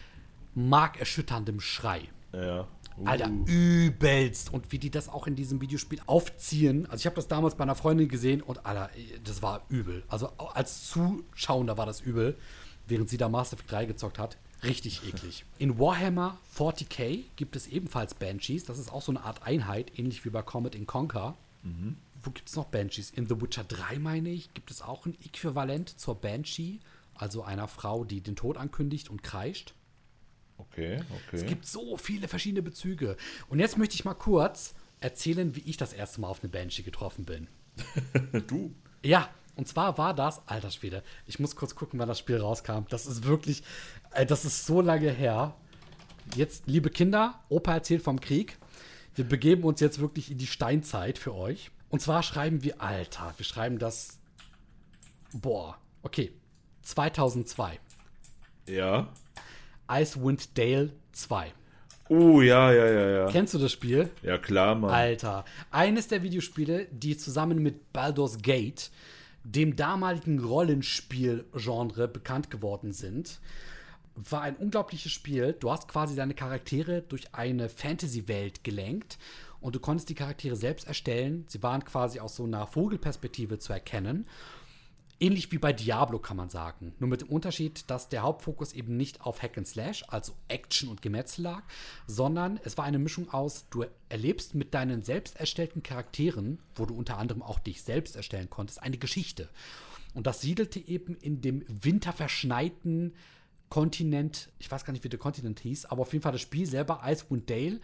markerschütternden 0.54 1.60
Schrei. 1.60 2.08
Ja. 2.32 2.66
Uh. 2.98 3.06
Alter, 3.06 3.30
übelst. 3.46 4.52
Und 4.52 4.72
wie 4.72 4.78
die 4.78 4.90
das 4.90 5.08
auch 5.08 5.26
in 5.26 5.36
diesem 5.36 5.60
Videospiel 5.60 6.00
aufziehen. 6.06 6.86
Also 6.86 7.02
ich 7.02 7.06
habe 7.06 7.16
das 7.16 7.28
damals 7.28 7.54
bei 7.54 7.62
einer 7.62 7.74
Freundin 7.74 8.08
gesehen 8.08 8.42
und 8.42 8.66
Alter, 8.66 8.90
das 9.24 9.42
war 9.42 9.64
übel. 9.68 10.02
Also 10.08 10.28
als 10.36 10.88
Zuschauender 10.88 11.78
war 11.78 11.86
das 11.86 12.00
übel, 12.00 12.36
während 12.86 13.08
sie 13.08 13.16
da 13.16 13.28
Master 13.28 13.54
Effect 13.56 13.72
3 13.72 13.84
gezockt 13.86 14.18
hat. 14.18 14.38
Richtig 14.62 15.06
eklig. 15.06 15.44
In 15.58 15.78
Warhammer 15.78 16.38
40k 16.56 17.24
gibt 17.36 17.56
es 17.56 17.66
ebenfalls 17.66 18.14
Banshees. 18.14 18.64
Das 18.64 18.78
ist 18.78 18.92
auch 18.92 19.02
so 19.02 19.10
eine 19.12 19.24
Art 19.24 19.42
Einheit, 19.44 19.98
ähnlich 19.98 20.24
wie 20.24 20.30
bei 20.30 20.42
Comet 20.42 20.74
in 20.74 20.86
Conquer. 20.86 21.36
Wo 22.22 22.30
gibt 22.30 22.48
es 22.48 22.56
noch 22.56 22.66
Banshees? 22.66 23.10
In 23.10 23.26
The 23.28 23.40
Witcher 23.40 23.64
3, 23.64 23.98
meine 23.98 24.30
ich, 24.30 24.52
gibt 24.54 24.70
es 24.70 24.82
auch 24.82 25.06
ein 25.06 25.16
Äquivalent 25.24 25.88
zur 25.88 26.14
Banshee. 26.14 26.78
Also 27.14 27.42
einer 27.42 27.68
Frau, 27.68 28.04
die 28.04 28.20
den 28.20 28.36
Tod 28.36 28.56
ankündigt 28.56 29.10
und 29.10 29.22
kreischt. 29.22 29.74
Okay, 30.70 31.00
Es 31.32 31.40
okay. 31.40 31.48
gibt 31.48 31.66
so 31.66 31.96
viele 31.96 32.28
verschiedene 32.28 32.62
Bezüge. 32.62 33.16
Und 33.48 33.58
jetzt 33.58 33.78
möchte 33.78 33.94
ich 33.94 34.04
mal 34.04 34.14
kurz 34.14 34.74
erzählen, 35.00 35.54
wie 35.56 35.60
ich 35.60 35.76
das 35.76 35.92
erste 35.92 36.20
Mal 36.20 36.28
auf 36.28 36.42
eine 36.42 36.50
Banshee 36.50 36.82
getroffen 36.82 37.24
bin. 37.24 37.48
du. 38.48 38.74
Ja, 39.02 39.28
und 39.56 39.68
zwar 39.68 39.98
war 39.98 40.14
das, 40.14 40.46
alter 40.46 40.70
Schwede, 40.70 41.02
ich 41.26 41.38
muss 41.38 41.56
kurz 41.56 41.74
gucken, 41.74 41.98
wann 41.98 42.08
das 42.08 42.18
Spiel 42.18 42.38
rauskam. 42.38 42.84
Das 42.88 43.06
ist 43.06 43.24
wirklich, 43.24 43.62
äh, 44.12 44.24
das 44.24 44.44
ist 44.44 44.66
so 44.66 44.80
lange 44.80 45.10
her. 45.10 45.54
Jetzt, 46.36 46.66
liebe 46.66 46.88
Kinder, 46.88 47.40
Opa 47.48 47.74
erzählt 47.74 48.02
vom 48.02 48.20
Krieg. 48.20 48.56
Wir 49.14 49.24
begeben 49.24 49.64
uns 49.64 49.80
jetzt 49.80 49.98
wirklich 49.98 50.30
in 50.30 50.38
die 50.38 50.46
Steinzeit 50.46 51.18
für 51.18 51.34
euch. 51.34 51.70
Und 51.90 52.00
zwar 52.00 52.22
schreiben 52.22 52.62
wir, 52.62 52.80
Alter, 52.80 53.34
wir 53.36 53.44
schreiben 53.44 53.78
das, 53.78 54.18
boah, 55.32 55.76
okay, 56.02 56.32
2002. 56.82 57.78
Ja. 58.66 59.12
Icewind 59.90 60.56
Dale 60.56 60.90
2. 61.12 61.52
Oh, 62.08 62.42
ja, 62.42 62.72
ja, 62.72 62.86
ja, 62.90 63.08
ja. 63.08 63.26
Kennst 63.30 63.54
du 63.54 63.58
das 63.58 63.72
Spiel? 63.72 64.10
Ja, 64.22 64.36
klar, 64.36 64.74
Mann. 64.74 64.90
Alter, 64.90 65.44
eines 65.70 66.08
der 66.08 66.22
Videospiele, 66.22 66.86
die 66.90 67.16
zusammen 67.16 67.62
mit 67.62 67.92
Baldur's 67.92 68.38
Gate, 68.38 68.90
dem 69.44 69.76
damaligen 69.76 70.38
Rollenspiel-Genre, 70.38 72.08
bekannt 72.08 72.50
geworden 72.50 72.92
sind, 72.92 73.40
war 74.14 74.42
ein 74.42 74.56
unglaubliches 74.56 75.10
Spiel. 75.10 75.54
Du 75.58 75.70
hast 75.70 75.88
quasi 75.88 76.14
deine 76.14 76.34
Charaktere 76.34 77.02
durch 77.02 77.34
eine 77.34 77.68
Fantasy-Welt 77.68 78.62
gelenkt 78.62 79.18
und 79.60 79.74
du 79.74 79.80
konntest 79.80 80.08
die 80.10 80.14
Charaktere 80.14 80.56
selbst 80.56 80.86
erstellen. 80.86 81.44
Sie 81.48 81.62
waren 81.62 81.84
quasi 81.84 82.20
aus 82.20 82.36
so 82.36 82.44
einer 82.44 82.66
Vogelperspektive 82.66 83.58
zu 83.58 83.72
erkennen. 83.72 84.26
Ähnlich 85.22 85.52
wie 85.52 85.58
bei 85.58 85.72
Diablo 85.72 86.18
kann 86.18 86.36
man 86.36 86.48
sagen. 86.48 86.96
Nur 86.98 87.08
mit 87.08 87.20
dem 87.20 87.28
Unterschied, 87.28 87.88
dass 87.88 88.08
der 88.08 88.22
Hauptfokus 88.22 88.72
eben 88.72 88.96
nicht 88.96 89.20
auf 89.20 89.40
Hack 89.40 89.56
and 89.56 89.68
Slash, 89.68 90.02
also 90.08 90.32
Action 90.48 90.88
und 90.88 91.00
Gemetzel 91.00 91.44
lag, 91.44 91.62
sondern 92.08 92.58
es 92.64 92.76
war 92.76 92.86
eine 92.86 92.98
Mischung 92.98 93.30
aus, 93.32 93.68
du 93.70 93.84
erlebst 94.08 94.56
mit 94.56 94.74
deinen 94.74 95.04
selbst 95.04 95.36
erstellten 95.36 95.84
Charakteren, 95.84 96.58
wo 96.74 96.86
du 96.86 96.96
unter 96.96 97.18
anderem 97.18 97.40
auch 97.40 97.60
dich 97.60 97.82
selbst 97.84 98.16
erstellen 98.16 98.50
konntest, 98.50 98.82
eine 98.82 98.98
Geschichte. 98.98 99.48
Und 100.12 100.26
das 100.26 100.40
siedelte 100.40 100.80
eben 100.80 101.14
in 101.14 101.40
dem 101.40 101.64
winterverschneiten 101.68 103.14
Kontinent, 103.68 104.50
ich 104.58 104.72
weiß 104.72 104.84
gar 104.84 104.92
nicht, 104.92 105.04
wie 105.04 105.08
der 105.08 105.20
Kontinent 105.20 105.60
hieß, 105.60 105.84
aber 105.84 106.02
auf 106.02 106.12
jeden 106.12 106.24
Fall 106.24 106.32
das 106.32 106.40
Spiel 106.40 106.66
selber, 106.66 107.00
Icewind 107.04 107.48
Dale. 107.48 107.78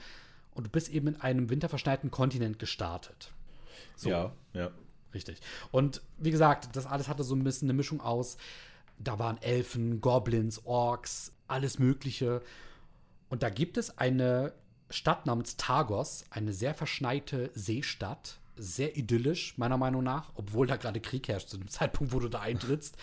Und 0.57 0.67
du 0.67 0.71
bist 0.71 0.89
eben 0.89 1.07
in 1.07 1.21
einem 1.21 1.51
winterverschneiten 1.51 2.11
Kontinent 2.11 2.59
gestartet. 2.59 3.31
So. 3.95 4.11
Ja, 4.11 4.33
ja. 4.55 4.73
Richtig. 5.15 5.41
Und 5.71 6.03
wie 6.19 6.31
gesagt, 6.31 6.77
das 6.77 6.87
alles 6.87 7.09
hatte 7.09 7.25
so 7.25 7.35
ein 7.35 7.45
bisschen 7.45 7.67
eine 7.67 7.77
Mischung 7.77 8.01
aus, 8.01 8.37
da 8.99 9.19
waren 9.19 9.41
Elfen, 9.41 10.01
Goblins, 10.01 10.65
Orks, 10.67 11.33
alles 11.47 11.79
Mögliche. 11.79 12.43
Und 13.29 13.43
da 13.43 13.49
gibt 13.51 13.77
es 13.77 13.97
eine 13.99 14.53
Stadt 14.91 15.27
namens 15.27 15.57
Tagos, 15.57 16.25
eine 16.31 16.53
sehr 16.53 16.75
verschneite 16.75 17.51
Seestadt, 17.55 18.39
sehr 18.57 18.97
idyllisch, 18.97 19.57
meiner 19.57 19.77
Meinung 19.77 20.03
nach, 20.03 20.33
obwohl 20.35 20.67
da 20.67 20.77
gerade 20.77 21.01
Krieg 21.01 21.29
herrscht 21.29 21.49
zu 21.49 21.59
dem 21.59 21.69
Zeitpunkt, 21.69 22.13
wo 22.13 22.21
du 22.21 22.29
da 22.29 22.41
eintrittst. 22.41 22.97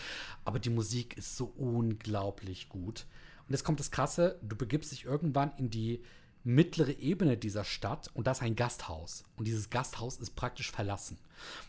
Aber 0.43 0.59
die 0.59 0.69
Musik 0.69 1.17
ist 1.17 1.37
so 1.37 1.53
unglaublich 1.57 2.69
gut. 2.69 3.05
Und 3.47 3.53
jetzt 3.53 3.63
kommt 3.63 3.79
das 3.79 3.91
Krasse, 3.91 4.39
du 4.41 4.55
begibst 4.55 4.91
dich 4.91 5.05
irgendwann 5.05 5.51
in 5.57 5.69
die 5.69 6.03
mittlere 6.45 6.93
Ebene 6.93 7.37
dieser 7.37 7.63
Stadt 7.63 8.09
und 8.13 8.27
da 8.27 8.31
ist 8.31 8.41
ein 8.41 8.55
Gasthaus. 8.55 9.23
Und 9.35 9.47
dieses 9.47 9.69
Gasthaus 9.69 10.17
ist 10.17 10.35
praktisch 10.35 10.71
verlassen. 10.71 11.17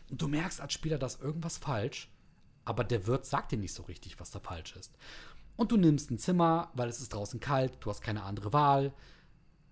Und 0.09 0.21
du 0.21 0.27
merkst 0.27 0.61
als 0.61 0.73
Spieler, 0.73 0.99
dass 0.99 1.19
irgendwas 1.19 1.57
falsch, 1.57 2.09
aber 2.63 2.83
der 2.83 3.07
Wirt 3.07 3.25
sagt 3.25 3.51
dir 3.51 3.57
nicht 3.57 3.73
so 3.73 3.83
richtig, 3.83 4.19
was 4.19 4.31
da 4.31 4.39
falsch 4.39 4.75
ist. 4.75 4.95
Und 5.55 5.71
du 5.71 5.77
nimmst 5.77 6.11
ein 6.11 6.19
Zimmer, 6.19 6.71
weil 6.75 6.89
es 6.89 7.01
ist 7.01 7.13
draußen 7.13 7.39
kalt, 7.39 7.77
du 7.79 7.89
hast 7.89 8.01
keine 8.01 8.23
andere 8.23 8.53
Wahl, 8.53 8.93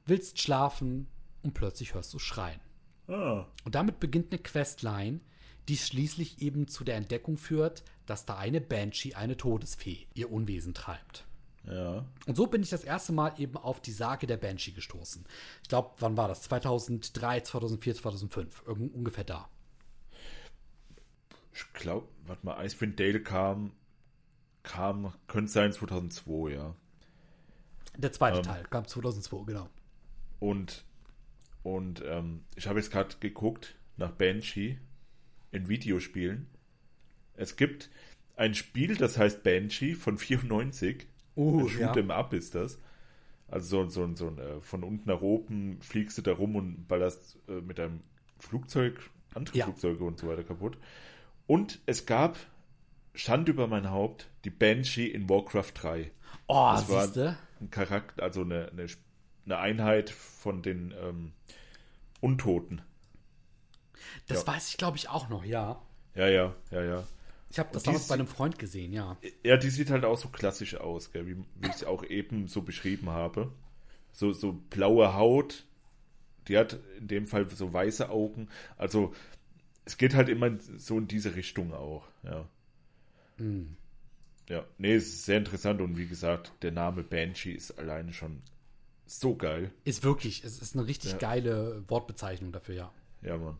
willst 0.05 0.41
schlafen 0.41 1.07
und 1.43 1.53
plötzlich 1.53 1.93
hörst 1.93 2.13
du 2.13 2.19
schreien. 2.19 2.59
Ah. 3.07 3.45
Und 3.63 3.75
damit 3.75 3.99
beginnt 3.99 4.33
eine 4.33 4.41
Questline, 4.41 5.19
die 5.67 5.77
schließlich 5.77 6.41
eben 6.41 6.67
zu 6.67 6.83
der 6.83 6.95
Entdeckung 6.95 7.37
führt, 7.37 7.83
dass 8.07 8.25
da 8.25 8.37
eine 8.37 8.61
Banshee, 8.61 9.13
eine 9.13 9.37
Todesfee, 9.37 10.07
ihr 10.15 10.31
Unwesen 10.31 10.73
treibt. 10.73 11.25
Ja. 11.67 12.05
Und 12.27 12.35
so 12.35 12.47
bin 12.47 12.61
ich 12.61 12.69
das 12.69 12.83
erste 12.83 13.11
Mal 13.11 13.33
eben 13.37 13.57
auf 13.57 13.81
die 13.81 13.91
Sage 13.91 14.27
der 14.27 14.37
Banshee 14.37 14.71
gestoßen. 14.71 15.25
Ich 15.63 15.69
glaube, 15.69 15.91
wann 15.99 16.17
war 16.17 16.27
das? 16.27 16.43
2003, 16.43 17.41
2004, 17.41 17.95
2005. 17.95 18.63
Irgend, 18.67 18.93
ungefähr 18.93 19.23
da. 19.23 19.49
Ich 21.53 21.71
glaube, 21.73 22.07
warte 22.25 22.45
mal, 22.45 22.63
Icewind 22.63 22.99
Dale 22.99 23.21
kam, 23.21 23.71
kam, 24.63 25.13
könnte 25.27 25.51
sein 25.51 25.71
2002, 25.71 26.51
ja. 26.51 26.75
Der 27.97 28.11
zweite 28.11 28.39
Ähm. 28.39 28.43
Teil 28.43 28.63
kam 28.65 28.85
2002, 28.85 29.45
genau. 29.45 29.69
Und, 30.39 30.83
und 31.63 32.03
ähm, 32.05 32.43
ich 32.55 32.67
habe 32.67 32.79
jetzt 32.79 32.91
gerade 32.91 33.15
geguckt 33.19 33.75
nach 33.97 34.11
Banshee 34.11 34.79
in 35.51 35.69
Videospielen. 35.69 36.47
Es 37.35 37.55
gibt 37.55 37.89
ein 38.35 38.53
Spiel, 38.53 38.95
das 38.97 39.17
heißt 39.17 39.43
Banshee 39.43 39.95
von 39.95 40.17
94. 40.17 41.07
Uh, 41.35 41.61
ein 41.61 41.67
Shoot'em 41.67 42.11
Up 42.11 42.33
ist 42.33 42.55
das. 42.55 42.79
Also 43.47 43.85
so, 43.85 44.07
so, 44.07 44.15
so 44.15 44.27
ein, 44.29 44.39
äh, 44.39 44.61
von 44.61 44.83
unten 44.83 45.09
nach 45.09 45.21
oben 45.21 45.81
fliegst 45.81 46.17
du 46.17 46.21
da 46.21 46.33
rum 46.33 46.55
und 46.55 46.87
ballerst 46.87 47.37
äh, 47.47 47.61
mit 47.61 47.77
deinem 47.77 48.01
Flugzeug 48.39 48.99
andere 49.33 49.57
Ja. 49.57 49.65
Flugzeuge 49.65 50.03
und 50.03 50.19
so 50.19 50.27
weiter 50.27 50.43
kaputt. 50.43 50.77
Und 51.47 51.79
es 51.85 52.05
gab, 52.05 52.37
Schand 53.13 53.49
über 53.49 53.67
mein 53.67 53.91
Haupt, 53.91 54.29
die 54.45 54.49
Banshee 54.49 55.07
in 55.07 55.29
Warcraft 55.29 55.71
3. 55.75 56.11
Oh, 56.47 56.71
Das 56.71 56.89
war 56.89 57.03
siehste? 57.05 57.37
ein 57.61 57.69
Charakter, 57.71 58.23
also 58.23 58.41
eine, 58.41 58.69
eine, 58.71 58.87
eine 59.45 59.57
Einheit 59.57 60.09
von 60.09 60.61
den 60.61 60.93
ähm, 61.01 61.33
Untoten. 62.21 62.81
Das 64.27 64.45
Ja. 64.45 64.53
weiß 64.53 64.69
ich, 64.69 64.77
glaube 64.77 64.97
ich, 64.97 65.09
auch 65.09 65.29
noch, 65.29 65.43
ja. 65.45 65.81
Ja, 66.15 66.27
ja, 66.27 66.55
ja, 66.71 66.81
ja. 66.83 67.03
Ich 67.49 67.59
habe 67.59 67.69
das 67.71 67.83
damals 67.83 68.07
bei 68.07 68.15
einem 68.15 68.27
Freund 68.27 68.59
gesehen, 68.59 68.91
ja. 68.91 69.17
Ja, 69.43 69.57
die 69.57 69.69
sieht 69.69 69.89
halt 69.89 70.03
auch 70.03 70.17
so 70.17 70.29
klassisch 70.29 70.75
aus, 70.75 71.11
gell, 71.11 71.27
wie, 71.27 71.37
wie 71.37 71.67
ich 71.67 71.75
es 71.75 71.83
auch 71.83 72.03
eben 72.03 72.47
so 72.47 72.61
beschrieben 72.61 73.09
habe. 73.09 73.51
So, 74.11 74.33
so 74.33 74.53
blaue 74.69 75.13
Haut. 75.15 75.65
Die 76.47 76.57
hat 76.57 76.79
in 76.99 77.07
dem 77.07 77.27
Fall 77.27 77.49
so 77.49 77.71
weiße 77.73 78.09
Augen. 78.09 78.49
Also 78.77 79.13
es 79.85 79.97
geht 79.97 80.13
halt 80.15 80.29
immer 80.29 80.51
so 80.77 80.97
in 80.97 81.07
diese 81.07 81.35
Richtung 81.35 81.73
auch, 81.73 82.03
ja. 82.23 82.47
Ja, 84.49 84.65
nee, 84.77 84.93
es 84.93 85.07
ist 85.07 85.25
sehr 85.25 85.37
interessant 85.37 85.81
und 85.81 85.97
wie 85.97 86.07
gesagt, 86.07 86.51
der 86.61 86.71
Name 86.71 87.03
Banshee 87.03 87.51
ist 87.53 87.77
alleine 87.79 88.13
schon 88.13 88.41
so 89.05 89.35
geil. 89.35 89.71
Ist 89.83 90.03
wirklich, 90.03 90.43
es 90.43 90.59
ist 90.59 90.75
eine 90.75 90.87
richtig 90.87 91.13
Ja. 91.13 91.17
geile 91.17 91.83
Wortbezeichnung 91.87 92.51
dafür, 92.51 92.75
ja. 92.75 92.91
Ja, 93.21 93.37
Mann. 93.37 93.57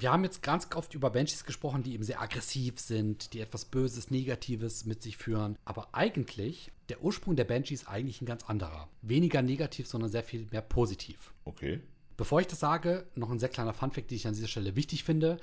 Wir 0.00 0.12
haben 0.12 0.22
jetzt 0.22 0.42
ganz 0.44 0.68
oft 0.76 0.94
über 0.94 1.10
Banshees 1.10 1.44
gesprochen, 1.44 1.82
die 1.82 1.94
eben 1.94 2.04
sehr 2.04 2.22
aggressiv 2.22 2.78
sind, 2.78 3.32
die 3.32 3.40
etwas 3.40 3.64
Böses, 3.64 4.12
Negatives 4.12 4.84
mit 4.84 5.02
sich 5.02 5.16
führen. 5.16 5.58
Aber 5.64 5.88
eigentlich, 5.92 6.70
der 6.88 7.02
Ursprung 7.02 7.34
der 7.34 7.44
Banshees 7.44 7.82
ist 7.82 7.88
eigentlich 7.88 8.20
ein 8.20 8.26
ganz 8.26 8.44
anderer. 8.44 8.88
Weniger 9.02 9.42
negativ, 9.42 9.88
sondern 9.88 10.10
sehr 10.10 10.22
viel 10.22 10.46
mehr 10.52 10.62
positiv. 10.62 11.32
Okay. 11.44 11.80
Bevor 12.16 12.40
ich 12.40 12.46
das 12.46 12.60
sage, 12.60 13.06
noch 13.16 13.30
ein 13.30 13.40
sehr 13.40 13.48
kleiner 13.48 13.72
Funfact, 13.72 14.10
den 14.10 14.16
ich 14.16 14.26
an 14.28 14.34
dieser 14.34 14.46
Stelle 14.46 14.76
wichtig 14.76 15.02
finde. 15.02 15.38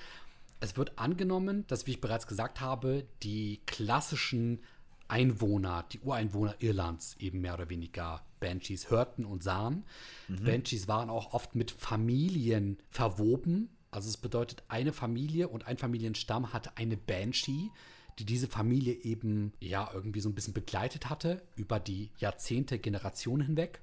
Es 0.62 0.78
wird 0.78 0.98
angenommen, 0.98 1.66
dass, 1.68 1.86
wie 1.86 1.92
ich 1.92 2.02
bereits 2.02 2.28
gesagt 2.28 2.62
habe, 2.62 3.06
die 3.24 3.60
klassischen 3.66 4.62
Einwohner, 5.08 5.86
die 5.92 6.00
Ureinwohner 6.00 6.56
Irlands 6.60 7.16
eben 7.20 7.42
mehr 7.42 7.54
oder 7.54 7.70
weniger 7.70 8.24
Banshees 8.40 8.90
hörten 8.90 9.26
und 9.26 9.44
sahen. 9.44 9.84
Banshees 10.28 10.88
waren 10.88 11.10
auch 11.10 11.34
oft 11.34 11.56
mit 11.56 11.72
Familien 11.72 12.78
verwoben. 12.90 13.70
Also 13.96 14.10
es 14.10 14.18
bedeutet, 14.18 14.62
eine 14.68 14.92
Familie 14.92 15.48
und 15.48 15.68
ein 15.68 15.78
Familienstamm 15.78 16.52
hatte 16.52 16.76
eine 16.76 16.98
Banshee, 16.98 17.72
die 18.20 18.26
diese 18.26 18.48
Familie 18.48 18.94
eben 18.94 19.54
ja 19.62 19.90
irgendwie 19.94 20.20
so 20.20 20.28
ein 20.28 20.36
bisschen 20.36 20.54
begleitet 20.54 21.10
hatte 21.10 21.42
über 21.56 21.80
die 21.80 22.12
Jahrzehnte, 22.18 22.78
Generationen 22.78 23.48
hinweg. 23.48 23.80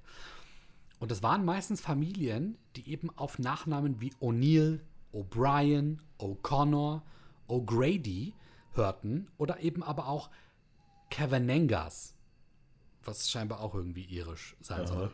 Und 0.99 1.11
das 1.11 1.23
waren 1.23 1.47
meistens 1.47 1.81
Familien, 1.81 2.59
die 2.77 2.91
eben 2.91 3.09
auf 3.17 3.39
Nachnamen 3.39 4.03
wie 4.03 4.13
O'Neill, 4.21 4.81
O'Brien, 5.15 6.01
O'Connor, 6.19 7.01
O'Grady 7.49 8.35
hörten 8.75 9.29
oder 9.39 9.61
eben 9.61 9.83
aber 9.83 10.09
auch 10.09 10.29
Cavanengas, 11.09 12.15
was 13.03 13.31
scheinbar 13.31 13.61
auch 13.61 13.75
irgendwie 13.75 14.05
irisch 14.05 14.57
sein 14.61 14.87
soll. 14.87 15.11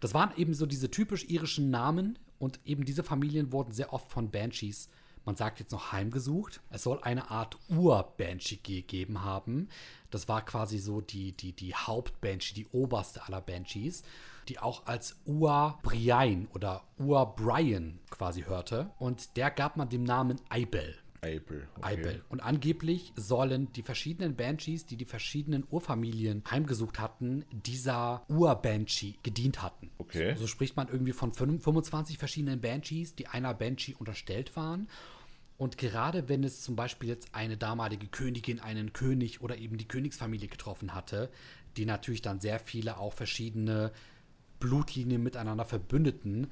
Das 0.00 0.12
waren 0.12 0.36
eben 0.36 0.52
so 0.52 0.66
diese 0.66 0.90
typisch 0.90 1.24
irischen 1.24 1.70
Namen 1.70 2.18
und 2.40 2.58
eben 2.64 2.84
diese 2.84 3.04
Familien 3.04 3.52
wurden 3.52 3.72
sehr 3.72 3.92
oft 3.92 4.10
von 4.10 4.30
Banshees, 4.30 4.88
man 5.24 5.36
sagt 5.36 5.60
jetzt 5.60 5.72
noch 5.72 5.92
heimgesucht. 5.92 6.60
Es 6.70 6.82
soll 6.82 6.98
eine 7.02 7.30
Art 7.30 7.58
Ur-Banshee 7.68 8.58
gegeben 8.62 9.22
haben. 9.22 9.68
Das 10.10 10.28
war 10.28 10.42
quasi 10.44 10.78
so 10.78 11.02
die, 11.02 11.32
die, 11.32 11.52
die 11.52 11.74
Haupt-Banshee, 11.74 12.54
die 12.54 12.66
oberste 12.68 13.22
aller 13.26 13.42
Banshees, 13.42 14.02
die 14.48 14.58
auch 14.58 14.86
als 14.86 15.16
Ur-Brian 15.26 16.48
oder 16.54 16.84
Ur-Brian 16.98 18.00
quasi 18.08 18.44
hörte. 18.44 18.90
Und 18.98 19.36
der 19.36 19.50
gab 19.50 19.76
man 19.76 19.90
dem 19.90 20.04
Namen 20.04 20.40
Eibel. 20.48 20.96
Eibel. 21.22 21.68
Okay. 21.76 21.86
Eibel. 21.86 22.24
Und 22.28 22.40
angeblich 22.40 23.12
sollen 23.16 23.72
die 23.72 23.82
verschiedenen 23.82 24.36
Banshees, 24.36 24.86
die 24.86 24.96
die 24.96 25.04
verschiedenen 25.04 25.66
Urfamilien 25.70 26.42
heimgesucht 26.50 26.98
hatten, 26.98 27.44
dieser 27.50 28.24
Ur-Banshee 28.28 29.16
gedient 29.22 29.62
hatten. 29.62 29.90
Okay. 29.98 30.34
So 30.36 30.46
spricht 30.46 30.76
man 30.76 30.88
irgendwie 30.88 31.12
von 31.12 31.32
25 31.32 32.18
verschiedenen 32.18 32.60
Banshees, 32.60 33.14
die 33.14 33.26
einer 33.26 33.54
Banshee 33.54 33.94
unterstellt 33.98 34.56
waren. 34.56 34.88
Und 35.58 35.76
gerade 35.76 36.30
wenn 36.30 36.42
es 36.42 36.62
zum 36.62 36.74
Beispiel 36.74 37.10
jetzt 37.10 37.34
eine 37.34 37.58
damalige 37.58 38.06
Königin, 38.06 38.60
einen 38.60 38.94
König 38.94 39.42
oder 39.42 39.58
eben 39.58 39.76
die 39.76 39.88
Königsfamilie 39.88 40.48
getroffen 40.48 40.94
hatte, 40.94 41.30
die 41.76 41.84
natürlich 41.84 42.22
dann 42.22 42.40
sehr 42.40 42.58
viele 42.58 42.96
auch 42.96 43.12
verschiedene 43.12 43.92
Blutlinien 44.58 45.22
miteinander 45.22 45.66
verbündeten, 45.66 46.46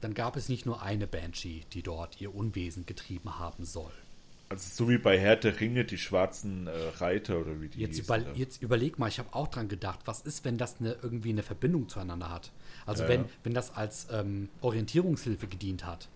dann 0.00 0.14
gab 0.14 0.36
es 0.36 0.48
nicht 0.48 0.66
nur 0.66 0.82
eine 0.82 1.06
Banshee, 1.06 1.62
die 1.72 1.82
dort 1.82 2.20
ihr 2.20 2.34
Unwesen 2.34 2.86
getrieben 2.86 3.38
haben 3.38 3.64
soll. 3.64 3.92
Also 4.50 4.84
so 4.84 4.88
wie 4.90 4.96
bei 4.96 5.18
Herr 5.18 5.36
der 5.36 5.60
Ringe, 5.60 5.84
die 5.84 5.98
schwarzen 5.98 6.68
äh, 6.68 6.70
Reiter 6.96 7.38
oder 7.38 7.60
wie 7.60 7.68
die 7.68 7.80
Jetzt, 7.80 7.98
über, 7.98 8.16
ja. 8.18 8.32
jetzt 8.34 8.62
überleg 8.62 8.98
mal, 8.98 9.08
ich 9.08 9.18
habe 9.18 9.28
auch 9.34 9.48
dran 9.48 9.68
gedacht, 9.68 10.00
was 10.06 10.22
ist, 10.22 10.44
wenn 10.44 10.56
das 10.56 10.80
eine, 10.80 10.96
irgendwie 11.02 11.30
eine 11.30 11.42
Verbindung 11.42 11.88
zueinander 11.88 12.30
hat? 12.30 12.50
Also 12.86 13.02
Ja, 13.02 13.08
wenn, 13.10 13.20
ja. 13.22 13.28
wenn 13.42 13.52
das 13.52 13.74
als 13.76 14.08
ähm, 14.10 14.48
Orientierungshilfe 14.62 15.48
gedient 15.48 15.84
hat 15.84 16.08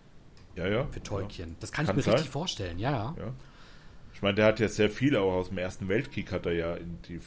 Ja, 0.57 0.67
ja. 0.67 0.87
für 0.91 1.03
Tolkien. 1.03 1.57
Das 1.61 1.73
kann, 1.73 1.85
Kann 1.85 1.95
ich 1.95 1.97
mir 1.99 2.03
sein. 2.05 2.15
richtig 2.15 2.31
vorstellen, 2.31 2.79
ja, 2.79 2.91
ja. 2.91 3.15
Ja. 3.19 3.35
Ich 4.15 4.23
meine, 4.23 4.35
der 4.37 4.47
hat 4.47 4.61
ja 4.61 4.69
sehr 4.69 4.89
viel 4.89 5.15
auch 5.17 5.33
aus 5.33 5.49
dem 5.49 5.59
Ersten 5.59 5.89
Weltkrieg 5.89 6.33
hat 6.33 6.47
er 6.47 6.53
ja 6.53 6.75
in 6.75 6.99
die 7.09 7.17
äh, 7.17 7.21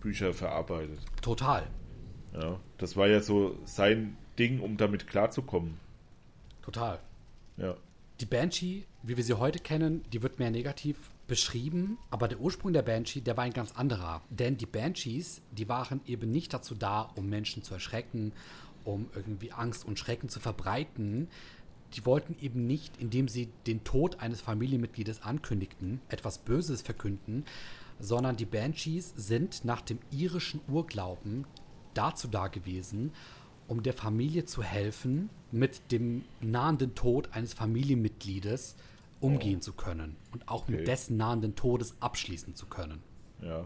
Bücher 0.00 0.32
verarbeitet. 0.32 0.98
Total. 1.20 1.66
Ja. 2.32 2.58
Das 2.78 2.96
war 2.96 3.06
ja 3.06 3.20
so 3.20 3.58
sein 3.66 4.16
Ding, 4.38 4.60
um 4.60 4.78
damit 4.78 5.06
klarzukommen. 5.08 5.78
Total. 6.62 7.00
Ja. 7.58 7.76
Die 8.20 8.26
Banshee, 8.26 8.84
wie 9.02 9.16
wir 9.16 9.24
sie 9.24 9.34
heute 9.34 9.58
kennen, 9.58 10.04
die 10.12 10.22
wird 10.22 10.38
mehr 10.38 10.50
negativ 10.50 10.96
beschrieben, 11.26 11.96
aber 12.10 12.28
der 12.28 12.40
Ursprung 12.40 12.72
der 12.72 12.82
Banshee, 12.82 13.20
der 13.20 13.36
war 13.36 13.44
ein 13.44 13.52
ganz 13.52 13.72
anderer. 13.72 14.22
Denn 14.30 14.56
die 14.56 14.66
Banshees, 14.66 15.40
die 15.52 15.68
waren 15.68 16.00
eben 16.06 16.30
nicht 16.30 16.52
dazu 16.52 16.74
da, 16.74 17.02
um 17.14 17.28
Menschen 17.28 17.62
zu 17.62 17.72
erschrecken, 17.74 18.32
um 18.84 19.08
irgendwie 19.14 19.52
Angst 19.52 19.84
und 19.84 19.98
Schrecken 19.98 20.28
zu 20.28 20.40
verbreiten. 20.40 21.28
Die 21.94 22.04
wollten 22.04 22.36
eben 22.40 22.66
nicht, 22.66 22.96
indem 22.98 23.28
sie 23.28 23.48
den 23.66 23.84
Tod 23.84 24.20
eines 24.20 24.40
Familienmitgliedes 24.40 25.22
ankündigten, 25.22 26.00
etwas 26.08 26.38
Böses 26.38 26.82
verkünden, 26.82 27.44
sondern 27.98 28.36
die 28.36 28.44
Banshees 28.44 29.12
sind 29.16 29.64
nach 29.64 29.80
dem 29.80 29.98
irischen 30.10 30.60
Urglauben 30.68 31.46
dazu 31.94 32.28
da 32.28 32.48
gewesen, 32.48 33.12
um 33.68 33.82
der 33.82 33.94
Familie 33.94 34.44
zu 34.44 34.62
helfen, 34.62 35.30
mit 35.52 35.92
dem 35.92 36.24
nahenden 36.40 36.94
Tod 36.94 37.32
eines 37.32 37.54
Familienmitgliedes 37.54 38.76
umgehen 39.20 39.60
zu 39.60 39.72
können 39.72 40.16
und 40.32 40.48
auch 40.48 40.62
Okay. 40.62 40.72
mit 40.72 40.88
dessen 40.88 41.16
nahenden 41.16 41.54
Todes 41.54 41.94
abschließen 42.00 42.54
zu 42.54 42.66
können. 42.66 43.02
Ja. 43.42 43.64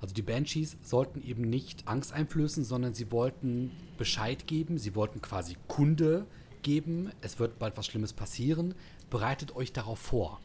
Also 0.00 0.14
die 0.14 0.22
Banshees 0.22 0.76
sollten 0.82 1.22
eben 1.22 1.42
nicht 1.42 1.88
Angst 1.88 2.12
einflößen, 2.12 2.62
sondern 2.64 2.94
sie 2.94 3.10
wollten 3.10 3.70
Bescheid 3.98 4.46
geben, 4.46 4.78
sie 4.78 4.94
wollten 4.94 5.20
quasi 5.22 5.56
Kunde 5.66 6.26
geben, 6.62 7.10
es 7.20 7.38
wird 7.38 7.58
bald 7.58 7.76
was 7.76 7.86
Schlimmes 7.86 8.12
passieren, 8.12 8.74
bereitet 9.10 9.56
euch 9.56 9.72
darauf 9.72 9.98
vor. 9.98 10.40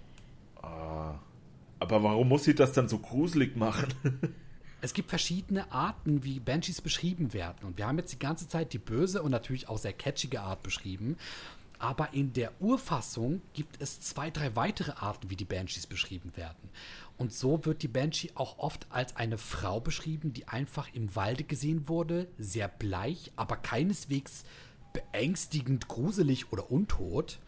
Aber 0.61 2.03
warum 2.03 2.29
muss 2.29 2.43
sie 2.45 2.55
das 2.55 2.73
dann 2.73 2.89
so 2.89 2.99
gruselig 2.99 3.55
machen? 3.55 3.93
Es 4.79 4.93
gibt 4.93 5.09
verschiedene 5.09 5.71
Arten, 5.71 6.23
wie 6.23 6.39
Banshees 6.39 6.81
beschrieben 6.81 7.33
werden. 7.33 7.65
Und 7.65 7.79
wir 7.79 7.87
haben 7.87 7.97
jetzt 7.97 8.13
die 8.13 8.19
ganze 8.19 8.47
Zeit 8.47 8.73
die 8.73 8.77
böse 8.77 9.23
und 9.23 9.31
natürlich 9.31 9.67
auch 9.69 9.79
sehr 9.79 9.91
catchige 9.91 10.41
Art 10.41 10.61
beschrieben. 10.61 11.17
Aber 11.79 12.13
in 12.13 12.33
der 12.33 12.51
Urfassung 12.59 13.41
gibt 13.53 13.81
es 13.81 13.99
zwei, 13.99 14.31
drei 14.31 14.55
weitere 14.55 14.91
Arten, 14.93 15.29
wie 15.29 15.35
die 15.35 15.45
Banshees 15.45 15.85
beschrieben 15.85 16.35
werden. 16.35 16.69
Und 17.17 17.33
so 17.33 17.65
wird 17.65 17.83
die 17.83 17.87
Banshee 17.87 18.31
auch 18.35 18.59
oft 18.59 18.87
als 18.89 19.15
eine 19.15 19.37
Frau 19.37 19.79
beschrieben, 19.79 20.33
die 20.33 20.47
einfach 20.47 20.87
im 20.93 21.15
Walde 21.15 21.43
gesehen 21.43 21.87
wurde, 21.87 22.27
sehr 22.37 22.67
bleich, 22.67 23.31
aber 23.35 23.57
keineswegs 23.57 24.43
beängstigend, 24.93 25.87
gruselig 25.87 26.51
oder 26.51 26.71
untot, 26.71 27.39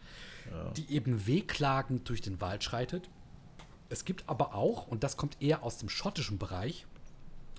die 0.76 0.92
eben 0.92 1.26
wehklagend 1.26 2.08
durch 2.08 2.20
den 2.20 2.40
Wald 2.40 2.64
schreitet. 2.64 3.08
Es 3.88 4.04
gibt 4.04 4.28
aber 4.28 4.54
auch, 4.54 4.86
und 4.86 5.02
das 5.02 5.16
kommt 5.16 5.40
eher 5.40 5.62
aus 5.62 5.78
dem 5.78 5.88
schottischen 5.88 6.38
Bereich, 6.38 6.86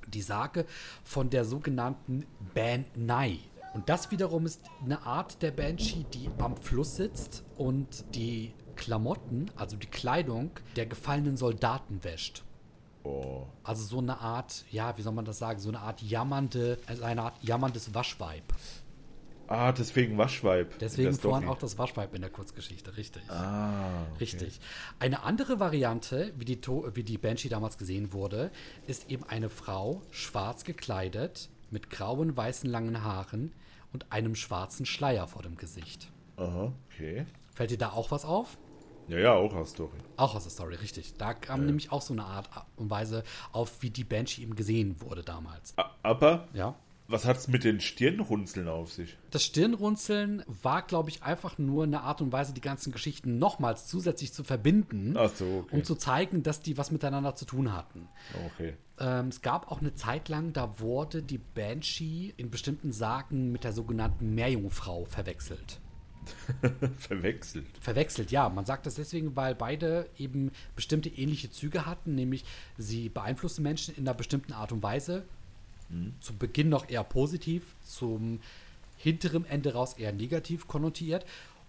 die 0.08 0.22
Sage 0.22 0.66
von 1.04 1.30
der 1.30 1.46
sogenannten 1.46 2.26
Ban 2.54 2.86
Nye. 2.96 3.40
Und 3.74 3.88
das 3.88 4.12
wiederum 4.12 4.46
ist 4.46 4.62
eine 4.84 5.02
Art 5.06 5.42
der 5.42 5.52
Banshee, 5.52 6.06
die 6.14 6.30
am 6.40 6.58
Fluss 6.58 6.98
sitzt 6.98 7.44
und 7.58 8.04
die 8.16 8.54
Klamotten, 8.76 9.50
also 9.56 9.78
die 9.78 9.88
Kleidung 9.88 10.52
der 10.76 10.86
gefallenen 10.86 11.38
Soldaten 11.38 12.04
wäscht. 12.04 12.44
Oh. 13.04 13.48
Also 13.64 13.84
so 13.84 14.00
eine 14.00 14.20
Art, 14.20 14.66
ja, 14.72 14.98
wie 14.98 15.02
soll 15.02 15.14
man 15.14 15.26
das 15.26 15.40
sagen, 15.40 15.60
so 15.60 15.70
eine 15.70 15.80
Art 15.80 16.02
jammernde, 16.02 16.80
also 16.86 17.04
eine 17.04 17.24
Art 17.24 17.44
jammerndes 17.44 17.94
Waschweib. 17.94 18.44
Ah, 19.48 19.72
deswegen 19.72 20.18
Waschweib. 20.18 20.78
Deswegen 20.80 21.14
vorhin 21.14 21.50
auch 21.50 21.58
das 21.58 21.78
Waschweib 21.78 22.14
in 22.14 22.22
der 22.22 22.30
Kurzgeschichte, 22.30 22.96
richtig. 22.96 23.24
Ah, 23.30 24.04
okay. 24.04 24.20
Richtig. 24.20 24.60
Eine 25.00 25.24
andere 25.24 25.60
Variante, 25.60 26.34
wie 26.38 26.46
die, 26.46 26.62
To- 26.62 26.90
wie 26.94 27.04
die 27.04 27.18
Banshee 27.18 27.50
damals 27.50 27.78
gesehen 27.78 28.14
wurde, 28.14 28.52
ist 28.88 29.10
eben 29.10 29.24
eine 29.26 29.50
Frau, 29.50 30.02
schwarz 30.12 30.64
gekleidet, 30.64 31.50
mit 31.70 31.90
grauen, 31.90 32.36
weißen, 32.36 32.70
langen 32.70 33.04
Haaren 33.04 33.52
und 33.94 34.12
einem 34.12 34.36
schwarzen 34.36 34.86
Schleier 34.86 35.28
vor 35.28 35.42
dem 35.44 35.56
Gesicht. 35.58 36.12
Aha, 36.38 36.72
okay. 36.88 37.26
Fällt 37.54 37.72
dir 37.72 37.78
da 37.78 37.92
auch 37.92 38.12
was 38.12 38.26
auf? 38.26 38.58
Ja, 39.08 39.18
ja, 39.18 39.34
auch 39.34 39.54
aus 39.54 39.72
Story. 39.72 39.98
Auch 40.16 40.36
aus 40.36 40.44
der 40.44 40.52
Story, 40.52 40.76
richtig. 40.76 41.16
Da 41.18 41.34
kam 41.34 41.66
nämlich 41.66 41.92
auch 41.92 42.02
so 42.02 42.14
eine 42.14 42.24
Art 42.24 42.50
und 42.78 42.90
Weise 42.90 43.24
auf, 43.52 43.82
wie 43.82 43.90
die 43.90 44.04
Banshee 44.06 44.42
eben 44.44 44.56
gesehen 44.56 45.02
wurde 45.02 45.24
damals. 45.24 45.74
Aber 46.02 46.48
Ja. 46.54 46.76
Was 47.12 47.26
hat's 47.26 47.48
mit 47.48 47.64
den 47.64 47.80
Stirnrunzeln 47.80 48.68
auf 48.68 48.92
sich? 48.92 49.18
Das 49.30 49.44
Stirnrunzeln 49.44 50.44
war, 50.48 50.82
glaube 50.82 51.10
ich, 51.10 51.24
einfach 51.24 51.58
nur 51.58 51.84
eine 51.84 52.02
Art 52.02 52.22
und 52.22 52.32
Weise, 52.32 52.54
die 52.54 52.62
ganzen 52.62 52.92
Geschichten 52.92 53.40
nochmals 53.40 53.88
zusätzlich 53.88 54.34
zu 54.34 54.44
verbinden, 54.44 55.16
Ach 55.18 55.30
so, 55.34 55.64
okay. 55.66 55.76
um 55.76 55.84
zu 55.84 55.96
zeigen, 55.96 56.44
dass 56.44 56.62
die 56.62 56.78
was 56.78 56.92
miteinander 56.92 57.36
zu 57.36 57.46
tun 57.46 57.74
hatten. 57.74 58.08
Okay. 58.54 58.74
Ähm, 59.00 59.28
es 59.28 59.42
gab 59.42 59.72
auch 59.72 59.82
eine 59.82 59.94
Zeit 59.96 60.30
lang, 60.30 60.54
da 60.54 60.80
wurde 60.80 61.24
die 61.24 61.40
Banshee 61.40 62.34
in 62.38 62.50
bestimmten 62.50 62.92
Sagen 62.92 63.52
mit 63.52 63.64
der 63.64 63.74
sogenannten 63.74 64.34
Meerjungfrau 64.34 65.06
verwechselt. 65.06 65.80
Verwechselt. 67.00 67.66
Verwechselt, 67.80 68.32
ja. 68.32 68.48
Man 68.50 68.66
sagt 68.66 68.86
das 68.86 68.96
deswegen, 68.96 69.36
weil 69.36 69.56
beide 69.56 70.10
eben 70.18 70.52
bestimmte 70.76 71.10
ähnliche 71.10 71.50
Züge 71.50 71.86
hatten, 71.86 72.16
nämlich 72.16 72.46
sie 72.78 73.10
beeinflussen 73.10 73.64
Menschen 73.64 73.96
in 73.96 74.08
einer 74.08 74.14
bestimmten 74.14 74.54
Art 74.54 74.72
und 74.72 74.84
Weise. 74.84 75.26
Zu 76.20 76.36
Beginn 76.36 76.70
noch 76.70 76.90
eher 76.90 77.04
positiv, 77.04 77.76
zum 77.84 78.40
hinteren 78.98 79.46
Ende 79.46 79.74
raus 79.74 79.94
eher 79.94 80.14
negativ 80.14 80.68
konnotiert. 80.68 81.26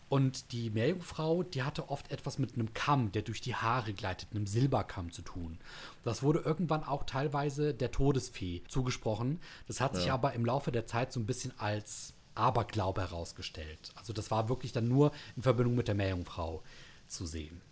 Und 0.08 0.52
die 0.52 0.68
Meerjungfrau, 0.68 1.42
die 1.42 1.62
hatte 1.62 1.88
oft 1.88 2.10
etwas 2.10 2.38
mit 2.38 2.52
einem 2.52 2.74
Kamm, 2.74 3.12
der 3.12 3.22
durch 3.22 3.40
die 3.40 3.54
Haare 3.54 3.94
gleitet, 3.94 4.28
einem 4.32 4.46
Silberkamm 4.46 5.10
zu 5.10 5.22
tun. 5.22 5.58
Das 6.04 6.22
wurde 6.22 6.40
irgendwann 6.40 6.84
auch 6.84 7.04
teilweise 7.04 7.72
der 7.72 7.90
Todesfee 7.90 8.60
zugesprochen. 8.68 9.40
Das 9.68 9.80
hat 9.80 9.96
sich 9.96 10.12
aber 10.12 10.34
im 10.34 10.44
Laufe 10.44 10.70
der 10.70 10.86
Zeit 10.86 11.14
so 11.14 11.20
ein 11.20 11.24
bisschen 11.24 11.58
als 11.58 12.12
Aberglaube 12.34 13.00
herausgestellt. 13.00 13.90
Also 13.94 14.12
das 14.12 14.30
war 14.30 14.50
wirklich 14.50 14.72
dann 14.72 14.86
nur 14.86 15.12
in 15.34 15.42
Verbindung 15.42 15.76
mit 15.76 15.88
der 15.88 15.94
Meerjungfrau 15.94 16.62
zu 17.08 17.24
sehen. 17.24 17.62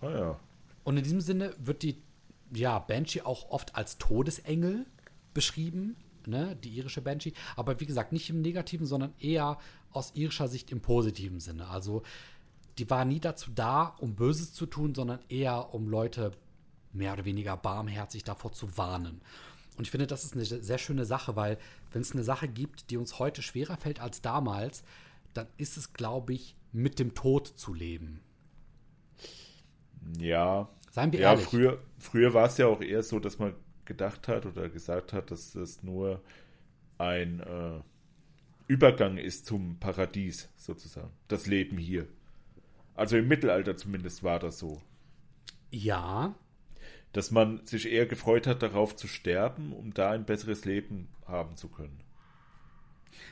Ah 0.00 0.10
ja. 0.10 0.40
Und 0.84 0.96
in 0.96 1.04
diesem 1.04 1.20
Sinne 1.20 1.54
wird 1.58 1.82
die 1.82 2.00
ja, 2.52 2.78
Banshee 2.78 3.22
auch 3.22 3.50
oft 3.50 3.74
als 3.74 3.98
Todesengel 3.98 4.86
beschrieben, 5.36 5.96
ne, 6.26 6.56
die 6.64 6.70
irische 6.70 7.02
Banshee. 7.02 7.34
Aber 7.56 7.78
wie 7.78 7.86
gesagt, 7.86 8.12
nicht 8.12 8.30
im 8.30 8.40
negativen, 8.40 8.86
sondern 8.86 9.12
eher 9.20 9.58
aus 9.90 10.12
irischer 10.14 10.48
Sicht 10.48 10.72
im 10.72 10.80
positiven 10.80 11.40
Sinne. 11.40 11.68
Also 11.68 12.02
die 12.78 12.88
war 12.88 13.04
nie 13.04 13.20
dazu 13.20 13.50
da, 13.54 13.94
um 14.00 14.16
Böses 14.16 14.54
zu 14.54 14.64
tun, 14.64 14.94
sondern 14.94 15.20
eher 15.28 15.74
um 15.74 15.88
Leute 15.88 16.32
mehr 16.92 17.12
oder 17.12 17.26
weniger 17.26 17.54
barmherzig 17.58 18.24
davor 18.24 18.52
zu 18.52 18.78
warnen. 18.78 19.20
Und 19.76 19.84
ich 19.84 19.90
finde, 19.90 20.06
das 20.06 20.24
ist 20.24 20.32
eine 20.32 20.44
sehr 20.46 20.78
schöne 20.78 21.04
Sache, 21.04 21.36
weil 21.36 21.58
wenn 21.92 22.00
es 22.00 22.12
eine 22.12 22.24
Sache 22.24 22.48
gibt, 22.48 22.90
die 22.90 22.96
uns 22.96 23.18
heute 23.18 23.42
schwerer 23.42 23.76
fällt 23.76 24.00
als 24.00 24.22
damals, 24.22 24.84
dann 25.34 25.46
ist 25.58 25.76
es, 25.76 25.92
glaube 25.92 26.32
ich, 26.32 26.56
mit 26.72 26.98
dem 26.98 27.14
Tod 27.14 27.46
zu 27.46 27.74
leben. 27.74 28.20
Ja. 30.18 30.70
Seien 30.90 31.12
wir 31.12 31.20
ja, 31.20 31.32
ehrlich. 31.32 31.44
früher, 31.44 31.78
früher 31.98 32.32
war 32.32 32.46
es 32.46 32.56
ja 32.56 32.68
auch 32.68 32.80
eher 32.80 33.02
so, 33.02 33.20
dass 33.20 33.38
man 33.38 33.54
gedacht 33.86 34.28
hat 34.28 34.46
oder 34.46 34.68
gesagt 34.68 35.12
hat, 35.12 35.30
dass 35.30 35.54
es 35.54 35.82
nur 35.82 36.22
ein 36.98 37.40
äh, 37.40 37.80
Übergang 38.68 39.16
ist 39.18 39.46
zum 39.46 39.78
Paradies, 39.78 40.48
sozusagen. 40.56 41.12
Das 41.28 41.46
Leben 41.46 41.78
hier. 41.78 42.06
Also 42.94 43.16
im 43.16 43.28
Mittelalter 43.28 43.76
zumindest 43.76 44.22
war 44.22 44.38
das 44.38 44.58
so. 44.58 44.82
Ja, 45.70 46.34
Dass 47.12 47.30
man 47.30 47.64
sich 47.66 47.90
eher 47.90 48.06
gefreut 48.06 48.46
hat, 48.46 48.62
darauf 48.62 48.94
zu 48.96 49.08
sterben, 49.08 49.72
um 49.72 49.94
da 49.94 50.10
ein 50.10 50.24
besseres 50.26 50.64
Leben 50.64 51.08
haben 51.26 51.56
zu 51.56 51.68
können. 51.68 52.00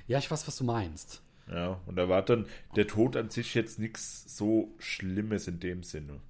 ja, 0.07 0.19
ich 0.19 0.31
weiß, 0.31 0.47
was 0.47 0.57
du 0.57 0.65
meinst. 0.65 1.23
Ja, 1.49 1.81
und 1.87 1.97
da 1.97 2.09
war 2.09 2.23
dann 2.23 2.47
der 2.77 2.87
Tod 2.87 3.17
an 3.17 3.31
sich 3.31 3.55
jetzt 3.55 3.79
nichts 3.79 4.37
so 4.37 4.75
Schlimmes 4.79 5.47
in 5.49 5.61
dem 5.61 5.83
Sinne. 5.83 6.21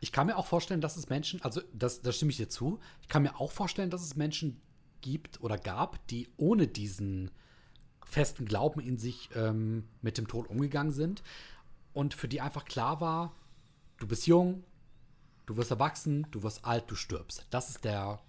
Ich 0.00 0.12
kann 0.12 0.26
mir 0.26 0.36
auch 0.36 0.46
vorstellen, 0.46 0.80
dass 0.80 0.96
es 0.96 1.08
Menschen, 1.08 1.42
also 1.42 1.60
das, 1.72 2.02
das 2.02 2.16
stimme 2.16 2.30
ich 2.30 2.36
dir 2.36 2.48
zu, 2.48 2.78
ich 3.02 3.08
kann 3.08 3.22
mir 3.22 3.40
auch 3.40 3.50
vorstellen, 3.52 3.90
dass 3.90 4.02
es 4.02 4.16
Menschen 4.16 4.60
gibt 5.00 5.40
oder 5.40 5.58
gab, 5.58 6.06
die 6.08 6.28
ohne 6.36 6.66
diesen 6.66 7.30
festen 8.04 8.46
Glauben 8.46 8.80
in 8.80 8.96
sich 8.96 9.28
ähm, 9.34 9.88
mit 10.02 10.18
dem 10.18 10.28
Tod 10.28 10.48
umgegangen 10.48 10.92
sind 10.92 11.22
und 11.92 12.14
für 12.14 12.28
die 12.28 12.40
einfach 12.40 12.64
klar 12.64 13.00
war, 13.00 13.34
du 13.98 14.06
bist 14.06 14.26
jung, 14.26 14.64
du 15.46 15.56
wirst 15.56 15.70
erwachsen, 15.70 16.26
du 16.30 16.42
wirst 16.42 16.64
alt, 16.64 16.84
du 16.90 16.94
stirbst. 16.94 17.46
Das 17.50 17.68
ist 17.70 17.84
der 17.84 18.20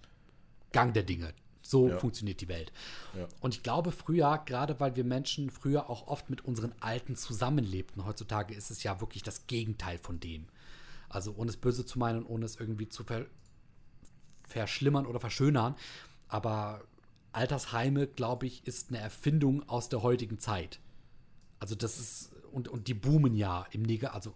Gang 0.72 0.92
der 0.92 1.02
Dinge. 1.02 1.32
So 1.62 1.88
Ja. 1.88 1.98
funktioniert 1.98 2.40
die 2.40 2.48
Welt. 2.48 2.72
Ja. 3.16 3.28
Und 3.40 3.54
ich 3.54 3.62
glaube, 3.62 3.92
früher, 3.92 4.42
gerade 4.44 4.80
weil 4.80 4.96
wir 4.96 5.04
Menschen 5.04 5.50
früher 5.50 5.88
auch 5.88 6.08
oft 6.08 6.30
mit 6.30 6.44
unseren 6.44 6.74
Alten 6.80 7.16
zusammenlebten, 7.16 8.04
heutzutage 8.06 8.54
ist 8.54 8.70
es 8.70 8.82
ja 8.82 9.00
wirklich 9.00 9.22
das 9.22 9.46
Gegenteil 9.46 9.98
von 9.98 10.18
dem. 10.20 10.46
Also 11.10 11.34
ohne 11.36 11.50
es 11.50 11.58
böse 11.58 11.84
zu 11.84 11.98
meinen, 11.98 12.24
ohne 12.24 12.46
es 12.46 12.56
irgendwie 12.56 12.88
zu 12.88 13.04
ver 13.04 13.26
verschlimmern 14.48 15.06
oder 15.06 15.20
verschönern. 15.20 15.76
Aber 16.28 16.82
Altersheime, 17.32 18.06
glaube 18.06 18.46
ich, 18.46 18.66
ist 18.66 18.88
eine 18.88 18.98
Erfindung 18.98 19.68
aus 19.68 19.88
der 19.88 20.02
heutigen 20.02 20.38
Zeit. 20.38 20.80
Also 21.60 21.74
das 21.74 22.00
ist, 22.00 22.32
und, 22.52 22.68
und 22.68 22.88
die 22.88 22.94
boomen 22.94 23.34
ja 23.34 23.66
im 23.70 23.82
Neger, 23.82 24.14
also 24.14 24.34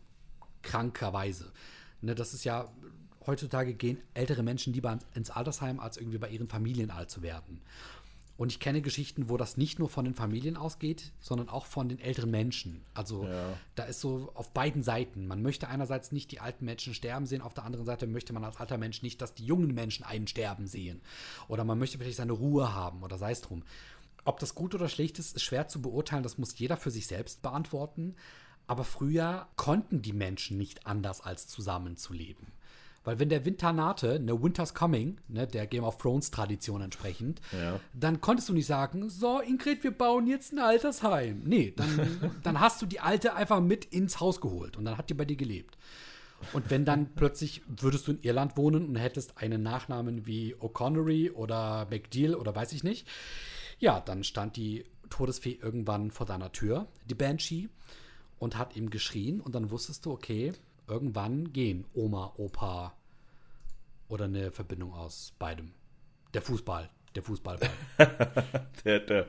krankerweise. 0.62 1.52
Ne, 2.00 2.14
das 2.14 2.34
ist 2.34 2.44
ja, 2.44 2.70
heutzutage 3.26 3.74
gehen 3.74 3.98
ältere 4.12 4.42
Menschen 4.42 4.72
lieber 4.72 4.92
ins- 4.92 5.06
ins 5.14 5.30
Altersheim, 5.30 5.80
als 5.80 5.96
irgendwie 5.96 6.18
bei 6.18 6.28
ihren 6.28 6.48
Familien 6.48 6.90
alt 6.90 7.10
zu 7.10 7.22
werden. 7.22 7.60
Und 8.36 8.50
ich 8.50 8.58
kenne 8.58 8.82
Geschichten, 8.82 9.28
wo 9.28 9.36
das 9.36 9.56
nicht 9.56 9.78
nur 9.78 9.88
von 9.88 10.04
den 10.04 10.14
Familien 10.14 10.56
ausgeht, 10.56 11.12
sondern 11.20 11.48
auch 11.48 11.66
von 11.66 11.88
den 11.88 12.00
älteren 12.00 12.32
Menschen. 12.32 12.84
Also 12.92 13.24
Ja. 13.24 13.56
da 13.76 13.84
ist 13.84 14.00
so 14.00 14.32
auf 14.34 14.50
beiden 14.50 14.82
Seiten. 14.82 15.28
Man 15.28 15.40
möchte 15.40 15.68
einerseits 15.68 16.10
nicht 16.10 16.32
die 16.32 16.40
alten 16.40 16.64
Menschen 16.64 16.94
sterben 16.94 17.26
sehen, 17.26 17.42
auf 17.42 17.54
der 17.54 17.64
anderen 17.64 17.86
Seite 17.86 18.08
möchte 18.08 18.32
man 18.32 18.42
als 18.42 18.56
alter 18.56 18.76
Mensch 18.76 19.02
nicht, 19.02 19.22
dass 19.22 19.34
die 19.34 19.44
jungen 19.44 19.72
Menschen 19.72 20.04
einen 20.04 20.26
sterben 20.26 20.66
sehen. 20.66 21.00
Oder 21.46 21.62
man 21.64 21.78
möchte 21.78 21.96
vielleicht 21.98 22.16
seine 22.16 22.32
Ruhe 22.32 22.74
haben 22.74 23.02
oder 23.04 23.18
sei 23.18 23.30
es 23.30 23.40
drum. 23.40 23.62
Ob 24.24 24.40
das 24.40 24.54
gut 24.56 24.74
oder 24.74 24.88
schlecht 24.88 25.18
ist, 25.18 25.36
ist 25.36 25.42
schwer 25.42 25.68
zu 25.68 25.80
beurteilen. 25.80 26.22
Das 26.22 26.38
muss 26.38 26.58
jeder 26.58 26.76
für 26.76 26.90
sich 26.90 27.06
selbst 27.06 27.40
beantworten. 27.42 28.16
Aber 28.66 28.82
früher 28.84 29.46
konnten 29.56 30.00
die 30.02 30.14
Menschen 30.14 30.56
nicht 30.56 30.86
anders 30.86 31.20
als 31.20 31.46
zusammenzuleben. 31.46 32.46
Weil 33.04 33.18
wenn 33.18 33.28
der 33.28 33.44
Winter 33.44 33.72
nahte, 33.72 34.18
ne 34.18 34.42
Winter's 34.42 34.72
Coming, 34.74 35.18
ne, 35.28 35.46
der 35.46 35.66
Game 35.66 35.84
of 35.84 35.98
Thrones 35.98 36.30
Tradition 36.30 36.80
entsprechend, 36.80 37.40
Ja. 37.52 37.78
dann 37.92 38.20
konntest 38.20 38.48
du 38.48 38.54
nicht 38.54 38.66
sagen, 38.66 39.10
so 39.10 39.40
Ingrid, 39.40 39.84
wir 39.84 39.90
bauen 39.90 40.26
jetzt 40.26 40.52
ein 40.52 40.58
Altersheim. 40.58 41.42
Nee, 41.44 41.74
dann, 41.76 41.88
dann 42.42 42.60
hast 42.60 42.80
du 42.80 42.86
die 42.86 43.00
Alte 43.00 43.34
einfach 43.34 43.60
mit 43.60 43.84
ins 43.84 44.20
Haus 44.20 44.40
geholt 44.40 44.76
und 44.78 44.84
dann 44.86 44.96
hat 44.96 45.10
die 45.10 45.14
bei 45.14 45.24
dir 45.26 45.36
gelebt. 45.36 45.76
Und 46.52 46.68
wenn 46.70 46.84
dann 46.84 47.14
plötzlich 47.14 47.62
würdest 47.68 48.06
du 48.08 48.12
in 48.12 48.22
Irland 48.22 48.56
wohnen 48.56 48.86
und 48.88 48.96
hättest 48.96 49.38
einen 49.38 49.62
Nachnamen 49.62 50.26
wie 50.26 50.54
O'Connery 50.56 51.32
oder 51.32 51.86
McDeal 51.90 52.34
oder 52.34 52.54
weiß 52.54 52.72
ich 52.72 52.84
nicht, 52.84 53.06
ja, 53.78 54.00
dann 54.00 54.24
stand 54.24 54.56
die 54.56 54.84
Todesfee 55.10 55.58
irgendwann 55.62 56.10
vor 56.10 56.26
deiner 56.26 56.52
Tür, 56.52 56.86
die 57.08 57.14
Banshee, 57.14 57.68
und 58.38 58.58
hat 58.58 58.76
ihm 58.76 58.90
geschrien 58.90 59.40
und 59.40 59.54
dann 59.54 59.70
wusstest 59.70 60.04
du, 60.06 60.10
okay, 60.12 60.52
irgendwann 60.86 61.52
gehen 61.52 61.86
Oma, 61.94 62.32
Opa 62.36 62.94
oder 64.08 64.24
eine 64.24 64.50
Verbindung 64.50 64.92
aus 64.92 65.34
beidem. 65.38 65.72
Der 66.32 66.42
Fußball, 66.42 66.90
der 67.14 67.22
Fußballball. 67.22 67.70
Der, 68.84 69.00
der, 69.00 69.28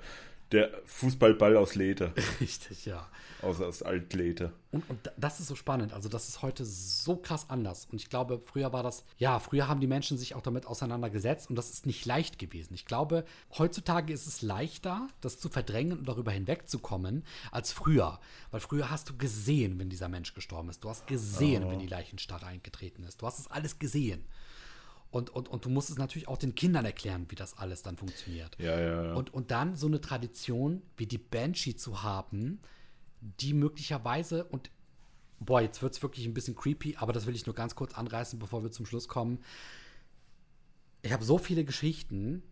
der 0.52 0.72
Fußballball 0.86 1.58
aus 1.58 1.76
Leder, 1.76 2.14
Richtig, 2.40 2.86
ja. 2.86 3.10
aus, 3.42 3.62
aus 3.62 3.82
Altleder. 3.82 4.54
Und, 4.72 4.90
und 4.90 5.12
das 5.18 5.40
ist 5.40 5.48
so 5.48 5.56
spannend. 5.56 5.94
Also, 5.94 6.10
das 6.10 6.30
ist 6.30 6.42
heute 6.42 6.66
so 6.66 7.16
krass 7.16 7.50
anders. 7.50 7.88
Und 7.92 8.02
ich 8.02 8.10
glaube, 8.10 8.40
früher 8.44 8.72
war 8.74 8.84
das, 8.84 9.04
ja, 9.18 9.40
früher 9.40 9.68
haben 9.68 9.80
die 9.80 9.88
Menschen 9.88 10.18
sich 10.18 10.36
auch 10.36 10.42
damit 10.42 10.66
auseinandergesetzt 10.66 11.50
und 11.50 11.56
das 11.56 11.70
ist 11.70 11.86
nicht 11.86 12.06
leicht 12.06 12.40
gewesen. 12.40 12.74
Ich 12.74 12.86
glaube, 12.86 13.26
heutzutage 13.58 14.14
ist 14.14 14.28
es 14.28 14.42
leichter, 14.42 15.08
das 15.22 15.40
zu 15.40 15.50
verdrängen 15.50 16.00
und 16.00 16.08
darüber 16.08 16.32
hinwegzukommen, 16.32 17.24
als 17.52 17.72
früher. 17.72 18.20
Weil 18.52 18.60
früher 18.60 18.92
hast 18.92 19.10
du 19.10 19.18
gesehen, 19.18 19.80
wenn 19.80 19.90
dieser 19.90 20.10
Mensch 20.10 20.34
gestorben 20.34 20.70
ist. 20.70 20.84
Du 20.84 20.90
hast 20.90 21.08
gesehen, 21.08 21.70
wenn 21.70 21.80
die 21.80 21.88
Leichenstarre 21.88 22.46
eingetreten 22.46 23.04
ist. 23.04 23.22
Du 23.22 23.26
hast 23.26 23.40
es 23.40 23.50
alles 23.50 23.80
gesehen. 23.80 24.26
Und, 25.16 25.30
und, 25.30 25.48
und 25.48 25.64
du 25.64 25.70
musst 25.70 25.90
es 25.90 25.98
natürlich 25.98 26.28
auch 26.28 26.36
den 26.36 26.56
Kindern 26.56 26.84
erklären, 26.84 27.28
wie 27.30 27.36
das 27.36 27.58
alles 27.58 27.82
dann 27.82 27.96
funktioniert. 27.96 28.58
Ja, 28.60 28.78
ja, 28.78 29.04
ja. 29.06 29.14
Und, 29.14 29.34
und 29.34 29.50
dann 29.50 29.78
so 29.78 29.88
eine 29.88 30.02
Tradition 30.02 30.82
wie 30.98 31.06
die 31.06 31.18
Banshee 31.18 31.78
zu 31.78 32.04
haben, 32.04 32.60
die 33.22 33.54
möglicherweise, 33.54 34.44
und 34.44 34.72
boah, 35.40 35.62
jetzt 35.62 35.82
wird 35.82 35.94
es 35.94 36.04
wirklich 36.04 36.26
ein 36.26 36.34
bisschen 36.34 36.58
creepy, 36.58 36.98
aber 36.98 37.14
das 37.14 37.28
will 37.28 37.34
ich 37.34 37.46
nur 37.46 37.56
ganz 37.56 37.76
kurz 37.76 37.94
anreißen, 37.94 38.40
bevor 38.40 38.62
wir 38.62 38.72
zum 38.72 38.86
Schluss 38.86 39.08
kommen. 39.08 39.40
Ich 41.02 41.14
habe 41.14 41.24
so 41.24 41.38
viele 41.38 41.64
Geschichten 41.64 42.44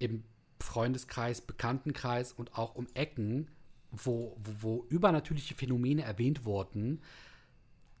im 0.00 0.24
Freundeskreis, 0.58 1.40
Bekanntenkreis 1.40 2.32
und 2.32 2.58
auch 2.58 2.74
um 2.74 2.88
Ecken, 2.94 3.48
wo, 3.92 4.36
wo, 4.42 4.54
wo 4.60 4.86
übernatürliche 4.88 5.54
Phänomene 5.54 6.02
erwähnt 6.02 6.44
wurden, 6.44 7.00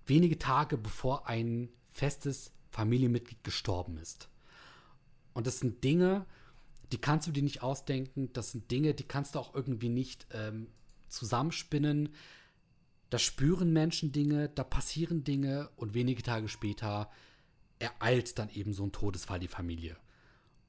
wenige 0.06 0.40
Tage 0.40 0.76
bevor 0.76 1.28
ein 1.28 1.68
festes 1.86 2.50
Familienmitglied 2.70 3.42
gestorben 3.44 3.98
ist. 3.98 4.28
Und 5.34 5.46
das 5.46 5.60
sind 5.60 5.84
Dinge, 5.84 6.26
die 6.92 6.98
kannst 6.98 7.26
du 7.26 7.32
dir 7.32 7.42
nicht 7.42 7.62
ausdenken. 7.62 8.30
Das 8.32 8.52
sind 8.52 8.70
Dinge, 8.70 8.94
die 8.94 9.04
kannst 9.04 9.34
du 9.34 9.38
auch 9.38 9.54
irgendwie 9.54 9.88
nicht 9.88 10.26
ähm, 10.32 10.68
zusammenspinnen. 11.08 12.10
Da 13.10 13.18
spüren 13.18 13.72
Menschen 13.72 14.12
Dinge, 14.12 14.48
da 14.48 14.64
passieren 14.64 15.24
Dinge 15.24 15.70
und 15.76 15.94
wenige 15.94 16.22
Tage 16.22 16.48
später 16.48 17.10
ereilt 17.78 18.38
dann 18.38 18.50
eben 18.50 18.72
so 18.72 18.84
ein 18.84 18.92
Todesfall 18.92 19.38
die 19.38 19.48
Familie. 19.48 19.96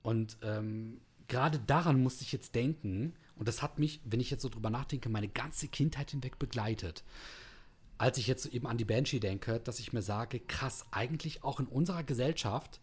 Und 0.01 0.38
ähm, 0.41 1.01
gerade 1.27 1.59
daran 1.59 2.01
musste 2.01 2.23
ich 2.23 2.31
jetzt 2.31 2.55
denken, 2.55 3.13
und 3.35 3.47
das 3.47 3.61
hat 3.61 3.80
mich, 3.80 4.01
wenn 4.03 4.19
ich 4.19 4.30
jetzt 4.30 4.41
so 4.41 4.49
drüber 4.49 4.69
nachdenke, 4.69 5.09
meine 5.09 5.30
ganze 5.30 5.67
Kindheit 5.67 6.11
hinweg 6.11 6.39
begleitet. 6.39 7.03
Als 7.99 8.17
ich 8.17 8.27
jetzt 8.27 8.45
eben 8.47 8.65
an 8.65 8.77
die 8.77 8.85
Banshee 8.85 9.19
denke, 9.19 9.59
dass 9.59 9.80
ich 9.80 9.91
mir 9.91 10.01
sage, 10.01 10.39
krass, 10.39 10.85
eigentlich 10.89 11.43
auch 11.43 11.59
in 11.59 11.67
unserer 11.67 12.03
Gesellschaft 12.03 12.80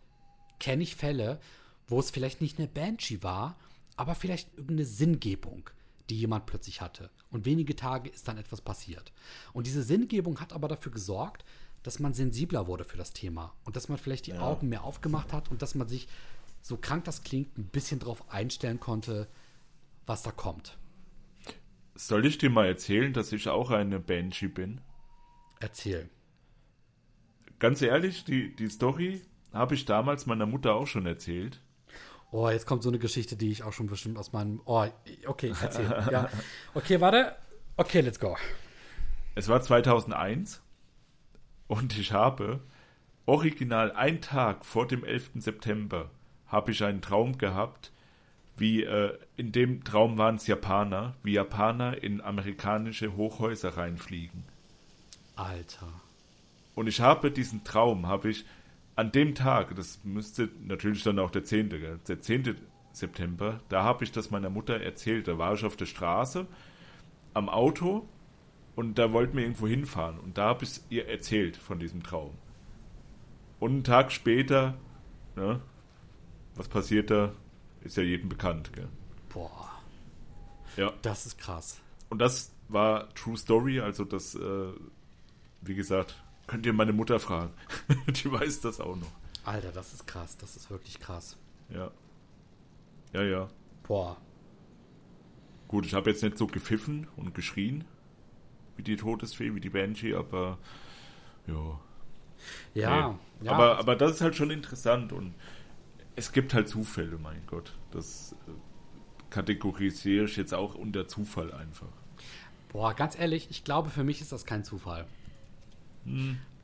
kenne 0.61 0.83
ich 0.83 0.95
Fälle, 0.95 1.41
wo 1.89 1.99
es 1.99 2.11
vielleicht 2.11 2.43
nicht 2.43 2.59
eine 2.59 2.69
Banshee 2.69 3.23
war, 3.23 3.57
aber 3.97 4.15
vielleicht 4.15 4.51
irgendeine 4.59 4.85
Sinngebung, 4.85 5.71
die 6.11 6.19
jemand 6.19 6.45
plötzlich 6.45 6.83
hatte. 6.83 7.09
Und 7.31 7.47
wenige 7.47 7.75
Tage 7.75 8.11
ist 8.11 8.29
dann 8.29 8.37
etwas 8.37 8.61
passiert. 8.61 9.11
Und 9.55 9.67
diese 9.67 9.83
Sinngebung 9.83 10.39
hat 10.39 10.53
aber 10.53 10.69
dafür 10.69 10.93
gesorgt, 10.93 11.47
dass 11.83 11.99
man 11.99 12.13
sensibler 12.13 12.67
wurde 12.67 12.85
für 12.85 12.99
das 12.99 13.15
Thema 13.15 13.55
und 13.65 13.75
dass 13.75 13.89
man 13.89 13.97
vielleicht 13.97 14.27
die 14.27 14.33
ja. 14.33 14.41
Augen 14.41 14.69
mehr 14.69 14.85
aufgemacht 14.85 15.33
hat 15.33 15.51
und 15.51 15.63
dass 15.63 15.75
man 15.75 15.89
sich, 15.89 16.09
so 16.61 16.77
krank 16.77 17.05
das 17.05 17.23
klingt, 17.23 17.57
ein 17.57 17.65
bisschen 17.65 18.01
darauf 18.01 18.31
einstellen 18.31 18.81
konnte, 18.81 19.29
was 20.05 20.23
da 20.23 20.31
kommt. 20.31 20.77
Soll 21.95 22.27
ich 22.27 22.37
dir 22.37 22.51
mal 22.51 22.67
erzählen, 22.67 23.15
dass 23.15 23.33
ich 23.33 23.49
auch 23.49 23.71
eine 23.71 23.99
Banshee 23.99 24.49
bin? 24.49 24.83
Erzähl. 25.61 26.09
Ganz 27.59 27.81
ehrlich, 27.83 28.25
die, 28.25 28.55
die 28.55 28.69
Story 28.69 29.23
habe 29.53 29.75
ich 29.75 29.85
damals 29.85 30.27
meiner 30.27 30.47
Mutter 30.47 30.75
auch 30.75 30.87
schon 30.87 31.07
erzählt. 31.07 31.61
Oh, 32.31 32.51
jetzt 32.51 32.67
kommt 32.67 32.83
so 32.83 32.91
eine 32.91 32.99
Geschichte, 32.99 33.37
die 33.37 33.51
ich 33.51 33.63
auch 33.63 33.73
schon 33.73 33.87
bestimmt 33.87 34.19
aus 34.19 34.33
meinem. 34.33 34.61
Oh, 34.65 34.85
okay, 35.27 35.55
erzähl. 35.63 35.85
ja. 36.11 36.29
Okay, 36.75 37.01
warte. 37.01 37.37
Okay, 37.77 38.01
let's 38.01 38.21
go. 38.21 38.37
Es 39.35 39.49
war 39.49 39.63
2001 39.63 40.63
und 41.67 41.97
ich 41.99 42.13
habe 42.13 42.61
original 43.27 43.93
einen 43.93 44.21
Tag 44.21 44.65
vor 44.65 44.87
dem 44.87 45.05
11. 45.05 45.33
September 45.37 46.11
habe 46.47 46.71
ich 46.71 46.83
einen 46.85 47.03
Traum 47.03 47.39
gehabt, 47.39 47.93
wie 48.57 48.83
äh, 48.85 49.19
in 49.37 49.53
dem 49.53 49.85
Traum 49.85 50.17
waren 50.17 50.37
es 50.37 50.47
Japaner, 50.47 51.15
wie 51.23 51.33
Japaner 51.33 52.03
in 52.03 52.21
amerikanische 52.21 53.17
Hochhäuser 53.17 53.77
reinfliegen. 53.77 54.45
Alter. 55.37 55.89
Und 56.75 56.89
ich 56.89 57.01
habe 57.01 57.31
diesen 57.31 57.65
Traum, 57.65 58.07
habe 58.07 58.31
ich 58.31 58.45
an 58.97 59.13
dem 59.13 59.35
Tag, 59.35 59.75
das 59.77 60.01
müsste 60.05 60.49
natürlich 60.65 61.03
dann 61.03 61.19
auch 61.19 61.31
der 61.31 61.45
10. 61.45 61.71
der 62.07 62.21
10. 62.21 62.57
September, 62.93 63.61
da 63.69 63.83
habe 63.83 64.05
ich 64.05 64.13
das 64.13 64.31
meiner 64.31 64.49
Mutter 64.49 64.81
erzählt. 64.81 65.29
Da 65.29 65.37
war 65.37 65.53
ich 65.53 65.65
auf 65.65 65.77
der 65.77 65.87
Straße 65.87 66.47
am 67.35 67.51
Auto 67.51 68.09
und 68.75 68.99
da 68.99 69.13
wollten 69.13 69.37
wir 69.37 69.45
irgendwo 69.45 69.67
hinfahren. 69.67 70.19
Und 70.19 70.39
da 70.39 70.49
habe 70.49 70.65
ich 70.65 70.81
ihr 70.89 71.07
erzählt 71.09 71.57
von 71.57 71.79
diesem 71.79 72.03
Traum. 72.03 72.33
Und 73.61 73.71
einen 73.71 73.85
Tag 73.85 74.13
später, 74.13 74.75
ne, 75.35 75.61
was 76.55 76.69
passiert 76.69 77.11
da, 77.11 77.33
ist 77.83 77.99
ja 77.99 78.03
jedem 78.03 78.31
bekannt. 78.31 78.73
Gell? 78.73 78.89
Boah. 79.29 79.71
Ja. 80.77 80.93
Das 81.03 81.27
ist 81.27 81.39
krass. 81.39 81.81
Und 82.09 82.19
das 82.19 82.53
war 82.69 83.13
True 83.15 83.37
Story, 83.37 83.81
also 83.81 84.05
das, 84.05 84.35
äh, 84.35 84.73
wie 85.67 85.75
gesagt, 85.75 86.17
Könnt 86.47 86.65
ihr 86.65 86.73
meine 86.73 86.93
Mutter 86.93 87.19
fragen. 87.19 87.53
Die 88.09 88.31
weiß 88.31 88.61
das 88.61 88.81
auch 88.81 88.97
noch. 88.97 89.11
Alter, 89.45 89.73
das 89.73 89.93
ist 89.93 90.07
krass. 90.07 90.37
Das 90.37 90.57
ist 90.57 90.71
wirklich 90.71 91.01
krass. 91.01 91.37
Ja. 91.69 91.91
Ja, 93.13 93.23
ja. 93.23 93.49
Boah. 93.83 94.17
Gut, 95.69 95.87
ich 95.87 95.95
habe 95.95 96.11
jetzt 96.11 96.23
nicht 96.23 96.39
so 96.39 96.47
gepfiffen 96.47 97.09
und 97.17 97.35
geschrien 97.35 97.85
wie 98.77 98.83
die 98.83 98.97
Todesfee, 98.97 99.55
wie 99.55 99.61
die 99.61 99.71
Banshee, 99.71 100.15
aber 100.15 100.59
ja. 101.47 101.81
Ja, 102.75 103.09
nee. 103.41 103.47
ja. 103.47 103.53
Aber, 103.53 103.79
aber 103.79 103.97
das 103.97 104.13
ist 104.13 104.21
halt 104.21 104.37
schon 104.37 104.51
interessant 104.51 105.13
und 105.13 105.35
es 106.15 106.31
gibt 106.31 106.53
halt 106.53 106.69
Zufälle, 106.69 107.19
mein 107.19 107.43
Gott. 107.47 107.73
Das 107.91 108.37
äh, 108.47 108.51
kategorisiere 109.31 110.27
ich 110.27 110.37
jetzt 110.37 110.53
auch 110.53 110.75
unter 110.75 111.09
Zufall 111.09 111.53
einfach. 111.53 111.89
Boah, 112.69 112.93
ganz 112.95 113.19
ehrlich, 113.19 113.49
ich 113.51 113.65
glaube, 113.65 113.89
für 113.89 114.05
mich 114.05 114.21
ist 114.21 114.31
das 114.31 114.45
kein 114.45 114.63
Zufall. 114.63 115.07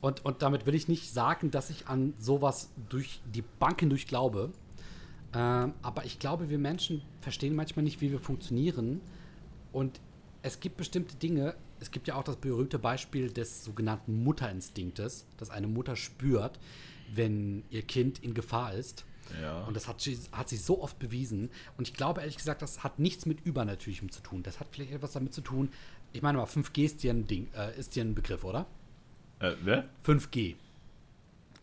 Und, 0.01 0.25
und 0.25 0.41
damit 0.41 0.65
will 0.65 0.75
ich 0.75 0.87
nicht 0.87 1.13
sagen, 1.13 1.49
dass 1.51 1.69
ich 1.69 1.87
an 1.87 2.13
sowas 2.19 2.69
durch 2.89 3.21
die 3.33 3.41
Banken 3.41 3.89
durch 3.89 4.05
glaube. 4.05 4.51
Ähm, 5.33 5.73
aber 5.81 6.05
ich 6.05 6.19
glaube, 6.19 6.49
wir 6.49 6.59
Menschen 6.59 7.01
verstehen 7.21 7.55
manchmal 7.55 7.83
nicht, 7.83 8.01
wie 8.01 8.11
wir 8.11 8.19
funktionieren. 8.19 9.01
Und 9.71 9.99
es 10.41 10.59
gibt 10.59 10.77
bestimmte 10.77 11.15
Dinge. 11.15 11.55
Es 11.79 11.89
gibt 11.91 12.07
ja 12.07 12.15
auch 12.15 12.23
das 12.23 12.35
berühmte 12.35 12.79
Beispiel 12.79 13.31
des 13.31 13.63
sogenannten 13.63 14.23
Mutterinstinktes, 14.23 15.25
dass 15.37 15.49
eine 15.49 15.67
Mutter 15.67 15.95
spürt, 15.95 16.59
wenn 17.13 17.63
ihr 17.69 17.81
Kind 17.81 18.19
in 18.19 18.33
Gefahr 18.33 18.73
ist. 18.73 19.05
Ja. 19.41 19.63
Und 19.63 19.73
das 19.75 19.87
hat, 19.87 20.05
hat, 20.33 20.49
sich 20.49 20.61
so 20.61 20.81
oft 20.81 20.99
bewiesen. 20.99 21.49
Und 21.77 21.87
ich 21.87 21.93
glaube 21.93 22.21
ehrlich 22.21 22.37
gesagt, 22.37 22.61
das 22.61 22.83
hat 22.83 22.99
nichts 22.99 23.25
mit 23.25 23.45
Übernatürlichem 23.45 24.11
zu 24.11 24.21
tun. 24.21 24.43
Das 24.43 24.59
hat 24.59 24.67
vielleicht 24.71 24.91
etwas 24.91 25.13
damit 25.13 25.33
zu 25.33 25.41
tun. 25.41 25.69
Ich 26.11 26.21
meine 26.21 26.37
mal, 26.37 26.45
5G 26.45 26.83
ist 26.83 27.03
dir 27.03 27.13
ein 27.13 27.25
Ding, 27.25 27.47
äh, 27.55 27.77
ist 27.79 27.95
dir 27.95 28.03
ein 28.03 28.15
Begriff, 28.15 28.43
oder? 28.43 28.67
Äh, 29.43 29.55
wer? 29.63 29.83
5G. 30.05 30.55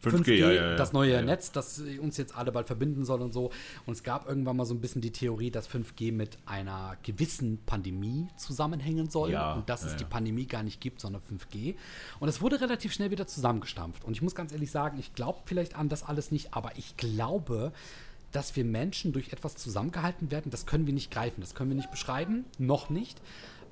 5G, 0.03 0.17
5G 0.17 0.35
ja, 0.35 0.51
ja, 0.51 0.71
ja. 0.71 0.77
das 0.77 0.93
neue 0.95 1.23
Netz, 1.23 1.53
das 1.53 1.83
uns 2.01 2.17
jetzt 2.17 2.35
alle 2.35 2.53
bald 2.53 2.67
verbinden 2.67 3.05
soll 3.05 3.21
und 3.21 3.35
so. 3.35 3.51
Und 3.85 3.93
es 3.93 4.03
gab 4.03 4.29
irgendwann 4.29 4.57
mal 4.57 4.65
so 4.65 4.73
ein 4.75 4.81
bisschen 4.81 5.03
die 5.03 5.13
Theorie, 5.13 5.51
dass 5.51 5.69
5G 5.69 6.13
mit 6.13 6.39
einer 6.47 6.97
gewissen 7.03 7.59
Pandemie 7.67 8.29
zusammenhängen 8.37 9.11
soll 9.11 9.35
und 9.35 9.69
dass 9.69 9.85
es 9.85 9.97
die 9.97 10.05
Pandemie 10.05 10.47
gar 10.47 10.63
nicht 10.63 10.81
gibt, 10.81 11.01
sondern 11.01 11.21
5G. 11.23 11.75
Und 12.19 12.29
es 12.29 12.41
wurde 12.41 12.61
relativ 12.61 12.93
schnell 12.95 13.11
wieder 13.11 13.27
zusammengestampft. 13.27 14.05
Und 14.05 14.13
ich 14.13 14.23
muss 14.23 14.35
ganz 14.35 14.53
ehrlich 14.53 14.71
sagen, 14.71 14.99
ich 14.99 15.15
glaube 15.15 15.41
vielleicht 15.45 15.77
an 15.77 15.91
das 15.91 16.03
alles 16.03 16.31
nicht, 16.31 16.55
aber 16.55 16.73
ich 16.79 16.97
glaube, 16.97 17.73
dass 18.33 18.57
wir 18.57 18.65
Menschen 18.65 19.13
durch 19.13 19.33
etwas 19.33 19.57
zusammengehalten 19.57 20.31
werden, 20.31 20.51
das 20.51 20.65
können 20.65 20.87
wir 20.87 20.95
nicht 20.95 21.11
greifen, 21.11 21.41
das 21.41 21.55
können 21.55 21.71
wir 21.71 21.77
nicht 21.77 21.91
beschreiben, 21.91 22.45
noch 22.59 22.89
nicht. 22.89 23.21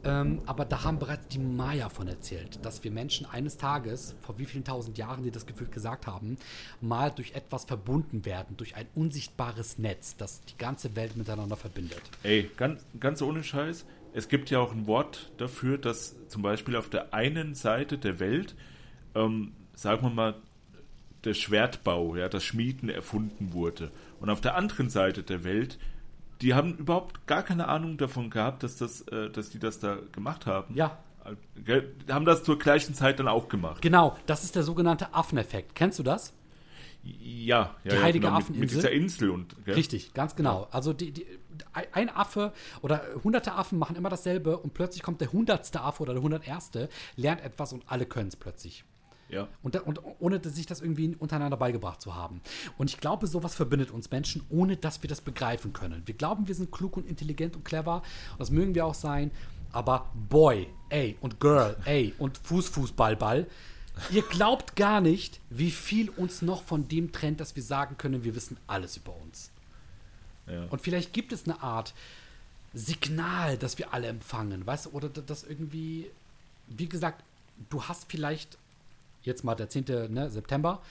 Ähm, 0.04 0.42
aber 0.46 0.64
da 0.64 0.84
haben 0.84 0.98
bereits 0.98 1.28
die 1.28 1.38
Maya 1.38 1.88
von 1.88 2.06
erzählt, 2.06 2.64
dass 2.64 2.84
wir 2.84 2.90
Menschen 2.90 3.26
eines 3.26 3.56
Tages, 3.56 4.14
vor 4.20 4.38
wie 4.38 4.44
vielen 4.44 4.64
tausend 4.64 4.96
Jahren 4.96 5.24
die 5.24 5.30
das 5.30 5.46
gefühlt 5.46 5.72
gesagt 5.72 6.06
haben, 6.06 6.36
mal 6.80 7.10
durch 7.10 7.32
etwas 7.32 7.64
verbunden 7.64 8.24
werden, 8.24 8.56
durch 8.56 8.76
ein 8.76 8.86
unsichtbares 8.94 9.78
Netz, 9.78 10.16
das 10.16 10.40
die 10.42 10.56
ganze 10.56 10.94
Welt 10.94 11.16
miteinander 11.16 11.56
verbindet. 11.56 12.02
Ey, 12.22 12.48
ganz, 12.56 12.84
ganz 13.00 13.22
ohne 13.22 13.42
Scheiß, 13.42 13.84
es 14.14 14.28
gibt 14.28 14.50
ja 14.50 14.60
auch 14.60 14.72
ein 14.72 14.86
Wort 14.86 15.32
dafür, 15.36 15.78
dass 15.78 16.16
zum 16.28 16.42
Beispiel 16.42 16.76
auf 16.76 16.88
der 16.88 17.12
einen 17.12 17.54
Seite 17.54 17.98
der 17.98 18.20
Welt, 18.20 18.54
ähm, 19.14 19.52
sagen 19.74 20.02
wir 20.02 20.10
mal, 20.10 20.34
der 21.24 21.34
Schwertbau, 21.34 22.16
ja, 22.16 22.28
das 22.28 22.44
Schmieden 22.44 22.88
erfunden 22.88 23.52
wurde. 23.52 23.90
Und 24.20 24.30
auf 24.30 24.40
der 24.40 24.54
anderen 24.54 24.88
Seite 24.90 25.22
der 25.22 25.44
Welt 25.44 25.78
die 26.40 26.54
haben 26.54 26.76
überhaupt 26.76 27.26
gar 27.26 27.42
keine 27.42 27.68
Ahnung 27.68 27.98
davon 27.98 28.30
gehabt, 28.30 28.62
dass, 28.62 28.76
das, 28.76 29.02
äh, 29.08 29.30
dass 29.30 29.50
die 29.50 29.58
das 29.58 29.78
da 29.78 29.98
gemacht 30.12 30.46
haben. 30.46 30.74
Ja. 30.74 30.98
Gell? 31.56 31.94
Haben 32.08 32.24
das 32.24 32.42
zur 32.42 32.58
gleichen 32.58 32.94
Zeit 32.94 33.18
dann 33.18 33.28
auch 33.28 33.48
gemacht. 33.48 33.82
Genau, 33.82 34.16
das 34.26 34.44
ist 34.44 34.56
der 34.56 34.62
sogenannte 34.62 35.12
Affeneffekt. 35.12 35.74
Kennst 35.74 35.98
du 35.98 36.02
das? 36.02 36.32
Ja, 37.02 37.74
ja, 37.84 37.90
die 37.90 38.02
heilige 38.02 38.26
genau, 38.26 38.38
Affeninsel. 38.38 38.60
Mit, 38.60 38.70
dieser 38.70 38.92
Insel 38.92 39.30
und. 39.30 39.54
Gell? 39.64 39.74
Richtig, 39.74 40.14
ganz 40.14 40.36
genau. 40.36 40.68
Also 40.70 40.92
die, 40.92 41.12
die, 41.12 41.26
ein 41.92 42.08
Affe 42.08 42.52
oder 42.82 43.02
hunderte 43.22 43.52
Affen 43.52 43.78
machen 43.78 43.96
immer 43.96 44.08
dasselbe 44.08 44.58
und 44.58 44.74
plötzlich 44.74 45.02
kommt 45.02 45.20
der 45.20 45.32
hundertste 45.32 45.80
Affe 45.80 46.02
oder 46.02 46.14
der 46.14 46.22
hunderterste, 46.22 46.88
lernt 47.16 47.42
etwas 47.42 47.72
und 47.72 47.84
alle 47.86 48.06
können 48.06 48.28
es 48.28 48.36
plötzlich. 48.36 48.84
Ja. 49.28 49.48
Und, 49.62 49.76
und 49.82 50.00
ohne 50.20 50.40
sich 50.48 50.66
das 50.66 50.80
irgendwie 50.80 51.14
untereinander 51.16 51.56
beigebracht 51.56 52.00
zu 52.00 52.14
haben. 52.14 52.40
Und 52.78 52.90
ich 52.90 52.98
glaube, 52.98 53.26
sowas 53.26 53.54
verbindet 53.54 53.90
uns 53.90 54.10
Menschen, 54.10 54.42
ohne 54.48 54.76
dass 54.76 55.02
wir 55.02 55.08
das 55.08 55.20
begreifen 55.20 55.72
können. 55.72 56.02
Wir 56.06 56.14
glauben, 56.14 56.48
wir 56.48 56.54
sind 56.54 56.72
klug 56.72 56.96
und 56.96 57.06
intelligent 57.06 57.56
und 57.56 57.64
clever. 57.64 58.02
Und 58.32 58.40
das 58.40 58.50
mögen 58.50 58.74
wir 58.74 58.86
auch 58.86 58.94
sein. 58.94 59.30
Aber 59.72 60.10
Boy, 60.28 60.68
ey, 60.88 61.16
und 61.20 61.40
Girl, 61.40 61.76
ey, 61.84 62.14
und 62.18 62.38
Fußfußballball. 62.38 63.46
Ihr 64.10 64.22
glaubt 64.22 64.76
gar 64.76 65.00
nicht, 65.00 65.40
wie 65.50 65.70
viel 65.70 66.08
uns 66.10 66.40
noch 66.40 66.62
von 66.62 66.88
dem 66.88 67.12
trennt, 67.12 67.40
dass 67.40 67.56
wir 67.56 67.62
sagen 67.62 67.98
können, 67.98 68.24
wir 68.24 68.34
wissen 68.34 68.56
alles 68.66 68.96
über 68.96 69.14
uns. 69.16 69.50
Ja. 70.46 70.64
Und 70.70 70.80
vielleicht 70.80 71.12
gibt 71.12 71.32
es 71.32 71.44
eine 71.44 71.62
Art 71.62 71.94
Signal, 72.72 73.58
das 73.58 73.78
wir 73.78 73.92
alle 73.92 74.06
empfangen, 74.06 74.66
weißt 74.66 74.86
du, 74.86 74.90
oder 74.90 75.08
das 75.08 75.42
irgendwie, 75.42 76.10
wie 76.68 76.88
gesagt, 76.88 77.24
du 77.70 77.82
hast 77.82 78.10
vielleicht 78.10 78.56
jetzt 79.22 79.44
mal 79.44 79.54
der 79.54 79.68
10. 79.68 80.12
Ne, 80.12 80.30
September, 80.30 80.82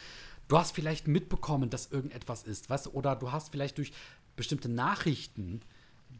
du 0.47 0.57
hast 0.57 0.73
vielleicht 0.73 1.07
mitbekommen, 1.07 1.69
dass 1.69 1.91
irgendetwas 1.91 2.43
ist, 2.43 2.69
weißt 2.69 2.87
du, 2.87 2.89
oder 2.91 3.15
du 3.15 3.31
hast 3.31 3.51
vielleicht 3.51 3.77
durch 3.77 3.91
bestimmte 4.35 4.69
Nachrichten, 4.69 5.61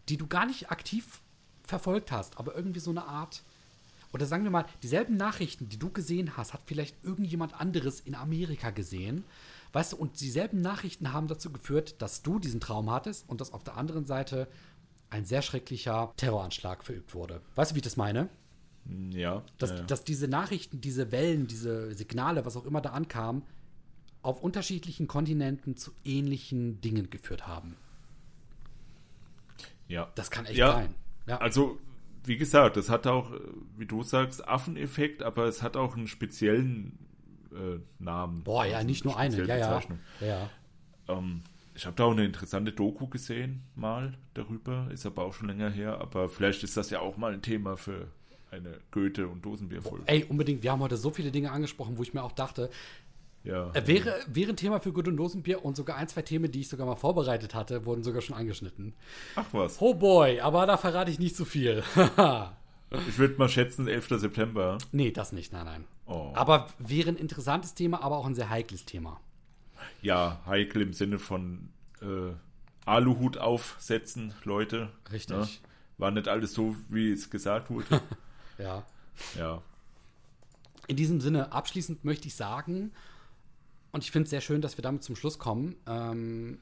die 0.10 0.18
du 0.18 0.28
gar 0.28 0.46
nicht 0.46 0.72
aktiv 0.72 1.22
verfolgt 1.64 2.12
hast, 2.12 2.38
aber 2.40 2.56
irgendwie 2.56 2.80
so 2.80 2.92
eine 2.92 3.06
Art, 3.06 3.44
oder 4.14 4.26
sagen 4.26 4.44
wir 4.44 4.52
mal, 4.52 4.66
dieselben 4.84 5.18
Nachrichten, 5.18 5.70
die 5.70 5.78
du 5.78 5.90
gesehen 5.92 6.38
hast, 6.38 6.54
hat 6.54 6.62
vielleicht 6.66 6.96
irgendjemand 7.04 7.60
anderes 7.60 8.00
in 8.00 8.16
Amerika 8.16 8.70
gesehen 8.72 9.24
Weißt 9.74 9.94
du, 9.94 9.98
und 9.98 10.20
dieselben 10.22 10.62
Nachrichten 10.62 11.14
haben 11.14 11.28
dazu 11.28 11.52
geführt, 11.52 12.02
dass 12.02 12.24
du 12.24 12.40
diesen 12.40 12.60
Traum 12.60 12.90
hattest 12.90 13.30
und 13.30 13.42
dass 13.42 13.54
auf 13.54 13.64
der 13.64 13.78
anderen 13.78 14.06
Seite 14.06 14.48
ein 15.10 15.26
sehr 15.26 15.42
schrecklicher 15.42 16.14
Terroranschlag 16.18 16.84
verübt 16.84 17.14
wurde. 17.14 17.42
Weißt 17.56 17.72
du, 17.72 17.76
wie 17.76 17.80
ich 17.80 17.84
das 17.84 17.98
meine? 17.98 18.30
Ja. 19.12 19.44
Dass, 19.58 19.72
ja, 19.72 19.82
dass 19.82 20.04
diese 20.04 20.28
Nachrichten, 20.28 20.80
diese 20.82 21.12
Wellen, 21.12 21.48
diese 21.48 21.94
Signale, 21.94 22.46
was 22.46 22.56
auch 22.56 22.66
immer 22.66 22.82
da 22.82 22.92
ankam, 22.92 23.44
auf 24.22 24.42
unterschiedlichen 24.42 25.08
Kontinenten 25.08 25.76
zu 25.78 25.92
ähnlichen 26.06 26.82
Dingen 26.82 27.10
geführt 27.10 27.48
haben. 27.48 27.76
ja. 29.88 30.12
Das 30.16 30.32
kann 30.32 30.46
echt 30.46 30.58
Ja. 30.58 30.72
sein. 30.74 30.96
Ja. 31.28 31.38
Also, 31.38 31.80
wie 32.26 32.38
gesagt, 32.38 32.78
das 32.78 32.90
hat 32.90 33.08
auch, 33.08 33.32
wie 33.78 33.86
du 33.86 34.04
sagst, 34.04 34.46
Affeneffekt, 34.48 35.24
aber 35.24 35.46
es 35.46 35.62
hat 35.64 35.78
auch 35.78 35.96
einen 35.96 36.08
speziellen 36.08 37.00
äh, 37.54 37.80
Namen. 38.00 38.44
Boah, 38.44 38.66
ja, 38.66 38.78
Also 38.78 38.88
nicht 38.88 39.06
nur 39.06 39.18
eine. 39.18 39.46
Ja, 39.46 39.58
ja. 39.58 39.82
Ja. 40.20 40.50
Ähm, 41.08 41.42
ich 41.74 41.86
habe 41.86 41.96
da 41.96 42.04
auch 42.06 42.12
eine 42.12 42.26
interessante 42.26 42.72
Doku 42.74 43.08
gesehen, 43.08 43.64
mal 43.76 44.14
darüber, 44.34 44.90
ist 44.92 45.06
aber 45.06 45.24
auch 45.24 45.34
schon 45.34 45.48
länger 45.48 45.70
her, 45.70 46.02
aber 46.02 46.28
vielleicht 46.28 46.64
ist 46.64 46.76
das 46.76 46.90
ja 46.90 47.00
auch 47.00 47.18
mal 47.18 47.34
ein 47.34 47.42
Thema 47.42 47.78
für 47.78 48.08
eine 48.52 48.80
Goethe- 48.92 49.28
und 49.28 49.44
Dosenbierfolge. 49.46 50.04
Ey, 50.08 50.24
unbedingt. 50.26 50.64
Wir 50.64 50.72
haben 50.72 50.80
heute 50.82 50.98
so 50.98 51.10
viele 51.12 51.32
Dinge 51.32 51.52
angesprochen, 51.52 51.98
wo 51.98 52.04
ich 52.04 52.14
mir 52.14 52.24
auch 52.24 52.32
dachte, 52.32 52.70
Ja. 53.44 53.72
äh, 53.74 53.88
wäre, 53.88 54.16
wäre 54.28 54.52
ein 54.52 54.58
Thema 54.58 54.80
für 54.80 54.92
Gut 54.94 55.08
und 55.08 55.18
Dosenbier 55.18 55.64
und 55.66 55.76
sogar 55.76 55.98
ein, 55.98 56.08
zwei 56.08 56.22
Themen, 56.22 56.52
die 56.52 56.62
ich 56.62 56.70
sogar 56.70 56.86
mal 56.88 56.96
vorbereitet 56.96 57.54
hatte, 57.56 57.86
wurden 57.86 58.04
sogar 58.04 58.22
schon 58.22 58.36
angeschnitten. 58.36 58.94
Ach 59.36 59.46
was. 59.52 59.82
Oh 59.82 59.94
boy, 59.94 60.40
aber 60.40 60.66
da 60.66 60.78
verrate 60.78 61.12
ich 61.12 61.20
nicht 61.20 61.36
zu 61.36 61.46
viel. 61.46 61.84
Ich 63.10 63.18
würde 63.18 63.36
mal 63.38 63.50
schätzen, 63.50 63.90
11. 63.90 64.08
September. 64.22 64.78
nee, 64.94 65.12
das 65.12 65.34
nicht, 65.34 65.52
nein, 65.52 65.66
nein. 65.66 65.84
Oh. 66.06 66.32
Aber 66.36 66.68
wäre 66.80 67.10
ein 67.10 67.18
interessantes 67.18 67.74
Thema, 67.74 68.02
aber 68.02 68.16
auch 68.18 68.26
ein 68.26 68.34
sehr 68.34 68.50
heikles 68.50 68.86
Thema. 68.86 69.20
Ja, 70.02 70.40
heikel 70.46 70.82
im 70.84 70.94
Sinne 70.94 71.20
von 71.20 71.68
äh, 72.02 72.32
Aluhut 72.86 73.38
aufsetzen, 73.40 74.34
Leute. 74.46 74.88
Richtig. 75.12 75.36
Ne? 75.36 75.46
War 75.98 76.12
nicht 76.12 76.30
alles 76.30 76.54
so, 76.54 76.78
wie 76.88 77.12
es 77.12 77.30
gesagt 77.30 77.70
wurde. 77.70 78.00
Ja. 78.58 78.86
ja. 79.38 79.62
In 80.88 80.96
diesem 80.96 81.20
Sinne, 81.22 81.52
abschließend 81.52 82.06
möchte 82.06 82.28
ich 82.28 82.36
sagen, 82.36 82.92
und 83.92 84.04
ich 84.04 84.12
finde 84.12 84.26
es 84.26 84.30
sehr 84.30 84.42
schön, 84.42 84.62
dass 84.62 84.78
wir 84.78 84.84
damit 84.84 85.04
zum 85.04 85.16
Schluss 85.16 85.40
kommen. 85.40 85.76
Ähm, 85.88 86.60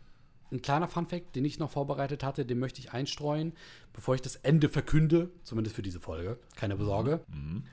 ein 0.51 0.61
kleiner 0.61 0.87
Funfact, 0.87 1.35
den 1.35 1.43
ich 1.43 1.59
noch 1.59 1.71
vorbereitet 1.71 2.23
hatte, 2.23 2.45
den 2.45 2.59
möchte 2.59 2.79
ich 2.79 2.93
einstreuen, 2.93 3.53
bevor 3.93 4.15
ich 4.15 4.21
das 4.21 4.35
Ende 4.37 4.69
verkünde, 4.69 5.29
zumindest 5.43 5.75
für 5.75 5.81
diese 5.81 5.99
Folge. 5.99 6.37
Keine 6.55 6.75
Besorge. 6.75 7.21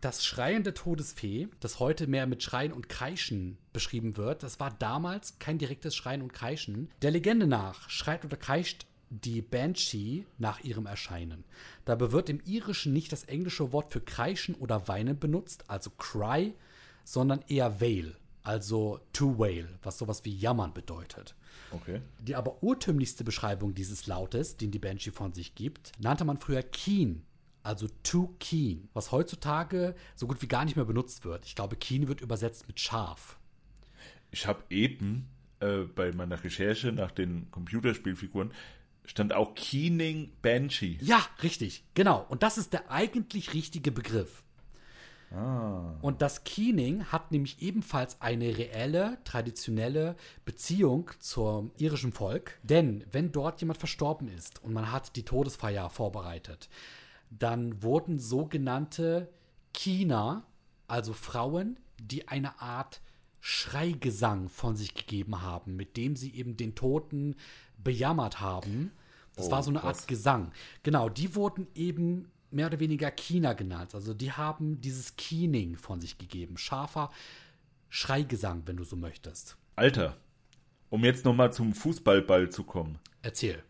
Das 0.00 0.24
Schreien 0.24 0.64
der 0.64 0.74
Todesfee, 0.74 1.48
das 1.60 1.80
heute 1.80 2.06
mehr 2.06 2.26
mit 2.26 2.42
Schreien 2.42 2.72
und 2.72 2.88
Kreischen 2.88 3.58
beschrieben 3.72 4.16
wird, 4.16 4.42
das 4.42 4.58
war 4.58 4.70
damals 4.70 5.38
kein 5.38 5.58
direktes 5.58 5.94
Schreien 5.94 6.22
und 6.22 6.32
Kreischen. 6.32 6.90
Der 7.02 7.10
Legende 7.10 7.46
nach 7.46 7.88
schreit 7.90 8.24
oder 8.24 8.36
kreischt 8.36 8.86
die 9.12 9.42
Banshee 9.42 10.24
nach 10.38 10.60
ihrem 10.60 10.86
Erscheinen. 10.86 11.44
Dabei 11.84 12.12
wird 12.12 12.30
im 12.30 12.40
Irischen 12.44 12.92
nicht 12.92 13.12
das 13.12 13.24
englische 13.24 13.72
Wort 13.72 13.92
für 13.92 14.00
kreischen 14.00 14.54
oder 14.54 14.88
weinen 14.88 15.18
benutzt, 15.18 15.64
also 15.68 15.90
cry, 15.90 16.54
sondern 17.04 17.44
eher 17.46 17.80
wail, 17.80 18.16
also 18.42 19.00
to 19.12 19.38
wail, 19.38 19.68
was 19.82 19.98
sowas 19.98 20.24
wie 20.24 20.34
jammern 20.34 20.72
bedeutet. 20.72 21.34
Okay. 21.70 22.00
Die 22.20 22.34
aber 22.34 22.62
urtümlichste 22.62 23.22
Beschreibung 23.22 23.74
dieses 23.74 24.06
Lautes, 24.06 24.56
den 24.56 24.70
die 24.70 24.78
Banshee 24.78 25.10
von 25.10 25.34
sich 25.34 25.54
gibt, 25.54 25.92
nannte 25.98 26.24
man 26.24 26.38
früher 26.38 26.62
keen, 26.62 27.22
also 27.62 27.88
to 28.02 28.34
keen, 28.38 28.88
was 28.94 29.12
heutzutage 29.12 29.94
so 30.14 30.26
gut 30.26 30.40
wie 30.40 30.48
gar 30.48 30.64
nicht 30.64 30.76
mehr 30.76 30.84
benutzt 30.86 31.24
wird. 31.24 31.44
Ich 31.44 31.54
glaube, 31.54 31.76
keen 31.76 32.08
wird 32.08 32.22
übersetzt 32.22 32.66
mit 32.66 32.80
scharf. 32.80 33.38
Ich 34.30 34.46
habe 34.46 34.62
eben 34.70 35.28
äh, 35.60 35.82
bei 35.82 36.12
meiner 36.12 36.42
Recherche 36.42 36.92
nach 36.92 37.10
den 37.10 37.50
Computerspielfiguren 37.50 38.52
stand 39.04 39.32
auch 39.32 39.54
Keening 39.54 40.32
Banshee. 40.42 40.98
Ja, 41.00 41.24
richtig, 41.42 41.84
genau. 41.94 42.24
Und 42.28 42.42
das 42.42 42.58
ist 42.58 42.72
der 42.72 42.90
eigentlich 42.90 43.54
richtige 43.54 43.92
Begriff. 43.92 44.42
Und 46.02 46.20
das 46.20 46.44
Keening 46.44 47.06
hat 47.06 47.32
nämlich 47.32 47.62
ebenfalls 47.62 48.20
eine 48.20 48.58
reelle, 48.58 49.16
traditionelle 49.24 50.14
Beziehung 50.44 51.10
zum 51.20 51.72
irischen 51.78 52.12
Volk. 52.12 52.58
Denn 52.62 53.06
wenn 53.10 53.32
dort 53.32 53.60
jemand 53.62 53.78
verstorben 53.78 54.28
ist 54.28 54.62
und 54.62 54.74
man 54.74 54.92
hat 54.92 55.16
die 55.16 55.24
Todesfeier 55.24 55.88
vorbereitet, 55.88 56.68
dann 57.30 57.82
wurden 57.82 58.18
sogenannte 58.18 59.32
Kina, 59.72 60.44
also 60.86 61.14
Frauen, 61.14 61.78
die 61.98 62.28
eine 62.28 62.60
Art 62.60 63.00
Schreigesang 63.40 64.50
von 64.50 64.76
sich 64.76 64.94
gegeben 64.94 65.40
haben, 65.40 65.76
mit 65.76 65.96
dem 65.96 66.14
sie 66.14 66.34
eben 66.34 66.58
den 66.58 66.74
Toten 66.74 67.36
bejammert 67.84 68.40
haben. 68.40 68.92
Das 69.36 69.46
Oh, 69.48 69.50
war 69.52 69.62
so 69.62 69.70
eine 69.70 69.80
krass. 69.80 70.00
Art 70.00 70.08
Gesang. 70.08 70.52
Genau, 70.82 71.08
die 71.08 71.34
wurden 71.34 71.66
eben 71.74 72.30
mehr 72.50 72.66
oder 72.66 72.80
weniger 72.80 73.10
Kina 73.10 73.54
genannt. 73.54 73.94
Also 73.94 74.12
die 74.14 74.32
haben 74.32 74.80
dieses 74.80 75.16
Keening 75.16 75.76
von 75.76 76.00
sich 76.00 76.18
gegeben. 76.18 76.58
Scharfer 76.58 77.10
Schreigesang, 77.88 78.62
wenn 78.66 78.76
du 78.76 78.84
so 78.84 78.96
möchtest. 78.96 79.56
Alter, 79.76 80.16
um 80.90 81.04
jetzt 81.04 81.24
nochmal 81.24 81.52
zum 81.52 81.74
Fußballball 81.74 82.50
zu 82.50 82.64
kommen. 82.64 82.98
Erzähl. 83.22 83.62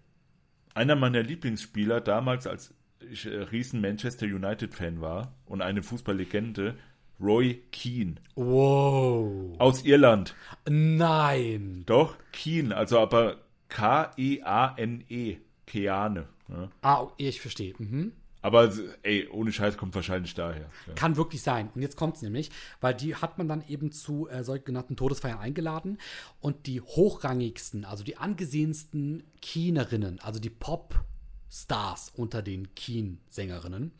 Einer 0.75 0.97
meiner 0.97 1.23
Lieblingsspieler 1.23 2.01
damals, 2.01 2.47
als 2.47 2.75
ich 3.11 3.27
äh, 3.27 3.31
riesen 3.37 3.81
Manchester 3.81 4.27
United-Fan 4.27 5.01
war 5.01 5.35
und 5.45 5.61
eine 5.61 5.83
Fußballlegende, 5.83 6.77
Roy 7.21 7.63
Keane. 7.73 8.15
Wow. 8.35 9.59
Aus 9.61 9.85
Irland. 9.85 10.35
Nein. 10.69 11.83
Doch, 11.87 12.17
Keane, 12.33 12.77
also 12.77 12.99
aber 12.99 13.39
K-E-A-N-E. 13.73 15.39
Keane. 15.67 16.29
Ja. 16.49 16.69
Ah, 16.83 17.07
ich 17.17 17.41
verstehe. 17.41 17.75
Mhm. 17.79 18.13
Aber 18.45 18.73
ey, 19.05 19.29
ohne 19.29 19.53
Scheiß 19.53 19.77
kommt 19.77 19.95
wahrscheinlich 19.95 20.35
daher. 20.35 20.69
Ja. 20.89 20.95
Kann 20.95 21.17
wirklich 21.17 21.43
sein. 21.43 21.71
Und 21.75 21.81
jetzt 21.83 21.97
kommt 21.97 22.17
es 22.17 22.23
nämlich, 22.23 22.51
weil 22.81 22.93
die 22.93 23.15
hat 23.15 23.39
man 23.39 23.47
dann 23.47 23.63
eben 23.69 23.93
zu 23.93 24.29
äh, 24.29 24.43
sogenannten 24.43 24.97
Todesfeiern 24.97 25.39
eingeladen 25.39 25.99
und 26.41 26.67
die 26.67 26.81
hochrangigsten, 26.81 27.85
also 27.85 28.03
die 28.03 28.17
angesehensten 28.17 29.23
Kienerinnen, 29.41 30.19
also 30.21 30.41
die 30.41 30.51
Pop-Stars 30.51 32.11
unter 32.17 32.43
den 32.43 32.75
Keen-Sängerinnen, 32.75 33.93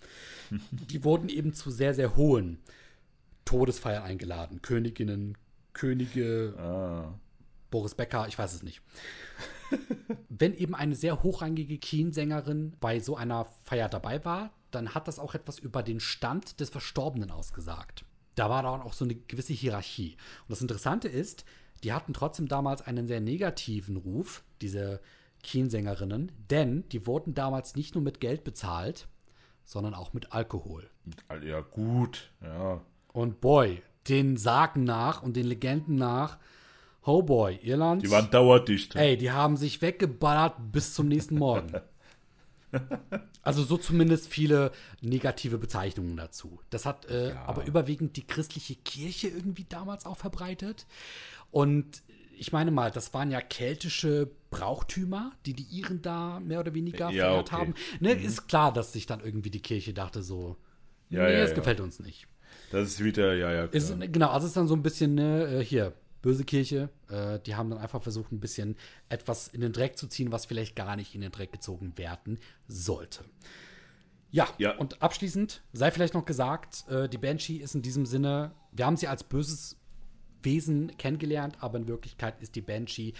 die 0.73 1.05
wurden 1.05 1.29
eben 1.29 1.55
zu 1.55 1.71
sehr, 1.71 1.95
sehr 1.95 2.17
hohen 2.17 2.59
Todesfeiern 3.45 4.03
eingeladen. 4.03 4.61
Königinnen, 4.61 5.39
Könige, 5.73 6.55
Ah. 6.59 7.15
Boris 7.71 7.95
Becker, 7.95 8.27
ich 8.29 8.37
weiß 8.39 8.53
es 8.55 8.63
nicht. 8.65 8.83
Wenn 10.29 10.55
eben 10.55 10.75
eine 10.75 10.95
sehr 10.95 11.23
hochrangige 11.23 11.79
Keen-Sängerin 11.79 12.75
bei 12.81 13.01
so 13.01 13.17
einer 13.17 13.47
Feier 13.65 13.89
dabei 13.89 14.25
war, 14.25 14.51
dann 14.71 14.95
hat 14.95 15.09
das 15.09 15.19
auch 15.19 15.35
etwas 15.35 15.59
über 15.59 15.83
den 15.83 16.01
Stand 16.01 16.61
des 16.61 16.71
Verstorbenen 16.71 17.31
ausgesagt. 17.31 18.05
Da 18.35 18.49
war 18.49 18.63
dann 18.63 18.81
auch 18.81 18.95
so 18.95 19.05
eine 19.05 19.15
gewisse 19.15 19.53
Hierarchie. 19.53 20.17
Und 20.43 20.51
das 20.51 20.63
Interessante 20.63 21.09
ist, 21.09 21.45
die 21.85 21.93
hatten 21.93 22.15
trotzdem 22.15 22.49
damals 22.49 22.83
einen 22.83 23.07
sehr 23.07 23.21
negativen 23.21 23.97
Ruf, 23.97 24.43
diese 24.61 25.01
Keen-Sängerinnen, 25.43 26.33
denn 26.51 26.89
die 26.91 27.07
wurden 27.07 27.35
damals 27.35 27.75
nicht 27.75 27.95
nur 27.95 28.03
mit 28.03 28.21
Geld 28.21 28.45
bezahlt, 28.45 29.09
sondern 29.65 29.95
auch 29.95 30.13
mit 30.13 30.33
Alkohol. 30.33 30.89
Ja, 31.45 31.61
gut. 31.61 32.31
Ja. 32.41 32.81
Und 33.13 33.41
boy, 33.41 33.83
den 34.09 34.37
Sagen 34.37 34.85
nach 34.85 35.23
und 35.23 35.37
den 35.37 35.47
Legenden 35.47 35.97
nach, 35.97 36.39
oh 37.05 37.23
boy, 37.23 37.59
Irland. 37.63 38.03
Die 38.03 38.11
waren 38.11 38.31
dauerdicht. 38.31 38.97
Ey, 38.97 39.17
die 39.17 39.31
haben 39.31 39.57
sich 39.57 39.83
weggeballert 39.83 40.55
bis 40.73 40.95
zum 40.95 41.09
nächsten 41.09 41.37
Morgen. 41.37 41.73
Also 43.43 43.65
so 43.65 43.77
zumindest 43.77 44.29
viele 44.29 44.71
negative 45.01 45.59
Bezeichnungen 45.59 46.17
dazu. 46.17 46.61
Das 46.71 46.87
hat 46.87 47.07
äh, 47.07 47.35
aber 47.45 47.67
überwiegend 47.67 48.17
die 48.17 48.27
christliche 48.27 48.77
Kirche 48.77 49.29
irgendwie 49.29 49.67
damals 49.69 50.07
auch 50.07 50.17
verbreitet. 50.17 50.87
Und 51.51 52.03
ich 52.39 52.53
meine 52.53 52.71
mal, 52.71 52.91
das 52.91 53.13
waren 53.15 53.31
ja 53.31 53.41
keltische 53.41 54.31
Brauchtümer, 54.51 55.33
die 55.45 55.55
die 55.55 55.65
Iren 55.65 56.03
da 56.03 56.41
mehr 56.41 56.61
oder 56.61 56.73
weniger 56.73 57.11
Ja, 57.11 57.27
verehrt 57.27 57.53
okay. 57.53 57.61
haben. 57.61 57.75
Ne, 58.01 58.13
Ist 58.13 58.49
klar, 58.49 58.73
dass 58.73 58.93
sich 58.93 59.07
dann 59.07 59.21
irgendwie 59.21 59.51
die 59.51 59.61
Kirche 59.61 59.93
dachte 59.93 60.23
so, 60.23 60.57
Ja, 61.11 61.27
nee, 61.27 61.33
ja, 61.35 61.41
das 61.41 61.51
ja. 61.51 61.57
gefällt 61.57 61.81
uns 61.81 62.01
nicht. 62.01 62.27
Das 62.71 62.89
ist 62.89 63.05
wieder, 63.05 63.35
ja, 63.35 63.53
ja. 63.53 63.67
Klar. 63.67 63.75
Ist, 63.75 64.13
genau, 64.13 64.31
also 64.31 64.47
es 64.47 64.53
ist 64.53 64.57
dann 64.57 64.69
so 64.69 64.75
ein 64.75 64.83
bisschen, 64.83 65.15
ne, 65.15 65.59
äh, 65.59 65.65
hier, 65.65 65.93
böse 66.23 66.45
Kirche. 66.45 66.89
Äh, 67.11 67.41
die 67.41 67.55
haben 67.57 67.69
dann 67.71 67.79
einfach 67.79 68.03
versucht, 68.03 68.33
ein 68.33 68.41
bisschen 68.41 68.77
etwas 69.09 69.49
in 69.49 69.61
den 69.61 69.73
Dreck 69.73 69.99
zu 69.99 70.07
ziehen, 70.07 70.33
was 70.33 70.47
vielleicht 70.47 70.75
gar 70.77 70.97
nicht 70.97 71.15
in 71.15 71.21
den 71.21 71.33
Dreck 71.33 71.53
gezogen 71.53 71.93
werden 71.99 72.39
sollte. 72.69 73.25
Ja, 74.31 74.49
Ja. 74.57 74.77
und 74.77 75.03
abschließend 75.03 75.63
sei 75.75 75.91
vielleicht 75.91 76.15
noch 76.15 76.25
gesagt, 76.25 76.89
äh, 76.89 77.09
die 77.09 77.19
Banshee 77.19 77.57
ist 77.57 77.75
in 77.75 77.83
diesem 77.83 78.07
Sinne, 78.07 78.53
wir 78.73 78.87
haben 78.87 78.97
sie 78.97 79.09
als 79.09 79.25
böses 79.25 79.77
Wesen 80.43 80.97
kennengelernt, 80.97 81.59
aber 81.61 81.79
in 81.79 81.87
Wirklichkeit 81.87 82.41
ist 82.41 82.55
die 82.57 82.63
Banshee 82.63 83.13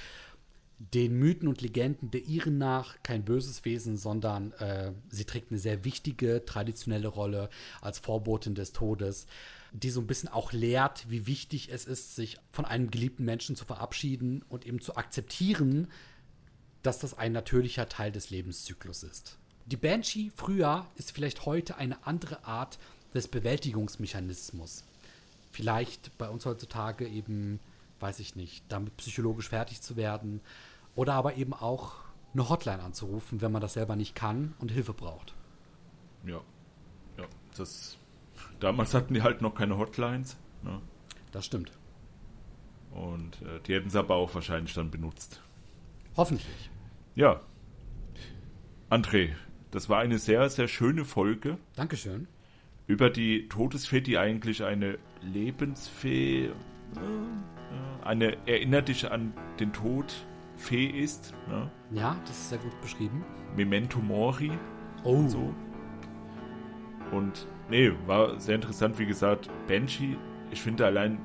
den 0.79 1.19
Mythen 1.19 1.49
und 1.49 1.61
Legenden 1.61 2.11
der 2.11 2.25
Iren 2.25 2.59
nach 2.59 2.97
kein 3.03 3.25
böses 3.25 3.65
Wesen, 3.65 3.97
sondern 3.97 4.53
äh, 4.53 4.93
sie 5.11 5.25
trägt 5.25 5.51
eine 5.51 5.61
sehr 5.61 5.85
wichtige 5.85 6.45
traditionelle 6.45 7.09
Rolle 7.09 7.51
als 7.81 7.99
Vorbotin 7.99 8.55
des 8.55 8.73
Todes, 8.73 9.27
die 9.73 9.91
so 9.91 10.01
ein 10.01 10.07
bisschen 10.07 10.29
auch 10.29 10.53
lehrt, 10.53 11.09
wie 11.09 11.27
wichtig 11.27 11.71
es 11.71 11.85
ist, 11.85 12.17
sich 12.17 12.39
von 12.53 12.65
einem 12.65 12.91
geliebten 12.91 13.25
Menschen 13.25 13.57
zu 13.57 13.65
verabschieden 13.65 14.45
und 14.49 14.67
eben 14.67 14.81
zu 14.81 14.97
akzeptieren, 14.97 15.89
dass 16.83 16.99
das 16.99 17.17
ein 17.17 17.33
natürlicher 17.33 17.89
Teil 17.89 18.11
des 18.11 18.31
Lebenszyklus 18.31 19.05
ist. 19.05 19.39
Die 19.67 19.77
Banshee 19.77 20.33
früher 20.35 20.87
ist 20.97 21.13
vielleicht 21.13 21.47
heute 21.47 21.77
eine 21.77 22.05
andere 22.07 22.45
Art 22.45 22.79
des 23.15 23.29
Bewältigungsmechanismus. 23.29 24.85
Vielleicht 25.53 26.17
bei 26.19 26.29
uns 26.29 26.45
heutzutage 26.47 27.07
eben, 27.07 27.61
weiß 28.03 28.19
ich 28.19 28.37
nicht, 28.37 28.65
damit 28.69 28.97
psychologisch 28.97 29.49
fertig 29.49 29.81
zu 29.81 29.97
werden 29.97 30.41
oder 30.95 31.15
aber 31.15 31.37
eben 31.37 31.55
auch 31.55 31.95
eine 32.35 32.49
Hotline 32.49 32.83
anzurufen, 32.83 33.41
wenn 33.41 33.53
man 33.53 33.63
das 33.63 33.75
selber 33.75 33.97
nicht 33.97 34.15
kann 34.15 34.55
und 34.59 34.71
Hilfe 34.71 34.93
braucht. 34.93 35.35
Ja. 36.27 36.41
Ja, 37.19 37.25
das. 37.57 37.99
Damals 38.61 38.95
hatten 38.95 39.15
die 39.15 39.23
halt 39.23 39.43
noch 39.43 39.55
keine 39.55 39.77
Hotlines. 39.77 40.37
Ne? 40.63 40.81
Das 41.31 41.47
stimmt. 41.47 41.73
Und 42.91 43.41
äh, 43.43 43.61
die 43.67 43.75
hätten 43.75 43.91
sie 43.91 43.99
aber 43.99 44.17
auch 44.17 44.35
wahrscheinlich 44.35 44.75
dann 44.75 44.91
benutzt. 44.91 45.43
Hoffentlich. 46.17 46.71
Ja. 47.15 47.41
André, 48.91 49.31
das 49.71 49.89
war 49.89 50.01
eine 50.01 50.19
sehr, 50.19 50.49
sehr 50.51 50.69
schöne 50.69 51.05
Folge. 51.05 51.59
Dankeschön. 51.77 52.29
Über 52.87 53.09
die 53.11 53.49
Todesfee, 53.49 54.01
die 54.03 54.19
eigentlich 54.19 54.65
eine 54.65 54.99
Lebensfee, 55.23 56.47
äh, 56.47 56.53
eine 58.05 58.37
erinnert 58.47 58.89
dich 58.89 59.11
an 59.11 59.33
den 59.61 59.73
Tod 59.73 60.13
Fee 60.57 60.87
ist. 60.87 61.35
Ne? 61.49 61.71
Ja, 61.91 62.17
das 62.23 62.37
ist 62.37 62.51
sehr 62.51 62.59
gut 62.59 62.81
beschrieben. 62.81 63.25
Memento 63.57 63.99
Mori. 64.01 64.53
Oh. 65.05 65.27
So. 65.29 65.55
Und 67.11 67.47
nee, 67.69 67.93
war 68.07 68.39
sehr 68.41 68.55
interessant, 68.55 68.99
wie 68.99 69.07
gesagt, 69.07 69.51
Banshee, 69.67 70.17
ich 70.51 70.63
finde 70.63 70.87
allein 70.87 71.19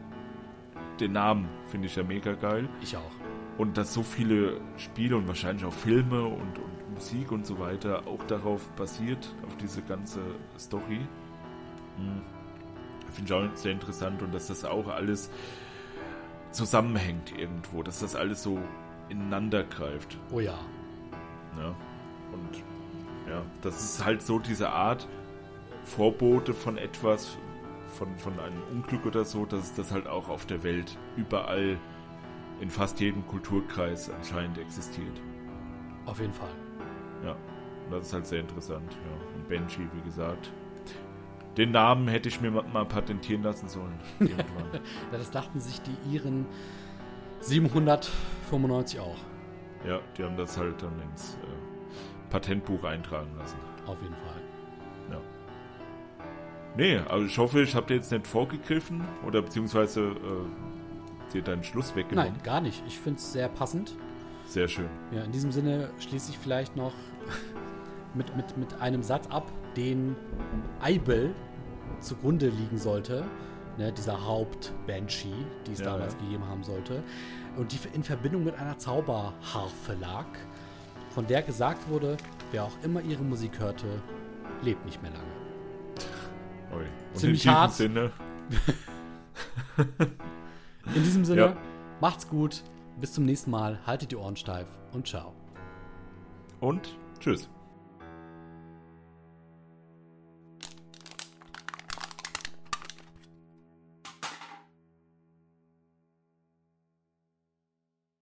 den 1.00 1.12
Namen 1.12 1.48
finde 1.68 1.88
ich 1.88 1.96
ja 1.96 2.04
mega 2.04 2.34
geil. 2.34 2.68
Ich 2.82 2.98
auch. 2.98 3.12
Und 3.58 3.78
dass 3.78 3.94
so 3.94 4.04
viele 4.04 4.60
Spiele 4.78 5.18
und 5.18 5.28
wahrscheinlich 5.28 5.66
auch 5.66 5.74
Filme 5.74 6.24
und, 6.24 6.58
und 6.58 6.94
Musik 6.94 7.32
und 7.32 7.46
so 7.46 7.60
weiter 7.60 8.08
auch 8.08 8.24
darauf 8.24 8.68
basiert, 8.72 9.36
auf 9.46 9.56
diese 9.58 9.82
ganze 9.82 10.20
Story. 10.58 11.00
Hm. 11.98 12.22
Finde 13.12 13.26
ich 13.26 13.34
auch 13.34 13.56
sehr 13.56 13.72
interessant 13.72 14.22
und 14.22 14.34
dass 14.34 14.48
das 14.48 14.66
auch 14.66 14.88
alles 14.88 15.32
zusammenhängt 16.58 17.38
irgendwo, 17.38 17.84
dass 17.84 18.00
das 18.00 18.16
alles 18.16 18.44
so 18.44 18.60
ineinander 19.10 19.64
greift. 19.64 20.18
Oh 20.32 20.40
ja. 20.40 20.58
Ja. 21.58 21.76
Und 22.34 22.64
ja, 23.30 23.44
das 23.62 23.84
ist 23.84 24.04
halt 24.04 24.22
so 24.22 24.40
diese 24.40 24.72
Art 24.72 25.08
Vorbote 25.84 26.54
von 26.54 26.78
etwas, 26.78 27.38
von, 27.94 28.18
von 28.18 28.40
einem 28.40 28.62
Unglück 28.72 29.06
oder 29.06 29.24
so, 29.24 29.46
dass 29.46 29.74
das 29.76 29.92
halt 29.92 30.08
auch 30.08 30.28
auf 30.30 30.46
der 30.46 30.64
Welt 30.64 30.98
überall 31.16 31.78
in 32.60 32.70
fast 32.70 33.00
jedem 33.00 33.26
Kulturkreis 33.28 34.10
anscheinend 34.10 34.58
existiert. 34.58 35.22
Auf 36.06 36.20
jeden 36.20 36.34
Fall. 36.34 36.50
Ja, 37.24 37.36
das 37.92 38.08
ist 38.08 38.14
halt 38.14 38.26
sehr 38.26 38.40
interessant. 38.42 38.92
Ja. 38.92 39.36
Und 39.36 39.48
Benji, 39.48 39.88
wie 39.94 40.02
gesagt. 40.02 40.52
Den 41.58 41.72
Namen 41.72 42.08
hätte 42.08 42.30
ich 42.30 42.40
mir 42.40 42.52
mal 42.52 42.86
patentieren 42.86 43.42
lassen 43.42 43.68
sollen. 43.68 44.00
ja, 44.20 44.28
das 45.12 45.32
dachten 45.32 45.60
sich 45.60 45.82
die 45.82 46.14
Iren 46.14 46.46
795 47.40 49.00
auch. 49.00 49.18
Ja, 49.86 50.00
die 50.18 50.24
haben 50.24 50.38
das 50.38 50.58
halt 50.58 50.82
dann 50.82 51.02
ins 51.02 51.36
äh, 51.36 52.30
Patentbuch 52.30 52.84
eintragen 52.84 53.32
lassen. 53.38 53.58
Auf 53.88 54.00
jeden 54.02 54.16
Fall. 54.16 54.42
Ja. 55.12 55.22
Nee, 56.76 56.98
also 57.10 57.26
ich 57.26 57.38
hoffe, 57.38 57.62
ich 57.62 57.74
habe 57.74 57.88
dir 57.88 57.96
jetzt 57.96 58.12
nicht 58.12 58.28
vorgegriffen 58.28 59.04
oder 59.26 59.42
beziehungsweise 59.42 60.02
äh, 60.02 61.34
dir 61.34 61.42
deinen 61.42 61.64
Schluss 61.64 61.96
weggenommen. 61.96 62.34
Nein, 62.34 62.44
gar 62.44 62.62
nicht. 62.62 62.84
Ich 62.88 63.00
finde 63.00 63.18
es 63.18 63.34
sehr 63.34 63.50
passend. 63.50 63.96
Sehr 64.46 64.68
schön. 64.68 64.90
Ja, 65.12 65.24
in 65.24 65.32
diesem 65.32 65.52
Sinne 65.52 65.90
schließe 66.00 66.32
ich 66.32 66.38
vielleicht 66.38 66.76
noch 66.76 66.94
mit, 68.14 68.36
mit, 68.36 68.58
mit 68.58 68.80
einem 68.80 69.02
Satz 69.02 69.28
ab, 69.28 69.52
den 69.76 70.16
Eibel 70.82 71.34
zugrunde 72.00 72.50
liegen 72.50 72.78
sollte 72.78 73.26
ne, 73.78 73.92
dieser 73.92 74.26
Haupt-Banshee, 74.26 75.46
die 75.66 75.72
es 75.72 75.80
ja, 75.80 75.86
damals 75.86 76.14
ja. 76.16 76.20
gegeben 76.22 76.46
haben 76.48 76.64
sollte, 76.64 77.04
und 77.56 77.72
die 77.72 77.80
in 77.94 78.04
Verbindung 78.04 78.44
mit 78.44 78.56
einer 78.56 78.78
Zauberharfe 78.78 79.94
lag, 80.00 80.26
von 81.10 81.26
der 81.28 81.42
gesagt 81.42 81.88
wurde, 81.90 82.18
wer 82.52 82.64
auch 82.64 82.78
immer 82.84 83.02
ihre 83.02 83.24
Musik 83.24 83.60
hörte, 83.60 83.88
lebt 84.62 84.86
nicht 84.86 85.02
mehr 85.02 85.12
lange. 85.12 85.24
Ui. 86.76 86.86
Und 87.14 87.20
Ziemlich 87.20 87.46
in 87.46 87.52
hart. 87.52 87.74
Sinne. 87.74 88.12
in 90.96 91.04
diesem 91.04 91.26
Sinne, 91.26 91.42
ja. 91.42 91.58
macht's 92.02 92.28
gut, 92.28 92.64
bis 93.00 93.14
zum 93.14 93.26
nächsten 93.26 93.52
Mal, 93.52 93.80
haltet 93.86 94.12
die 94.12 94.16
Ohren 94.16 94.36
steif 94.36 94.68
und 94.94 95.08
ciao. 95.08 95.34
Und 96.60 96.96
tschüss. 97.20 97.50